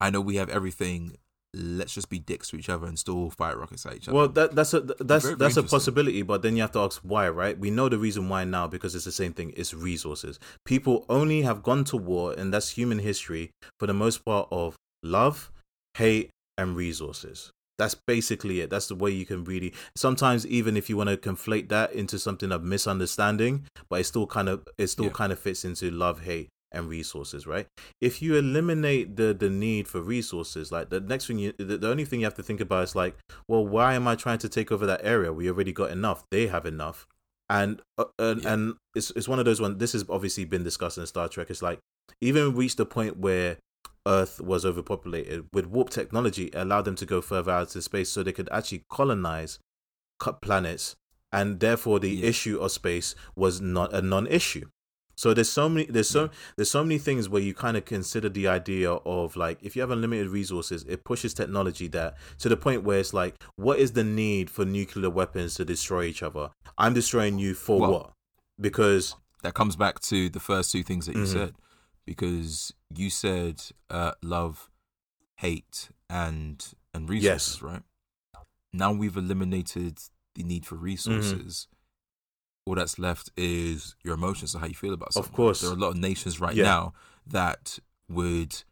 I 0.00 0.10
know 0.10 0.20
we 0.20 0.36
have 0.36 0.48
everything. 0.48 1.16
Let's 1.54 1.94
just 1.94 2.10
be 2.10 2.18
dicks 2.18 2.50
to 2.50 2.56
each 2.56 2.68
other 2.68 2.86
and 2.86 2.98
still 2.98 3.30
fire 3.30 3.56
rockets 3.58 3.86
at 3.86 3.96
each 3.96 4.08
other. 4.08 4.16
Well, 4.16 4.28
that 4.28 4.54
that's 4.54 4.74
a 4.74 4.80
that's 4.80 5.24
very, 5.24 5.34
that's 5.34 5.54
very 5.54 5.66
a 5.66 5.68
possibility, 5.68 6.22
but 6.22 6.42
then 6.42 6.56
you 6.56 6.62
have 6.62 6.72
to 6.72 6.80
ask 6.80 7.00
why, 7.02 7.28
right? 7.28 7.58
We 7.58 7.70
know 7.70 7.88
the 7.88 7.98
reason 7.98 8.28
why 8.28 8.44
now 8.44 8.66
because 8.66 8.94
it's 8.94 9.06
the 9.06 9.12
same 9.12 9.32
thing. 9.32 9.54
It's 9.56 9.72
resources. 9.72 10.38
People 10.64 11.06
only 11.08 11.42
have 11.42 11.62
gone 11.62 11.84
to 11.84 11.96
war, 11.96 12.34
and 12.36 12.52
that's 12.52 12.70
human 12.70 12.98
history 12.98 13.50
for 13.80 13.86
the 13.86 13.94
most 13.94 14.24
part 14.24 14.46
of 14.52 14.76
love, 15.02 15.50
hate, 15.96 16.30
and 16.58 16.76
resources. 16.76 17.50
That's 17.78 17.94
basically 17.94 18.60
it. 18.60 18.70
That's 18.70 18.88
the 18.88 18.96
way 18.96 19.12
you 19.12 19.24
can 19.24 19.44
really. 19.44 19.72
Sometimes 19.96 20.44
even 20.46 20.76
if 20.76 20.90
you 20.90 20.96
want 20.96 21.10
to 21.10 21.16
conflate 21.16 21.68
that 21.68 21.92
into 21.92 22.18
something 22.18 22.50
of 22.50 22.64
misunderstanding, 22.64 23.64
but 23.88 24.00
it 24.00 24.04
still 24.04 24.26
kind 24.26 24.48
of 24.48 24.66
it 24.76 24.88
still 24.88 25.06
Yeah. 25.06 25.12
kind 25.12 25.32
of 25.32 25.38
fits 25.38 25.64
into 25.64 25.88
love, 25.90 26.22
hate, 26.22 26.48
and 26.72 26.88
resources, 26.88 27.46
right? 27.46 27.66
If 28.00 28.20
you 28.20 28.34
eliminate 28.34 29.14
the 29.16 29.32
the 29.32 29.48
need 29.48 29.86
for 29.86 30.00
resources, 30.00 30.72
like 30.72 30.90
the 30.90 30.98
next 31.00 31.28
thing 31.28 31.38
you, 31.38 31.52
the, 31.56 31.78
the 31.78 31.88
only 31.88 32.04
thing 32.04 32.18
you 32.20 32.26
have 32.26 32.34
to 32.34 32.42
think 32.42 32.60
about 32.60 32.82
is 32.82 32.96
like, 32.96 33.16
well, 33.46 33.64
why 33.64 33.94
am 33.94 34.08
I 34.08 34.16
trying 34.16 34.38
to 34.38 34.48
take 34.48 34.72
over 34.72 34.84
that 34.86 35.00
area? 35.04 35.32
We 35.32 35.48
already 35.48 35.72
got 35.72 35.90
enough. 35.92 36.24
They 36.32 36.48
have 36.48 36.66
enough, 36.66 37.06
and 37.48 37.80
uh, 37.96 38.06
and, 38.18 38.42
Yeah. 38.42 38.54
and 38.54 38.74
it's 38.96 39.12
it's 39.14 39.28
one 39.28 39.38
of 39.38 39.44
those 39.44 39.60
ones. 39.60 39.78
This 39.78 39.92
has 39.92 40.04
obviously 40.08 40.44
been 40.46 40.64
discussed 40.64 40.98
in 40.98 41.06
Star 41.06 41.28
Trek. 41.28 41.48
It's 41.48 41.62
like 41.62 41.78
even 42.20 42.56
reached 42.56 42.78
the 42.78 42.86
point 42.86 43.18
where 43.18 43.58
Earth 44.06 44.40
was 44.40 44.64
overpopulated 44.64 45.46
with 45.52 45.66
warp 45.66 45.90
technology. 45.90 46.44
It 46.46 46.54
allowed 46.54 46.84
them 46.86 46.96
to 46.96 47.06
go 47.06 47.20
further 47.20 47.52
out 47.52 47.68
into 47.68 47.82
space, 47.82 48.08
so 48.10 48.22
they 48.22 48.32
could 48.32 48.48
actually 48.50 48.84
colonize 48.90 49.58
cut 50.18 50.40
planets, 50.42 50.96
and 51.32 51.60
therefore 51.60 52.00
the 52.00 52.10
Yeah. 52.10 52.26
issue 52.28 52.58
of 52.58 52.72
space 52.72 53.14
was 53.36 53.60
not 53.60 53.92
a 53.92 54.00
non-issue. 54.02 54.66
So 55.16 55.34
there's 55.34 55.50
so 55.50 55.68
many 55.68 55.84
there's 55.86 56.08
so 56.08 56.30
there's 56.56 56.70
so 56.70 56.84
many 56.84 56.96
things 56.98 57.28
where 57.28 57.42
you 57.42 57.52
kind 57.52 57.76
of 57.76 57.84
consider 57.84 58.28
the 58.28 58.46
idea 58.46 58.92
of 58.92 59.34
like 59.36 59.58
if 59.62 59.74
you 59.74 59.82
have 59.82 59.90
unlimited 59.90 60.28
resources, 60.28 60.84
it 60.88 61.02
pushes 61.04 61.34
technology 61.34 61.88
that 61.88 62.16
to 62.38 62.48
the 62.48 62.56
point 62.56 62.84
where 62.84 63.00
it's 63.00 63.12
like, 63.12 63.34
what 63.56 63.80
is 63.80 63.92
the 63.92 64.04
need 64.04 64.48
for 64.48 64.64
nuclear 64.64 65.10
weapons 65.10 65.54
to 65.56 65.64
destroy 65.64 66.04
each 66.04 66.22
other? 66.22 66.50
I'm 66.78 66.94
destroying 66.94 67.38
you 67.40 67.54
for 67.54 67.80
Well- 67.80 67.90
what? 67.92 68.12
Because 68.60 69.16
that 69.42 69.54
comes 69.54 69.74
back 69.76 69.98
to 70.02 70.28
the 70.28 70.40
first 70.40 70.70
two 70.70 70.82
things 70.84 71.06
that 71.06 71.16
you 71.16 71.22
Mhm. 71.24 71.32
said 71.32 71.54
because 72.08 72.72
you 72.94 73.10
said 73.10 73.60
uh, 73.90 74.12
love 74.22 74.70
hate 75.36 75.90
and 76.08 76.72
and 76.94 77.08
resources 77.08 77.54
Yes. 77.60 77.62
right 77.62 77.82
now 78.72 78.92
we've 78.92 79.16
eliminated 79.16 79.98
the 80.34 80.42
need 80.42 80.62
Mm-hmm. 80.62 80.68
for 80.68 80.76
resources 80.76 81.68
all 82.66 82.74
that's 82.74 82.98
left 82.98 83.30
is 83.36 83.94
your 84.04 84.14
emotions 84.14 84.54
and 84.54 84.60
how 84.62 84.68
you 84.68 84.74
feel 84.74 84.92
about 84.94 85.12
something 85.12 85.30
Of 85.30 85.34
course. 85.36 85.60
there 85.60 85.70
are 85.70 85.74
a 85.74 85.76
lot 85.78 85.90
of 85.90 85.96
nations 85.96 86.40
right 86.40 86.54
Yeah. 86.54 86.64
now 86.64 86.92
that 87.26 87.78
would 88.08 88.62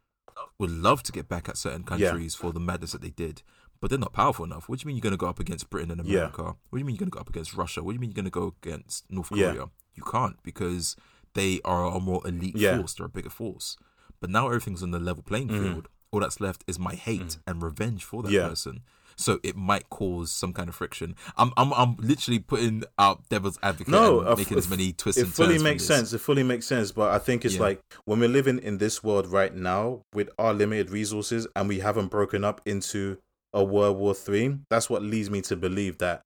would 0.59 0.71
love 0.71 1.03
to 1.03 1.11
get 1.11 1.27
back 1.27 1.47
at 1.49 1.57
certain 1.57 1.81
Yeah. 1.83 2.09
countries 2.09 2.35
for 2.35 2.51
the 2.53 2.59
madness 2.59 2.91
that 2.93 3.01
they 3.01 3.09
did 3.25 3.41
but 3.79 3.89
they're 3.91 3.99
not 3.99 4.11
powerful 4.13 4.43
enough. 4.43 4.67
What 4.67 4.79
do 4.79 4.83
you 4.83 4.87
mean 4.87 4.95
you're 4.97 5.03
going 5.09 5.11
to 5.11 5.17
go 5.25 5.27
up 5.29 5.39
against 5.39 5.69
Britain 5.69 5.91
and 5.91 6.03
Yeah. 6.03 6.17
America? 6.17 6.43
What 6.43 6.73
do 6.73 6.79
you 6.79 6.85
mean 6.85 6.95
you're 6.95 7.05
going 7.05 7.11
to 7.11 7.17
go 7.17 7.19
up 7.19 7.29
against 7.29 7.53
Russia? 7.53 7.83
What 7.83 7.91
do 7.91 7.93
you 7.93 7.99
mean 7.99 8.09
you're 8.09 8.15
going 8.23 8.25
to 8.25 8.31
go 8.31 8.55
against 8.63 9.05
North 9.11 9.29
Yeah. 9.31 9.51
Korea? 9.51 9.65
You 9.93 10.01
can't 10.03 10.41
because 10.41 10.95
they 11.37 11.61
are 11.63 11.85
a 11.95 11.99
more 12.01 12.21
elite 12.27 12.57
Yeah. 12.57 12.77
force. 12.77 12.95
They're 12.95 13.05
a 13.05 13.09
bigger 13.09 13.29
force. 13.29 13.77
But 14.19 14.29
now 14.29 14.47
everything's 14.47 14.83
on 14.83 14.91
the 14.91 14.99
level 14.99 15.23
playing 15.23 15.47
Mhm. 15.49 15.61
field. 15.63 15.87
All 16.11 16.19
that's 16.21 16.41
left 16.41 16.63
is 16.67 16.77
my 16.79 16.95
hate 16.95 17.21
Mhm. 17.21 17.37
and 17.47 17.61
revenge 17.63 18.03
for 18.03 18.23
that 18.23 18.31
Yeah. 18.31 18.49
person. 18.49 18.81
So 19.19 19.39
it 19.43 19.55
might 19.55 19.89
cause 19.89 20.31
some 20.31 20.53
kind 20.53 20.69
of 20.69 20.75
friction. 20.75 21.15
I'm 21.37 21.51
I'm 21.57 21.73
I'm 21.73 21.95
literally 21.97 22.39
putting 22.39 22.83
out 22.99 23.27
devil's 23.29 23.57
advocate 23.63 23.91
No, 23.91 24.21
and 24.21 24.37
making 24.37 24.57
as 24.57 24.69
many 24.69 24.93
twists 24.93 25.19
it 25.19 25.25
and 25.25 25.33
fully 25.33 25.53
turns 25.55 25.63
makes 25.63 25.85
sense. 25.85 26.13
It 26.13 26.19
fully 26.19 26.43
makes 26.43 26.67
sense. 26.67 26.91
But 26.91 27.09
I 27.11 27.17
think 27.19 27.43
it's 27.45 27.55
Yeah. 27.55 27.61
like 27.61 27.79
when 28.05 28.19
we're 28.19 28.29
living 28.29 28.59
in 28.59 28.77
this 28.77 29.03
world 29.03 29.27
right 29.27 29.53
now 29.55 30.01
with 30.13 30.29
our 30.37 30.53
limited 30.53 30.89
resources 30.91 31.47
and 31.55 31.67
we 31.67 31.79
haven't 31.79 32.09
broken 32.09 32.43
up 32.43 32.61
into 32.65 33.17
a 33.53 33.63
World 33.63 33.97
War 33.97 34.13
Three, 34.13 34.59
that's 34.69 34.87
what 34.89 35.01
leads 35.01 35.29
me 35.31 35.41
to 35.43 35.55
believe 35.55 35.97
that 35.97 36.21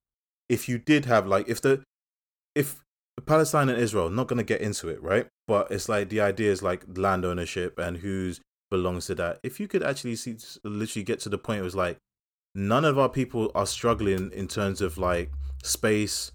if 0.49 0.67
you 0.67 0.77
did 0.77 1.05
have 1.05 1.25
like 1.27 1.47
if 1.47 1.61
the 1.61 1.81
if 2.55 2.81
Palestine 3.25 3.69
and 3.69 3.79
Israel, 3.79 4.09
not 4.09 4.27
gonna 4.27 4.43
get 4.43 4.61
into 4.61 4.89
it, 4.89 5.01
right? 5.01 5.27
But 5.47 5.71
it's 5.71 5.89
like 5.89 6.09
the 6.09 6.21
idea 6.21 6.51
is 6.51 6.61
like 6.63 6.83
land 6.95 7.25
ownership 7.25 7.77
and 7.77 7.97
who's 7.97 8.41
belongs 8.69 9.05
to 9.07 9.15
that. 9.15 9.39
If 9.43 9.59
you 9.59 9.67
could 9.67 9.83
actually 9.83 10.15
see 10.15 10.37
literally 10.63 11.03
get 11.03 11.19
to 11.21 11.29
the 11.29 11.37
point 11.37 11.59
it 11.59 11.63
was 11.63 11.75
like 11.75 11.97
none 12.55 12.85
of 12.85 12.97
our 12.97 13.09
people 13.09 13.51
are 13.53 13.65
struggling 13.65 14.31
in 14.31 14.47
terms 14.47 14.81
of 14.81 14.97
like 14.97 15.31
space 15.63 16.31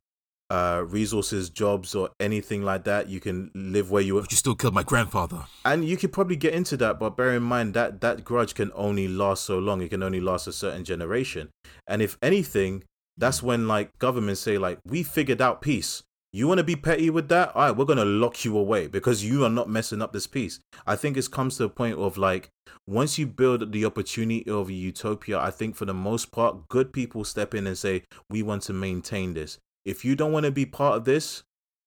uh, 0.49 0.85
resources, 0.87 1.51
jobs, 1.51 1.95
or 1.95 2.11
anything 2.21 2.63
like 2.63 2.85
that. 2.85 3.09
You 3.09 3.21
can 3.21 3.51
live 3.55 3.91
where 3.91 4.03
you 4.03 4.21
But 4.21 4.31
you 4.31 4.37
still 4.37 4.55
killed 4.55 4.75
my 4.75 4.83
grandfather. 4.83 5.47
and 5.65 5.85
you 5.85 5.97
could 5.97 6.13
probably 6.13 6.37
get 6.37 6.55
into 6.55 6.77
that, 6.79 7.01
but 7.01 7.17
bear 7.17 7.33
in 7.33 7.43
mind 7.43 7.75
that 7.75 8.01
that 8.01 8.25
grudge 8.25 8.55
can 8.55 8.71
only 8.75 9.09
last 9.09 9.45
so 9.45 9.59
long. 9.59 9.81
It 9.83 9.91
can 9.91 10.03
only 10.03 10.21
last 10.21 10.47
a 10.47 10.53
certain 10.53 10.85
generation. 10.85 11.49
And 11.87 12.01
if 12.01 12.17
anything, 12.23 12.85
that's 13.17 13.43
when 13.43 13.67
like 13.67 13.99
governments 13.99 14.41
say 14.41 14.59
like, 14.59 14.79
we 14.87 15.03
figured 15.03 15.41
out 15.43 15.61
peace. 15.61 16.03
You 16.33 16.49
want 16.49 16.59
to 16.59 16.65
be 16.65 16.77
petty 16.77 17.09
with 17.09 17.29
that? 17.29 17.55
All 17.55 17.63
right, 17.63 17.77
we're 17.77 17.85
gonna 17.87 18.05
lock 18.05 18.45
you 18.45 18.59
away 18.59 18.89
because 18.89 19.25
you 19.25 19.45
are 19.45 19.51
not 19.51 19.71
messing 19.71 20.03
up 20.03 20.13
this 20.13 20.27
piece. 20.27 20.61
I 20.87 20.97
think 20.97 21.17
it 21.17 21.31
comes 21.31 21.57
to 21.57 21.65
a 21.65 21.69
point 21.69 21.99
of 21.99 22.19
like, 22.19 22.51
once 22.87 23.19
you 23.19 23.27
build 23.27 23.73
the 23.73 23.85
opportunity 23.85 24.49
of 24.49 24.69
a 24.69 24.73
utopia, 24.73 25.39
I 25.39 25.51
think 25.51 25.77
for 25.77 25.87
the 25.87 25.95
most 25.95 26.33
part, 26.33 26.69
good 26.69 26.93
people 26.93 27.25
step 27.25 27.55
in 27.55 27.67
and 27.67 27.79
say, 27.79 28.03
we 28.29 28.43
want 28.43 28.63
to 28.65 28.73
maintain 28.73 29.35
this. 29.35 29.59
If 29.85 30.05
you 30.05 30.15
don't 30.15 30.33
want 30.33 30.45
to 30.45 30.53
be 30.53 30.67
part 30.67 30.97
of 30.97 31.05
this, 31.05 31.43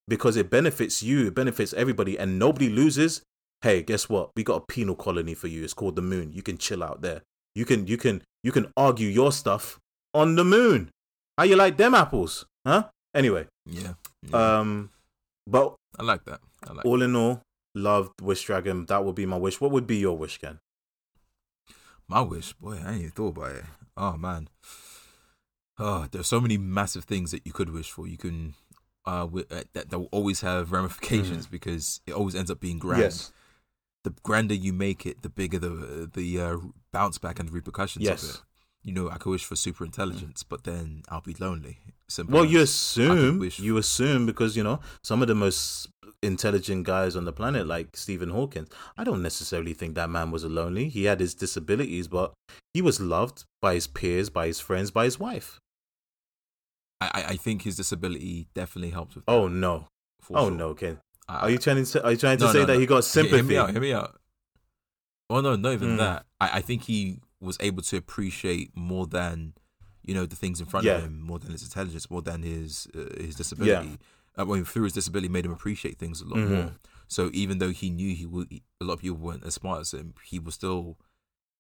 because 0.08 0.36
it 0.36 0.50
benefits 0.50 1.04
you, 1.04 1.28
it 1.28 1.36
benefits 1.36 1.74
everybody, 1.74 2.18
and 2.18 2.40
nobody 2.40 2.70
loses. 2.70 3.22
Hey, 3.62 3.84
guess 3.84 4.10
what? 4.10 4.32
We 4.36 4.44
got 4.44 4.64
a 4.64 4.66
penal 4.66 4.96
colony 4.96 5.36
for 5.36 5.48
you. 5.48 5.64
It's 5.64 5.74
called 5.74 5.96
the 5.96 6.02
moon. 6.02 6.32
You 6.34 6.42
can 6.42 6.58
chill 6.58 6.84
out 6.84 7.02
there. 7.02 7.22
You 7.56 7.66
can 7.66 7.88
you 7.88 7.98
can 7.98 8.24
you 8.44 8.52
can 8.52 8.72
argue 8.76 9.08
your 9.08 9.32
stuff 9.32 9.80
on 10.14 10.36
the 10.36 10.44
moon. 10.44 10.90
How 11.38 11.44
you 11.44 11.56
like 11.56 11.78
them 11.78 11.94
apples? 11.94 12.46
Huh? 12.66 12.90
Anyway, 13.14 13.48
Yeah. 13.66 13.94
Yeah. 14.24 14.60
um 14.60 14.90
but 15.48 15.76
I 15.98 16.04
like 16.04 16.26
that. 16.26 16.42
I 16.68 16.74
like 16.74 16.86
all 16.86 17.02
in 17.02 17.16
all, 17.16 17.42
loved 17.74 18.22
Wish 18.22 18.44
Dragon. 18.44 18.86
That 18.86 19.04
would 19.04 19.16
be 19.16 19.26
my 19.26 19.38
wish. 19.38 19.60
What 19.60 19.72
would 19.72 19.88
be 19.88 19.98
your 19.98 20.18
wish, 20.18 20.38
Ken? 20.38 20.60
My 22.08 22.22
wish, 22.22 22.54
boy, 22.54 22.80
I 22.84 22.92
ain't 22.92 23.00
even 23.00 23.12
thought 23.12 23.38
about 23.38 23.56
it. 23.56 23.66
Oh 23.98 24.18
man, 24.18 24.50
oh, 25.80 26.08
there's 26.12 26.28
so 26.28 26.40
many 26.40 26.58
massive 26.58 27.06
things 27.06 27.32
that 27.32 27.46
you 27.46 27.54
could 27.54 27.70
wish 27.72 27.92
for. 27.92 28.08
You 28.08 28.18
can, 28.18 28.56
uh, 29.06 29.22
wi- 29.22 29.46
uh 29.52 29.64
that 29.74 29.90
that 29.90 30.00
will 30.00 30.10
always 30.12 30.42
have 30.42 30.72
ramifications 30.78 31.48
because 31.48 32.02
it 32.08 32.14
always 32.14 32.36
ends 32.36 32.52
up 32.52 32.60
being 32.60 32.80
grand. 32.80 33.32
The 34.06 34.12
grander 34.24 34.54
you 34.56 34.72
make 34.72 35.06
it, 35.06 35.22
the 35.24 35.30
bigger 35.30 35.60
the 35.60 36.10
the 36.14 36.40
uh, 36.42 36.58
bounce 36.94 37.18
back 37.18 37.40
and 37.40 37.50
the 37.50 37.54
repercussions 37.54 38.06
of 38.08 38.12
Yes. 38.12 38.24
it. 38.36 38.42
You 38.90 38.96
know, 38.96 39.10
I 39.12 39.18
could 39.20 39.30
wish 39.30 39.46
for 39.46 39.56
super 39.56 39.86
intelligence, 39.86 40.42
but 40.42 40.64
then 40.64 41.04
I'll 41.10 41.22
be 41.22 41.36
lonely. 41.40 41.78
Simple. 42.08 42.34
Well, 42.34 42.46
you 42.46 42.60
assume 42.62 43.48
you 43.58 43.78
assume 43.78 44.26
because 44.26 44.58
you 44.58 44.64
know 44.64 44.80
some 45.04 45.22
of 45.22 45.28
the 45.28 45.36
most 45.36 45.88
intelligent 46.24 46.86
guys 46.86 47.16
on 47.16 47.26
the 47.26 47.32
planet, 47.32 47.68
like 47.68 47.96
Stephen 47.96 48.32
Hawking. 48.32 48.68
I 48.98 49.04
don't 49.04 49.22
necessarily 49.22 49.74
think 49.76 49.94
that 49.94 50.10
man 50.10 50.32
was 50.32 50.44
lonely. 50.44 50.90
He 50.90 51.04
had 51.04 51.20
his 51.20 51.36
disabilities, 51.36 52.08
but 52.08 52.34
he 52.74 52.82
was 52.82 53.00
loved 53.00 53.44
by 53.62 53.76
his 53.76 53.86
peers, 53.86 54.32
by 54.32 54.48
his 54.48 54.60
friends, 54.60 54.90
by 54.90 55.06
his 55.06 55.20
wife. 55.20 55.60
I, 57.00 57.26
I- 57.30 57.36
think 57.38 57.62
his 57.62 57.78
disability 57.78 58.48
definitely 58.56 58.90
helps 58.90 59.14
with. 59.16 59.26
that, 59.28 59.32
Oh 59.32 59.48
no! 59.48 59.86
Oh 60.34 60.48
sure. 60.50 60.52
no, 60.58 60.74
Ken. 60.74 61.00
I- 61.28 61.42
Are 61.42 61.50
you 61.52 61.60
trying 61.60 61.86
to 61.86 62.04
are 62.04 62.12
you 62.12 62.18
trying 62.18 62.40
to 62.40 62.46
No, 62.46 62.52
say 62.52 62.60
no, 62.62 62.66
that 62.66 62.74
no. 62.74 62.80
he 62.80 62.86
got 62.88 63.06
Hear- 63.06 63.24
Hear 63.24 63.30
sympathy? 63.32 63.50
me 63.50 63.58
out. 63.58 63.70
Hear 63.72 63.82
me 63.82 63.94
out. 63.94 64.20
Well, 65.30 65.44
no, 65.44 65.56
not 65.56 65.74
even 65.74 65.90
Mm. 65.90 65.98
that. 66.00 66.26
I, 66.42 66.58
I 66.58 66.62
think 66.62 66.86
he 66.86 67.20
was 67.42 67.58
able 67.60 67.82
to 67.84 67.98
appreciate 67.98 68.76
more 68.76 69.08
than, 69.08 69.54
you 70.04 70.14
know, 70.14 70.26
the 70.26 70.36
things 70.36 70.60
in 70.60 70.66
front 70.66 70.86
Yeah. 70.86 70.98
of 70.98 71.04
him, 71.04 71.22
more 71.22 71.40
than 71.40 71.52
his 71.52 71.64
intelligence, 71.64 72.10
more 72.10 72.22
than 72.22 72.44
his 72.44 72.88
uh, 72.96 73.06
his 73.22 73.36
disability. 73.36 73.98
I 74.38 74.44
mean, 74.44 74.64
through 74.66 74.84
his 74.84 74.94
disability, 74.94 75.28
made 75.30 75.46
him 75.46 75.52
appreciate 75.52 75.98
things 75.98 76.22
a 76.22 76.26
lot 76.26 76.38
Mhm. 76.38 76.50
more. 76.50 76.76
So 77.08 77.30
even 77.34 77.58
though 77.58 77.72
he 77.72 77.90
knew 77.90 78.16
he 78.16 78.26
would, 78.26 78.62
a 78.80 78.84
lot 78.86 78.94
of 78.94 79.00
people 79.02 79.18
weren't 79.18 79.44
as 79.44 79.56
smart 79.56 79.82
as 79.82 79.94
him, 79.94 80.14
he 80.24 80.40
was 80.40 80.54
still 80.56 80.98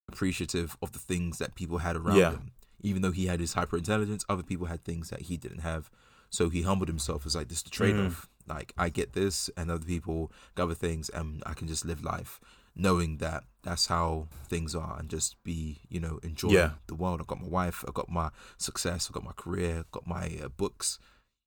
appreciative 0.07 0.77
of 0.81 0.91
the 0.91 0.99
things 0.99 1.37
that 1.37 1.55
people 1.55 1.79
had 1.79 1.95
around 1.95 2.17
Yeah. 2.17 2.31
him. 2.31 2.51
Even 2.81 3.01
though 3.01 3.11
he 3.11 3.25
had 3.27 3.39
his 3.39 3.53
hyper 3.53 3.77
intelligence, 3.77 4.23
other 4.29 4.43
people 4.43 4.67
had 4.67 4.83
things 4.83 5.09
that 5.09 5.23
he 5.23 5.37
didn't 5.37 5.59
have. 5.59 5.89
So 6.29 6.49
he 6.49 6.61
humbled 6.61 6.87
himself 6.87 7.25
as 7.25 7.35
like 7.35 7.47
this 7.49 7.59
is 7.59 7.63
the 7.63 7.69
trade 7.69 7.95
off. 7.97 8.27
Mm. 8.47 8.49
Like 8.55 8.73
I 8.77 8.89
get 8.89 9.13
this, 9.13 9.49
and 9.57 9.69
other 9.69 9.85
people 9.85 10.31
got 10.55 10.63
other 10.63 10.75
things, 10.75 11.09
and 11.09 11.43
I 11.45 11.53
can 11.53 11.67
just 11.67 11.85
live 11.85 12.03
life 12.03 12.39
knowing 12.79 13.17
that 13.17 13.43
that's 13.63 13.87
how 13.87 14.27
things 14.47 14.73
are, 14.73 14.95
and 14.99 15.09
just 15.09 15.35
be 15.43 15.79
you 15.89 15.99
know 15.99 16.19
enjoying 16.23 16.55
Yeah. 16.55 16.71
the 16.87 16.95
world. 16.95 17.19
I've 17.21 17.27
got 17.27 17.41
my 17.41 17.47
wife, 17.47 17.83
I've 17.87 17.93
got 17.93 18.09
my 18.09 18.29
success, 18.57 19.07
I've 19.07 19.13
got 19.13 19.23
my 19.23 19.33
career, 19.43 19.79
I've 19.79 19.91
got 19.91 20.07
my 20.07 20.25
uh, 20.43 20.47
books, 20.49 20.97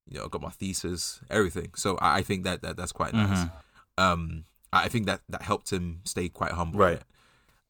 you 0.08 0.18
know, 0.18 0.24
I've 0.26 0.30
got 0.30 0.42
my 0.42 0.50
thesis, 0.50 1.20
everything. 1.30 1.70
So 1.76 1.96
I, 1.96 2.18
I 2.18 2.22
think 2.22 2.44
that, 2.44 2.62
that 2.62 2.76
that's 2.76 2.92
quite 2.92 3.14
nice. 3.14 3.44
Mhm. 3.44 3.50
Um, 3.98 4.44
I 4.72 4.84
I 4.84 4.88
think 4.88 5.06
that 5.06 5.20
that 5.28 5.42
helped 5.42 5.72
him 5.72 6.00
stay 6.04 6.28
quite 6.28 6.52
humble. 6.52 6.80
Right. 6.80 7.02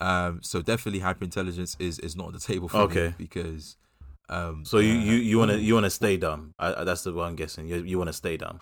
Um, 0.01 0.41
so 0.43 0.63
definitely 0.63 1.01
hyper 1.01 1.25
intelligence 1.25 1.77
is 1.79 1.99
is 2.01 2.17
not 2.17 2.27
on 2.27 2.33
the 2.33 2.41
table 2.41 2.69
for 2.69 2.83
Okay. 2.83 3.09
me 3.09 3.15
because. 3.19 3.77
Um, 4.29 4.65
So 4.65 4.79
you 4.79 4.95
you 4.95 5.15
you 5.31 5.39
wanna 5.39 5.57
you 5.57 5.75
wanna 5.75 5.91
stay 5.91 6.17
dumb? 6.17 6.55
I, 6.59 6.75
I, 6.81 6.85
that's 6.85 7.03
the 7.05 7.13
one 7.13 7.29
I'm 7.31 7.37
guessing. 7.37 7.69
You 7.69 7.83
you 7.83 7.99
wanna 7.99 8.13
stay 8.15 8.37
dumb? 8.37 8.59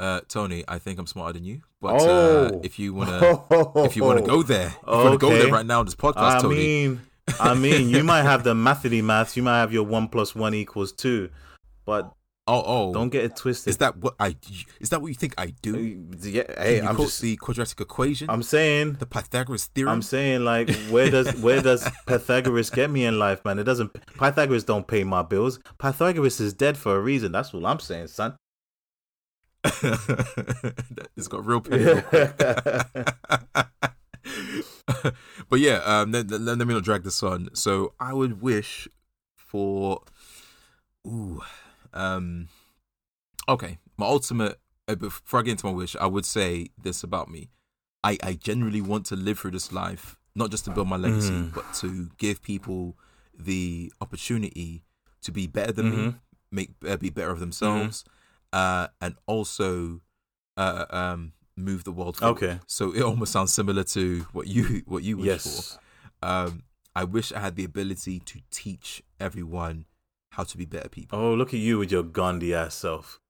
Uh, 0.00 0.20
Tony, 0.28 0.64
I 0.66 0.78
think 0.78 0.98
I'm 0.98 1.06
smarter 1.06 1.34
than 1.34 1.44
you. 1.44 1.62
But 1.80 2.00
Oh. 2.02 2.46
uh, 2.46 2.60
if 2.62 2.78
you 2.78 2.94
wanna, 2.94 3.44
if 3.84 3.96
you 3.96 4.04
wanna 4.04 4.22
go 4.22 4.42
there, 4.42 4.68
if 4.68 4.74
you 4.86 4.92
wanna 5.04 5.18
go 5.18 5.30
there 5.30 5.52
right 5.52 5.66
now 5.66 5.80
on 5.80 5.86
this 5.86 5.94
podcast, 5.94 6.16
I 6.38 6.40
Tony. 6.40 6.56
mean, 6.56 7.00
I 7.40 7.54
mean, 7.64 7.88
you 7.88 8.02
might 8.04 8.22
have 8.22 8.44
the 8.44 8.54
mathity 8.54 9.02
maths. 9.02 9.36
You 9.36 9.42
might 9.42 9.58
have 9.60 9.72
your 9.72 9.84
one 9.84 10.08
plus 10.08 10.34
one 10.34 10.54
equals 10.54 10.92
two, 10.92 11.30
but 11.84 12.12
oh, 12.46 12.62
oh, 12.66 12.92
don't 12.92 13.08
get 13.08 13.24
it 13.24 13.36
twisted. 13.36 13.70
is 13.70 13.78
that 13.78 13.96
what 13.98 14.14
I? 14.20 14.36
Is 14.80 14.90
that 14.90 15.00
what 15.00 15.08
you 15.08 15.14
think 15.14 15.34
I 15.38 15.54
do? 15.62 16.06
Yeah, 16.22 16.42
hey, 16.58 16.80
I'm 16.82 16.96
just, 16.96 17.20
the 17.22 17.36
quadratic 17.36 17.80
equation, 17.80 18.28
I'm 18.28 18.42
saying, 18.42 18.94
the 18.94 19.06
Pythagoras 19.06 19.66
theorem. 19.66 19.92
I'm 19.94 20.02
saying, 20.02 20.44
like, 20.44 20.70
where 20.90 21.10
does 21.10 21.34
where 21.40 21.62
does 21.62 21.88
Pythagoras 22.06 22.68
get 22.70 22.90
me 22.90 23.04
in 23.06 23.18
life, 23.18 23.44
man? 23.44 23.58
It 23.58 23.64
doesn't. 23.64 23.92
Pythagoras 24.18 24.64
don't 24.64 24.86
pay 24.86 25.04
my 25.04 25.22
bills. 25.22 25.60
Pythagoras 25.78 26.40
is 26.40 26.52
dead 26.52 26.76
for 26.76 26.96
a 26.96 27.00
reason. 27.00 27.32
That's 27.32 27.52
what 27.52 27.64
I'm 27.64 27.78
saying, 27.80 28.08
son. 28.08 28.36
it's 31.16 31.28
got 31.28 31.46
real 31.46 31.60
pain. 31.60 31.84
real 31.84 32.02
but 35.48 35.60
yeah, 35.60 35.80
um, 35.84 36.12
let, 36.12 36.30
let, 36.30 36.58
let 36.58 36.66
me 36.66 36.74
not 36.74 36.84
drag 36.84 37.04
this 37.04 37.22
on. 37.22 37.48
So 37.54 37.94
I 38.00 38.12
would 38.12 38.42
wish 38.42 38.88
for, 39.36 40.02
ooh, 41.06 41.42
um, 41.92 42.48
okay, 43.48 43.78
my 43.96 44.06
ultimate. 44.06 44.58
uh, 44.88 44.94
Before 44.94 45.40
I 45.40 45.42
get 45.42 45.52
into 45.52 45.66
my 45.66 45.72
wish, 45.72 45.96
I 45.96 46.06
would 46.06 46.26
say 46.26 46.68
this 46.82 47.02
about 47.02 47.30
me: 47.30 47.50
I 48.02 48.18
I 48.22 48.34
genuinely 48.34 48.80
want 48.82 49.06
to 49.06 49.16
live 49.16 49.38
through 49.38 49.52
this 49.52 49.72
life, 49.72 50.16
not 50.34 50.50
just 50.50 50.64
to 50.66 50.70
build 50.70 50.88
my 50.88 50.96
legacy, 50.96 51.34
Mhm. 51.34 51.54
but 51.54 51.72
to 51.80 52.10
give 52.18 52.42
people 52.42 52.96
the 53.38 53.92
opportunity 54.00 54.84
to 55.22 55.32
be 55.32 55.46
better 55.46 55.72
than 55.72 55.90
me, 55.90 55.96
Mhm. 55.96 56.14
make 56.50 56.70
uh, 56.86 56.96
be 56.96 57.10
better 57.10 57.30
of 57.30 57.40
themselves, 57.40 58.04
uh, 58.54 58.86
and 59.00 59.14
also 59.26 60.00
uh, 60.56 60.84
um, 60.90 61.32
move 61.56 61.82
the 61.84 61.92
world. 61.92 62.16
Forward. 62.16 62.36
Okay. 62.42 62.60
So 62.66 62.92
it 62.94 63.02
almost 63.02 63.32
sounds 63.32 63.52
similar 63.52 63.84
to 63.96 64.26
what 64.32 64.46
you 64.46 64.82
what 64.86 65.02
you 65.02 65.16
wish 65.18 65.26
Yes. 65.26 65.44
for. 66.22 66.26
Um, 66.26 66.62
I 66.94 67.04
wish 67.04 67.32
I 67.32 67.40
had 67.40 67.56
the 67.56 67.64
ability 67.64 68.20
to 68.20 68.36
teach 68.50 69.02
everyone 69.18 69.86
how 70.36 70.44
to 70.44 70.56
be 70.56 70.64
better 70.64 70.88
people. 70.88 71.18
Oh, 71.18 71.34
look 71.34 71.52
at 71.52 71.60
you 71.60 71.78
with 71.78 71.90
your 71.90 72.04
Gandhi 72.04 72.54
ass 72.54 72.74
self. 72.74 73.20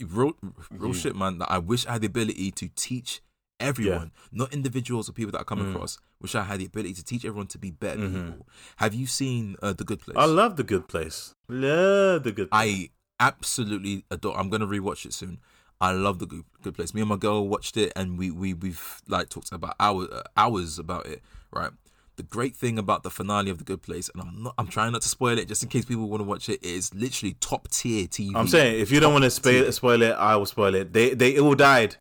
Real, 0.00 0.34
real 0.70 0.92
shit, 0.92 1.16
man. 1.16 1.42
I 1.48 1.58
wish 1.58 1.86
I 1.86 1.92
had 1.94 2.02
the 2.02 2.06
ability 2.06 2.52
to 2.52 2.68
teach 2.76 3.20
everyone, 3.58 4.12
not 4.30 4.52
individuals 4.52 5.08
or 5.08 5.12
people 5.12 5.32
that 5.32 5.40
I 5.40 5.44
come 5.44 5.58
Mm. 5.60 5.74
across. 5.74 5.98
Wish 6.20 6.34
I 6.36 6.44
had 6.44 6.60
the 6.60 6.66
ability 6.66 6.94
to 6.94 7.04
teach 7.04 7.24
everyone 7.24 7.48
to 7.48 7.58
be 7.58 7.70
better 7.72 7.98
Mhm. 8.00 8.30
people. 8.30 8.46
Have 8.76 8.94
you 8.94 9.06
seen 9.08 9.56
uh, 9.62 9.72
The 9.72 9.84
Good 9.84 10.00
Place? 10.00 10.16
I 10.16 10.26
love 10.26 10.56
the 10.56 10.62
good 10.62 10.86
place. 10.86 11.34
Love 11.48 12.22
the 12.22 12.30
good. 12.32 12.50
Place. 12.50 12.90
I 12.90 12.90
absolutely 13.22 14.04
adore. 14.10 14.38
I'm 14.38 14.50
gonna 14.50 14.66
rewatch 14.66 15.06
it 15.06 15.14
soon. 15.14 15.38
I 15.80 15.92
love 15.92 16.18
the 16.18 16.26
good, 16.26 16.44
good 16.62 16.74
place. 16.74 16.94
Me 16.94 17.00
and 17.00 17.08
my 17.08 17.16
girl 17.16 17.48
watched 17.48 17.76
it, 17.76 17.92
and 17.96 18.18
we 18.18 18.30
we 18.30 18.52
we've 18.54 19.02
like 19.08 19.28
talked 19.28 19.52
about 19.52 19.74
hours 19.80 20.08
uh, 20.10 20.22
hours 20.36 20.78
about 20.78 21.06
it. 21.06 21.22
Right. 21.52 21.70
The 22.16 22.22
great 22.22 22.54
thing 22.54 22.78
about 22.78 23.04
the 23.04 23.10
finale 23.10 23.50
of 23.50 23.56
the 23.56 23.64
Good 23.64 23.82
Place, 23.82 24.10
and 24.12 24.22
I'm 24.22 24.42
not, 24.42 24.54
I'm 24.58 24.66
trying 24.66 24.92
not 24.92 25.00
to 25.00 25.08
spoil 25.08 25.38
it, 25.38 25.48
just 25.48 25.62
in 25.62 25.70
case 25.70 25.86
people 25.86 26.08
want 26.08 26.20
to 26.20 26.28
watch 26.28 26.48
it. 26.48 26.62
Is 26.62 26.92
literally 26.94 27.36
top 27.40 27.68
tier 27.68 28.06
TV. 28.06 28.32
I'm 28.34 28.48
saying 28.48 28.80
if 28.80 28.90
you 28.90 29.00
don't 29.00 29.12
want 29.12 29.24
to 29.24 29.72
spoil 29.72 30.02
it, 30.02 30.12
I 30.12 30.36
will 30.36 30.46
spoil 30.46 30.74
it. 30.74 30.92
They 30.92 31.14
they 31.14 31.38
all 31.38 31.54
died. 31.54 31.96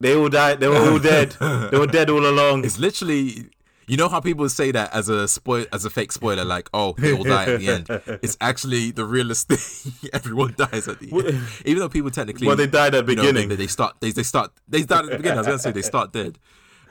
They 0.00 0.14
all 0.14 0.28
died. 0.28 0.60
They 0.60 0.68
were 0.68 0.76
all 0.76 0.98
dead. 1.12 1.30
They 1.70 1.78
were 1.78 1.86
dead 1.86 2.10
all 2.10 2.26
along. 2.26 2.64
It's 2.64 2.78
literally. 2.78 3.46
You 3.88 3.96
know 3.96 4.08
how 4.08 4.20
people 4.20 4.48
say 4.48 4.70
that 4.72 4.92
as 4.94 5.08
a 5.08 5.26
spoil 5.26 5.66
as 5.72 5.84
a 5.84 5.90
fake 5.90 6.12
spoiler, 6.12 6.44
like 6.44 6.68
oh 6.74 6.94
they 6.98 7.12
all 7.16 7.24
die 7.24 7.46
at 7.52 7.60
the 7.60 7.68
end. 7.68 8.18
It's 8.22 8.36
actually 8.40 8.90
the 8.92 9.04
realest 9.04 9.48
thing. 9.48 10.10
Everyone 10.12 10.54
dies 10.56 10.86
at 10.88 11.00
the 11.00 11.10
end, 11.10 11.42
even 11.64 11.78
though 11.80 11.88
people 11.88 12.10
technically 12.10 12.46
well, 12.46 12.56
they 12.56 12.66
died 12.66 12.94
at 12.94 13.06
the 13.06 13.12
you 13.12 13.16
know, 13.16 13.22
they- 13.22 13.32
beginning. 13.32 13.56
they, 13.58 13.66
start 13.66 13.96
they, 14.00 14.10
they 14.12 14.22
start 14.22 14.52
they 14.68 14.82
start 14.82 15.06
at 15.06 15.10
the 15.12 15.16
beginning. 15.16 15.38
I 15.38 15.40
was 15.40 15.46
gonna 15.46 15.58
say 15.58 15.72
they 15.72 15.82
start 15.94 16.12
dead. 16.12 16.38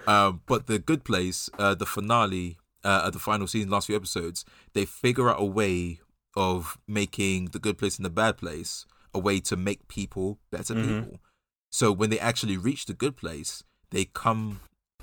Um, 0.08 0.42
but 0.46 0.68
the 0.68 0.80
good 0.80 1.04
place, 1.04 1.50
uh, 1.60 1.76
the 1.76 1.86
finale, 1.86 2.58
uh, 2.84 3.10
the 3.10 3.20
final 3.20 3.46
season, 3.46 3.70
last 3.70 3.88
few 3.88 3.96
episodes, 3.96 4.46
they 4.74 4.86
figure 4.86 5.30
out 5.30 5.40
a 5.40 5.46
way 5.46 6.00
of 6.36 6.78
making 6.88 7.46
the 7.48 7.60
good 7.60 7.78
place 7.78 7.98
and 7.98 8.06
the 8.06 8.10
bad 8.10 8.38
place 8.38 8.86
a 9.14 9.20
way 9.20 9.40
to 9.42 9.56
make 9.58 9.88
people 9.90 10.40
better 10.52 10.74
Mhm. 10.74 10.86
people. 11.04 11.20
So 11.70 11.92
when 11.92 12.10
they 12.10 12.20
actually 12.20 12.56
reach 12.58 12.86
the 12.86 12.94
good 12.94 13.18
place, 13.18 13.64
they 13.92 14.06
come, 14.06 14.62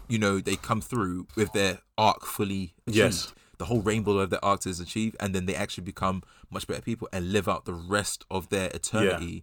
you 0.08 0.18
know, 0.18 0.40
they 0.40 0.56
come 0.56 0.80
through 0.80 1.26
with 1.36 1.52
their 1.52 1.78
arc 1.98 2.24
fully 2.24 2.74
achieved. 2.86 2.96
Yes. 2.96 3.32
the 3.58 3.66
whole 3.66 3.80
rainbow 3.80 4.18
of 4.18 4.30
their 4.30 4.44
arc 4.44 4.66
is 4.66 4.80
achieved, 4.80 5.16
and 5.20 5.34
then 5.34 5.46
they 5.46 5.54
actually 5.54 5.84
become 5.84 6.22
much 6.50 6.66
better 6.66 6.82
people 6.82 7.08
and 7.12 7.30
live 7.32 7.48
out 7.48 7.64
the 7.64 7.72
rest 7.72 8.24
of 8.30 8.48
their 8.48 8.68
eternity. 8.74 9.26
yeah. 9.26 9.40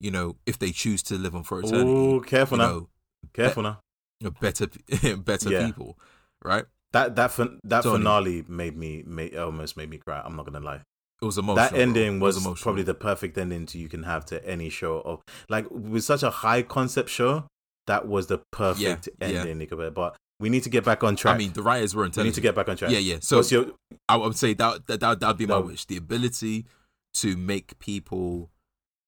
You 0.00 0.10
know, 0.10 0.36
if 0.44 0.58
they 0.58 0.70
choose 0.70 1.02
to 1.04 1.14
live 1.16 1.34
on 1.34 1.44
for 1.44 1.60
eternity. 1.60 1.90
Oh, 1.90 2.20
careful 2.20 2.58
now. 2.58 2.66
know, 2.68 2.88
Careful 3.32 3.62
now. 3.62 3.80
you 4.20 4.30
better, 4.40 4.66
better 5.16 5.50
Yeah. 5.50 5.66
people, 5.66 5.98
right? 6.44 6.64
That 6.92 7.16
that 7.16 7.30
fin- 7.32 7.58
that 7.64 7.84
Tony. 7.84 7.98
finale 7.98 8.44
made 8.46 8.76
me 8.76 9.02
made, 9.06 9.34
almost 9.36 9.76
made 9.76 9.88
me 9.88 9.96
cry. 9.98 10.20
I'm 10.24 10.36
not 10.36 10.44
gonna 10.46 10.60
lie. 10.64 10.82
It 11.22 11.24
was 11.24 11.38
emotional. 11.38 11.56
that 11.56 11.72
ending 11.74 12.20
was 12.20 12.36
emotional. 12.36 12.62
probably 12.62 12.82
the 12.82 12.94
perfect 12.94 13.38
ending 13.38 13.64
to 13.66 13.78
you 13.78 13.88
can 13.88 14.02
have 14.02 14.26
to 14.26 14.44
any 14.46 14.68
show 14.68 15.00
of 15.00 15.22
like 15.48 15.66
with 15.70 16.04
such 16.04 16.22
a 16.22 16.30
high 16.30 16.62
concept 16.62 17.08
show. 17.08 17.46
That 17.86 18.08
was 18.08 18.26
the 18.28 18.38
perfect 18.50 19.08
Yeah, 19.20 19.28
yeah. 19.28 19.38
ending, 19.40 19.58
Nico. 19.58 19.90
But 19.90 20.16
we 20.40 20.48
need 20.48 20.62
to 20.64 20.70
get 20.70 20.84
back 20.84 21.04
on 21.04 21.16
track. 21.16 21.34
I 21.34 21.38
mean, 21.38 21.52
the 21.52 21.62
writers 21.62 21.94
were 21.94 22.08
we 22.16 22.22
need 22.22 22.34
to 22.34 22.40
get 22.40 22.54
back 22.54 22.68
on 22.68 22.76
track. 22.76 22.90
Yeah, 22.90 22.98
yeah. 22.98 23.18
So 23.20 23.42
your 23.42 23.72
I 24.08 24.16
would 24.16 24.36
say 24.36 24.54
that 24.54 24.86
that 24.86 25.00
that 25.00 25.22
would 25.22 25.36
be 25.38 25.46
my 25.46 25.54
No. 25.58 25.62
wish: 25.62 25.84
the 25.84 25.96
ability 25.96 26.66
to 27.14 27.36
make 27.36 27.78
people 27.78 28.50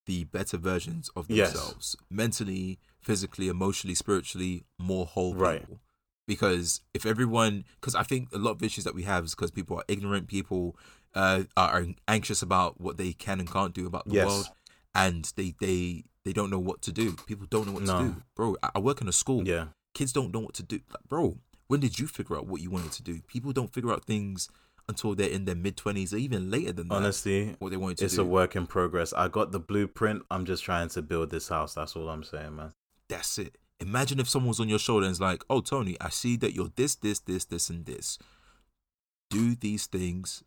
the 0.07 0.25
better 0.25 0.57
versions 0.57 1.11
of 1.17 1.29
Yes. 1.29 1.53
themselves, 1.53 1.97
mentally, 2.09 2.79
physically, 3.01 3.49
emotionally, 3.49 3.95
spiritually, 3.97 4.63
more 4.79 5.05
whole 5.05 5.35
Right. 5.35 5.61
people. 5.61 5.81
Because 6.29 6.81
if 6.95 7.05
everyone, 7.07 7.65
because 7.81 7.95
I 7.97 8.03
think 8.05 8.29
a 8.33 8.39
lot 8.39 8.53
of 8.53 8.63
issues 8.63 8.85
that 8.85 8.95
we 8.95 9.03
have 9.03 9.25
is 9.25 9.35
because 9.35 9.51
people 9.51 9.77
are 9.79 9.85
ignorant, 9.89 10.29
people 10.29 10.77
uh, 11.15 11.45
are 11.57 11.71
are 11.81 11.87
anxious 12.07 12.43
about 12.43 12.81
what 12.81 12.99
they 12.99 13.13
can 13.15 13.41
and 13.41 13.51
can't 13.51 13.73
do 13.75 13.87
about 13.87 14.07
the 14.07 14.15
Yes. 14.15 14.27
world, 14.27 14.49
and 14.95 15.33
they 15.37 15.55
they 15.61 16.05
they 16.27 16.33
don't 16.33 16.51
know 16.51 16.59
what 16.59 16.83
to 16.83 16.93
do. 16.93 17.13
People 17.27 17.47
don't 17.49 17.67
know 17.67 17.73
what 17.73 17.85
No. 17.85 17.99
to 17.99 18.05
do, 18.09 18.17
bro. 18.35 18.57
I, 18.63 18.71
I 18.75 18.79
work 18.81 19.01
in 19.01 19.09
a 19.09 19.13
school 19.13 19.47
yeah? 19.47 19.67
kids 19.95 20.13
don't 20.13 20.35
know 20.35 20.41
what 20.41 20.55
to 20.55 20.63
do. 20.63 20.81
Like, 20.91 21.09
bro, 21.09 21.39
when 21.69 21.81
did 21.81 21.99
you 21.99 22.07
figure 22.07 22.37
out 22.37 22.47
what 22.47 22.61
you 22.61 22.71
wanted 22.71 22.93
to 22.93 23.03
do? 23.03 23.21
People 23.29 23.53
don't 23.53 23.73
figure 23.73 23.93
out 23.93 24.05
things 24.05 24.49
until 24.89 25.15
they're 25.15 25.31
in 25.31 25.45
their 25.47 25.55
mid 25.55 25.77
twenties 25.77 26.13
or 26.13 26.17
even 26.19 26.51
later 26.51 26.73
than 26.73 26.89
that. 26.89 26.97
Honestly, 26.97 27.57
what 27.61 27.71
they 27.71 27.77
wanted 27.77 27.99
to 27.99 28.03
do. 28.03 28.07
it's 28.07 28.17
do. 28.17 28.23
a 28.23 28.25
work 28.25 28.55
in 28.57 28.67
progress. 28.67 29.13
I 29.13 29.29
got 29.29 29.53
the 29.53 29.61
blueprint. 29.61 30.23
I'm 30.31 30.45
just 30.45 30.65
trying 30.65 30.89
to 30.91 31.03
build 31.03 31.31
this 31.31 31.49
house. 31.49 31.75
That's 31.75 31.97
all 31.97 32.09
I'm 32.09 32.25
saying, 32.25 32.57
man. 32.57 32.73
That's 33.09 33.39
it. 33.39 33.57
Imagine 33.81 34.21
if 34.21 34.29
someone's 34.29 34.59
on 34.61 34.69
your 34.69 34.79
shoulder 34.79 35.07
and 35.07 35.13
is 35.13 35.21
like, 35.21 35.45
"Oh, 35.51 35.61
Tony, 35.61 35.97
I 36.01 36.09
see 36.11 36.37
that 36.37 36.55
you're 36.55 36.71
this, 36.77 36.95
this, 36.95 37.19
this, 37.21 37.45
this, 37.45 37.69
and 37.71 37.85
this. 37.85 38.19
Do 39.31 39.55
these 39.55 39.87
things, 39.87 40.43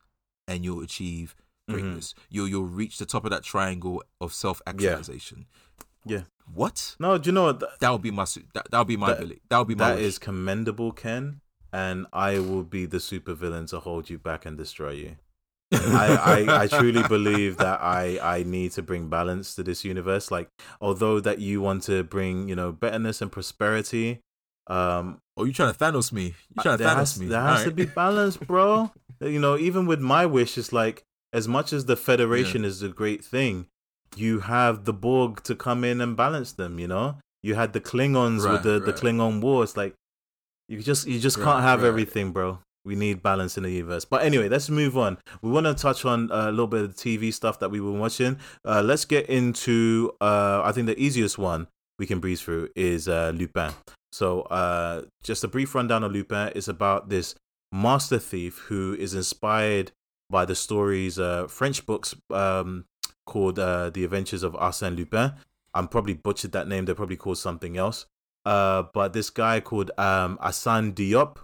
and 0.47 0.63
you'll 0.63 0.81
achieve 0.81 1.35
Mhm. 1.77 2.13
You'll 2.29 2.47
you'll 2.47 2.65
reach 2.65 2.97
the 2.97 3.05
top 3.05 3.25
of 3.25 3.31
that 3.31 3.43
triangle 3.43 4.03
of 4.21 4.33
self 4.33 4.61
actualization. 4.67 5.45
Yeah. 6.05 6.23
What? 6.53 6.95
No, 6.99 7.17
do 7.17 7.29
you 7.29 7.33
know 7.33 7.43
what? 7.45 7.59
Th- 7.59 7.71
That 7.79 7.91
would 7.91 8.01
be 8.01 8.11
my 8.11 8.23
su- 8.25 8.43
that 8.53 8.71
that 8.71 8.77
would 8.79 8.87
be 8.87 8.97
my 8.97 9.07
That- 9.09 9.17
ability. 9.17 9.41
That 9.49 9.57
would 9.59 9.67
be 9.67 9.75
my 9.75 9.89
that 9.89 9.95
wish. 9.97 10.05
is 10.05 10.19
commendable, 10.19 10.91
Ken. 10.91 11.41
And 11.71 12.07
I 12.11 12.39
will 12.39 12.63
be 12.63 12.87
the 12.87 12.97
supervillain 12.97 13.69
to 13.69 13.79
hold 13.79 14.09
you 14.09 14.17
back 14.17 14.45
and 14.47 14.57
destroy 14.57 14.91
you. 14.91 15.17
I, 15.71 16.45
I, 16.47 16.61
I 16.63 16.67
truly 16.67 17.03
believe 17.07 17.57
that 17.57 17.79
I, 17.79 18.17
I 18.23 18.41
need 18.41 18.71
to 18.71 18.81
bring 18.81 19.07
balance 19.07 19.53
to 19.53 19.61
this 19.61 19.85
universe. 19.85 20.31
Like, 20.31 20.49
although 20.81 21.19
that 21.19 21.37
you 21.37 21.61
want 21.61 21.83
to 21.83 22.03
bring, 22.03 22.49
you 22.49 22.55
know, 22.55 22.71
betterness 22.71 23.21
and 23.21 23.31
prosperity, 23.31 24.21
um, 24.65 25.21
Oh, 25.37 25.43
you 25.45 25.53
trying 25.53 25.71
to 25.71 25.77
Thanos 25.77 26.11
me? 26.11 26.33
You 26.55 26.63
trying 26.63 26.79
to 26.79 26.83
Thanos 26.83 26.95
has, 26.95 27.19
me? 27.19 27.27
there 27.27 27.41
has 27.41 27.63
to 27.65 27.71
be 27.71 27.85
balance, 27.85 28.35
bro. 28.35 28.91
you 29.21 29.39
know, 29.39 29.55
even 29.57 29.85
with 29.85 29.99
my 30.01 30.25
wish, 30.25 30.57
it's 30.57 30.73
like 30.73 31.05
as 31.33 31.47
much 31.47 31.73
as 31.73 31.85
the 31.85 31.95
Federation 31.95 32.65
is 32.65 32.81
a 32.81 32.89
great 32.89 33.23
thing, 33.23 33.67
you 34.15 34.39
have 34.41 34.85
the 34.85 34.93
Borg 34.93 35.43
to 35.43 35.55
come 35.55 35.83
in 35.83 36.01
and 36.01 36.15
balance 36.17 36.51
them. 36.53 36.79
You 36.79 36.87
know, 36.87 37.17
you 37.43 37.55
had 37.55 37.73
the 37.73 37.81
Klingons 37.81 38.43
Right, 38.43 38.53
with 38.53 38.63
the, 38.63 38.79
the. 38.79 38.93
Klingon 38.93 39.41
War. 39.41 39.63
It's 39.63 39.77
like 39.77 39.93
you 40.67 40.81
just 40.81 41.07
you 41.07 41.19
just 41.19 41.37
Right, 41.37 41.45
can't 41.45 41.61
have 41.63 41.81
right. 41.81 41.87
everything, 41.87 42.31
bro. 42.31 42.59
We 42.85 42.95
need 42.95 43.21
balance 43.21 43.57
in 43.57 43.63
the 43.63 43.71
universe. 43.71 44.05
But 44.05 44.23
anyway, 44.23 44.47
let's 44.49 44.69
move 44.69 44.97
on. 44.97 45.17
We 45.41 45.51
want 45.51 45.65
to 45.65 45.73
touch 45.75 46.05
on 46.05 46.31
uh, 46.31 46.47
a 46.47 46.51
little 46.51 46.65
bit 46.67 46.81
of 46.81 46.95
the 46.95 47.01
TV 47.19 47.31
stuff 47.33 47.59
that 47.59 47.69
we've 47.69 47.81
been 47.83 47.99
watching. 47.99 48.37
Uh, 48.65 48.81
let's 48.81 49.05
get 49.05 49.27
into. 49.29 50.11
Uh, 50.21 50.61
I 50.63 50.71
think 50.71 50.87
the 50.87 50.97
easiest 50.99 51.37
one 51.37 51.67
we 51.99 52.07
can 52.07 52.19
breeze 52.19 52.41
through 52.41 52.69
is 52.75 53.07
uh, 53.07 53.31
Lupin. 53.35 53.73
So, 54.11 54.41
uh, 54.43 55.03
just 55.21 55.43
a 55.43 55.47
brief 55.47 55.75
rundown 55.75 56.03
of 56.03 56.11
Lupin 56.13 56.49
is 56.55 56.67
about 56.67 57.09
this 57.09 57.35
master 57.71 58.17
thief 58.17 58.57
who 58.69 58.95
is 58.97 59.13
inspired 59.13 59.91
by 60.29 60.45
the 60.45 60.55
stories, 60.55 61.17
uh, 61.19 61.47
French 61.47 61.85
books 61.85 62.15
um, 62.29 62.85
called 63.25 63.59
uh, 63.59 63.89
The 63.89 64.03
Adventures 64.03 64.43
of 64.43 64.53
Arsène 64.53 64.95
Lupin. 64.95 65.33
I'm 65.73 65.87
probably 65.87 66.13
butchered 66.13 66.51
that 66.53 66.67
name. 66.67 66.85
They're 66.85 66.95
probably 66.95 67.17
called 67.17 67.37
something 67.37 67.77
else. 67.77 68.05
Uh, 68.45 68.83
but 68.93 69.13
this 69.13 69.29
guy 69.29 69.59
called 69.59 69.91
um, 69.97 70.37
Assane 70.41 70.93
Diop, 70.93 71.37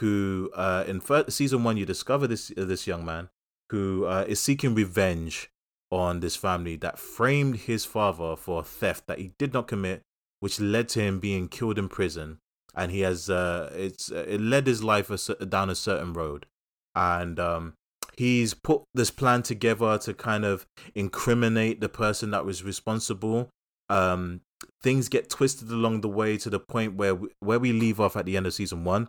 who 0.00 0.50
uh, 0.54 0.84
in 0.86 1.00
fir- 1.00 1.28
season 1.28 1.64
one 1.64 1.76
you 1.76 1.86
discover 1.86 2.26
this 2.26 2.50
uh, 2.56 2.64
this 2.64 2.86
young 2.86 3.04
man 3.04 3.28
who 3.70 4.04
uh, 4.04 4.24
is 4.26 4.40
seeking 4.40 4.74
revenge 4.74 5.50
on 5.90 6.20
this 6.20 6.36
family 6.36 6.76
that 6.76 6.98
framed 6.98 7.56
his 7.56 7.84
father 7.84 8.36
for 8.36 8.60
a 8.60 8.64
theft 8.64 9.06
that 9.06 9.18
he 9.18 9.32
did 9.38 9.52
not 9.52 9.68
commit, 9.68 10.02
which 10.40 10.60
led 10.60 10.88
to 10.88 11.00
him 11.00 11.20
being 11.20 11.48
killed 11.48 11.78
in 11.78 11.88
prison. 11.88 12.38
And 12.74 12.92
he 12.92 13.00
has 13.00 13.30
uh, 13.30 13.72
it's 13.74 14.10
uh, 14.10 14.24
it 14.28 14.40
led 14.40 14.66
his 14.66 14.82
life 14.82 15.10
a, 15.10 15.46
down 15.46 15.70
a 15.70 15.74
certain 15.74 16.12
road, 16.12 16.46
and 16.94 17.38
um, 17.38 17.74
he's 18.20 18.52
put 18.52 18.82
this 18.92 19.10
plan 19.10 19.42
together 19.42 19.96
to 19.96 20.12
kind 20.12 20.44
of 20.44 20.66
incriminate 20.94 21.80
the 21.80 21.88
person 21.88 22.30
that 22.30 22.44
was 22.44 22.62
responsible. 22.62 23.48
Um, 23.88 24.42
things 24.82 25.08
get 25.08 25.30
twisted 25.30 25.70
along 25.70 26.02
the 26.02 26.08
way 26.08 26.36
to 26.36 26.50
the 26.50 26.60
point 26.60 26.96
where 26.96 27.14
we, 27.14 27.28
where 27.40 27.58
we 27.58 27.72
leave 27.72 27.98
off 27.98 28.16
at 28.16 28.26
the 28.26 28.36
end 28.36 28.46
of 28.46 28.52
season 28.52 28.84
one. 28.84 29.08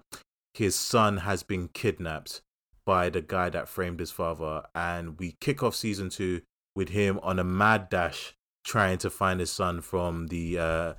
His 0.53 0.75
son 0.75 1.17
has 1.17 1.43
been 1.43 1.67
kidnapped 1.67 2.41
by 2.85 3.09
the 3.09 3.19
guy 3.19 3.49
that 3.49 3.67
framed 3.67 3.99
his 3.99 4.11
father, 4.11 4.63
and 4.73 5.19
we 5.19 5.35
kick 5.41 5.61
off 5.61 5.75
season 5.75 6.09
two 6.09 6.43
with 6.73 6.89
him 6.89 7.19
on 7.21 7.37
a 7.37 7.43
mad 7.43 7.89
dash 7.89 8.33
trying 8.63 8.97
to 8.99 9.09
find 9.09 9.41
his 9.41 9.51
son 9.51 9.81
from 9.81 10.27
the 10.27 10.57
uh, 10.57 10.93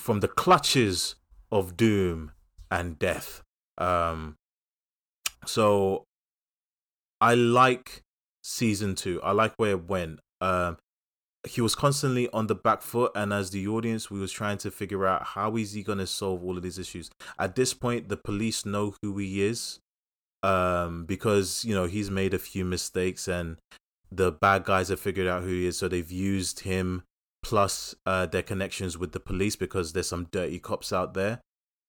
from 0.00 0.18
the 0.18 0.28
clutches 0.28 1.14
of 1.52 1.76
doom 1.76 2.32
and 2.72 2.98
death. 2.98 3.42
Um, 3.78 4.34
so 5.44 6.05
I 7.20 7.34
like 7.34 8.02
season 8.42 8.94
two. 8.94 9.20
I 9.22 9.32
like 9.32 9.54
where 9.56 9.72
it 9.72 9.88
went. 9.88 10.20
Um, 10.40 10.78
he 11.46 11.60
was 11.60 11.74
constantly 11.74 12.28
on 12.30 12.48
the 12.48 12.54
back 12.54 12.82
foot, 12.82 13.12
and 13.14 13.32
as 13.32 13.50
the 13.50 13.66
audience, 13.68 14.10
we 14.10 14.18
was 14.18 14.32
trying 14.32 14.58
to 14.58 14.70
figure 14.70 15.06
out 15.06 15.22
how 15.28 15.56
is 15.56 15.72
he 15.72 15.82
gonna 15.82 16.06
solve 16.06 16.44
all 16.44 16.56
of 16.56 16.62
these 16.62 16.78
issues. 16.78 17.10
At 17.38 17.54
this 17.54 17.72
point, 17.72 18.08
the 18.08 18.16
police 18.16 18.66
know 18.66 18.94
who 19.00 19.16
he 19.18 19.42
is, 19.42 19.78
um, 20.42 21.04
because 21.06 21.64
you 21.64 21.74
know 21.74 21.86
he's 21.86 22.10
made 22.10 22.34
a 22.34 22.38
few 22.38 22.64
mistakes, 22.64 23.28
and 23.28 23.58
the 24.10 24.32
bad 24.32 24.64
guys 24.64 24.88
have 24.88 25.00
figured 25.00 25.26
out 25.26 25.42
who 25.42 25.50
he 25.50 25.66
is. 25.66 25.78
So 25.78 25.88
they've 25.88 26.10
used 26.10 26.60
him 26.60 27.04
plus 27.42 27.94
uh, 28.04 28.26
their 28.26 28.42
connections 28.42 28.98
with 28.98 29.12
the 29.12 29.20
police 29.20 29.54
because 29.54 29.92
there's 29.92 30.08
some 30.08 30.26
dirty 30.32 30.58
cops 30.58 30.92
out 30.92 31.14
there, 31.14 31.40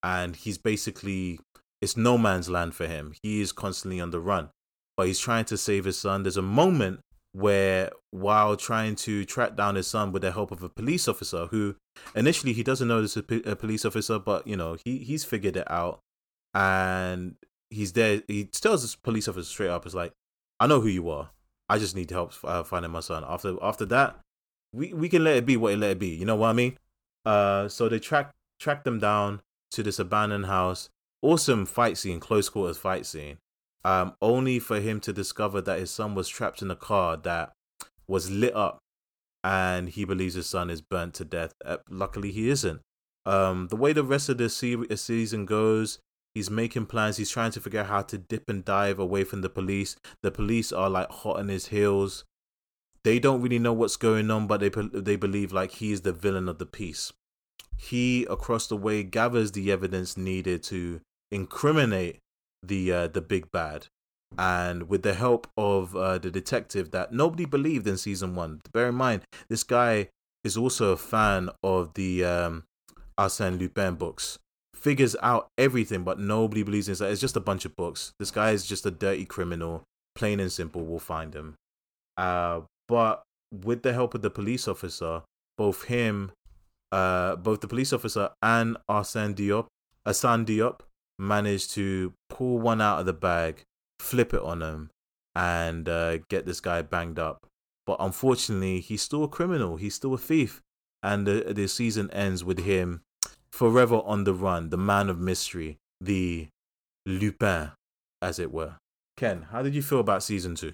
and 0.04 0.36
he's 0.36 0.58
basically 0.58 1.40
it's 1.82 1.98
no 1.98 2.18
man's 2.18 2.50
land 2.50 2.76
for 2.76 2.88
him. 2.88 3.14
He 3.24 3.42
is 3.42 3.52
constantly 3.52 4.00
on 4.00 4.12
the 4.12 4.20
run, 4.20 4.50
but 4.98 5.08
he's 5.08 5.20
trying 5.20 5.46
to 5.46 5.58
save 5.58 5.86
his 5.86 5.98
son. 5.98 6.24
There's 6.24 6.38
a 6.38 6.42
moment 6.42 7.02
where, 7.32 7.92
while 8.10 8.58
trying 8.58 8.96
to 8.96 9.24
track 9.24 9.56
down 9.56 9.76
his 9.76 9.86
son 9.88 10.12
with 10.12 10.24
the 10.24 10.32
help 10.32 10.50
of 10.52 10.64
a 10.64 10.70
police 10.70 11.08
officer, 11.08 11.46
who 11.46 11.76
initially 12.16 12.52
he 12.52 12.64
doesn't 12.64 12.88
know 12.88 13.02
this 13.02 13.16
is 13.16 13.24
a 13.46 13.56
police 13.56 13.86
officer, 13.86 14.18
but 14.18 14.48
you 14.48 14.58
know 14.58 14.76
he 14.84 14.98
he's 14.98 15.24
figured 15.24 15.56
it 15.56 15.70
out, 15.72 16.00
and 16.54 17.36
he's 17.70 17.94
there. 17.94 18.24
He 18.28 18.46
tells 18.46 18.82
this 18.82 18.96
police 18.96 19.28
officer 19.28 19.48
straight 19.48 19.70
up, 19.70 19.86
"It's 19.86 19.96
like, 19.96 20.14
I 20.60 20.66
know 20.66 20.82
who 20.82 20.88
you 20.88 21.10
are. 21.10 21.30
I 21.70 21.78
just 21.78 21.96
need 21.96 22.10
help 22.10 22.34
uh, 22.44 22.64
finding 22.64 22.92
my 22.92 23.02
son." 23.02 23.24
After 23.28 23.56
after 23.62 23.86
that, 23.86 24.20
we 24.74 24.94
we 24.94 25.08
can 25.08 25.24
let 25.24 25.38
it 25.38 25.46
be 25.46 25.58
what 25.58 25.74
it 25.74 25.78
let 25.78 25.92
it 25.92 26.00
be. 26.00 26.10
You 26.10 26.26
know 26.26 26.38
what 26.38 26.50
I 26.50 26.54
mean? 26.54 26.78
Uh, 27.24 27.68
so 27.68 27.88
they 27.88 28.00
track 28.00 28.34
track 28.60 28.84
them 28.84 29.00
down 29.00 29.42
to 29.72 29.84
this 29.84 30.00
abandoned 30.00 30.48
house. 30.48 30.90
Awesome 31.22 31.66
fight 31.66 31.98
scene, 31.98 32.20
close 32.20 32.50
quarters 32.50 32.78
fight 32.78 33.06
scene. 33.06 33.38
Um, 33.88 34.16
only 34.22 34.60
for 34.60 34.82
him 34.82 35.00
to 35.00 35.14
discover 35.14 35.62
that 35.62 35.80
his 35.80 35.90
son 35.90 36.14
was 36.14 36.28
trapped 36.28 36.62
in 36.62 36.70
a 36.70 36.76
car 36.76 37.16
that 37.16 37.54
was 38.06 38.30
lit 38.30 38.54
up, 38.54 38.80
and 39.46 39.88
he 39.88 40.04
believes 40.04 40.34
his 40.34 40.46
son 40.46 40.70
is 40.70 40.82
burnt 40.82 41.14
to 41.14 41.24
death. 41.24 41.54
Uh, 41.64 41.78
luckily, 41.90 42.34
he 42.34 42.50
isn't. 42.50 42.82
Um, 43.26 43.70
the 43.70 43.78
way 43.78 43.94
the 43.94 44.04
rest 44.04 44.28
of 44.28 44.40
the 44.40 44.50
se- 44.50 44.94
season 44.98 45.46
goes, 45.46 46.00
he's 46.36 46.50
making 46.50 46.88
plans. 46.88 47.16
He's 47.16 47.30
trying 47.30 47.52
to 47.52 47.62
figure 47.62 47.80
out 47.80 47.86
how 47.86 48.02
to 48.02 48.18
dip 48.18 48.50
and 48.50 48.66
dive 48.66 49.00
away 49.00 49.24
from 49.24 49.40
the 49.40 49.48
police. 49.48 49.96
The 50.22 50.32
police 50.32 50.74
are 50.74 50.90
like 50.90 51.10
hot 51.10 51.40
on 51.40 51.48
his 51.48 51.68
heels. 51.68 52.26
They 53.06 53.20
don't 53.20 53.42
really 53.42 53.60
know 53.60 53.72
what's 53.72 53.96
going 53.96 54.30
on, 54.30 54.48
but 54.48 54.60
they 54.60 54.70
they 54.70 55.16
believe 55.16 55.54
like 55.54 55.72
he 55.72 55.94
is 55.94 56.02
the 56.02 56.12
villain 56.12 56.50
of 56.50 56.58
the 56.58 56.66
piece. 56.66 57.14
He 57.78 58.26
across 58.26 58.68
the 58.68 58.76
way 58.76 59.04
gathers 59.04 59.54
the 59.54 59.72
evidence 59.72 60.18
needed 60.18 60.62
to 60.64 61.00
incriminate 61.32 62.20
the 62.68 62.92
uh, 62.92 63.08
the 63.08 63.22
big 63.22 63.52
bad, 63.52 63.88
and 64.38 64.90
with 64.90 65.04
the 65.04 65.14
help 65.14 65.48
of 65.58 65.96
uh, 65.96 66.18
the 66.18 66.32
detective 66.32 66.92
that 66.92 67.12
nobody 67.12 67.46
believed 67.46 67.88
in 67.88 67.98
season 67.98 68.36
one. 68.36 68.62
Bear 68.72 68.90
in 68.90 68.96
mind, 68.96 69.24
this 69.50 69.64
guy 69.64 70.10
is 70.44 70.56
also 70.58 70.92
a 70.92 70.98
fan 70.98 71.50
of 71.64 71.94
the 71.96 72.24
um, 72.24 72.64
Arsène 73.18 73.60
Lupin 73.60 73.96
books. 73.96 74.40
figures 74.78 75.16
out 75.22 75.50
everything, 75.58 76.04
but 76.04 76.20
nobody 76.20 76.64
believes 76.64 76.88
in 76.88 76.94
it. 76.94 77.12
It's 77.12 77.20
just 77.20 77.36
a 77.36 77.42
bunch 77.42 77.66
of 77.66 77.76
books. 77.76 78.14
This 78.20 78.32
guy 78.32 78.52
is 78.52 78.66
just 78.66 78.86
a 78.86 78.92
dirty 78.92 79.26
criminal. 79.26 79.84
Plain 80.16 80.40
and 80.40 80.52
simple, 80.52 80.84
we'll 80.86 81.00
find 81.00 81.34
him. 81.34 81.56
Uh, 82.16 82.62
but 82.88 83.24
with 83.52 83.84
the 83.84 83.94
help 83.94 84.14
of 84.14 84.22
the 84.22 84.30
police 84.30 84.68
officer, 84.68 85.24
both 85.58 85.84
him, 85.86 86.32
uh, 86.92 87.36
both 87.36 87.62
the 87.62 87.68
police 87.68 87.92
officer 87.92 88.30
and 88.42 88.78
Arsène 88.90 89.36
Diop, 89.36 89.68
Assane 90.08 90.46
Diop, 90.46 90.80
managed 91.20 91.72
to 91.72 92.14
pull 92.30 92.60
one 92.60 92.82
out 92.82 93.00
of 93.00 93.06
the 93.06 93.14
bag, 93.14 93.64
flip 94.00 94.34
it 94.34 94.42
on 94.42 94.62
him, 94.62 94.90
and 95.36 95.88
uh, 95.90 96.18
get 96.30 96.46
this 96.46 96.60
guy 96.60 96.82
banged 96.82 97.20
up. 97.20 97.46
But 97.86 97.98
unfortunately, 98.00 98.80
he's 98.82 99.02
still 99.02 99.24
a 99.24 99.28
criminal. 99.28 99.78
He's 99.78 99.96
still 99.96 100.14
a 100.14 100.18
thief, 100.18 100.62
and 101.02 101.26
the 101.26 101.54
the 101.54 101.68
season 101.68 102.12
ends 102.12 102.44
with 102.44 102.60
him 102.60 103.02
forever 103.52 104.02
on 104.06 104.24
the 104.26 104.34
run, 104.34 104.70
the 104.70 104.78
man 104.78 105.10
of 105.10 105.20
mystery, 105.20 105.78
the 106.02 106.48
Lupin, 107.06 107.72
as 108.22 108.40
it 108.40 108.52
were. 108.52 108.76
Ken, 109.16 109.48
how 109.52 109.62
did 109.64 109.74
you 109.74 109.82
feel 109.82 110.00
about 110.00 110.22
season 110.22 110.54
two? 110.56 110.74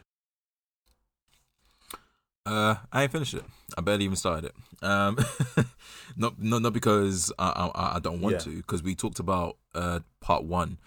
Uh, 2.45 2.75
I 2.91 3.03
ain't 3.03 3.11
finished 3.11 3.33
it. 3.35 3.43
I 3.77 3.81
barely 3.81 4.03
even 4.05 4.17
started 4.17 4.51
it. 4.51 4.83
Um, 4.85 5.17
not 6.17 6.41
not 6.41 6.61
not 6.61 6.73
because 6.73 7.31
I 7.39 7.69
I, 7.73 7.95
I 7.95 7.99
don't 7.99 8.19
want 8.21 8.33
Yeah. 8.35 8.39
to, 8.51 8.57
because 8.57 8.83
we 8.83 8.95
talked 8.95 9.19
about 9.19 9.57
uh 9.75 9.99
part 10.19 10.43
one 10.45 10.77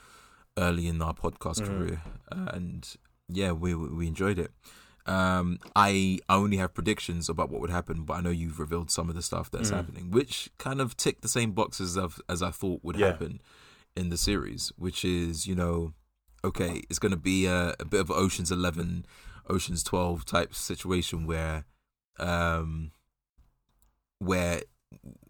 early 0.58 0.86
in 0.86 1.02
our 1.02 1.14
podcast 1.14 1.60
Mhm. 1.60 1.66
career, 1.66 2.02
uh, 2.32 2.50
and 2.52 2.96
yeah, 3.28 3.52
we 3.52 3.74
we 3.74 4.06
enjoyed 4.06 4.38
it. 4.38 4.52
Um, 5.06 5.58
I 5.76 6.18
I 6.28 6.34
only 6.34 6.56
have 6.56 6.74
predictions 6.74 7.28
about 7.28 7.50
what 7.50 7.60
would 7.60 7.70
happen, 7.70 8.02
but 8.04 8.14
I 8.14 8.20
know 8.22 8.30
you've 8.30 8.58
revealed 8.58 8.90
some 8.90 9.08
of 9.08 9.14
the 9.14 9.22
stuff 9.22 9.50
that's 9.50 9.70
Mhm. 9.70 9.74
happening, 9.76 10.10
which 10.10 10.50
kind 10.58 10.80
of 10.80 10.96
tick 10.96 11.20
the 11.20 11.28
same 11.28 11.52
boxes 11.52 11.96
of 11.96 12.20
as 12.28 12.42
I 12.42 12.50
thought 12.50 12.82
would 12.82 12.96
Yeah. 12.96 13.12
happen 13.12 13.40
in 13.94 14.08
the 14.08 14.16
series, 14.16 14.72
which 14.76 15.04
is 15.04 15.46
you 15.46 15.54
know, 15.54 15.94
okay, 16.42 16.82
it's 16.90 16.98
going 16.98 17.12
to 17.12 17.16
be 17.18 17.46
a, 17.46 17.74
a 17.78 17.84
bit 17.84 18.00
of 18.00 18.10
Ocean's 18.10 18.50
Eleven, 18.50 19.06
Ocean's 19.48 19.82
Twelve 19.84 20.24
type 20.24 20.54
situation 20.54 21.24
where, 21.26 21.64
um, 22.18 22.90
where 24.18 24.62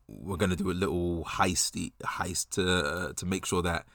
we're 0.09 0.37
going 0.37 0.51
to 0.51 0.57
do 0.57 0.71
a 0.71 0.73
little 0.73 1.25
heisty 1.25 1.93
heist 2.03 2.51
to 2.51 2.85
uh, 2.87 3.13
to 3.15 3.27
make 3.27 3.45
sure 3.47 3.63
that 3.63 3.87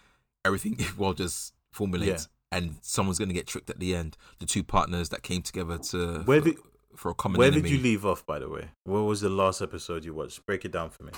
everything 0.46 0.78
well 0.98 1.14
just 1.14 1.54
formulates. 1.72 2.28
And 2.54 2.76
someone's 2.82 3.18
going 3.18 3.30
to 3.30 3.34
get 3.34 3.48
tricked 3.48 3.70
at 3.70 3.80
the 3.80 3.96
end. 3.96 4.18
The 4.40 4.46
two 4.46 4.62
partners 4.62 5.08
that 5.10 5.24
came 5.24 5.42
together 5.42 5.78
to 5.78 6.20
Where 6.26 6.42
for, 6.42 6.46
did- 6.50 6.58
for 6.98 7.12
a 7.12 7.14
common 7.14 7.40
Where 7.40 7.48
enemy. 7.48 7.62
did 7.62 7.72
you 7.72 7.78
leave 7.82 8.06
off, 8.06 8.26
by 8.26 8.40
the 8.40 8.50
way? 8.50 8.72
What 8.84 9.02
was 9.04 9.22
the 9.22 9.30
last 9.30 9.62
episode 9.62 10.04
you 10.04 10.14
watched? 10.14 10.46
Break 10.46 10.66
it 10.66 10.72
down 10.74 10.90
for 10.90 11.04
me. 11.04 11.14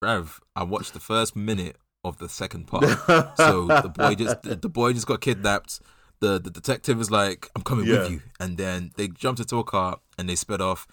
Rev, 0.00 0.40
I 0.56 0.64
watched 0.64 0.94
the 0.94 1.00
first 1.00 1.36
minute 1.36 1.76
of 2.04 2.18
the 2.18 2.28
second 2.28 2.66
part. 2.66 2.82
so 3.36 3.66
the 3.66 3.92
boy 3.94 4.14
just 4.16 4.42
the 4.42 4.68
boy 4.68 4.92
just 4.92 5.06
got 5.06 5.20
kidnapped. 5.20 5.80
The 6.20 6.40
the 6.40 6.50
detective 6.50 7.00
is 7.00 7.10
like, 7.10 7.48
"I'm 7.54 7.62
coming 7.62 7.86
Yeah. 7.86 8.00
with 8.02 8.10
you," 8.10 8.22
and 8.40 8.58
then 8.58 8.90
they 8.96 9.08
jumped 9.08 9.40
into 9.40 9.58
a 9.58 9.64
car 9.64 10.00
and 10.18 10.28
they 10.28 10.34
sped 10.34 10.60
off. 10.60 10.86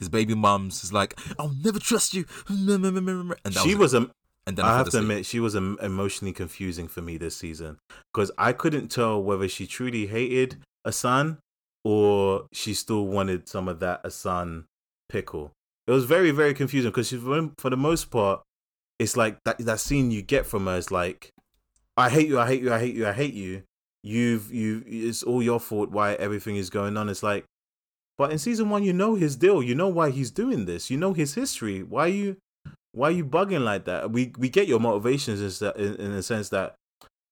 His 0.00 0.08
baby 0.08 0.34
mom's 0.34 0.82
is 0.82 0.92
like, 0.92 1.16
"I'll 1.38 1.54
never 1.62 1.78
trust 1.78 2.12
you," 2.14 2.24
and 2.48 3.54
she 3.54 3.76
was, 3.76 3.92
was 3.92 3.94
a 3.94 4.10
and 4.46 4.56
then 4.56 4.64
I 4.64 4.70
fell 4.70 4.76
have 4.78 4.86
to 4.86 4.88
asleep. 4.88 5.02
admit, 5.02 5.26
she 5.26 5.38
was 5.38 5.54
em- 5.54 5.78
emotionally 5.80 6.32
confusing 6.32 6.88
for 6.88 7.02
me 7.02 7.16
this 7.16 7.36
season 7.36 7.78
because 8.12 8.32
I 8.36 8.52
couldn't 8.52 8.88
tell 8.88 9.22
whether 9.22 9.46
she 9.46 9.66
truly 9.66 10.06
hated 10.08 10.56
Assane 10.84 11.36
or 11.84 12.46
she 12.52 12.74
still 12.74 13.06
wanted 13.06 13.48
some 13.48 13.68
of 13.68 13.78
that 13.80 14.02
Assane 14.02 14.64
pickle. 15.08 15.52
It 15.86 15.92
was 15.92 16.04
very, 16.04 16.30
very 16.30 16.54
confusing 16.54 16.90
because 16.90 17.10
for 17.10 17.50
for 17.58 17.70
the 17.70 17.76
most 17.76 18.10
part, 18.10 18.42
it's 18.98 19.16
like 19.16 19.38
that 19.44 19.58
that 19.58 19.80
scene 19.80 20.10
you 20.10 20.22
get 20.22 20.46
from 20.46 20.66
her 20.66 20.76
is 20.76 20.90
like, 20.90 21.30
"I 21.96 22.10
hate 22.10 22.26
you, 22.28 22.40
I 22.40 22.46
hate 22.46 22.62
you, 22.62 22.72
I 22.72 22.78
hate 22.80 22.94
you, 22.94 23.06
I 23.06 23.12
hate 23.12 23.34
you." 23.34 23.62
You've 24.02 24.50
you, 24.52 24.82
it's 24.86 25.22
all 25.22 25.42
your 25.42 25.60
fault 25.60 25.90
why 25.90 26.14
everything 26.14 26.56
is 26.56 26.70
going 26.70 26.96
on. 26.96 27.10
It's 27.10 27.22
like, 27.22 27.44
but 28.20 28.32
in 28.32 28.38
season 28.38 28.68
one, 28.68 28.82
you 28.84 28.92
know 28.92 29.14
his 29.14 29.34
deal. 29.34 29.62
You 29.62 29.74
know 29.74 29.88
why 29.88 30.10
he's 30.10 30.30
doing 30.30 30.66
this. 30.66 30.90
You 30.90 30.98
know 30.98 31.14
his 31.14 31.32
history. 31.34 31.82
Why 31.82 32.06
you 32.08 32.36
why 32.92 33.08
are 33.08 33.12
you 33.20 33.24
bugging 33.24 33.64
like 33.64 33.86
that? 33.86 34.10
We 34.10 34.32
we 34.36 34.50
get 34.50 34.68
your 34.68 34.78
motivations 34.78 35.40
is 35.40 35.58
that 35.60 35.74
in, 35.78 35.94
in 35.96 36.12
the 36.12 36.22
sense 36.22 36.50
that 36.50 36.74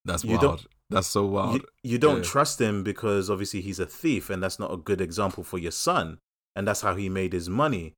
That's 0.03 0.23
you 0.23 0.31
wild. 0.31 0.41
don't- 0.41 0.67
That's 0.89 1.05
so 1.17 1.23
wild. 1.27 1.53
you, 1.55 1.61
you 1.91 1.97
don't 1.99 2.23
Yeah. 2.23 2.31
trust 2.33 2.59
him 2.59 2.81
because 2.83 3.29
obviously 3.29 3.61
he's 3.61 3.79
a 3.79 3.85
thief 3.85 4.31
and 4.31 4.41
that's 4.41 4.57
not 4.57 4.73
a 4.73 4.77
good 4.77 4.99
example 4.99 5.43
for 5.43 5.59
your 5.59 5.71
son 5.87 6.17
and 6.55 6.67
that's 6.67 6.81
how 6.81 6.95
he 6.95 7.07
made 7.09 7.33
his 7.33 7.47
money. 7.49 7.93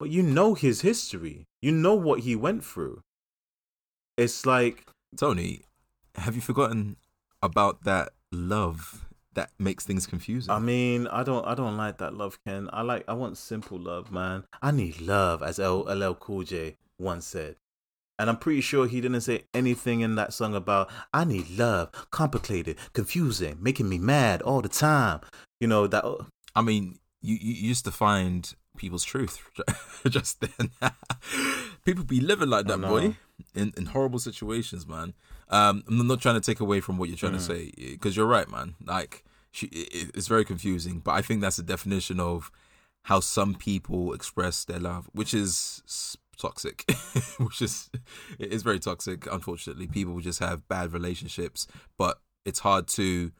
But 0.00 0.10
you 0.10 0.22
know 0.24 0.54
his 0.54 0.80
history. 0.80 1.44
You 1.66 1.70
know 1.70 1.94
what 1.94 2.18
he 2.26 2.34
went 2.34 2.64
through. 2.64 3.02
It's 4.16 4.44
like 4.44 4.76
Tony, 5.16 5.62
have 6.16 6.34
you 6.34 6.40
forgotten 6.40 6.96
about 7.40 7.84
that 7.84 8.10
love 8.32 9.06
that 9.34 9.50
makes 9.58 9.84
things 9.84 10.06
confusing? 10.06 10.52
I 10.52 10.58
mean, 10.58 11.06
I 11.06 11.22
don't 11.22 11.46
I 11.46 11.54
don't 11.54 11.76
like 11.76 11.98
that 11.98 12.14
love, 12.14 12.38
Ken. 12.46 12.68
I 12.72 12.82
like 12.82 13.04
I 13.08 13.14
want 13.14 13.38
simple 13.38 13.78
love, 13.78 14.10
man. 14.10 14.44
I 14.60 14.70
need 14.70 15.00
love, 15.00 15.42
as 15.42 15.58
L 15.58 15.80
LL 15.80 16.14
Cool 16.14 16.44
J 16.44 16.76
once 16.98 17.26
said. 17.26 17.56
And 18.18 18.28
I'm 18.28 18.36
pretty 18.36 18.60
sure 18.60 18.86
he 18.86 19.00
didn't 19.00 19.22
say 19.22 19.44
anything 19.52 20.00
in 20.00 20.14
that 20.14 20.32
song 20.32 20.54
about 20.54 20.90
I 21.12 21.24
need 21.24 21.50
love, 21.50 21.90
complicated, 22.10 22.76
confusing, 22.92 23.58
making 23.60 23.88
me 23.88 23.98
mad 23.98 24.42
all 24.42 24.60
the 24.60 24.68
time. 24.68 25.20
You 25.60 25.68
know 25.68 25.86
that 25.86 26.04
oh. 26.04 26.26
I 26.54 26.60
mean, 26.62 26.98
you, 27.22 27.36
you 27.40 27.54
used 27.54 27.84
to 27.86 27.90
find 27.90 28.54
people's 28.76 29.04
truth 29.04 29.42
just 30.08 30.40
then. 30.40 30.70
People 31.84 32.04
be 32.04 32.20
living 32.20 32.48
like 32.48 32.66
that, 32.66 32.80
boy, 32.80 33.16
in, 33.54 33.72
in 33.76 33.86
horrible 33.86 34.18
situations, 34.18 34.86
man. 34.86 35.14
Um, 35.52 35.84
I'm 35.86 36.06
not 36.06 36.20
trying 36.20 36.34
to 36.40 36.40
take 36.40 36.60
away 36.60 36.80
from 36.80 36.98
what 36.98 37.08
you're 37.08 37.18
trying 37.18 37.32
to 37.34 37.38
Mhm. 37.38 37.46
say 37.46 37.70
because 37.76 38.16
you're 38.16 38.26
right, 38.26 38.48
man. 38.50 38.74
Like, 38.84 39.24
she, 39.50 39.66
it, 39.66 40.10
it's 40.14 40.26
very 40.26 40.44
confusing, 40.44 40.98
but 41.00 41.12
I 41.12 41.22
think 41.22 41.40
that's 41.40 41.58
a 41.58 41.62
definition 41.62 42.18
of 42.18 42.50
how 43.04 43.20
some 43.20 43.54
people 43.54 44.14
express 44.14 44.64
their 44.64 44.80
love, 44.80 45.08
which 45.12 45.34
is 45.34 46.16
toxic, 46.38 46.90
which 47.38 47.60
is 47.60 47.90
it 48.38 48.50
is 48.52 48.62
very 48.62 48.80
toxic. 48.80 49.26
Unfortunately, 49.30 49.86
people 49.86 50.18
just 50.20 50.38
have 50.40 50.66
bad 50.68 50.92
relationships, 50.92 51.66
but 51.98 52.18
it's 52.44 52.60
hard 52.60 52.88
to 52.88 53.30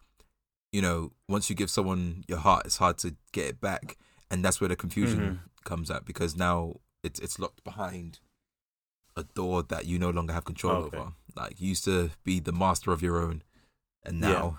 you 0.74 0.80
know, 0.80 1.12
once 1.28 1.50
you 1.50 1.54
give 1.56 1.68
someone 1.68 2.24
your 2.28 2.38
heart, 2.38 2.64
it's 2.64 2.78
hard 2.78 2.96
to 2.96 3.14
get 3.32 3.46
it 3.46 3.60
back, 3.60 3.98
and 4.30 4.42
that's 4.42 4.58
where 4.58 4.68
the 4.68 4.76
confusion 4.76 5.20
Mhm. 5.20 5.64
comes 5.64 5.90
at 5.90 6.04
because 6.06 6.34
now 6.34 6.76
it's 7.02 7.20
it's 7.20 7.38
locked 7.38 7.62
behind 7.64 8.20
a 9.14 9.22
door 9.34 9.62
that 9.62 9.84
you 9.84 9.98
no 9.98 10.08
longer 10.10 10.32
have 10.32 10.44
control 10.46 10.82
Okay. 10.84 10.96
over. 10.96 11.12
Like 11.36 11.60
you 11.60 11.68
used 11.70 11.84
to 11.84 12.10
be 12.24 12.40
the 12.40 12.52
master 12.52 12.92
of 12.92 13.02
your 13.02 13.18
own, 13.18 13.42
and 14.04 14.20
now 14.20 14.28
Yeah. 14.28 14.52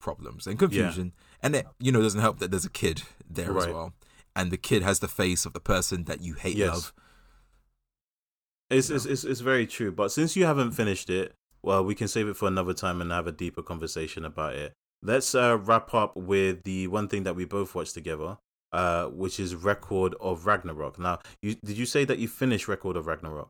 problems 0.00 0.46
and 0.46 0.58
confusion, 0.58 1.12
and 1.42 1.54
it 1.56 1.66
you 1.78 1.92
know 1.92 2.02
doesn't 2.02 2.20
help 2.20 2.38
that 2.38 2.50
there's 2.50 2.64
a 2.64 2.70
kid 2.70 3.02
there 3.28 3.56
as 3.58 3.66
well, 3.66 3.92
and 4.36 4.50
the 4.50 4.56
kid 4.56 4.82
has 4.82 5.00
the 5.00 5.08
face 5.08 5.44
of 5.46 5.52
the 5.52 5.60
person 5.60 6.04
that 6.04 6.20
you 6.20 6.34
hate 6.34 6.56
Yes. 6.56 6.72
love. 6.74 6.92
It's, 8.70 8.90
Yeah. 8.90 8.96
it's 8.96 9.06
it's 9.06 9.24
it's 9.24 9.40
very 9.40 9.66
true. 9.66 9.90
But 9.92 10.12
since 10.12 10.36
you 10.36 10.44
haven't 10.44 10.72
finished 10.72 11.08
it, 11.10 11.34
well, 11.62 11.84
we 11.84 11.94
can 11.94 12.08
save 12.08 12.28
it 12.28 12.36
for 12.36 12.46
another 12.48 12.74
time 12.74 13.00
and 13.00 13.10
have 13.10 13.26
a 13.26 13.32
deeper 13.32 13.62
conversation 13.62 14.24
about 14.24 14.54
it. 14.54 14.72
Let's 15.02 15.34
uh, 15.34 15.58
wrap 15.60 15.94
up 15.94 16.16
with 16.16 16.64
the 16.64 16.86
one 16.88 17.08
thing 17.08 17.22
that 17.24 17.36
we 17.36 17.44
both 17.44 17.74
watched 17.74 17.94
together, 17.94 18.38
uh, 18.72 19.06
which 19.06 19.38
is 19.40 19.54
Record 19.54 20.14
of 20.20 20.44
Ragnarok. 20.46 20.98
Now, 20.98 21.20
you 21.40 21.54
did 21.64 21.78
you 21.78 21.86
say 21.86 22.04
that 22.04 22.18
you 22.18 22.28
finished 22.28 22.68
Record 22.68 22.96
of 22.96 23.06
Ragnarok? 23.06 23.48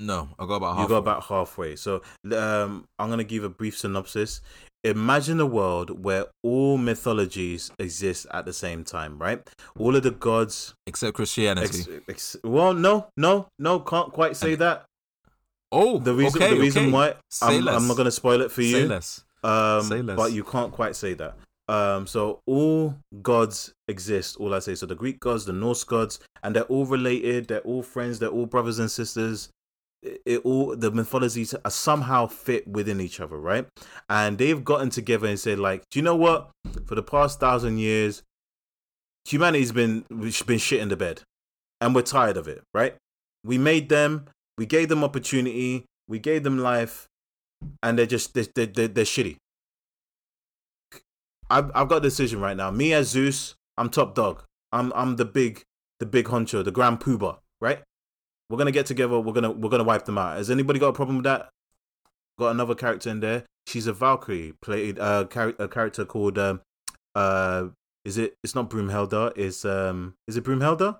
No, 0.00 0.28
I 0.38 0.46
got 0.46 0.54
about 0.54 0.76
half. 0.76 0.82
You 0.82 0.88
got 0.88 0.96
about 0.98 1.24
halfway. 1.24 1.76
So 1.76 2.02
um, 2.34 2.88
I'm 2.98 3.10
gonna 3.10 3.22
give 3.22 3.44
a 3.44 3.48
brief 3.50 3.76
synopsis. 3.78 4.40
Imagine 4.82 5.40
a 5.40 5.46
world 5.46 6.02
where 6.02 6.24
all 6.42 6.78
mythologies 6.78 7.70
exist 7.78 8.26
at 8.32 8.46
the 8.46 8.52
same 8.54 8.82
time, 8.82 9.18
right? 9.18 9.46
All 9.78 9.94
of 9.94 10.02
the 10.02 10.10
gods. 10.10 10.74
except 10.86 11.14
Christianity. 11.16 11.80
Ex- 11.80 11.88
ex- 12.08 12.36
well, 12.42 12.72
no, 12.72 13.08
no, 13.14 13.48
no, 13.58 13.80
can't 13.80 14.10
quite 14.10 14.36
say 14.36 14.54
that. 14.54 14.86
oh, 15.70 15.98
The 15.98 16.14
reason, 16.14 16.42
okay, 16.42 16.54
the 16.54 16.60
reason 16.60 16.82
okay. 16.84 16.92
why 16.92 17.14
Say 17.30 17.58
I'm, 17.58 17.64
less. 17.66 17.76
I'm 17.76 17.86
not 17.88 17.98
gonna 17.98 18.10
spoil 18.10 18.40
it 18.40 18.50
for 18.50 18.62
you. 18.62 18.72
Say 18.72 18.86
less. 18.86 19.22
Um, 19.44 19.82
Say 19.82 20.00
less. 20.00 20.16
but 20.16 20.32
you 20.32 20.44
can't 20.44 20.72
quite 20.72 20.96
say 20.96 21.12
that. 21.14 21.36
Um, 21.68 22.06
so 22.06 22.40
all 22.46 22.96
gods 23.22 23.72
exist. 23.86 24.38
All 24.38 24.54
I 24.54 24.60
say. 24.60 24.74
So 24.74 24.86
the 24.86 24.94
Greek 24.96 25.20
gods, 25.20 25.44
the 25.44 25.52
Norse 25.52 25.84
gods, 25.84 26.20
and 26.42 26.56
they're 26.56 26.64
all 26.64 26.86
related. 26.86 27.48
They're 27.48 27.60
all 27.60 27.82
friends. 27.82 28.18
They're 28.18 28.30
all 28.30 28.46
brothers 28.46 28.78
and 28.78 28.90
sisters. 28.90 29.50
It, 30.02 30.40
all 30.44 30.76
the 30.76 30.90
mythologies 30.90 31.54
are 31.54 31.70
somehow 31.70 32.26
fit 32.26 32.66
within 32.66 33.00
each 33.00 33.20
other, 33.20 33.36
right? 33.36 33.66
And 34.08 34.38
they've 34.38 34.64
gotten 34.64 34.88
together 34.88 35.26
and 35.26 35.38
said, 35.38 35.58
like, 35.58 35.82
do 35.90 35.98
you 35.98 36.02
know 36.02 36.16
what? 36.16 36.50
For 36.86 36.94
the 36.94 37.02
past 37.02 37.38
thousand 37.38 37.78
years, 37.78 38.22
humanity's 39.26 39.72
been 39.72 40.04
been 40.08 40.58
shit 40.58 40.80
in 40.80 40.88
the 40.88 40.96
bed, 40.96 41.22
and 41.80 41.94
we're 41.94 42.02
tired 42.02 42.36
of 42.36 42.48
it, 42.48 42.62
right? 42.72 42.94
We 43.44 43.58
made 43.58 43.88
them. 43.88 44.26
We 44.56 44.66
gave 44.66 44.88
them 44.88 45.04
opportunity. 45.04 45.84
We 46.08 46.18
gave 46.18 46.42
them 46.42 46.58
life 46.58 47.08
and 47.82 47.98
they're 47.98 48.06
just 48.06 48.34
they're, 48.34 48.44
they're, 48.54 48.88
they're 48.88 49.04
shitty. 49.04 49.36
I've 51.48 51.70
I've 51.74 51.88
got 51.88 51.98
a 51.98 52.00
decision 52.00 52.40
right 52.40 52.56
now. 52.56 52.70
Me 52.70 52.92
as 52.92 53.08
Zeus, 53.08 53.54
I'm 53.76 53.90
top 53.90 54.14
dog. 54.14 54.44
I'm 54.72 54.92
I'm 54.94 55.16
the 55.16 55.24
big 55.24 55.62
the 55.98 56.06
big 56.06 56.26
honcho, 56.26 56.64
the 56.64 56.70
grand 56.70 57.00
poobah, 57.00 57.38
right? 57.60 57.82
We're 58.50 58.58
gonna 58.58 58.72
get 58.72 58.84
together. 58.86 59.18
We're 59.18 59.32
gonna 59.32 59.52
we're 59.52 59.70
gonna 59.70 59.84
wipe 59.84 60.04
them 60.04 60.18
out. 60.18 60.36
Has 60.36 60.50
anybody 60.50 60.78
got 60.78 60.88
a 60.88 60.92
problem 60.92 61.18
with 61.18 61.24
that? 61.24 61.48
Got 62.38 62.50
another 62.50 62.74
character 62.74 63.08
in 63.08 63.20
there. 63.20 63.44
She's 63.66 63.86
a 63.86 63.92
Valkyrie, 63.92 64.54
played 64.60 64.98
uh, 64.98 65.24
char- 65.24 65.54
a 65.58 65.68
character 65.68 66.04
called 66.04 66.36
um, 66.36 66.60
uh, 67.14 67.68
is 68.04 68.18
it? 68.18 68.34
It's 68.42 68.54
not 68.54 68.68
Broomhilda. 68.68 69.36
Is 69.38 69.64
um, 69.64 70.14
is 70.26 70.36
it 70.36 70.44
Broomhilda? 70.44 70.98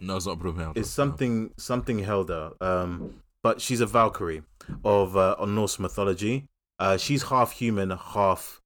No, 0.00 0.16
it's 0.16 0.26
not 0.26 0.38
Broomhilda. 0.38 0.76
It's 0.76 0.90
something 0.90 1.52
something 1.56 2.00
Helda. 2.00 2.52
Um, 2.60 3.22
but 3.42 3.60
she's 3.60 3.80
a 3.80 3.86
Valkyrie 3.86 4.42
of 4.84 5.16
uh, 5.16 5.36
on 5.38 5.54
Norse 5.54 5.78
mythology. 5.78 6.46
Uh, 6.78 6.96
she's 6.96 7.24
half 7.24 7.52
human, 7.52 7.90
half 7.90 8.60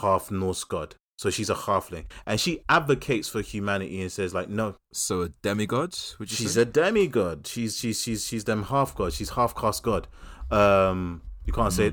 half 0.00 0.30
Norse 0.30 0.64
god. 0.64 0.96
So 1.20 1.28
she's 1.28 1.50
a 1.50 1.54
halfling, 1.54 2.06
and 2.24 2.40
she 2.40 2.62
advocates 2.70 3.28
for 3.28 3.42
humanity 3.42 4.00
and 4.00 4.10
says 4.10 4.32
like, 4.32 4.48
no, 4.48 4.76
So 4.90 5.20
a 5.20 5.28
demigod? 5.28 5.94
Would 6.18 6.30
you 6.30 6.36
she's 6.38 6.54
say? 6.54 6.62
a 6.62 6.64
demigod. 6.64 7.46
She's 7.46 7.76
she's 7.76 8.00
she's 8.00 8.24
she's 8.26 8.44
them 8.44 8.62
half 8.62 8.94
god. 8.94 9.12
She's 9.12 9.28
half 9.28 9.54
caste 9.54 9.82
god. 9.82 10.08
Um, 10.50 11.20
you 11.44 11.52
can't 11.52 11.74
say 11.74 11.92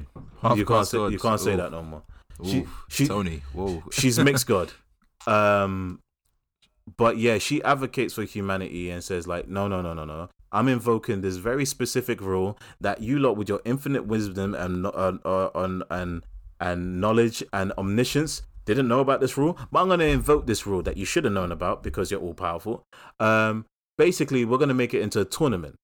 you 0.55 0.65
can't 0.65 0.87
say 0.87 1.09
you 1.09 1.19
can't 1.19 1.41
say 1.41 1.55
Ooh. 1.55 1.57
that 1.57 1.71
no 1.73 1.83
more. 1.83 2.03
she- 2.45 2.59
Oof, 2.61 2.85
she- 2.87 3.05
Tony. 3.07 3.41
Whoa. 3.51 3.83
she's 3.91 4.17
mixed 4.17 4.47
god. 4.55 4.71
Um, 5.27 5.99
but 6.95 7.17
yeah, 7.17 7.37
she 7.37 7.61
advocates 7.63 8.13
for 8.13 8.23
humanity 8.23 8.89
and 8.91 9.03
says 9.03 9.27
like, 9.27 9.49
no, 9.49 9.67
no, 9.67 9.81
no, 9.81 9.93
no, 9.93 10.05
no. 10.05 10.29
I'm 10.53 10.69
invoking 10.69 11.19
this 11.19 11.35
very 11.35 11.65
specific 11.65 12.21
rule 12.21 12.57
that 12.79 13.01
you 13.01 13.19
lot, 13.19 13.35
with 13.35 13.49
your 13.49 13.59
infinite 13.65 14.05
wisdom 14.05 14.55
and 14.55 14.85
uh, 14.85 15.17
uh, 15.25 15.49
and 15.89 16.23
and 16.61 17.01
knowledge 17.01 17.43
and 17.51 17.73
omniscience, 17.77 18.43
didn't 18.73 18.87
know 18.87 18.99
about 18.99 19.21
this 19.21 19.37
rule. 19.37 19.57
But 19.71 19.81
I'm 19.81 19.87
going 19.87 19.99
to 19.99 20.07
invoke 20.07 20.47
this 20.47 20.65
rule 20.65 20.81
that 20.83 20.97
you 20.97 21.05
should 21.05 21.23
have 21.23 21.33
known 21.33 21.51
about 21.51 21.83
because 21.83 22.11
you're 22.11 22.21
all 22.21 22.33
powerful. 22.33 22.83
Um, 23.19 23.65
basically, 23.97 24.45
we're 24.45 24.57
going 24.57 24.69
to 24.69 24.73
make 24.75 24.93
it 24.93 25.01
into 25.01 25.21
a 25.21 25.25
tournament, 25.25 25.75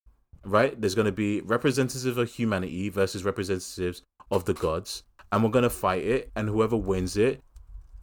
right? 0.44 0.78
There's 0.80 0.94
going 0.94 1.06
to 1.06 1.12
be 1.12 1.40
representatives 1.40 2.16
of 2.16 2.30
humanity 2.30 2.88
versus 2.88 3.24
representatives 3.24 4.02
of 4.30 4.44
the 4.44 4.54
gods, 4.54 5.02
and 5.32 5.42
we're 5.42 5.50
going 5.50 5.64
to 5.64 5.70
fight 5.70 6.04
it, 6.04 6.30
and 6.36 6.48
whoever 6.48 6.76
wins 6.76 7.16
it 7.16 7.40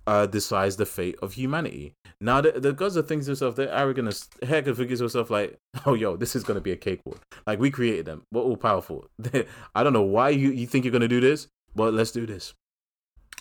uh, 0.08 0.26
decides 0.26 0.78
the 0.78 0.86
fate 0.86 1.16
of 1.22 1.34
humanity. 1.34 1.94
Now, 2.20 2.42
the, 2.42 2.52
the 2.54 2.74
gods 2.74 2.98
are 2.98 3.02
thinking 3.02 3.22
to 3.22 3.26
themselves, 3.28 3.56
they're 3.56 3.72
arrogant 3.72 4.08
as 4.08 4.30
heck 4.44 4.68
and 4.68 4.78
figures 4.78 5.00
themselves 5.00 5.30
like, 5.30 5.58
oh, 5.86 5.94
yo, 5.94 6.16
this 6.16 6.36
is 6.36 6.44
going 6.44 6.56
to 6.56 6.62
be 6.62 6.72
a 6.72 6.78
cakewalk. 6.78 7.22
Like, 7.48 7.60
we 7.60 7.72
created 7.72 8.06
them. 8.06 8.24
We're 8.32 8.42
all 8.42 8.58
powerful. 8.58 9.08
I 9.76 9.84
don't 9.84 9.94
know 9.94 10.02
why 10.02 10.30
you, 10.30 10.52
you 10.52 10.68
think 10.68 10.86
you're 10.86 10.92
going 10.92 11.02
to 11.02 11.08
do 11.08 11.22
this, 11.22 11.48
but 11.76 11.94
let's 11.94 12.12
do 12.12 12.26
this. 12.26 12.54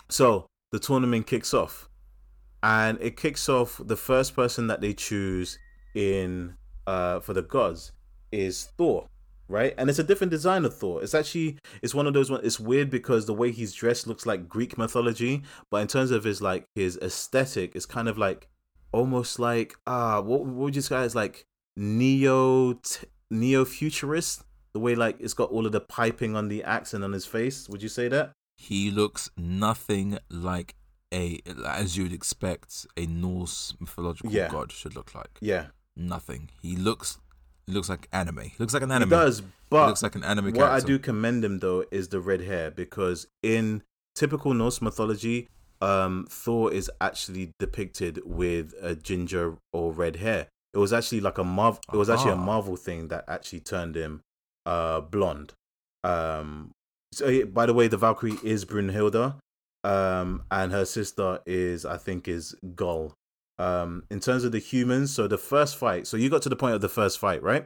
So, 0.09 0.45
the 0.71 0.79
tournament 0.79 1.27
kicks 1.27 1.53
off. 1.53 1.89
And 2.63 2.97
it 3.01 3.17
kicks 3.17 3.49
off, 3.49 3.81
the 3.83 3.95
first 3.95 4.35
person 4.35 4.67
that 4.67 4.81
they 4.81 4.93
choose 4.93 5.57
in 5.95 6.55
uh, 6.87 7.19
for 7.19 7.33
the 7.33 7.41
gods 7.41 7.91
is 8.31 8.65
Thor, 8.77 9.07
right? 9.47 9.73
And 9.77 9.89
it's 9.89 9.99
a 9.99 10.03
different 10.03 10.31
design 10.31 10.65
of 10.65 10.75
Thor. 10.75 11.01
It's 11.03 11.15
actually 11.15 11.57
it's 11.81 11.95
one 11.95 12.07
of 12.07 12.13
those 12.13 12.29
ones. 12.29 12.45
It's 12.45 12.59
weird 12.59 12.89
because 12.89 13.25
the 13.25 13.33
way 13.33 13.51
he's 13.51 13.73
dressed 13.73 14.07
looks 14.07 14.25
like 14.25 14.47
Greek 14.47 14.77
mythology, 14.77 15.43
but 15.69 15.77
in 15.77 15.87
terms 15.87 16.11
of 16.11 16.23
his 16.23 16.41
like 16.41 16.65
his 16.75 16.97
aesthetic, 17.01 17.75
it's 17.75 17.85
kind 17.85 18.07
of 18.07 18.17
like 18.17 18.47
almost 18.91 19.39
like 19.39 19.75
ah, 19.87 20.21
what, 20.21 20.45
what 20.45 20.55
would 20.55 20.75
you 20.75 20.81
say 20.81 20.97
as 20.97 21.15
like 21.15 21.45
neo 21.75 22.79
neo 23.29 23.65
futurist? 23.65 24.43
The 24.73 24.79
way 24.79 24.95
like 24.95 25.17
it's 25.19 25.33
got 25.33 25.51
all 25.51 25.65
of 25.65 25.71
the 25.71 25.81
piping 25.81 26.35
on 26.35 26.47
the 26.47 26.63
accent 26.63 27.03
on 27.03 27.11
his 27.11 27.25
face. 27.25 27.67
Would 27.67 27.83
you 27.83 27.89
say 27.89 28.07
that? 28.07 28.31
He 28.61 28.91
looks 28.91 29.29
nothing 29.37 30.19
like 30.29 30.75
a, 31.13 31.39
as 31.65 31.97
you'd 31.97 32.13
expect, 32.13 32.85
a 32.95 33.05
Norse 33.05 33.73
mythological 33.79 34.31
Yeah. 34.31 34.49
god 34.49 34.71
should 34.71 34.95
look 34.95 35.13
like. 35.15 35.37
Yeah, 35.41 35.67
Nothing. 35.97 36.49
He 36.61 36.75
looks 36.75 37.17
looks 37.67 37.89
like 37.89 38.07
anime. 38.13 38.39
He 38.41 38.53
looks 38.59 38.73
like 38.73 38.83
an 38.83 38.91
anime. 38.91 39.09
he 39.09 39.15
does. 39.15 39.39
He 39.39 39.45
But 39.69 39.87
looks 39.87 40.03
like 40.03 40.15
an 40.15 40.23
anime 40.23 40.45
what 40.45 40.55
character. 40.55 40.75
I 40.85 40.87
do 40.87 40.99
commend 40.99 41.43
him 41.45 41.59
though 41.59 41.85
is 41.91 42.09
the 42.09 42.19
red 42.21 42.41
hair 42.41 42.69
because 42.71 43.27
in 43.43 43.83
typical 44.15 44.53
Norse 44.53 44.81
mythology, 44.81 45.47
um, 45.81 46.27
Thor 46.29 46.71
is 46.71 46.89
actually 47.01 47.53
depicted 47.59 48.19
with 48.25 48.73
a 48.81 48.95
ginger 48.95 49.57
or 49.73 49.91
red 49.91 50.17
hair. 50.17 50.47
It 50.73 50.77
was 50.77 50.93
actually 50.93 51.19
like 51.21 51.37
a 51.37 51.43
Marvel. 51.43 51.81
It 51.93 51.97
was 51.97 52.09
actually 52.09 52.31
a 52.31 52.37
Marvel 52.37 52.75
thing 52.77 53.07
that 53.09 53.25
actually 53.27 53.61
turned 53.61 53.95
him 53.95 54.21
uh 54.65 55.01
blonde. 55.01 55.53
Um, 56.03 56.71
so 57.11 57.45
by 57.45 57.65
the 57.65 57.73
way, 57.73 57.87
the 57.87 57.97
Valkyrie 57.97 58.37
is 58.43 58.65
Brunhilde, 58.65 59.35
um, 59.83 60.43
and 60.49 60.71
her 60.71 60.85
sister 60.85 61.39
is 61.45 61.85
I 61.85 61.97
think 61.97 62.27
is 62.27 62.55
Gull. 62.75 63.13
Um, 63.59 64.03
in 64.09 64.19
terms 64.19 64.43
of 64.43 64.51
the 64.51 64.59
humans, 64.59 65.13
so 65.13 65.27
the 65.27 65.37
first 65.37 65.75
fight. 65.75 66.07
So 66.07 66.17
you 66.17 66.29
got 66.29 66.41
to 66.43 66.49
the 66.49 66.55
point 66.55 66.73
of 66.73 66.81
the 66.81 66.89
first 66.89 67.19
fight, 67.19 67.43
right? 67.43 67.65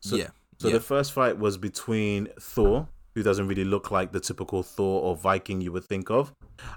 So, 0.00 0.14
yeah. 0.14 0.28
so 0.58 0.68
yeah. 0.68 0.74
the 0.74 0.80
first 0.80 1.12
fight 1.12 1.38
was 1.38 1.58
between 1.58 2.28
Thor, 2.38 2.86
who 3.14 3.24
doesn't 3.24 3.48
really 3.48 3.64
look 3.64 3.90
like 3.90 4.12
the 4.12 4.20
typical 4.20 4.62
Thor 4.62 5.02
or 5.02 5.16
Viking 5.16 5.60
you 5.60 5.72
would 5.72 5.84
think 5.84 6.10
of, 6.10 6.32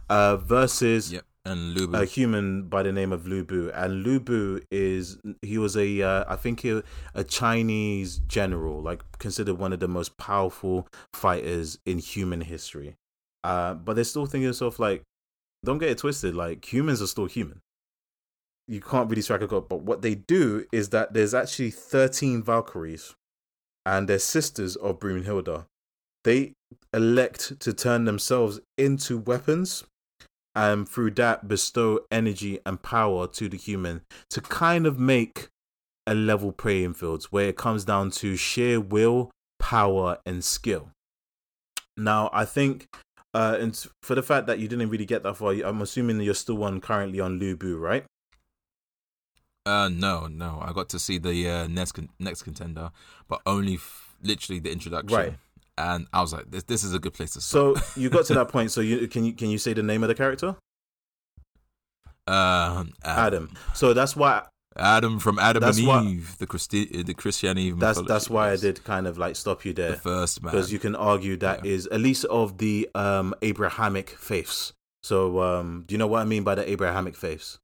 uh, 0.09 0.37
versus 0.37 1.11
Yep. 1.11 1.23
And 1.43 1.75
Lü 1.75 1.87
Bu. 1.87 1.97
a 1.97 2.05
human 2.05 2.63
by 2.69 2.83
the 2.83 2.91
name 2.91 3.11
of 3.11 3.23
Lü 3.23 3.45
Bu. 3.45 3.71
And 3.73 4.05
Lü 4.05 4.19
Bu 4.19 4.61
is 4.69 5.17
he 5.41 5.57
was 5.57 5.75
a 5.75 6.01
uh, 6.01 6.25
I 6.27 6.35
think 6.35 6.59
he, 6.59 6.81
a 7.15 7.23
Chinese 7.23 8.19
general, 8.27 8.81
like 8.81 9.01
considered 9.17 9.55
one 9.55 9.73
of 9.73 9.79
the 9.79 9.87
most 9.87 10.17
powerful 10.17 10.87
fighters 11.13 11.79
in 11.85 11.97
human 11.97 12.41
history. 12.41 12.95
Uh, 13.43 13.73
but 13.73 13.95
they're 13.95 14.03
still 14.03 14.27
thinking 14.27 14.47
yourself 14.47 14.77
like, 14.77 15.01
don't 15.65 15.79
get 15.79 15.89
it 15.89 15.97
twisted. 15.97 16.35
Like 16.35 16.71
humans 16.71 17.01
are 17.01 17.07
still 17.07 17.25
human. 17.25 17.61
You 18.67 18.79
can't 18.79 19.09
really 19.09 19.23
strike 19.23 19.41
a 19.41 19.47
god. 19.47 19.67
But 19.67 19.81
what 19.81 20.03
they 20.03 20.15
do 20.15 20.65
is 20.71 20.89
that 20.89 21.13
there's 21.13 21.33
actually 21.33 21.71
13 21.71 22.43
Valkyries, 22.43 23.15
and 23.85 24.07
they're 24.07 24.19
sisters 24.19 24.75
of 24.75 24.99
Brunhilde. 24.99 25.65
They 26.23 26.53
elect 26.93 27.59
to 27.61 27.73
turn 27.73 28.05
themselves 28.05 28.59
into 28.77 29.17
weapons 29.17 29.85
and 30.55 30.87
through 30.87 31.11
that 31.11 31.47
bestow 31.47 32.01
energy 32.11 32.59
and 32.65 32.81
power 32.81 33.27
to 33.27 33.47
the 33.47 33.57
human 33.57 34.01
to 34.29 34.41
kind 34.41 34.85
of 34.85 34.99
make 34.99 35.49
a 36.07 36.13
level 36.13 36.51
playing 36.51 36.93
field 36.93 37.25
where 37.25 37.49
it 37.49 37.55
comes 37.55 37.85
down 37.85 38.11
to 38.11 38.35
sheer 38.35 38.79
will, 38.79 39.31
power, 39.59 40.17
and 40.25 40.43
skill. 40.43 40.89
Now, 41.95 42.29
I 42.33 42.45
think, 42.45 42.87
uh, 43.33 43.57
and 43.59 43.85
for 44.01 44.15
the 44.15 44.23
fact 44.23 44.47
that 44.47 44.59
you 44.59 44.67
didn't 44.67 44.89
really 44.89 45.05
get 45.05 45.23
that 45.23 45.37
far, 45.37 45.53
I'm 45.53 45.81
assuming 45.81 46.17
that 46.17 46.23
you're 46.23 46.33
still 46.33 46.63
on 46.63 46.81
currently 46.81 47.19
on 47.19 47.39
Lü 47.39 47.57
Bu, 47.57 47.77
right? 47.77 48.05
Uh, 49.65 49.89
no, 49.89 50.27
no. 50.27 50.59
I 50.61 50.73
got 50.73 50.89
to 50.89 50.99
see 50.99 51.17
the 51.17 51.47
uh, 51.47 51.67
next 51.67 51.91
con- 51.91 52.09
next 52.19 52.41
contender, 52.43 52.91
but 53.27 53.41
only 53.45 53.75
f- 53.75 54.15
literally 54.23 54.59
the 54.59 54.71
introduction. 54.71 55.15
Right. 55.15 55.33
And 55.77 56.07
I 56.13 56.21
was 56.21 56.33
like, 56.33 56.51
this 56.51 56.63
this 56.63 56.83
is 56.83 56.93
a 56.93 56.99
good 56.99 57.13
place 57.13 57.33
to 57.33 57.41
start. 57.41 57.77
So 57.77 57.99
you 57.99 58.09
got 58.09 58.25
to 58.25 58.33
that 58.35 58.49
point. 58.55 58.71
So 58.71 58.81
you 58.81 59.07
can 59.07 59.23
you 59.25 59.33
can 59.33 59.49
you 59.49 59.57
say 59.57 59.73
the 59.73 59.83
name 59.83 60.03
of 60.03 60.09
the 60.09 60.15
character? 60.15 60.55
um, 62.27 62.93
Adam. 63.03 63.51
So 63.73 63.93
that's 63.93 64.15
why 64.15 64.43
Adam 64.77 65.19
from 65.19 65.39
Adam 65.39 65.61
That's 65.61 65.79
and 65.79 65.87
why- 65.87 66.03
Eve, 66.03 66.37
the 66.37 66.47
Christi- 66.47 67.03
the 67.03 67.13
Christianity. 67.13 67.71
that's 67.71 67.97
mythology, 67.99 68.07
that's 68.07 68.29
why 68.29 68.51
I 68.51 68.55
did 68.55 68.83
kind 68.83 69.07
of 69.07 69.17
like 69.17 69.35
stop 69.35 69.65
you 69.65 69.73
the 69.73 69.81
there. 69.81 69.95
first 69.95 70.41
man. 70.41 70.51
because 70.53 70.71
you 70.71 70.79
can 70.79 70.95
argue 70.95 71.35
that 71.37 71.65
is 71.65 71.87
Yeah. 71.89 71.95
at 71.95 72.01
least 72.01 72.25
of 72.25 72.57
the 72.59 72.89
um 72.95 73.33
Abrahamic 73.41 74.09
faiths. 74.11 74.73
So 75.03 75.41
um 75.41 75.83
do 75.87 75.93
you 75.93 75.97
know 75.97 76.07
what 76.07 76.21
I 76.21 76.25
mean 76.25 76.43
by 76.43 76.55
the 76.55 76.69
Abrahamic 76.69 77.15
faiths? 77.15 77.59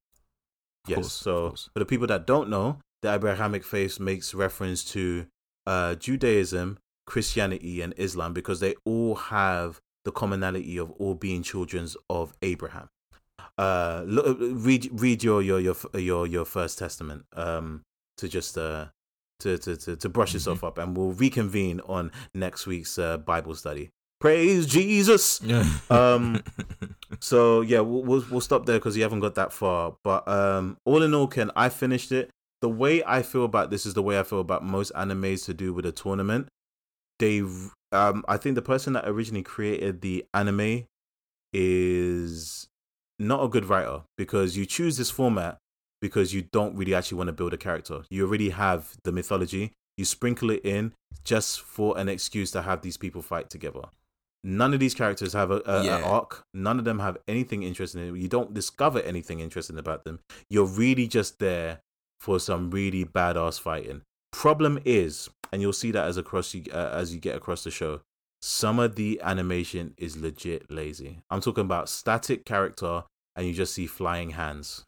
Of 0.85 0.89
Yes. 0.91 0.95
course, 0.97 1.13
so 1.13 1.55
for 1.73 1.79
the 1.79 1.85
people 1.85 2.07
that 2.07 2.25
don't 2.25 2.49
know, 2.49 2.79
the 3.03 3.13
Abrahamic 3.13 3.63
faith 3.63 3.99
makes 3.99 4.33
reference 4.33 4.83
to 4.91 5.27
uh 5.65 5.95
Judaism, 5.95 6.77
Christianity, 7.07 7.81
and 7.81 7.93
Islam 7.97 8.33
because 8.33 8.59
they 8.59 8.75
all 8.85 9.15
have 9.15 9.81
the 10.05 10.11
commonality 10.11 10.77
of 10.77 10.91
all 10.91 11.15
being 11.15 11.41
children 11.41 11.87
of 12.09 12.33
Abraham. 12.41 12.89
Uh, 13.57 14.03
look, 14.05 14.37
read 14.39 14.89
read 14.93 15.23
your 15.23 15.41
your 15.41 15.59
your 15.59 15.75
your 15.95 16.27
your 16.27 16.45
first 16.45 16.77
testament 16.77 17.25
um 17.33 17.81
to 18.17 18.27
just 18.27 18.57
uh 18.57 18.85
to 19.39 19.57
to 19.57 19.75
to, 19.75 19.95
to 19.95 20.09
brush 20.09 20.33
yourself 20.33 20.63
up, 20.63 20.77
and 20.77 20.95
we'll 20.95 21.13
reconvene 21.13 21.79
on 21.81 22.11
next 22.35 22.67
week's 22.67 22.99
uh, 22.99 23.17
Bible 23.17 23.55
study. 23.55 23.89
Praise 24.19 24.65
Jesus. 24.67 25.39
Um, 25.89 26.41
So 27.19 27.61
yeah, 27.61 27.79
we'll 27.79 28.03
we'll, 28.03 28.25
we'll 28.29 28.41
stop 28.41 28.65
there 28.65 28.77
because 28.77 28.95
you 28.97 29.03
haven't 29.03 29.21
got 29.21 29.35
that 29.35 29.53
far. 29.53 29.95
But 30.03 30.27
um, 30.27 30.77
all 30.85 31.01
in 31.03 31.13
all, 31.13 31.27
Ken, 31.27 31.51
I 31.55 31.69
finished 31.69 32.11
it. 32.11 32.29
The 32.61 32.69
way 32.69 33.03
I 33.05 33.21
feel 33.21 33.45
about 33.45 33.69
this 33.69 33.85
is 33.85 33.93
the 33.93 34.03
way 34.03 34.19
I 34.19 34.23
feel 34.23 34.39
about 34.39 34.63
most 34.63 34.91
animes 34.93 35.45
to 35.45 35.53
do 35.53 35.73
with 35.73 35.85
a 35.85 35.91
tournament. 35.91 36.47
They, 37.19 37.39
um, 37.91 38.23
I 38.27 38.37
think 38.37 38.55
the 38.55 38.61
person 38.61 38.93
that 38.93 39.07
originally 39.07 39.43
created 39.43 40.01
the 40.01 40.25
anime 40.33 40.85
is 41.53 42.67
not 43.19 43.43
a 43.43 43.47
good 43.47 43.65
writer 43.65 44.01
because 44.17 44.55
you 44.57 44.65
choose 44.65 44.97
this 44.97 45.09
format 45.09 45.57
because 46.01 46.33
you 46.33 46.43
don't 46.51 46.75
really 46.75 46.93
actually 46.93 47.17
want 47.17 47.29
to 47.29 47.33
build 47.33 47.53
a 47.53 47.57
character. 47.57 48.01
You 48.09 48.25
already 48.27 48.49
have 48.49 48.95
the 49.03 49.11
mythology. 49.11 49.73
You 49.97 50.05
sprinkle 50.05 50.51
it 50.51 50.63
in 50.63 50.93
just 51.23 51.59
for 51.61 51.97
an 51.97 52.07
excuse 52.07 52.51
to 52.51 52.61
have 52.61 52.81
these 52.83 52.97
people 52.97 53.23
fight 53.23 53.49
together. 53.49 53.81
None 54.43 54.73
of 54.75 54.79
these 54.79 54.93
characters 54.93 55.33
have 55.33 55.49
a, 55.49 55.61
a, 55.65 55.83
Yeah. 55.83 55.99
a 55.99 56.03
arc. 56.03 56.43
None 56.53 56.77
of 56.77 56.85
them 56.85 56.99
have 56.99 57.17
anything 57.27 57.63
interesting. 57.63 58.15
You 58.15 58.27
don't 58.27 58.53
discover 58.53 58.99
anything 59.01 59.39
interesting 59.39 59.79
about 59.79 60.03
them. 60.03 60.19
You're 60.49 60.67
really 60.67 61.07
just 61.07 61.39
there 61.39 61.79
for 62.19 62.39
some 62.39 62.69
really 62.69 63.03
badass 63.03 63.59
fighting. 63.59 64.03
Problem 64.31 64.79
is, 64.85 65.29
and 65.51 65.61
you'll 65.61 65.73
see 65.73 65.91
that 65.91 66.05
as 66.07 66.17
across 66.17 66.53
you 66.53 66.63
uh, 66.73 66.91
as 66.93 67.13
you 67.13 67.19
get 67.19 67.35
across 67.35 67.63
the 67.63 67.71
show, 67.71 68.01
some 68.41 68.79
of 68.79 68.95
the 68.95 69.19
animation 69.23 69.93
is 69.97 70.17
legit 70.17 70.69
lazy. 70.71 71.19
I'm 71.29 71.41
talking 71.41 71.65
about 71.65 71.89
static 71.89 72.45
character, 72.45 73.03
and 73.35 73.47
you 73.47 73.53
just 73.53 73.73
see 73.73 73.87
flying 73.87 74.31
hands. 74.31 74.83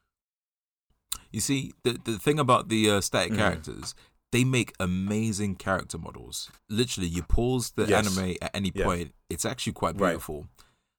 You 1.31 1.39
see, 1.39 1.73
the 1.83 1.99
the 2.03 2.17
thing 2.17 2.39
about 2.39 2.69
the 2.69 2.89
uh, 2.89 3.01
static 3.01 3.33
Mhm. 3.33 3.37
characters, 3.37 3.95
they 4.31 4.43
make 4.43 4.73
amazing 4.79 5.55
character 5.55 5.97
models. 5.97 6.49
Literally, 6.69 7.07
you 7.09 7.23
pause 7.23 7.71
the 7.71 7.87
Yes. 7.87 8.07
anime 8.07 8.35
at 8.41 8.51
any 8.53 8.71
Yeah. 8.71 8.85
point, 8.85 9.13
it's 9.29 9.45
actually 9.45 9.73
quite 9.73 9.95
Right. 9.95 10.11
beautiful. 10.11 10.47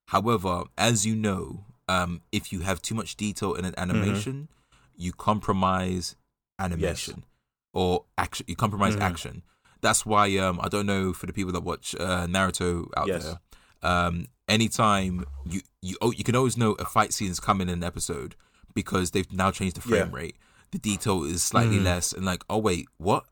However, 0.08 0.64
as 0.76 1.06
you 1.06 1.14
know, 1.14 1.64
um, 1.88 2.22
if 2.32 2.52
you 2.52 2.60
have 2.60 2.82
too 2.82 2.94
much 2.94 3.16
detail 3.16 3.54
in 3.54 3.64
an 3.64 3.72
Mm-hmm. 3.74 3.80
animation, 3.90 4.48
you 4.96 5.12
compromise 5.12 6.16
animation 6.58 7.24
or 7.72 8.04
action. 8.18 8.46
You 8.48 8.56
compromise 8.56 8.96
Mhm. 8.96 9.00
action. 9.02 9.42
That's 9.80 10.04
why 10.04 10.36
um, 10.38 10.60
I 10.62 10.68
don't 10.68 10.86
know 10.86 11.12
for 11.12 11.26
the 11.26 11.32
people 11.32 11.52
that 11.52 11.62
watch 11.62 11.94
uh, 11.98 12.26
Naruto 12.26 12.88
out 12.96 13.08
Yes. 13.08 13.24
there. 13.24 13.40
Um, 13.82 14.26
anytime 14.48 15.24
you 15.44 15.60
you 15.80 15.96
oh, 16.02 16.10
you 16.12 16.24
can 16.24 16.36
always 16.36 16.56
know 16.56 16.72
a 16.72 16.84
fight 16.84 17.12
scene 17.14 17.30
is 17.30 17.40
coming 17.40 17.68
in 17.68 17.74
an 17.74 17.84
episode 17.84 18.34
because 18.74 19.12
they've 19.12 19.30
now 19.32 19.50
changed 19.50 19.76
the 19.76 19.80
frame 19.80 20.10
Yeah. 20.10 20.16
rate. 20.16 20.36
The 20.70 20.78
detail 20.78 21.24
is 21.24 21.42
slightly 21.42 21.78
Mhm. 21.78 21.84
less, 21.84 22.12
and 22.12 22.24
like, 22.24 22.44
oh 22.50 22.58
wait, 22.58 22.88
what? 22.98 23.24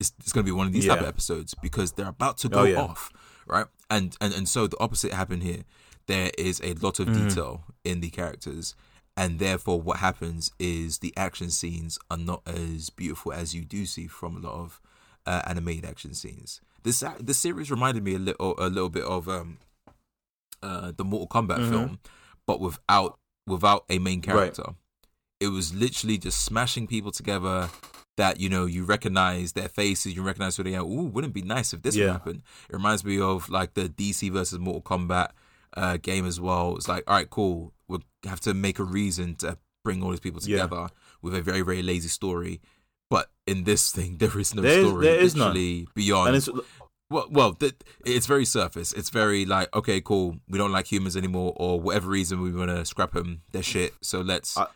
It's, 0.00 0.12
it's 0.20 0.32
going 0.32 0.46
to 0.46 0.48
be 0.52 0.56
one 0.56 0.68
of 0.68 0.72
these 0.72 0.86
type 0.86 1.00
of 1.00 1.06
episodes 1.08 1.54
because 1.60 1.92
they're 1.92 2.06
about 2.08 2.38
to 2.38 2.48
go 2.48 2.60
Oh, 2.60 2.64
yeah. 2.64 2.80
off, 2.80 3.10
right? 3.46 3.66
And 3.90 4.16
and 4.20 4.32
and 4.32 4.48
so 4.48 4.66
the 4.68 4.78
opposite 4.78 5.12
happened 5.12 5.42
here. 5.42 5.64
There 6.06 6.30
is 6.38 6.60
a 6.62 6.74
lot 6.74 7.00
of 7.00 7.08
Mhm. 7.08 7.28
detail 7.28 7.64
in 7.84 8.00
the 8.00 8.08
characters, 8.10 8.76
and 9.18 9.40
therefore 9.40 9.80
what 9.82 9.98
happens 9.98 10.52
is 10.60 10.98
the 10.98 11.12
action 11.16 11.50
scenes 11.50 11.98
are 12.08 12.16
not 12.16 12.40
as 12.46 12.88
beautiful 12.88 13.32
as 13.32 13.52
you 13.54 13.64
do 13.64 13.84
see 13.84 14.06
from 14.06 14.36
a 14.36 14.38
lot 14.38 14.54
of 14.54 14.80
uh, 15.26 15.42
animated 15.46 15.84
action 15.84 16.14
scenes. 16.14 16.60
This 16.84 17.02
this 17.18 17.38
series 17.38 17.70
reminded 17.70 18.04
me 18.04 18.14
a 18.14 18.18
little 18.20 18.54
a 18.58 18.68
little 18.70 18.88
bit 18.88 19.02
of 19.02 19.28
um 19.28 19.58
uh 20.62 20.92
the 20.96 21.04
Mortal 21.04 21.28
Kombat 21.28 21.60
Mhm. 21.60 21.70
film, 21.70 21.98
but 22.46 22.60
without 22.60 23.18
without 23.46 23.84
a 23.90 23.98
main 23.98 24.20
character. 24.22 24.74
It 25.40 25.48
was 25.48 25.72
literally 25.72 26.18
just 26.18 26.42
smashing 26.44 26.86
people 26.88 27.12
together 27.12 27.70
that 28.16 28.40
you 28.40 28.48
know 28.48 28.66
you 28.66 28.84
recognize 28.84 29.52
their 29.52 29.68
faces, 29.68 30.14
you 30.16 30.22
recognize 30.22 30.56
who 30.56 30.64
they 30.64 30.74
are. 30.74 30.84
Ooh, 30.84 31.04
wouldn't 31.12 31.30
it 31.32 31.40
be 31.42 31.42
nice 31.56 31.72
if 31.72 31.82
this 31.82 31.94
Yeah. 31.96 32.12
happen? 32.12 32.42
It 32.68 32.72
reminds 32.72 33.04
me 33.04 33.20
of 33.20 33.48
like 33.48 33.74
the 33.74 33.88
DC 33.88 34.30
versus 34.32 34.58
Mortal 34.58 34.82
Kombat 34.82 35.30
uh, 35.76 35.96
game 35.98 36.26
as 36.26 36.40
well. 36.40 36.76
It's 36.76 36.88
like, 36.88 37.04
all 37.06 37.16
right, 37.16 37.28
cool. 37.30 37.72
We'll 37.88 38.02
have 38.24 38.40
to 38.40 38.54
make 38.54 38.78
a 38.78 38.84
reason 38.84 39.34
to 39.36 39.58
bring 39.84 40.02
all 40.02 40.10
these 40.10 40.20
people 40.20 40.40
Yeah. 40.44 40.62
together 40.62 40.88
with 41.22 41.34
a 41.34 41.42
very 41.42 41.62
very 41.62 41.82
lazy 41.82 42.08
story. 42.08 42.60
But 43.10 43.30
in 43.46 43.64
this 43.64 43.90
thing, 43.90 44.16
there 44.18 44.38
is 44.38 44.54
no 44.54 44.62
There 44.62 44.80
is- 44.80 44.86
story. 44.88 45.06
there 45.06 45.20
is 45.20 45.34
none. 45.36 45.86
beyond 45.94 46.28
And 46.28 46.36
it's 46.36 46.48
well, 47.10 47.26
well, 47.30 47.54
th- 47.54 47.72
it's 48.04 48.26
very 48.26 48.44
surface. 48.44 48.92
It's 48.92 49.08
very 49.08 49.46
like, 49.46 49.74
okay, 49.74 50.02
cool. 50.02 50.36
We 50.46 50.58
don't 50.58 50.72
like 50.72 50.92
humans 50.92 51.16
anymore, 51.16 51.54
or 51.56 51.80
whatever 51.80 52.10
reason 52.10 52.42
we 52.42 52.52
want 52.52 52.68
to 52.70 52.84
scrap 52.84 53.12
them. 53.12 53.40
They're 53.52 53.62
shit. 53.62 53.94
So 54.02 54.20
let's 54.20 54.58
I- 54.58 54.66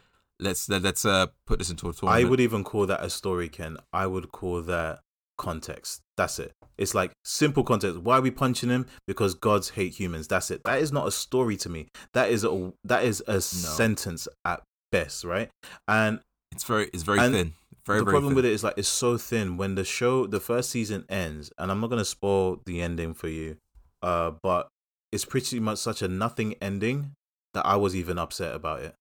let's 0.41 0.67
let, 0.69 0.83
let's 0.83 1.05
uh 1.05 1.27
put 1.47 1.59
this 1.59 1.69
into 1.71 1.89
a 1.91 1.93
tournament. 1.93 2.27
I 2.27 2.29
would 2.31 2.41
even 2.41 2.65
call 2.65 2.87
that 2.87 3.03
a 3.05 3.11
story, 3.11 3.49
Ken. 3.51 3.77
I 3.93 4.07
would 4.07 4.33
call 4.33 4.63
that 4.63 5.01
context. 5.43 6.01
That's 6.17 6.39
it. 6.39 6.53
It's 6.79 6.95
like 6.95 7.13
simple 7.25 7.65
context. 7.65 7.99
Why 8.01 8.17
are 8.19 8.23
we 8.23 8.31
punching 8.31 8.71
him? 8.71 8.87
Because 9.07 9.35
gods 9.35 9.71
hate 9.71 9.93
humans. 9.95 10.29
That's 10.29 10.51
it. 10.51 10.63
That 10.65 10.81
is 10.81 10.91
not 10.91 11.07
a 11.07 11.11
story 11.11 11.57
to 11.59 11.69
me. 11.69 11.89
That 12.15 12.31
is 12.31 12.45
a 12.45 12.73
that 12.85 13.05
is 13.05 13.23
a 13.27 13.41
sentence 13.43 14.27
at 14.47 14.63
best, 14.91 15.25
right? 15.25 15.51
And 15.87 16.21
It's 16.53 16.65
very 16.65 16.89
it's 16.95 17.03
very 17.03 17.19
thin. 17.19 17.53
Very 17.85 17.99
the 17.99 18.05
very 18.05 18.15
problem 18.15 18.31
thin. 18.31 18.37
with 18.37 18.45
it 18.47 18.53
is 18.53 18.65
like 18.65 18.79
it's 18.79 18.89
so 18.89 19.19
thin. 19.19 19.57
When 19.57 19.75
the 19.75 19.85
show, 19.85 20.27
the 20.27 20.41
first 20.41 20.71
season 20.71 21.05
ends, 21.09 21.53
and 21.59 21.71
I'm 21.71 21.81
not 21.81 21.91
gonna 21.91 22.05
spoil 22.05 22.61
the 22.65 22.81
ending 22.81 23.13
for 23.13 23.29
you, 23.29 23.57
uh, 24.03 24.33
but 24.43 24.69
it's 25.11 25.25
pretty 25.25 25.61
much 25.61 25.79
such 25.79 26.01
a 26.01 26.09
nothing 26.09 26.55
ending 26.63 27.13
that 27.55 27.67
I 27.67 27.77
was 27.77 27.95
even 27.95 28.19
upset 28.19 28.55
about 28.55 28.81
it. 28.81 28.95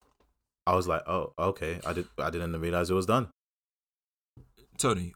I 0.66 0.74
was 0.74 0.86
like, 0.86 1.02
oh, 1.08 1.32
okay, 1.38 1.80
I 1.86 1.92
did, 1.92 2.06
I 2.18 2.30
didn't 2.30 2.60
realize 2.60 2.90
it 2.90 2.94
was 2.94 3.06
done. 3.06 3.28
Tony, 4.78 5.14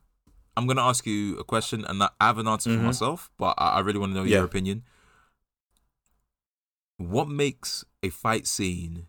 I'm 0.57 0.67
gonna 0.67 0.83
ask 0.83 1.07
you 1.07 1.39
a 1.39 1.45
question, 1.45 1.85
and 1.85 2.03
I 2.03 2.09
have 2.21 2.39
an 2.39 2.49
answer 2.49 2.71
for 2.71 2.81
Mhm. 2.81 2.85
myself, 2.85 3.31
but 3.37 3.55
I, 3.59 3.73
I 3.73 3.81
really 3.81 3.99
want 3.99 4.13
to 4.13 4.19
know 4.19 4.25
Yeah. 4.25 4.37
your 4.39 4.45
opinion. 4.47 4.85
What 6.99 7.29
makes 7.29 7.85
a 8.03 8.09
fight 8.09 8.47
scene 8.47 9.07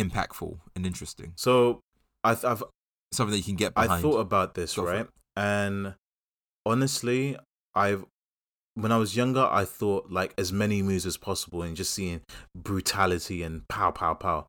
impactful 0.00 0.58
and 0.74 0.84
interesting? 0.86 1.32
So 1.36 1.80
I, 2.24 2.32
I've 2.44 2.62
Something 3.12 3.32
that 3.32 3.38
you 3.38 3.44
can 3.44 3.56
get 3.56 3.74
behind. 3.74 3.92
I 3.92 4.00
thought 4.00 4.20
about 4.20 4.54
this, 4.54 4.74
Go 4.74 4.84
right? 4.84 5.06
And 5.36 5.94
honestly, 6.64 7.36
I've 7.74 8.06
when 8.74 8.90
I 8.90 8.96
was 8.96 9.14
younger, 9.14 9.46
I 9.50 9.66
thought 9.66 10.10
like 10.10 10.32
as 10.38 10.50
many 10.50 10.80
moves 10.82 11.04
as 11.04 11.18
possible 11.18 11.62
and 11.62 11.76
just 11.76 11.92
seeing 11.92 12.22
brutality 12.56 13.42
and 13.42 13.68
pow, 13.68 13.90
pow, 13.90 14.14
pow. 14.14 14.46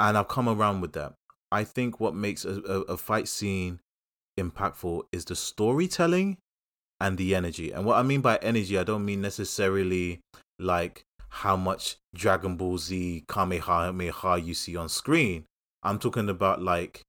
And 0.00 0.18
I've 0.18 0.26
come 0.26 0.48
around 0.48 0.80
with 0.80 0.92
that. 0.94 1.14
I 1.52 1.62
think 1.62 2.00
what 2.00 2.14
makes 2.16 2.44
a, 2.44 2.60
a, 2.62 2.80
a 2.94 2.96
fight 2.96 3.28
scene 3.28 3.78
impactful 4.38 5.02
is 5.12 5.24
the 5.24 5.36
storytelling 5.36 6.38
and 7.00 7.18
the 7.18 7.34
energy. 7.34 7.72
And 7.72 7.84
what 7.84 7.96
I 7.96 8.02
mean 8.02 8.20
by 8.20 8.36
energy, 8.36 8.78
I 8.78 8.84
don't 8.84 9.04
mean 9.04 9.20
necessarily 9.20 10.20
like 10.58 11.04
how 11.28 11.56
much 11.56 11.96
Dragon 12.14 12.56
Ball 12.56 12.78
Z 12.78 13.24
Kamehameha 13.28 14.38
you 14.38 14.54
see 14.54 14.76
on 14.76 14.88
screen. 14.88 15.44
I'm 15.82 15.98
talking 15.98 16.28
about 16.28 16.62
like 16.62 17.02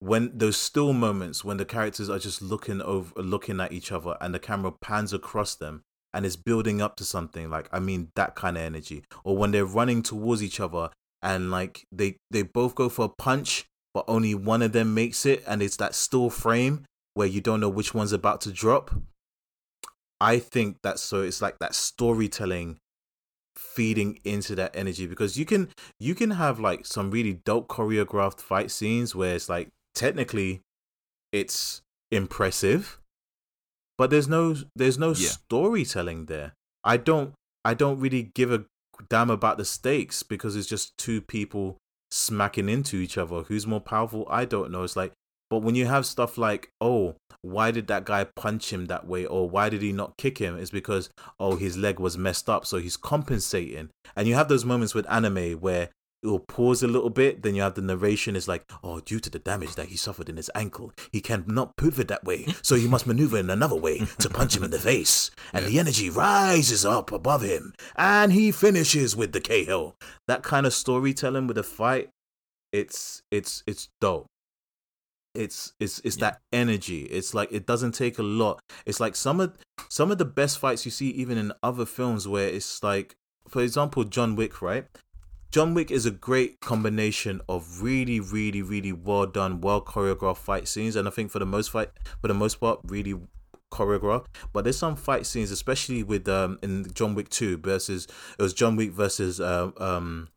when 0.00 0.30
those 0.36 0.56
still 0.56 0.92
moments 0.92 1.44
when 1.44 1.56
the 1.56 1.64
characters 1.64 2.08
are 2.08 2.18
just 2.18 2.40
looking 2.40 2.80
over 2.82 3.20
looking 3.20 3.60
at 3.60 3.72
each 3.72 3.90
other 3.90 4.16
and 4.20 4.32
the 4.32 4.38
camera 4.38 4.72
pans 4.80 5.12
across 5.12 5.56
them 5.56 5.82
and 6.14 6.24
it's 6.24 6.36
building 6.36 6.80
up 6.80 6.96
to 6.96 7.04
something 7.04 7.50
like 7.50 7.68
i 7.72 7.80
mean 7.80 8.08
that 8.14 8.36
kind 8.36 8.56
of 8.56 8.62
energy 8.62 9.02
or 9.24 9.36
when 9.36 9.50
they're 9.50 9.64
running 9.64 10.02
towards 10.02 10.42
each 10.42 10.60
other 10.60 10.88
and 11.20 11.50
like 11.50 11.84
they 11.90 12.16
they 12.30 12.42
both 12.42 12.74
go 12.74 12.88
for 12.88 13.06
a 13.06 13.08
punch 13.08 13.66
but 13.98 14.04
only 14.12 14.32
one 14.32 14.62
of 14.62 14.70
them 14.70 14.94
makes 14.94 15.26
it 15.26 15.42
and 15.44 15.60
it's 15.60 15.76
that 15.78 15.92
still 15.92 16.30
frame 16.30 16.84
where 17.14 17.26
you 17.26 17.40
don't 17.40 17.58
know 17.58 17.68
which 17.68 17.92
one's 17.94 18.12
about 18.12 18.40
to 18.40 18.52
drop 18.52 18.92
i 20.20 20.38
think 20.38 20.76
that 20.84 21.00
so 21.00 21.22
it's 21.22 21.42
like 21.42 21.58
that 21.58 21.74
storytelling 21.74 22.78
feeding 23.56 24.20
into 24.22 24.54
that 24.54 24.70
energy 24.76 25.04
because 25.04 25.36
you 25.36 25.44
can 25.44 25.68
you 25.98 26.14
can 26.14 26.30
have 26.30 26.60
like 26.60 26.86
some 26.86 27.10
really 27.10 27.40
dope 27.44 27.66
choreographed 27.66 28.40
fight 28.40 28.70
scenes 28.70 29.16
where 29.16 29.34
it's 29.34 29.48
like 29.48 29.68
technically 29.96 30.60
it's 31.32 31.82
impressive 32.12 33.00
but 33.96 34.10
there's 34.10 34.28
no 34.28 34.54
there's 34.76 34.96
no 34.96 35.08
Yeah. 35.08 35.30
storytelling 35.30 36.26
there 36.26 36.52
i 36.84 36.96
don't 36.96 37.34
i 37.64 37.74
don't 37.74 37.98
really 37.98 38.30
give 38.32 38.52
a 38.52 38.64
damn 39.08 39.28
about 39.28 39.58
the 39.58 39.64
stakes 39.64 40.22
because 40.22 40.54
it's 40.54 40.68
just 40.68 40.96
two 40.98 41.20
people 41.20 41.78
smacking 42.10 42.68
into 42.68 42.96
each 42.96 43.18
other 43.18 43.42
who's 43.42 43.66
more 43.66 43.80
powerful? 43.80 44.26
I 44.30 44.44
don't 44.44 44.70
know. 44.70 44.82
It's 44.82 44.96
like 44.96 45.12
but 45.50 45.60
when 45.60 45.74
you 45.74 45.86
have 45.86 46.04
stuff 46.04 46.36
like 46.36 46.70
oh 46.80 47.16
why 47.42 47.70
did 47.70 47.86
that 47.86 48.04
guy 48.04 48.24
punch 48.24 48.72
him 48.72 48.86
that 48.86 49.06
way? 49.06 49.24
Or 49.24 49.48
why 49.48 49.68
did 49.68 49.82
he 49.82 49.92
not 49.92 50.16
kick 50.16 50.38
him? 50.38 50.56
It's 50.56 50.70
because 50.70 51.10
oh 51.38 51.56
his 51.56 51.76
leg 51.76 51.98
was 51.98 52.18
messed 52.18 52.48
up 52.48 52.66
so 52.66 52.78
he's 52.78 52.96
compensating. 52.96 53.90
And 54.16 54.26
you 54.28 54.34
have 54.34 54.48
those 54.48 54.64
moments 54.64 54.94
with 54.94 55.10
anime 55.10 55.54
where 55.54 55.90
it 56.22 56.26
will 56.26 56.40
pause 56.40 56.82
a 56.82 56.88
little 56.88 57.10
bit 57.10 57.42
then 57.42 57.54
you 57.54 57.62
have 57.62 57.74
the 57.74 57.80
narration 57.82 58.34
is 58.34 58.48
like 58.48 58.64
oh 58.82 58.98
due 59.00 59.20
to 59.20 59.30
the 59.30 59.38
damage 59.38 59.74
that 59.76 59.86
he 59.86 59.96
suffered 59.96 60.28
in 60.28 60.36
his 60.36 60.50
ankle 60.54 60.92
he 61.12 61.20
cannot 61.20 61.76
pivot 61.76 62.08
that 62.08 62.24
way 62.24 62.44
so 62.62 62.74
you 62.74 62.88
must 62.88 63.06
maneuver 63.06 63.38
in 63.38 63.48
another 63.50 63.76
way 63.76 63.98
to 64.18 64.28
punch 64.28 64.56
him 64.56 64.64
in 64.64 64.70
the 64.70 64.78
face. 64.78 65.30
And 65.52 65.64
the 65.66 65.78
energy 65.78 66.10
rises 66.10 66.84
up 66.84 67.10
above 67.12 67.42
him 67.42 67.72
and 67.96 68.32
he 68.32 68.50
finishes 68.52 69.16
with 69.16 69.32
the 69.32 69.40
KO 69.40 69.94
that 70.26 70.42
kind 70.42 70.66
of 70.66 70.74
storytelling 70.74 71.46
with 71.46 71.56
a 71.56 71.62
fight 71.62 72.10
it's 72.72 73.22
it's 73.30 73.62
it's 73.66 73.88
dope. 74.00 74.26
It's 75.34 75.72
it's 75.80 76.00
it's 76.04 76.16
Yeah. 76.16 76.30
that 76.30 76.40
energy. 76.52 77.02
It's 77.04 77.32
like 77.32 77.50
it 77.52 77.64
doesn't 77.66 77.92
take 77.92 78.18
a 78.18 78.22
lot. 78.22 78.60
It's 78.84 79.00
like 79.00 79.16
some 79.16 79.40
of 79.40 79.56
some 79.88 80.10
of 80.10 80.18
the 80.18 80.24
best 80.24 80.58
fights 80.58 80.84
you 80.84 80.90
see 80.90 81.08
even 81.10 81.38
in 81.38 81.52
other 81.62 81.86
films 81.86 82.26
where 82.28 82.48
it's 82.48 82.82
like 82.82 83.14
for 83.48 83.62
example 83.62 84.04
john 84.04 84.36
wick 84.36 84.60
right 84.60 84.86
john 85.50 85.74
wick 85.74 85.90
is 85.90 86.06
a 86.06 86.10
great 86.10 86.60
combination 86.60 87.40
of 87.48 87.82
really 87.82 88.20
really 88.20 88.62
really 88.62 88.92
well 88.92 89.26
done 89.26 89.60
well 89.60 89.80
choreographed 89.80 90.38
fight 90.38 90.68
scenes 90.68 90.96
and 90.96 91.08
i 91.08 91.10
think 91.10 91.30
for 91.30 91.38
the 91.38 91.46
most 91.46 91.70
fight 91.70 91.90
for 92.20 92.28
the 92.28 92.34
most 92.34 92.56
part 92.56 92.80
really 92.84 93.14
choreographed 93.70 94.26
but 94.52 94.64
there's 94.64 94.78
some 94.78 94.96
fight 94.96 95.26
scenes 95.26 95.50
especially 95.50 96.02
with 96.02 96.28
um 96.28 96.58
in 96.62 96.86
john 96.94 97.14
wick 97.14 97.28
2 97.28 97.58
versus 97.58 98.06
it 98.38 98.42
was 98.42 98.54
john 98.54 98.76
wick 98.76 98.92
versus 98.92 99.40
uh, 99.40 99.70
um 99.78 100.28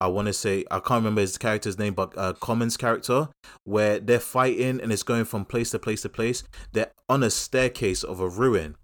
I 0.00 0.06
want 0.06 0.26
to 0.26 0.32
say 0.32 0.64
I 0.70 0.78
can't 0.78 1.00
remember 1.00 1.22
his 1.22 1.38
character's 1.38 1.78
name, 1.78 1.94
but 1.94 2.16
uh, 2.16 2.32
Common's 2.34 2.76
character, 2.76 3.28
where 3.64 3.98
they're 3.98 4.20
fighting 4.20 4.80
and 4.80 4.92
it's 4.92 5.02
going 5.02 5.24
from 5.24 5.44
place 5.44 5.70
to 5.70 5.78
place 5.80 6.02
to 6.02 6.08
place. 6.08 6.44
They're 6.72 6.92
on 7.08 7.24
a 7.24 7.30
staircase 7.30 8.04
of 8.04 8.20
a 8.20 8.28
ruin, 8.28 8.76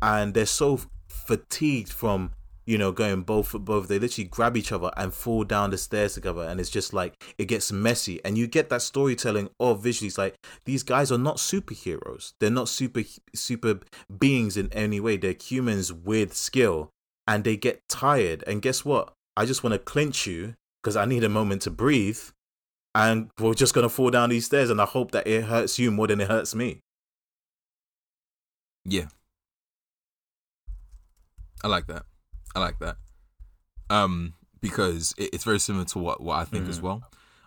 and 0.00 0.32
they're 0.32 0.46
so 0.46 0.80
fatigued 1.08 1.92
from 1.92 2.32
you 2.70 2.78
know, 2.78 2.92
going 2.92 3.22
both 3.22 3.50
both. 3.52 3.88
They 3.88 3.98
literally 3.98 4.28
grab 4.28 4.56
each 4.56 4.70
other 4.70 4.92
and 4.96 5.12
fall 5.12 5.42
down 5.42 5.70
the 5.70 5.76
stairs 5.76 6.14
together, 6.14 6.42
and 6.42 6.60
it's 6.60 6.70
just 6.70 6.94
like 6.94 7.20
it 7.36 7.46
gets 7.46 7.72
messy, 7.72 8.24
and 8.24 8.38
you 8.38 8.46
get 8.46 8.68
that 8.68 8.80
storytelling 8.80 9.50
of 9.58 9.82
visually. 9.82 10.06
It's 10.06 10.16
like 10.16 10.36
these 10.66 10.84
guys 10.84 11.10
are 11.10 11.18
not 11.18 11.38
superheroes. 11.38 12.34
They're 12.38 12.48
not 12.48 12.68
super 12.68 13.02
super 13.34 13.80
beings 14.16 14.56
in 14.56 14.72
any 14.72 15.00
way. 15.00 15.16
They're 15.16 15.34
humans 15.34 15.92
with 15.92 16.32
skill, 16.32 16.90
and 17.26 17.42
they 17.42 17.56
get 17.56 17.82
tired. 17.88 18.44
And 18.46 18.62
guess 18.62 18.84
what? 18.84 19.14
I 19.36 19.46
just 19.46 19.64
want 19.64 19.72
to 19.72 19.80
clinch 19.80 20.28
you 20.28 20.54
because 20.80 20.94
I 20.94 21.06
need 21.06 21.24
a 21.24 21.28
moment 21.28 21.62
to 21.62 21.70
breathe, 21.72 22.20
and 22.94 23.30
we're 23.40 23.54
just 23.54 23.74
gonna 23.74 23.88
fall 23.88 24.10
down 24.10 24.30
these 24.30 24.46
stairs, 24.46 24.70
and 24.70 24.80
I 24.80 24.86
hope 24.86 25.10
that 25.10 25.26
it 25.26 25.46
hurts 25.46 25.80
you 25.80 25.90
more 25.90 26.06
than 26.06 26.20
it 26.20 26.28
hurts 26.28 26.54
me. 26.54 26.78
Yeah. 28.84 29.08
I 31.64 31.66
like 31.66 31.88
that. 31.88 32.04
I 32.54 32.60
like 32.60 32.78
that. 32.80 32.96
Um, 33.88 34.34
because 34.60 35.14
it, 35.18 35.30
it's 35.32 35.44
very 35.44 35.58
similar 35.60 35.84
to 35.86 35.98
what, 35.98 36.20
what 36.20 36.36
I 36.38 36.44
think 36.44 36.64
Mm-hmm. 36.64 36.70
as 36.70 36.80
well. 36.82 37.02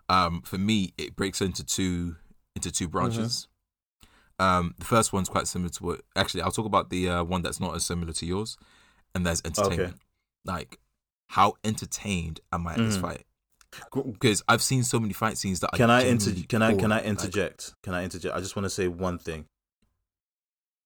Um, 0.10 0.42
for 0.42 0.58
me, 0.58 0.94
it 0.98 1.16
breaks 1.16 1.42
into 1.42 1.64
two 1.64 2.16
into 2.56 2.72
two 2.72 2.88
branches. 2.88 3.48
Mm-hmm. 3.48 4.44
Um, 4.44 4.76
the 4.80 4.86
first 4.86 5.14
one's 5.14 5.30
quite 5.30 5.48
similar 5.48 5.70
to 5.72 5.84
what. 5.84 6.02
Actually, 6.16 6.42
I'll 6.44 6.52
talk 6.52 6.66
about 6.66 6.90
the 6.90 7.10
uh, 7.10 7.24
one 7.24 7.42
that's 7.42 7.60
not 7.60 7.76
as 7.76 7.86
similar 7.86 8.14
to 8.14 8.26
yours, 8.26 8.58
and 9.16 9.26
that's 9.26 9.42
entertainment. 9.46 9.98
Like, 10.46 10.80
how 11.28 11.54
entertained 11.64 12.42
am 12.52 12.68
I 12.68 12.74
at 12.74 12.78
this 12.80 12.98
Mhm. 12.98 13.02
fight? 13.02 13.26
Because 13.94 14.44
I've 14.48 14.62
seen 14.62 14.84
so 14.84 15.00
many 15.00 15.14
fight 15.14 15.38
scenes 15.38 15.60
that 15.62 15.72
Can 15.74 15.90
I 15.90 16.02
I 16.02 16.06
inter- 16.06 16.34
can 16.48 16.62
I 16.62 16.76
can. 16.76 16.92
I 16.92 16.98
Like, 16.98 17.06
interject? 17.06 17.74
Can 17.82 17.94
I 17.94 18.04
interject? 18.04 18.36
I 18.36 18.40
just 18.40 18.56
want 18.56 18.66
to 18.66 18.70
say 18.70 18.88
one 18.88 19.18
thing. 19.18 19.46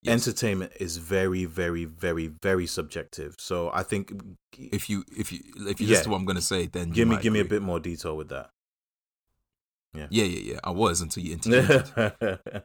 Yes. 0.02 0.14
Entertainment 0.28 0.72
is 0.80 0.98
very, 0.98 1.46
very, 1.46 1.86
very, 1.86 2.28
very 2.28 2.68
subjective. 2.68 3.36
So 3.40 3.70
I 3.74 3.84
think 3.84 4.14
if 4.58 4.90
you 4.90 5.04
if 5.16 5.32
you 5.32 5.40
if 5.68 5.80
you 5.82 5.88
Yeah. 5.88 5.92
listen 5.92 6.04
to 6.06 6.10
what 6.12 6.18
I'm 6.18 6.26
gonna 6.26 6.42
say, 6.42 6.68
then 6.68 6.92
give 6.92 7.08
me 7.08 7.18
give 7.18 7.34
me 7.34 7.40
a 7.40 7.46
bit 7.46 7.62
more 7.62 7.80
detail 7.80 8.16
with 8.18 8.30
that. 8.30 8.50
Yeah, 9.94 10.08
yeah, 10.12 10.24
yeah. 10.26 10.60
I 10.64 10.70
was 10.72 11.02
until 11.02 11.24
you 11.24 11.34
interjected. 11.34 12.32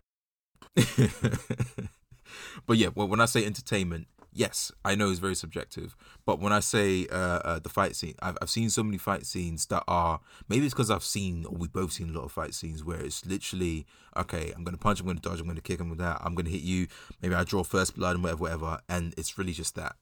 but 2.67 2.77
yeah, 2.77 2.89
well, 2.95 3.09
when 3.09 3.21
I 3.21 3.27
say 3.27 3.45
entertainment, 3.45 4.07
yes, 4.33 4.73
I 4.85 4.95
know 4.95 5.11
it's 5.11 5.19
very 5.21 5.35
subjective. 5.35 5.95
But 6.25 6.41
when 6.41 6.53
I 6.53 6.61
say 6.61 7.07
uh, 7.09 7.17
uh, 7.17 7.59
the 7.59 7.69
fight 7.69 7.95
scene, 7.97 8.15
I've, 8.21 8.37
I've 8.41 8.51
seen 8.51 8.71
so 8.71 8.83
many 8.83 8.99
fight 8.99 9.27
scenes 9.27 9.67
that 9.67 9.85
are 9.87 10.21
maybe 10.49 10.65
it's 10.65 10.75
because 10.75 10.91
I've 10.91 11.05
seen 11.05 11.45
or 11.45 11.57
we've 11.57 11.73
both 11.73 11.93
seen 11.93 12.11
a 12.11 12.13
lot 12.13 12.25
of 12.25 12.33
fight 12.33 12.55
scenes 12.55 12.83
where 12.85 13.01
it's 13.01 13.25
literally 13.27 13.87
okay, 14.17 14.53
I'm 14.55 14.65
gonna 14.65 14.77
punch, 14.77 15.01
I'm 15.01 15.07
gonna 15.07 15.21
dodge, 15.21 15.41
I'm 15.41 15.47
gonna 15.47 15.61
kick 15.61 15.81
him 15.81 15.89
with 15.91 15.99
that, 15.99 16.21
I'm 16.23 16.35
gonna 16.35 16.51
hit 16.51 16.63
you. 16.63 16.87
Maybe 17.21 17.35
I 17.35 17.45
draw 17.45 17.63
first 17.63 17.95
blood 17.97 18.15
and 18.17 18.23
whatever, 18.23 18.43
whatever, 18.43 18.81
and 18.89 19.15
it's 19.17 19.37
really 19.39 19.53
just 19.53 19.75
that. 19.77 19.97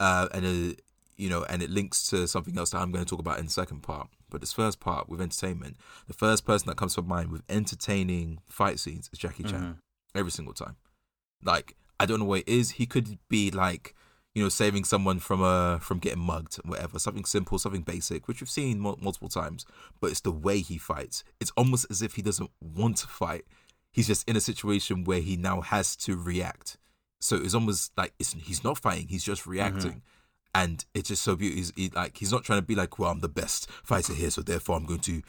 Uh, 0.00 0.28
and 0.32 0.44
uh, 0.72 0.74
you 1.16 1.28
know, 1.28 1.44
and 1.44 1.62
it 1.62 1.70
links 1.70 2.08
to 2.10 2.26
something 2.26 2.56
else 2.58 2.70
that 2.70 2.78
I'm 2.78 2.90
going 2.90 3.04
to 3.04 3.08
talk 3.08 3.20
about 3.20 3.38
in 3.38 3.44
the 3.44 3.50
second 3.52 3.82
part. 3.82 4.08
But 4.30 4.40
this 4.40 4.52
first 4.52 4.80
part 4.80 5.08
with 5.10 5.20
entertainment, 5.20 5.76
the 6.08 6.14
first 6.14 6.44
person 6.46 6.66
that 6.68 6.76
comes 6.78 6.94
to 6.94 7.02
mind 7.02 7.30
with 7.30 7.42
entertaining 7.50 8.40
fight 8.48 8.80
scenes 8.80 9.08
is 9.12 9.18
Jackie 9.18 9.44
Chan 9.44 9.60
Mhm. 9.60 9.76
every 10.14 10.30
single 10.32 10.54
time. 10.54 10.76
Like 11.44 11.76
I 12.02 12.06
don't 12.06 12.18
know 12.20 12.26
what 12.26 12.40
it 12.40 12.48
is. 12.48 12.72
He 12.72 12.86
could 12.86 13.18
be 13.28 13.50
like 13.50 13.94
you 14.34 14.42
know 14.42 14.48
saving 14.48 14.84
someone 14.84 15.18
from 15.18 15.42
uh 15.42 15.78
from 15.78 15.98
getting 15.98 16.22
mugged, 16.22 16.56
whatever. 16.64 16.98
Something 16.98 17.24
simple, 17.24 17.58
something 17.58 17.82
basic, 17.82 18.26
which 18.26 18.40
we've 18.40 18.50
seen 18.50 18.80
mul- 18.80 18.98
multiple 19.00 19.28
times. 19.28 19.64
But 20.00 20.10
it's 20.10 20.20
the 20.20 20.32
way 20.32 20.60
he 20.60 20.78
fights. 20.78 21.22
It's 21.40 21.52
almost 21.56 21.86
as 21.90 22.02
if 22.02 22.14
he 22.14 22.22
doesn't 22.22 22.50
want 22.60 22.96
to 22.98 23.06
fight. 23.06 23.44
He's 23.92 24.06
just 24.06 24.28
in 24.28 24.36
a 24.36 24.40
situation 24.40 25.04
where 25.04 25.20
he 25.20 25.36
now 25.36 25.60
has 25.60 25.94
to 25.96 26.16
react. 26.16 26.78
So 27.20 27.36
it's 27.36 27.54
almost 27.54 27.92
like 27.96 28.14
it's, 28.18 28.32
he's 28.32 28.64
not 28.64 28.78
fighting. 28.78 29.08
He's 29.08 29.22
just 29.24 29.46
reacting. 29.46 30.02
And 30.54 30.84
it's 30.92 31.08
just 31.08 31.22
so 31.22 31.36
beautiful. 31.36 31.58
He's 31.58 31.72
he, 31.76 31.88
like 31.94 32.18
he's 32.18 32.32
not 32.32 32.42
trying 32.44 32.58
to 32.58 32.66
be 32.66 32.74
like, 32.74 32.98
well, 32.98 33.10
I'm 33.10 33.20
the 33.20 33.28
best 33.28 33.70
fighter 33.70 34.12
here, 34.12 34.28
so 34.30 34.42
therefore 34.42 34.76
I'm 34.76 34.84
going 34.86 35.00
to 35.00 35.22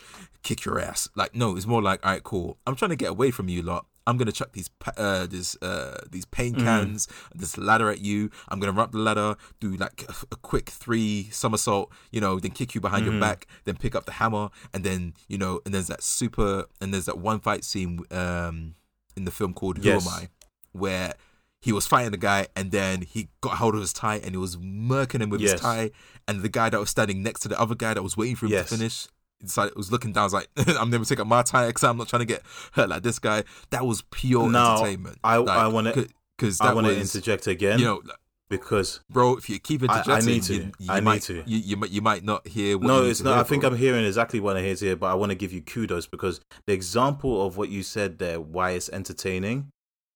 kick 0.44 0.66
your 0.66 0.80
ass. 0.80 1.08
Like, 1.16 1.34
no, 1.36 1.56
it's 1.56 1.66
more 1.66 1.82
like, 1.82 2.06
all 2.06 2.12
right, 2.12 2.24
cool. 2.24 2.58
I'm 2.66 2.76
trying 2.76 2.90
to 2.90 2.98
get 2.98 3.10
away 3.10 3.32
from 3.32 3.48
you 3.48 3.62
lot. 3.62 3.86
I'm 4.06 4.18
gonna 4.18 4.32
chuck 4.34 4.52
these 4.54 4.70
uh 4.98 5.26
this 5.28 5.56
uh 5.62 6.02
these 6.12 6.26
paint 6.26 6.58
cans, 6.58 7.08
this 7.34 7.58
ladder 7.58 7.90
at 7.90 8.00
you. 8.02 8.30
I'm 8.50 8.60
gonna 8.60 8.74
run 8.74 8.86
up 8.86 8.92
the 8.92 8.98
ladder, 9.00 9.36
do 9.60 9.76
like 9.76 10.04
a, 10.10 10.14
a 10.34 10.36
quick 10.36 10.70
three 10.70 11.30
somersault, 11.32 11.92
you 12.12 12.20
know, 12.20 12.40
then 12.40 12.52
kick 12.52 12.76
you 12.76 12.82
behind 12.82 13.06
your 13.06 13.20
back, 13.20 13.48
then 13.66 13.76
pick 13.78 13.96
up 13.96 14.06
the 14.06 14.14
hammer, 14.14 14.50
and 14.74 14.84
then 14.84 15.14
you 15.28 15.38
know, 15.38 15.62
and 15.66 15.74
there's 15.74 15.88
that 15.88 16.04
super, 16.04 16.66
and 16.82 16.94
there's 16.94 17.06
that 17.06 17.18
one 17.18 17.40
fight 17.40 17.64
scene 17.64 18.02
um 18.12 18.76
in 19.16 19.26
the 19.26 19.32
film 19.32 19.54
called 19.54 19.78
Who 19.78 19.84
Yes. 19.84 20.06
Am 20.08 20.14
I, 20.24 20.28
where 20.74 21.14
he 21.62 21.72
was 21.72 21.88
fighting 21.88 22.12
the 22.12 22.18
guy 22.18 22.48
and 22.58 22.72
then 22.72 23.04
he 23.04 23.30
got 23.40 23.54
hold 23.58 23.74
of 23.76 23.80
his 23.80 23.94
tie 23.94 24.18
and 24.18 24.32
he 24.32 24.38
was 24.38 24.58
murking 24.58 25.22
him 25.22 25.30
with 25.30 25.40
Yes. 25.40 25.52
his 25.54 25.62
tie 25.62 25.92
and 26.28 26.42
the 26.42 26.50
guy 26.50 26.70
that 26.70 26.78
was 26.78 26.90
standing 26.90 27.24
next 27.24 27.40
to 27.42 27.48
the 27.48 27.58
other 27.58 27.74
guy 27.76 27.94
that 27.94 28.04
was 28.04 28.18
waiting 28.18 28.36
for 28.36 28.48
him 28.48 28.52
Yes. 28.52 28.68
to 28.70 28.76
finish 28.78 29.08
decided 29.44 29.76
was 29.76 29.91
looking 29.91 30.11
down 30.14 30.22
I 30.22 30.26
was 30.26 30.34
like 30.34 30.48
I'm 30.80 30.90
never 30.90 31.06
taking 31.06 31.28
my 31.28 31.41
tie 31.44 31.68
because 31.68 31.84
I'm 31.84 31.98
not 31.98 32.07
trying 32.07 32.22
to 32.22 32.26
get 32.26 32.41
hurt 32.74 32.90
like 32.90 33.03
this 33.03 33.20
guy 33.20 33.44
that 33.70 33.86
was 33.86 34.02
pure 34.11 34.49
Now, 34.49 34.78
entertainment 34.78 35.20
I- 35.24 35.36
I 35.36 35.68
wanna- 35.68 35.94
because 36.38 36.60
I 36.61 36.74
want 36.74 36.88
to 36.88 36.98
interject 36.99 37.48
again 37.48 37.80
you 37.80 37.86
know 37.86 38.02
because 38.49 38.99
bro 39.10 39.36
if 39.38 39.49
you 39.49 39.57
keep 39.60 39.82
I- 39.90 40.03
I 40.07 40.20
need 40.20 40.44
to. 40.44 40.53
you, 40.56 40.72
you 40.78 40.91
I 40.91 40.95
need 40.99 41.06
might 41.06 41.22
to. 41.24 41.44
You, 41.45 41.57
you 41.57 41.78
might 41.78 41.90
you 41.90 42.02
might 42.02 42.24
not 42.24 42.48
hear 42.48 42.78
what 42.78 42.88
no, 42.88 43.03
it's 43.06 43.22
not. 43.22 43.40
I 43.40 43.44
think. 43.44 43.64
I'm 43.64 43.76
hearing 43.78 44.06
exactly 44.06 44.40
what 44.40 44.57
I 44.57 44.61
hear 44.61 44.76
here, 44.76 44.95
but 44.95 45.07
I 45.07 45.15
want 45.15 45.32
to 45.32 45.36
give 45.36 45.52
you 45.53 45.61
kudos 45.61 46.06
because 46.07 46.40
the 46.68 46.74
example 46.74 47.45
of 47.48 47.57
what 47.57 47.70
you 47.70 47.82
said 47.84 48.20
there, 48.20 48.40
why 48.40 48.72
it's 48.72 48.90
entertaining, 48.90 49.70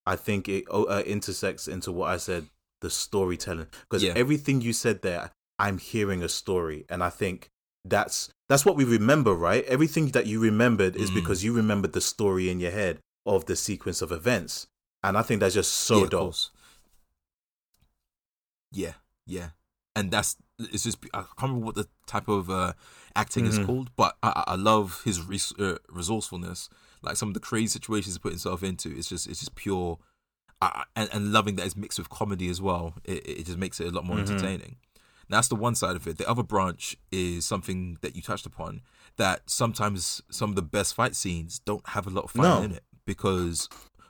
I 0.05 0.15
think 0.17 0.47
it 0.49 0.65
oh, 0.69 0.83
uh, 0.83 1.01
intersects 1.05 1.67
into 1.67 1.91
what 1.91 2.09
I 2.11 2.17
said, 2.17 2.47
the 2.81 2.89
storytelling. 2.91 3.67
Because 3.89 4.03
Yeah. 4.03 4.13
everything 4.15 4.61
you 4.61 4.73
said 4.73 5.01
there, 5.01 5.31
I'm 5.57 5.79
hearing 5.79 6.21
a 6.21 6.29
story, 6.29 6.85
and 6.89 7.03
I 7.03 7.09
think 7.09 7.49
that's 7.89 8.29
that's 8.49 8.65
what 8.65 8.75
we 8.75 8.83
remember, 8.85 9.33
right? 9.33 9.63
Everything 9.65 10.07
that 10.09 10.25
you 10.25 10.39
remembered 10.39 10.95
is 10.95 11.11
Mm. 11.11 11.15
because 11.15 11.43
you 11.43 11.53
remembered 11.53 11.93
the 11.93 12.01
story 12.01 12.49
in 12.49 12.59
your 12.59 12.71
head 12.71 12.99
of 13.25 13.45
the 13.45 13.55
sequence 13.55 14.01
of 14.01 14.11
events, 14.11 14.67
and 15.03 15.17
I 15.17 15.21
think 15.21 15.39
that's 15.41 15.55
just 15.55 15.73
so 15.73 16.03
Yeah, 16.03 16.09
dope. 16.09 16.35
Yeah, 18.71 18.93
yeah, 19.25 19.49
and 19.95 20.11
that's 20.11 20.35
it's 20.59 20.83
just 20.83 20.97
I 21.13 21.19
can't 21.21 21.33
remember 21.43 21.65
what 21.67 21.75
the 21.75 21.87
type 22.05 22.27
of 22.27 22.49
uh, 22.49 22.73
acting 23.15 23.45
is 23.45 23.59
Mhm. 23.59 23.65
called, 23.65 23.89
but 23.95 24.17
I, 24.23 24.43
I 24.47 24.55
love 24.55 25.01
his 25.03 25.21
res- 25.21 25.53
uh, 25.59 25.77
resourcefulness. 25.89 26.69
Like 27.01 27.15
some 27.15 27.29
of 27.29 27.33
the 27.33 27.39
crazy 27.39 27.67
situations 27.67 28.15
he 28.15 28.19
put 28.19 28.31
himself 28.31 28.63
into, 28.63 28.89
it's 28.95 29.07
just 29.09 29.27
it's 29.27 29.39
just 29.39 29.55
pure, 29.55 29.99
I- 30.61 30.85
and 30.95 31.09
and 31.13 31.31
loving 31.31 31.55
that 31.57 31.65
it's 31.65 31.77
mixed 31.77 31.99
with 31.99 32.09
comedy 32.09 32.49
as 32.49 32.61
well. 32.61 32.95
It 33.03 33.25
it 33.27 33.45
just 33.45 33.57
makes 33.57 33.79
it 33.79 33.87
a 33.87 33.91
lot 33.91 34.05
more 34.05 34.17
Mhm. 34.17 34.29
entertaining. 34.29 34.77
That's 35.29 35.47
the 35.49 35.55
one 35.55 35.75
side 35.75 35.95
of 35.95 36.07
it. 36.07 36.17
The 36.17 36.29
other 36.29 36.43
branch 36.43 36.95
is 37.11 37.45
something 37.45 37.97
that 38.01 38.15
you 38.15 38.21
touched 38.21 38.45
upon 38.45 38.81
that 39.17 39.49
sometimes 39.49 40.21
some 40.29 40.49
of 40.51 40.55
the 40.55 40.61
best 40.61 40.93
fight 40.95 41.15
scenes 41.15 41.59
don't 41.59 41.87
have 41.89 42.07
a 42.07 42.09
lot 42.09 42.25
of 42.25 42.31
fun 42.31 42.43
No. 42.43 42.61
in 42.63 42.71
it 42.71 42.83
because 43.05 43.67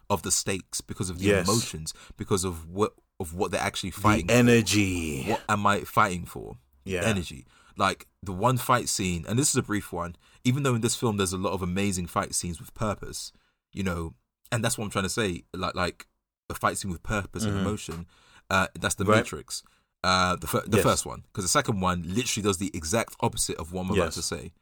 of 0.09 0.21
the 0.23 0.31
stakes, 0.31 0.79
because 0.81 1.09
of 1.09 1.19
the 1.19 1.25
Yes. 1.25 1.47
emotions, 1.47 1.93
because 2.17 2.43
of 2.43 2.67
what 2.69 2.93
of 3.19 3.33
what 3.33 3.49
they're 3.49 3.59
actually 3.59 3.89
The 3.89 3.99
fighting. 3.99 4.29
energy, 4.29 5.23
for. 5.23 5.31
What 5.31 5.43
am 5.49 5.65
I 5.65 5.81
fighting 5.85 6.25
for? 6.25 6.57
yeah, 6.85 7.01
Energy. 7.03 7.45
Like 7.75 8.05
the 8.21 8.31
one 8.31 8.57
fight 8.57 8.89
scene, 8.89 9.25
and 9.27 9.39
this 9.39 9.49
is 9.49 9.55
a 9.55 9.63
brief 9.63 9.91
one. 9.91 10.15
Even 10.43 10.61
though 10.63 10.75
in 10.75 10.81
this 10.81 10.95
film 10.95 11.17
there's 11.17 11.33
a 11.33 11.37
lot 11.37 11.53
of 11.53 11.61
amazing 11.63 12.05
fight 12.07 12.35
scenes 12.35 12.59
with 12.59 12.73
purpose, 12.75 13.31
you 13.73 13.81
know, 13.83 14.13
and 14.51 14.63
that's 14.63 14.77
what 14.77 14.85
I'm 14.85 14.91
trying 14.91 15.03
to 15.05 15.09
say. 15.09 15.43
Like 15.53 15.73
like 15.73 16.05
a 16.49 16.53
fight 16.53 16.77
scene 16.77 16.91
with 16.91 17.01
purpose 17.03 17.43
and 17.43 17.55
Mhm. 17.55 17.61
emotion. 17.61 18.05
Uh, 18.51 18.67
that's 18.79 18.95
the 18.95 19.03
Right. 19.03 19.17
Matrix. 19.17 19.63
Uh, 20.09 20.35
the 20.37 20.47
fir- 20.47 20.63
the 20.73 20.77
Yes. 20.77 20.83
first 20.89 21.05
one, 21.05 21.21
because 21.27 21.43
the 21.43 21.49
second 21.59 21.77
one 21.81 21.99
literally 22.17 22.43
does 22.47 22.59
the 22.59 22.71
exact 22.73 23.11
opposite 23.19 23.57
of 23.61 23.65
what 23.73 23.81
I'm 23.81 23.91
about 23.91 24.05
Yes. 24.05 24.15
to 24.15 24.21
say. 24.33 24.53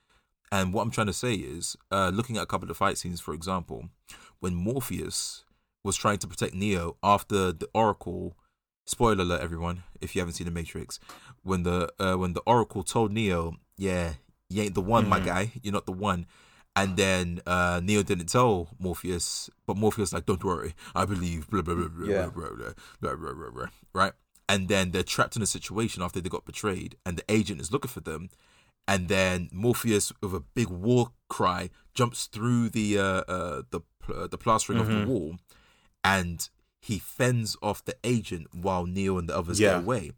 And 0.51 0.73
what 0.73 0.81
I'm 0.83 0.91
trying 0.97 1.11
to 1.15 1.19
say 1.25 1.33
is, 1.35 1.63
uh, 1.91 2.09
looking 2.17 2.37
at 2.37 2.43
a 2.43 2.51
couple 2.53 2.69
of 2.71 2.77
fight 2.77 2.97
scenes, 2.97 3.19
for 3.21 3.33
example, 3.39 3.79
when 4.41 4.55
Morpheus 4.55 5.43
was 5.83 5.95
trying 6.03 6.19
to 6.23 6.27
protect 6.27 6.53
Neo 6.55 6.97
after 7.03 7.51
the 7.51 7.67
Oracle. 7.73 8.35
Spoiler 8.87 9.23
alert, 9.23 9.41
everyone! 9.41 9.77
If 10.01 10.15
you 10.15 10.21
haven't 10.21 10.33
seen 10.37 10.45
the 10.45 10.51
Matrix, 10.59 10.99
when 11.43 11.61
the 11.63 11.91
uh, 11.99 12.15
when 12.21 12.33
the 12.33 12.41
Oracle 12.45 12.83
told 12.83 13.11
Neo, 13.11 13.41
"Yeah, 13.77 14.13
you 14.49 14.61
ain't 14.63 14.75
the 14.75 14.81
one, 14.95 15.07
my 15.07 15.19
Mhm. 15.19 15.25
guy. 15.25 15.43
You're 15.63 15.73
not 15.79 15.85
the 15.87 15.91
one." 16.11 16.25
And 16.75 16.89
then 16.97 17.41
uh, 17.47 17.79
Neo 17.83 18.01
didn't 18.03 18.27
tell 18.37 18.53
Morpheus, 18.79 19.49
but 19.67 19.75
Morpheus 19.77 20.11
like, 20.13 20.25
"Don't 20.25 20.43
worry, 20.43 20.71
I 20.93 21.05
believe." 21.05 21.41
Blah 21.51 21.61
blah 21.63 21.75
blah 21.75 21.87
blah 21.87 22.07
Yeah. 22.07 22.27
blah, 22.29 22.49
blah, 22.49 22.73
blah, 23.01 23.15
blah, 23.15 23.33
blah, 23.33 23.51
blah, 23.55 23.69
right? 23.93 24.13
And 24.47 24.67
then 24.67 24.91
they're 24.91 25.03
trapped 25.03 25.35
in 25.35 25.41
a 25.41 25.47
situation 25.47 26.03
after 26.03 26.21
they 26.21 26.29
got 26.29 26.45
betrayed, 26.45 26.95
and 27.05 27.17
the 27.17 27.23
agent 27.29 27.59
is 27.61 27.71
looking 27.71 27.89
for 27.89 28.01
them. 28.01 28.29
And 28.87 29.07
then 29.07 29.49
Morpheus, 29.51 30.11
with 30.21 30.33
a 30.35 30.39
big 30.39 30.67
war 30.67 31.11
cry, 31.29 31.71
jumps 31.95 32.27
through 32.27 32.69
the 32.69 32.99
uh, 32.99 33.03
uh, 33.27 33.61
the 33.71 33.81
uh, 34.13 34.27
the 34.27 34.37
plastering 34.37 34.79
of 34.79 34.87
Mhm. 34.87 35.03
the 35.05 35.09
wall, 35.09 35.37
and 36.03 36.47
he 36.79 36.99
fends 36.99 37.57
off 37.63 37.83
the 37.83 37.95
agent 38.03 38.47
while 38.53 38.85
Neo 38.85 39.17
and 39.17 39.27
the 39.27 39.35
others 39.35 39.59
Yeah. 39.59 39.69
get 39.73 39.83
away. 39.83 40.11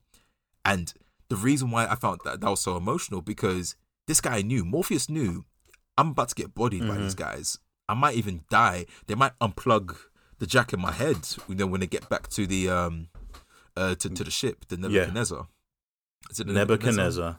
And 0.65 0.93
the 1.29 1.37
reason 1.37 1.71
why 1.71 1.87
I 1.87 1.95
found 1.95 2.19
that 2.25 2.41
that 2.41 2.49
was 2.49 2.59
so 2.59 2.75
emotional 2.75 3.21
because 3.21 3.75
this 4.07 4.19
guy 4.19 4.41
knew 4.41 4.65
Morpheus 4.65 5.07
knew 5.09 5.45
I'm 5.97 6.09
about 6.09 6.29
to 6.29 6.35
get 6.35 6.53
bodied 6.53 6.81
by 6.87 6.95
Mm-hmm. 6.95 7.03
these 7.03 7.15
guys. 7.15 7.57
I 7.87 7.93
might 7.93 8.15
even 8.17 8.43
die. 8.49 8.85
They 9.07 9.15
might 9.15 9.37
unplug 9.39 9.95
the 10.39 10.45
jack 10.45 10.73
in 10.73 10.81
my 10.81 10.91
head. 10.91 11.17
You 11.47 11.55
know 11.55 11.67
when 11.67 11.79
they 11.79 11.87
get 11.87 12.09
back 12.09 12.27
to 12.29 12.45
the 12.45 12.69
um 12.69 13.07
uh 13.77 13.95
to, 13.95 14.09
to 14.09 14.23
the 14.23 14.31
ship, 14.31 14.65
the 14.67 14.77
Nebuchadnezzar. 14.77 15.47
Is 16.31 16.39
it 16.39 16.47
a 16.47 16.51
Nebuchadnezzar. 16.51 17.37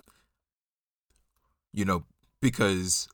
You 1.72 1.84
know, 1.84 2.04
because 2.40 3.08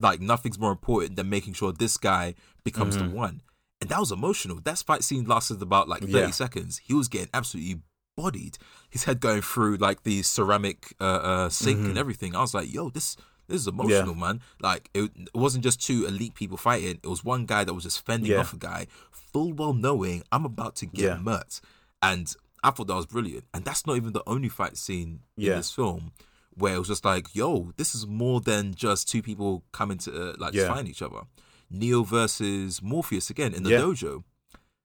like 0.00 0.20
nothing's 0.20 0.58
more 0.58 0.72
important 0.72 1.16
than 1.16 1.28
making 1.30 1.54
sure 1.54 1.72
this 1.72 1.96
guy 1.96 2.34
becomes 2.64 2.96
Mhm. 2.96 3.10
the 3.10 3.16
one. 3.16 3.42
And 3.80 3.90
that 3.90 4.00
was 4.00 4.10
emotional. 4.12 4.60
That 4.60 4.78
fight 4.78 5.04
scene 5.04 5.24
lasted 5.26 5.62
about 5.62 5.88
like 5.88 6.00
30 6.02 6.12
Yeah. 6.12 6.30
seconds. 6.30 6.78
He 6.84 6.94
was 6.94 7.08
getting 7.08 7.28
absolutely 7.32 7.82
bodied. 8.16 8.58
His 8.90 9.04
head 9.04 9.20
going 9.20 9.42
through 9.42 9.76
like 9.76 10.02
the 10.02 10.22
ceramic 10.22 10.94
uh, 11.00 11.04
uh 11.04 11.48
sink 11.50 11.80
Mhm. 11.80 11.90
and 11.90 11.98
everything. 11.98 12.34
I 12.34 12.40
was 12.40 12.54
like, 12.54 12.72
yo, 12.72 12.90
this 12.90 13.16
this 13.48 13.60
is 13.62 13.66
emotional, 13.68 14.14
man. 14.14 14.40
Like 14.60 14.88
it, 14.94 15.10
it 15.16 15.34
wasn't 15.34 15.64
just 15.64 15.80
two 15.80 16.06
elite 16.06 16.34
people 16.34 16.56
fighting. 16.56 16.98
It 17.02 17.06
was 17.08 17.22
one 17.24 17.44
guy 17.46 17.64
that 17.64 17.74
was 17.74 17.84
just 17.84 18.04
fending 18.04 18.30
Yeah. 18.32 18.38
off 18.38 18.52
a 18.52 18.56
guy, 18.56 18.86
full 19.10 19.52
well 19.52 19.74
knowing 19.74 20.22
I'm 20.32 20.44
about 20.44 20.74
to 20.76 20.86
get 20.86 21.04
Yeah. 21.04 21.16
murked. 21.18 21.60
And 22.00 22.34
I 22.62 22.70
thought 22.70 22.86
that 22.86 22.94
was 22.96 23.06
brilliant. 23.06 23.44
And 23.52 23.64
that's 23.64 23.86
not 23.86 23.96
even 23.96 24.12
the 24.12 24.22
only 24.26 24.48
fight 24.48 24.76
scene 24.76 25.20
in 25.36 25.44
this 25.56 25.70
film 25.70 26.12
where 26.54 26.74
it 26.74 26.78
was 26.78 26.88
just 26.88 27.04
like, 27.04 27.34
yo, 27.34 27.72
this 27.76 27.94
is 27.94 28.06
more 28.06 28.40
than 28.40 28.74
just 28.74 29.08
two 29.08 29.22
people 29.22 29.64
coming 29.72 29.98
to 29.98 30.30
uh, 30.30 30.34
like 30.38 30.54
Yeah. 30.54 30.68
find 30.68 30.86
each 30.88 31.02
other. 31.02 31.22
Neo 31.70 32.02
versus 32.02 32.82
Morpheus 32.82 33.30
again 33.30 33.54
in 33.54 33.62
the 33.62 33.70
Yeah. 33.70 33.78
dojo. 33.78 34.24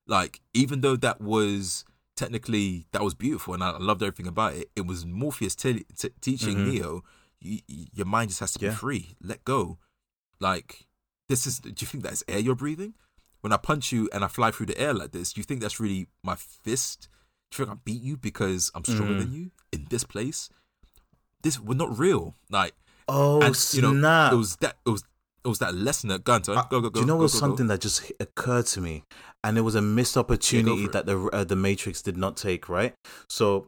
Like, 0.08 0.40
even 0.54 0.82
though 0.82 0.96
that 0.96 1.20
was 1.20 1.84
technically 2.16 2.88
that 2.94 3.04
was 3.04 3.14
beautiful 3.14 3.54
and 3.54 3.64
I 3.64 3.78
loved 3.78 4.02
everything 4.02 4.28
about 4.28 4.54
it, 4.56 4.72
it 4.76 4.86
was 4.88 5.06
Morpheus 5.06 5.56
t- 5.56 5.84
teaching 6.22 6.58
Mhm. 6.58 6.72
Neo, 6.72 7.04
your 7.42 8.06
mind 8.06 8.30
just 8.30 8.40
has 8.40 8.54
to 8.54 8.60
Yeah. 8.66 8.72
be 8.72 8.76
free, 8.78 9.16
let 9.22 9.44
go. 9.44 9.78
Like, 10.40 10.88
this 11.30 11.46
is. 11.46 11.60
Do 11.60 11.70
you 11.78 11.88
think 11.88 12.04
that's 12.04 12.24
air 12.28 12.40
you're 12.40 12.56
breathing? 12.56 12.94
When 13.42 13.52
I 13.54 13.58
punch 13.58 13.92
you 13.92 14.10
and 14.14 14.24
I 14.24 14.28
fly 14.30 14.50
through 14.52 14.68
the 14.68 14.80
air 14.80 14.94
like 14.94 15.12
this, 15.12 15.34
do 15.34 15.42
you 15.42 15.46
think 15.46 15.62
that's 15.62 15.80
really 15.80 16.08
my 16.24 16.36
fist? 16.36 17.08
You 17.52 17.66
think 17.66 17.70
I 17.70 17.80
beat 17.84 18.02
you 18.02 18.18
because 18.18 18.72
I'm 18.76 18.84
stronger 18.84 19.14
Mhm. 19.14 19.20
than 19.20 19.34
you 19.34 19.52
in 19.72 19.88
this 19.90 20.04
place? 20.04 20.50
This 21.44 21.60
we're 21.60 21.76
not 21.76 21.98
real. 21.98 22.36
Like, 22.50 22.74
Oh 23.08 23.42
and 23.42 23.56
you 23.74 23.82
know, 23.82 23.94
snap! 23.94 24.34
it 24.34 24.36
was 24.36 24.56
that. 24.58 24.78
It 24.86 24.90
was. 24.90 25.04
It 25.46 25.48
was 25.48 25.60
that 25.60 25.74
lesson 25.74 26.12
at 26.12 26.26
Gunter. 26.26 26.52
Uh, 26.52 26.64
Go 26.64 26.82
go 26.82 26.90
go. 26.90 26.96
Do 26.96 27.00
you 27.00 27.06
know 27.06 27.16
go, 27.16 27.22
what's 27.22 27.36
go, 27.36 27.40
go. 27.40 27.48
something 27.48 27.68
that 27.68 27.80
just 27.80 28.12
occurred 28.20 28.66
to 28.68 28.82
me, 28.82 29.04
and 29.46 29.58
it 29.58 29.62
was 29.62 29.76
a 29.76 29.82
missed 29.82 30.18
opportunity 30.18 30.86
it. 30.86 30.92
that 30.92 31.06
the 31.06 31.18
uh, 31.32 31.46
the 31.46 31.56
Matrix 31.56 32.02
did 32.02 32.18
not 32.18 32.36
take. 32.36 32.68
Right. 32.68 32.94
So 33.30 33.66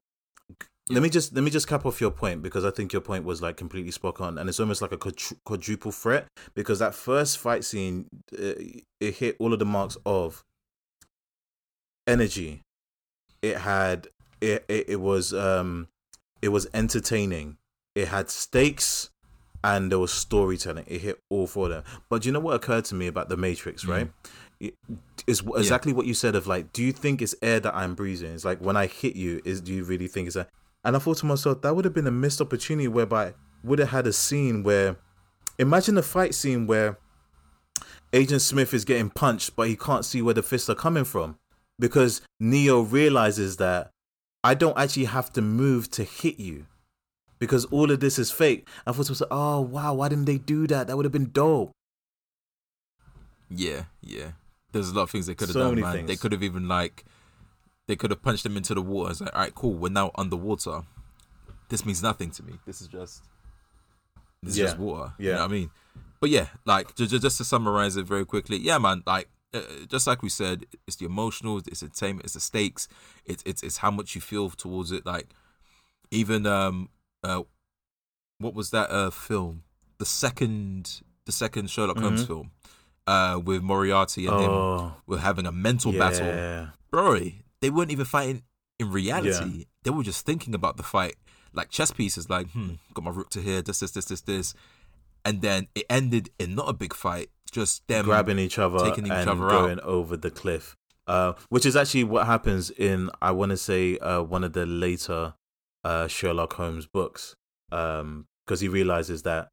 let 0.89 1.01
me 1.01 1.09
just 1.09 1.33
let 1.33 1.41
me 1.41 1.49
just 1.51 1.69
cap 1.69 1.85
off 1.85 2.01
your 2.01 2.11
point 2.11 2.41
because 2.41 2.65
I 2.65 2.71
think 2.71 2.91
your 2.91 3.01
point 3.01 3.23
was 3.23 3.41
like 3.41 3.55
completely 3.55 3.91
spot 3.91 4.19
on, 4.19 4.37
and 4.37 4.49
it's 4.49 4.59
almost 4.59 4.81
like 4.81 4.91
a 4.91 4.97
quadruple 4.97 5.93
threat 5.93 6.27
because 6.53 6.79
that 6.79 6.93
first 6.95 7.37
fight 7.37 7.63
scene 7.63 8.07
uh, 8.33 8.55
it 8.99 9.13
hit 9.15 9.37
all 9.39 9.53
of 9.53 9.59
the 9.59 9.65
marks 9.65 9.95
of 10.05 10.43
energy. 12.07 12.61
It 13.41 13.57
had 13.57 14.07
it 14.41 14.65
it, 14.67 14.85
it 14.89 14.99
was 15.01 15.33
um 15.33 15.87
it 16.41 16.49
was 16.49 16.67
entertaining. 16.73 17.57
It 17.95 18.07
had 18.07 18.29
stakes 18.29 19.09
and 19.63 19.91
there 19.91 19.99
was 19.99 20.11
storytelling. 20.13 20.85
It 20.87 21.01
hit 21.01 21.21
all 21.29 21.45
four 21.47 21.65
of 21.65 21.71
them. 21.71 21.83
But 22.09 22.21
do 22.21 22.29
you 22.29 22.33
know 22.33 22.39
what 22.39 22.53
occurred 22.55 22.85
to 22.85 22.95
me 22.95 23.07
about 23.07 23.27
the 23.29 23.35
Matrix, 23.37 23.83
Mm. 23.83 23.89
right? 23.89 24.11
It- 24.59 24.75
It's 25.27 25.41
exactly 25.55 25.91
what 25.93 26.05
you 26.05 26.13
said 26.13 26.35
of 26.35 26.47
like, 26.47 26.71
do 26.73 26.81
you 26.83 26.91
think 26.93 27.21
it's 27.21 27.35
air 27.41 27.59
that 27.59 27.75
I'm 27.75 27.93
breathing? 27.93 28.33
It's 28.33 28.45
like 28.45 28.59
when 28.59 28.77
I 28.77 28.87
hit 28.87 29.15
you, 29.15 29.41
is 29.45 29.59
do 29.61 29.73
you 29.73 29.83
really 29.83 30.07
think 30.07 30.27
it's 30.27 30.35
air? 30.37 30.47
And 30.83 30.95
I 30.95 30.99
thought 30.99 31.17
to 31.17 31.25
myself, 31.25 31.61
that 31.61 31.75
would 31.75 31.83
have 31.85 31.93
been 31.93 32.07
a 32.07 32.11
missed 32.11 32.39
opportunity 32.41 32.87
whereby 32.87 33.33
would 33.63 33.79
have 33.79 33.89
had 33.89 34.07
a 34.07 34.13
scene 34.13 34.63
where 34.63 34.95
imagine 35.57 35.97
a 35.97 36.01
fight 36.01 36.33
scene 36.33 36.65
where 36.67 36.97
Agent 38.13 38.41
Smith 38.41 38.73
is 38.73 38.85
getting 38.85 39.09
punched, 39.09 39.55
but 39.55 39.67
he 39.67 39.75
can't 39.75 40.03
see 40.05 40.21
where 40.21 40.33
the 40.33 40.41
fists 40.41 40.69
are 40.69 40.75
coming 40.75 41.03
from. 41.05 41.37
Because 41.79 42.21
Neo 42.39 42.81
realizes 42.81 43.57
that 43.57 43.91
I 44.43 44.53
don't 44.53 44.77
actually 44.77 45.05
have 45.05 45.31
to 45.33 45.41
move 45.41 45.89
to 45.91 46.03
hit 46.03 46.39
you 46.39 46.65
because 47.39 47.65
all 47.65 47.89
of 47.89 47.99
this 48.01 48.19
is 48.19 48.31
fake. 48.31 48.67
I 48.85 48.91
thought 48.91 49.05
to 49.05 49.13
myself, 49.13 49.29
oh 49.31 49.61
wow, 49.61 49.93
why 49.93 50.09
didn't 50.09 50.25
they 50.25 50.37
do 50.37 50.67
that? 50.67 50.87
That 50.87 50.97
would 50.97 51.05
have 51.05 51.11
been 51.11 51.31
dope. 51.31 51.71
Yeah, 53.49 53.85
yeah. 54.01 54.31
There's 54.71 54.89
a 54.89 54.93
lot 54.93 55.03
of 55.03 55.09
things 55.09 55.25
they 55.25 55.33
could 55.33 55.47
have 55.47 55.53
So 55.53 55.61
done, 55.61 55.75
many 55.75 55.81
man. 55.81 56.05
They 56.05 56.15
could 56.15 56.31
have 56.31 56.43
even 56.43 56.67
like, 56.67 57.05
they 57.87 57.95
could 57.95 58.11
have 58.11 58.21
punched 58.21 58.43
them 58.43 58.55
into 58.55 58.75
the 58.75 58.81
water. 58.81 59.11
It's 59.11 59.21
like, 59.21 59.33
all 59.33 59.41
right, 59.41 59.55
cool. 59.55 59.73
We're 59.73 59.89
now 59.89 60.11
underwater. 60.15 60.81
This 61.69 61.85
means 61.85 62.03
nothing 62.03 62.29
to 62.31 62.43
me. 62.43 62.59
This 62.65 62.81
is 62.81 62.87
just, 62.87 63.23
this 64.43 64.53
is 64.53 64.57
just 64.57 64.77
water. 64.77 65.13
You 65.17 65.29
yeah. 65.29 65.35
know 65.35 65.41
what 65.41 65.49
I 65.49 65.53
mean? 65.53 65.71
But 66.19 66.29
yeah, 66.29 66.47
like 66.65 66.95
just, 66.95 67.19
just 67.21 67.37
to 67.37 67.43
summarize 67.43 67.95
it 67.95 68.05
very 68.05 68.25
quickly, 68.25 68.57
yeah, 68.57 68.77
man. 68.77 69.01
Like, 69.05 69.29
uh, 69.53 69.61
just 69.87 70.05
like 70.07 70.21
we 70.21 70.29
said, 70.29 70.65
it's 70.87 70.97
the 70.97 71.05
emotional, 71.05 71.57
it's 71.57 71.79
the 71.79 71.85
entertainment, 71.85 72.25
it's 72.25 72.33
the 72.33 72.39
stakes, 72.39 72.87
it's 73.25 73.43
it's 73.45 73.63
it's 73.63 73.77
how 73.77 73.91
much 73.91 74.15
you 74.15 74.21
feel 74.21 74.49
towards 74.49 74.91
it. 74.91 75.05
Like, 75.05 75.27
even 76.11 76.45
um, 76.45 76.89
uh, 77.23 77.43
what 78.39 78.53
was 78.53 78.69
that 78.71 78.89
uh 78.91 79.09
film? 79.09 79.63
The 79.97 80.05
second, 80.05 81.01
the 81.25 81.31
second 81.31 81.69
Sherlock 81.69 81.99
Holmes 81.99 82.23
Mhm. 82.23 82.27
film, 82.27 82.51
uh, 83.07 83.39
with 83.43 83.61
Moriarty 83.61 84.27
and 84.27 84.39
him 84.39 84.51
Oh, 84.51 84.93
were 85.07 85.19
having 85.19 85.45
a 85.45 85.51
mental 85.51 85.91
battle. 85.91 86.71
Bro, 86.91 87.19
they 87.61 87.69
weren't 87.69 87.91
even 87.91 88.05
fighting 88.05 88.43
in 88.79 88.91
reality. 88.91 89.57
Yeah. 89.59 89.63
They 89.83 89.89
were 89.89 90.03
just 90.03 90.25
thinking 90.25 90.55
about 90.55 90.77
the 90.77 90.83
fight. 90.83 91.15
Like 91.51 91.69
chess 91.69 91.91
pieces, 91.91 92.29
like, 92.29 92.47
hmm, 92.51 92.75
got 92.93 93.03
my 93.03 93.11
rook 93.11 93.29
to 93.31 93.41
here, 93.41 93.61
this, 93.61 93.79
this, 93.79 93.91
this, 93.91 94.05
this, 94.05 94.21
this. 94.21 94.53
And 95.25 95.41
then 95.41 95.67
it 95.75 95.85
ended 95.89 96.29
in 96.39 96.55
not 96.55 96.69
a 96.69 96.73
big 96.73 96.93
fight, 96.93 97.29
just 97.49 97.87
them 97.87 98.05
grabbing 98.05 98.39
each 98.39 98.57
other 98.59 98.79
taking 98.79 99.05
each 99.05 99.11
and 99.11 99.29
other 99.29 99.47
going 99.49 99.79
over 99.81 100.15
the 100.17 100.31
cliff. 100.31 100.75
Uh, 101.07 101.33
which 101.49 101.65
is 101.65 101.75
actually 101.75 102.03
what 102.03 102.27
happens 102.27 102.69
in 102.69 103.09
I 103.21 103.31
want 103.31 103.49
to 103.49 103.57
say 103.57 103.97
uh, 103.97 104.21
one 104.21 104.43
of 104.43 104.53
the 104.53 104.65
later 104.67 105.33
uh, 105.83 106.07
Sherlock 106.07 106.53
Holmes 106.53 106.85
books, 106.85 107.35
because 107.69 108.59
he 108.59 108.67
realizes 108.67 109.23
that 109.23 109.49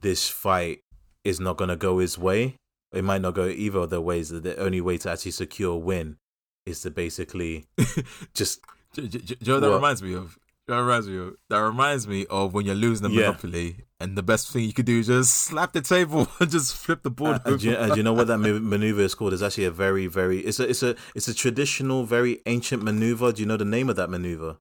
this 0.00 0.28
fight 0.28 0.80
is 1.24 1.40
not 1.40 1.56
going 1.56 1.70
to 1.70 1.76
go 1.76 1.98
his 1.98 2.18
way. 2.18 2.56
It 2.92 3.04
might 3.04 3.20
not 3.22 3.34
go 3.34 3.46
either 3.46 3.80
of 3.80 3.90
the 3.90 4.00
ways. 4.00 4.28
That 4.28 4.42
the 4.44 4.56
only 4.58 4.80
way 4.80 4.98
to 4.98 5.10
actually 5.10 5.30
secure 5.32 5.72
a 5.74 5.76
win 5.78 6.18
is 6.66 6.82
to 6.82 6.90
basically 6.90 7.64
just 8.34 8.60
do 8.94 9.02
you 9.02 9.36
know 9.46 9.58
that 9.58 9.70
What? 9.70 9.76
reminds 9.76 10.02
me 10.02 10.14
of? 10.14 10.38
That 10.72 10.78
reminds 10.78 11.06
me 11.06 11.18
of 11.18 11.36
that 11.50 11.58
reminds 11.58 12.08
me 12.08 12.24
of 12.30 12.54
when 12.54 12.64
you're 12.64 12.74
losing 12.74 13.04
a 13.04 13.10
Yeah. 13.10 13.26
monopoly, 13.26 13.84
and 14.00 14.16
the 14.16 14.22
best 14.22 14.50
thing 14.50 14.64
you 14.64 14.72
could 14.72 14.86
do 14.86 15.00
is 15.00 15.06
just 15.08 15.34
slap 15.34 15.74
the 15.74 15.82
table 15.82 16.26
and 16.40 16.50
just 16.50 16.74
flip 16.74 17.02
the 17.02 17.10
board. 17.10 17.42
Uh, 17.44 17.56
do, 17.58 17.68
you, 17.68 17.74
uh, 17.76 17.88
do 17.90 17.96
you 17.96 18.02
know 18.02 18.14
what 18.14 18.26
that 18.28 18.38
maneuver 18.72 19.02
is 19.02 19.14
called? 19.14 19.34
It's 19.34 19.42
actually 19.42 19.66
a 19.66 19.70
very, 19.70 20.06
very. 20.06 20.38
It's 20.40 20.60
a, 20.60 20.66
it's 20.70 20.82
a, 20.82 20.96
it's 21.14 21.28
a 21.28 21.34
traditional, 21.34 22.04
very 22.04 22.40
ancient 22.46 22.82
maneuver. 22.82 23.32
Do 23.32 23.42
you 23.42 23.46
know 23.46 23.58
the 23.58 23.66
name 23.66 23.90
of 23.90 23.96
that 23.96 24.08
maneuver? 24.08 24.56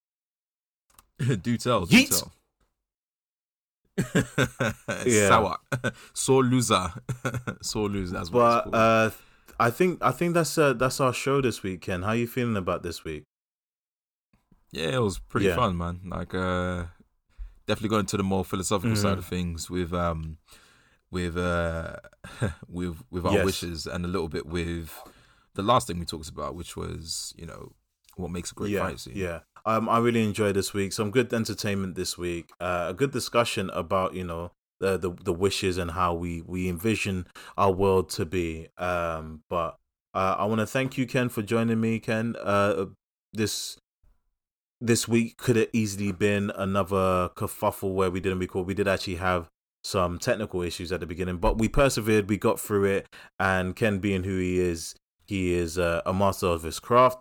do 1.42 1.58
tell, 1.58 1.86
do 1.86 1.96
Yeet. 1.96 2.10
tell. 2.10 2.34
Yeah. 5.06 5.30
Sour, 5.30 5.58
sore 6.14 6.44
loser, 6.44 6.92
sore 7.62 7.88
loser. 7.88 8.16
That's 8.16 8.30
what 8.32 8.70
But 8.70 8.78
uh, 8.78 9.10
I 9.62 9.70
think, 9.70 10.00
I 10.02 10.12
think 10.12 10.34
that's 10.34 10.58
uh, 10.58 10.74
that's 10.74 11.00
our 11.00 11.14
show 11.14 11.40
this 11.40 11.64
week. 11.64 11.80
Ken, 11.82 12.02
how 12.02 12.10
are 12.10 12.16
you 12.18 12.28
feeling 12.28 12.58
about 12.58 12.84
this 12.84 13.06
week? 13.06 13.24
Yeah, 14.72 14.96
it 14.96 15.02
was 15.02 15.20
pretty 15.20 15.48
yeah. 15.48 15.56
fun, 15.56 15.78
man. 15.78 16.02
Like, 16.06 16.34
uh, 16.34 16.86
definitely 17.68 17.90
got 17.90 18.00
into 18.00 18.18
the 18.18 18.24
more 18.24 18.44
philosophical 18.46 18.96
side 18.96 19.16
Mhm. 19.16 19.20
of 19.20 19.26
things 19.26 19.70
with 19.70 19.94
um, 19.94 20.38
with 21.10 21.38
uh, 21.38 21.98
with 22.68 23.04
with 23.10 23.26
our 23.26 23.34
Yes. 23.34 23.46
wishes, 23.46 23.86
and 23.88 24.06
a 24.06 24.08
little 24.08 24.30
bit 24.30 24.46
with 24.46 24.98
the 25.56 25.62
last 25.64 25.88
thing 25.88 26.00
we 26.00 26.06
talked 26.06 26.30
about, 26.30 26.56
which 26.56 26.76
was 26.78 27.34
you 27.38 27.46
know 27.46 27.74
what 28.16 28.32
makes 28.32 28.52
a 28.52 28.56
great 28.56 28.72
yeah, 28.72 28.88
fight 28.88 29.00
scene. 29.00 29.16
yeah. 29.16 29.40
Um, 29.66 29.88
I 29.90 30.00
really 30.00 30.24
enjoyed 30.24 30.56
this 30.56 30.74
week. 30.74 30.92
Some 30.92 31.12
good 31.12 31.32
entertainment 31.34 31.96
this 31.96 32.18
week. 32.18 32.50
Uh, 32.60 32.88
a 32.90 32.94
good 32.94 33.12
discussion 33.12 33.70
about 33.72 34.14
you 34.16 34.24
know 34.24 34.52
the 34.80 34.98
the 34.98 35.12
the 35.12 35.34
wishes 35.34 35.78
and 35.78 35.92
how 35.92 36.14
we 36.14 36.42
we 36.42 36.68
envision 36.68 37.28
our 37.58 37.72
world 37.72 38.10
to 38.12 38.26
be. 38.26 38.70
Um, 38.78 39.44
but 39.50 39.76
uh, 40.14 40.36
I 40.40 40.46
want 40.46 40.60
to 40.60 40.66
thank 40.66 40.98
you, 40.98 41.06
Ken, 41.06 41.30
for 41.30 41.42
joining 41.42 41.80
me. 41.80 42.00
Ken, 42.00 42.36
uh, 42.42 42.86
this 43.34 43.78
this 44.82 45.08
week 45.08 45.38
could 45.38 45.56
have 45.56 45.70
easily 45.72 46.12
been 46.12 46.52
another 46.56 47.30
kerfuffle 47.36 47.94
where 47.94 48.12
we 48.12 48.20
didn't 48.20 48.40
record. 48.40 48.68
We 48.68 48.74
did 48.74 48.88
actually 48.88 49.16
have 49.16 49.48
some 49.84 50.20
technical 50.20 50.62
issues 50.62 50.92
at 50.92 51.00
the 51.00 51.06
beginning, 51.06 51.38
but 51.38 51.58
we 51.58 51.70
persevered. 51.70 52.30
We 52.30 52.38
got 52.38 52.60
through 52.60 52.86
it, 52.86 53.08
and 53.40 53.76
Ken, 53.76 54.00
being 54.00 54.24
who 54.24 54.38
he 54.38 54.60
is, 54.60 54.96
he 55.26 55.54
is 55.54 55.78
uh, 55.78 56.02
a 56.06 56.14
master 56.14 56.48
of 56.48 56.64
his 56.64 56.80
craft 56.80 57.20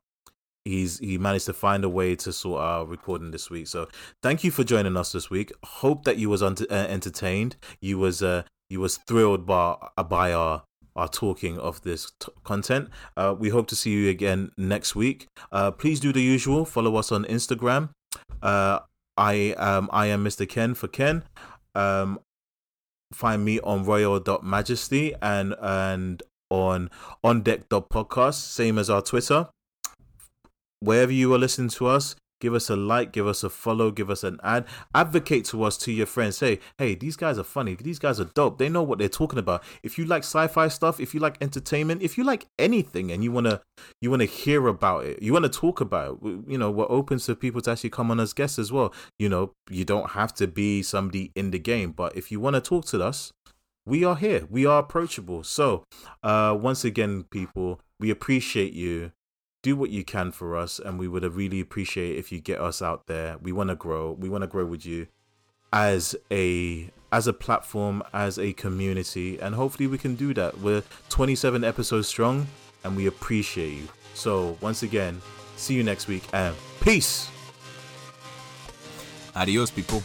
he's 0.64 0.98
he 0.98 1.18
managed 1.18 1.46
to 1.46 1.52
find 1.52 1.84
a 1.84 1.88
way 1.88 2.14
to 2.14 2.32
sort 2.32 2.60
our 2.60 2.86
recording 2.86 3.30
this 3.30 3.50
week. 3.50 3.66
So 3.66 3.88
thank 4.22 4.44
you 4.44 4.50
for 4.50 4.64
joining 4.64 4.96
us 4.96 5.12
this 5.12 5.30
week. 5.30 5.52
Hope 5.64 6.04
that 6.04 6.16
you 6.16 6.28
was 6.28 6.42
un- 6.42 6.56
uh, 6.70 6.74
entertained. 6.74 7.56
You 7.80 7.98
was 7.98 8.22
uh 8.22 8.42
you 8.68 8.80
was 8.80 8.96
thrilled 8.96 9.46
by 9.46 9.76
by 10.08 10.32
our 10.32 10.62
our 10.96 11.08
talking 11.08 11.58
of 11.58 11.82
this 11.82 12.12
t- 12.20 12.32
content. 12.44 12.88
Uh, 13.16 13.34
we 13.38 13.48
hope 13.48 13.66
to 13.68 13.76
see 13.76 13.90
you 13.90 14.08
again 14.08 14.50
next 14.56 14.94
week. 14.94 15.26
Uh, 15.52 15.70
please 15.70 16.00
do 16.00 16.12
the 16.12 16.22
usual. 16.22 16.64
Follow 16.64 16.96
us 16.96 17.12
on 17.12 17.24
Instagram. 17.24 17.90
Uh, 18.42 18.80
I 19.16 19.52
um 19.52 19.88
I 19.92 20.06
am 20.06 20.24
Mr. 20.24 20.48
Ken 20.48 20.74
for 20.74 20.88
Ken. 20.88 21.24
Um, 21.74 22.20
find 23.12 23.44
me 23.44 23.60
on 23.60 23.84
royal.majesty 23.84 25.14
and 25.20 25.54
and 25.60 26.22
on 26.48 26.90
on 27.22 27.42
deck 27.42 27.68
podcast 27.68 28.34
same 28.34 28.78
as 28.78 28.90
our 28.90 29.02
twitter 29.02 29.48
wherever 30.80 31.12
you 31.12 31.32
are 31.32 31.38
listening 31.38 31.68
to 31.68 31.86
us, 31.86 32.16
give 32.40 32.54
us 32.54 32.70
a 32.70 32.76
like, 32.76 33.12
give 33.12 33.26
us 33.26 33.44
a 33.44 33.50
follow, 33.50 33.90
give 33.90 34.10
us 34.10 34.24
an 34.24 34.38
ad, 34.42 34.64
advocate 34.94 35.44
to 35.46 35.62
us 35.62 35.76
to 35.78 35.92
your 35.92 36.06
friends. 36.06 36.38
Say, 36.38 36.60
hey, 36.78 36.94
these 36.94 37.16
guys 37.16 37.38
are 37.38 37.44
funny. 37.44 37.74
These 37.74 37.98
guys 37.98 38.18
are 38.18 38.24
dope. 38.24 38.58
They 38.58 38.68
know 38.68 38.82
what 38.82 38.98
they're 38.98 39.08
talking 39.08 39.38
about. 39.38 39.62
If 39.82 39.98
you 39.98 40.04
like 40.04 40.24
sci-fi 40.24 40.68
stuff, 40.68 40.98
if 40.98 41.14
you 41.14 41.20
like 41.20 41.36
entertainment, 41.40 42.02
if 42.02 42.18
you 42.18 42.24
like 42.24 42.46
anything, 42.58 43.12
and 43.12 43.22
you 43.22 43.32
wanna 43.32 43.60
you 44.00 44.10
wanna 44.10 44.24
hear 44.24 44.66
about 44.66 45.04
it, 45.04 45.22
you 45.22 45.32
wanna 45.32 45.48
talk 45.48 45.80
about 45.80 46.18
it, 46.22 46.28
you 46.48 46.58
know, 46.58 46.70
we're 46.70 46.90
open 46.90 47.18
to 47.18 47.36
people 47.36 47.60
to 47.62 47.70
actually 47.70 47.90
come 47.90 48.10
on 48.10 48.20
as 48.20 48.32
guests 48.32 48.58
as 48.58 48.72
well. 48.72 48.92
You 49.18 49.28
know, 49.28 49.52
you 49.70 49.84
don't 49.84 50.10
have 50.10 50.34
to 50.34 50.46
be 50.46 50.82
somebody 50.82 51.32
in 51.34 51.50
the 51.50 51.58
game, 51.58 51.92
but 51.92 52.16
if 52.16 52.32
you 52.32 52.40
wanna 52.40 52.60
talk 52.60 52.86
to 52.86 53.02
us, 53.02 53.32
we 53.86 54.04
are 54.04 54.16
here. 54.16 54.46
We 54.50 54.66
are 54.66 54.78
approachable. 54.78 55.42
So, 55.42 55.84
uh, 56.22 56.56
once 56.60 56.84
again, 56.84 57.24
people, 57.30 57.80
we 57.98 58.10
appreciate 58.10 58.72
you 58.72 59.12
do 59.62 59.76
what 59.76 59.90
you 59.90 60.04
can 60.04 60.32
for 60.32 60.56
us 60.56 60.78
and 60.78 60.98
we 60.98 61.08
would 61.08 61.24
really 61.34 61.60
appreciate 61.60 62.16
if 62.16 62.32
you 62.32 62.40
get 62.40 62.60
us 62.60 62.80
out 62.80 63.06
there. 63.06 63.36
We 63.42 63.52
want 63.52 63.70
to 63.70 63.76
grow. 63.76 64.12
We 64.12 64.28
want 64.28 64.42
to 64.42 64.48
grow 64.48 64.64
with 64.64 64.86
you 64.86 65.06
as 65.72 66.16
a 66.30 66.90
as 67.12 67.26
a 67.26 67.32
platform 67.32 68.02
as 68.12 68.38
a 68.38 68.52
community 68.52 69.38
and 69.40 69.54
hopefully 69.54 69.86
we 69.86 69.98
can 69.98 70.14
do 70.14 70.32
that. 70.34 70.58
We're 70.58 70.82
27 71.08 71.64
episodes 71.64 72.08
strong 72.08 72.46
and 72.84 72.96
we 72.96 73.06
appreciate 73.06 73.74
you. 73.74 73.88
So 74.14 74.56
once 74.60 74.82
again 74.82 75.20
see 75.56 75.74
you 75.74 75.82
next 75.82 76.08
week 76.08 76.24
and 76.32 76.54
peace! 76.80 77.28
Adios, 79.34 79.70
people. 79.70 80.02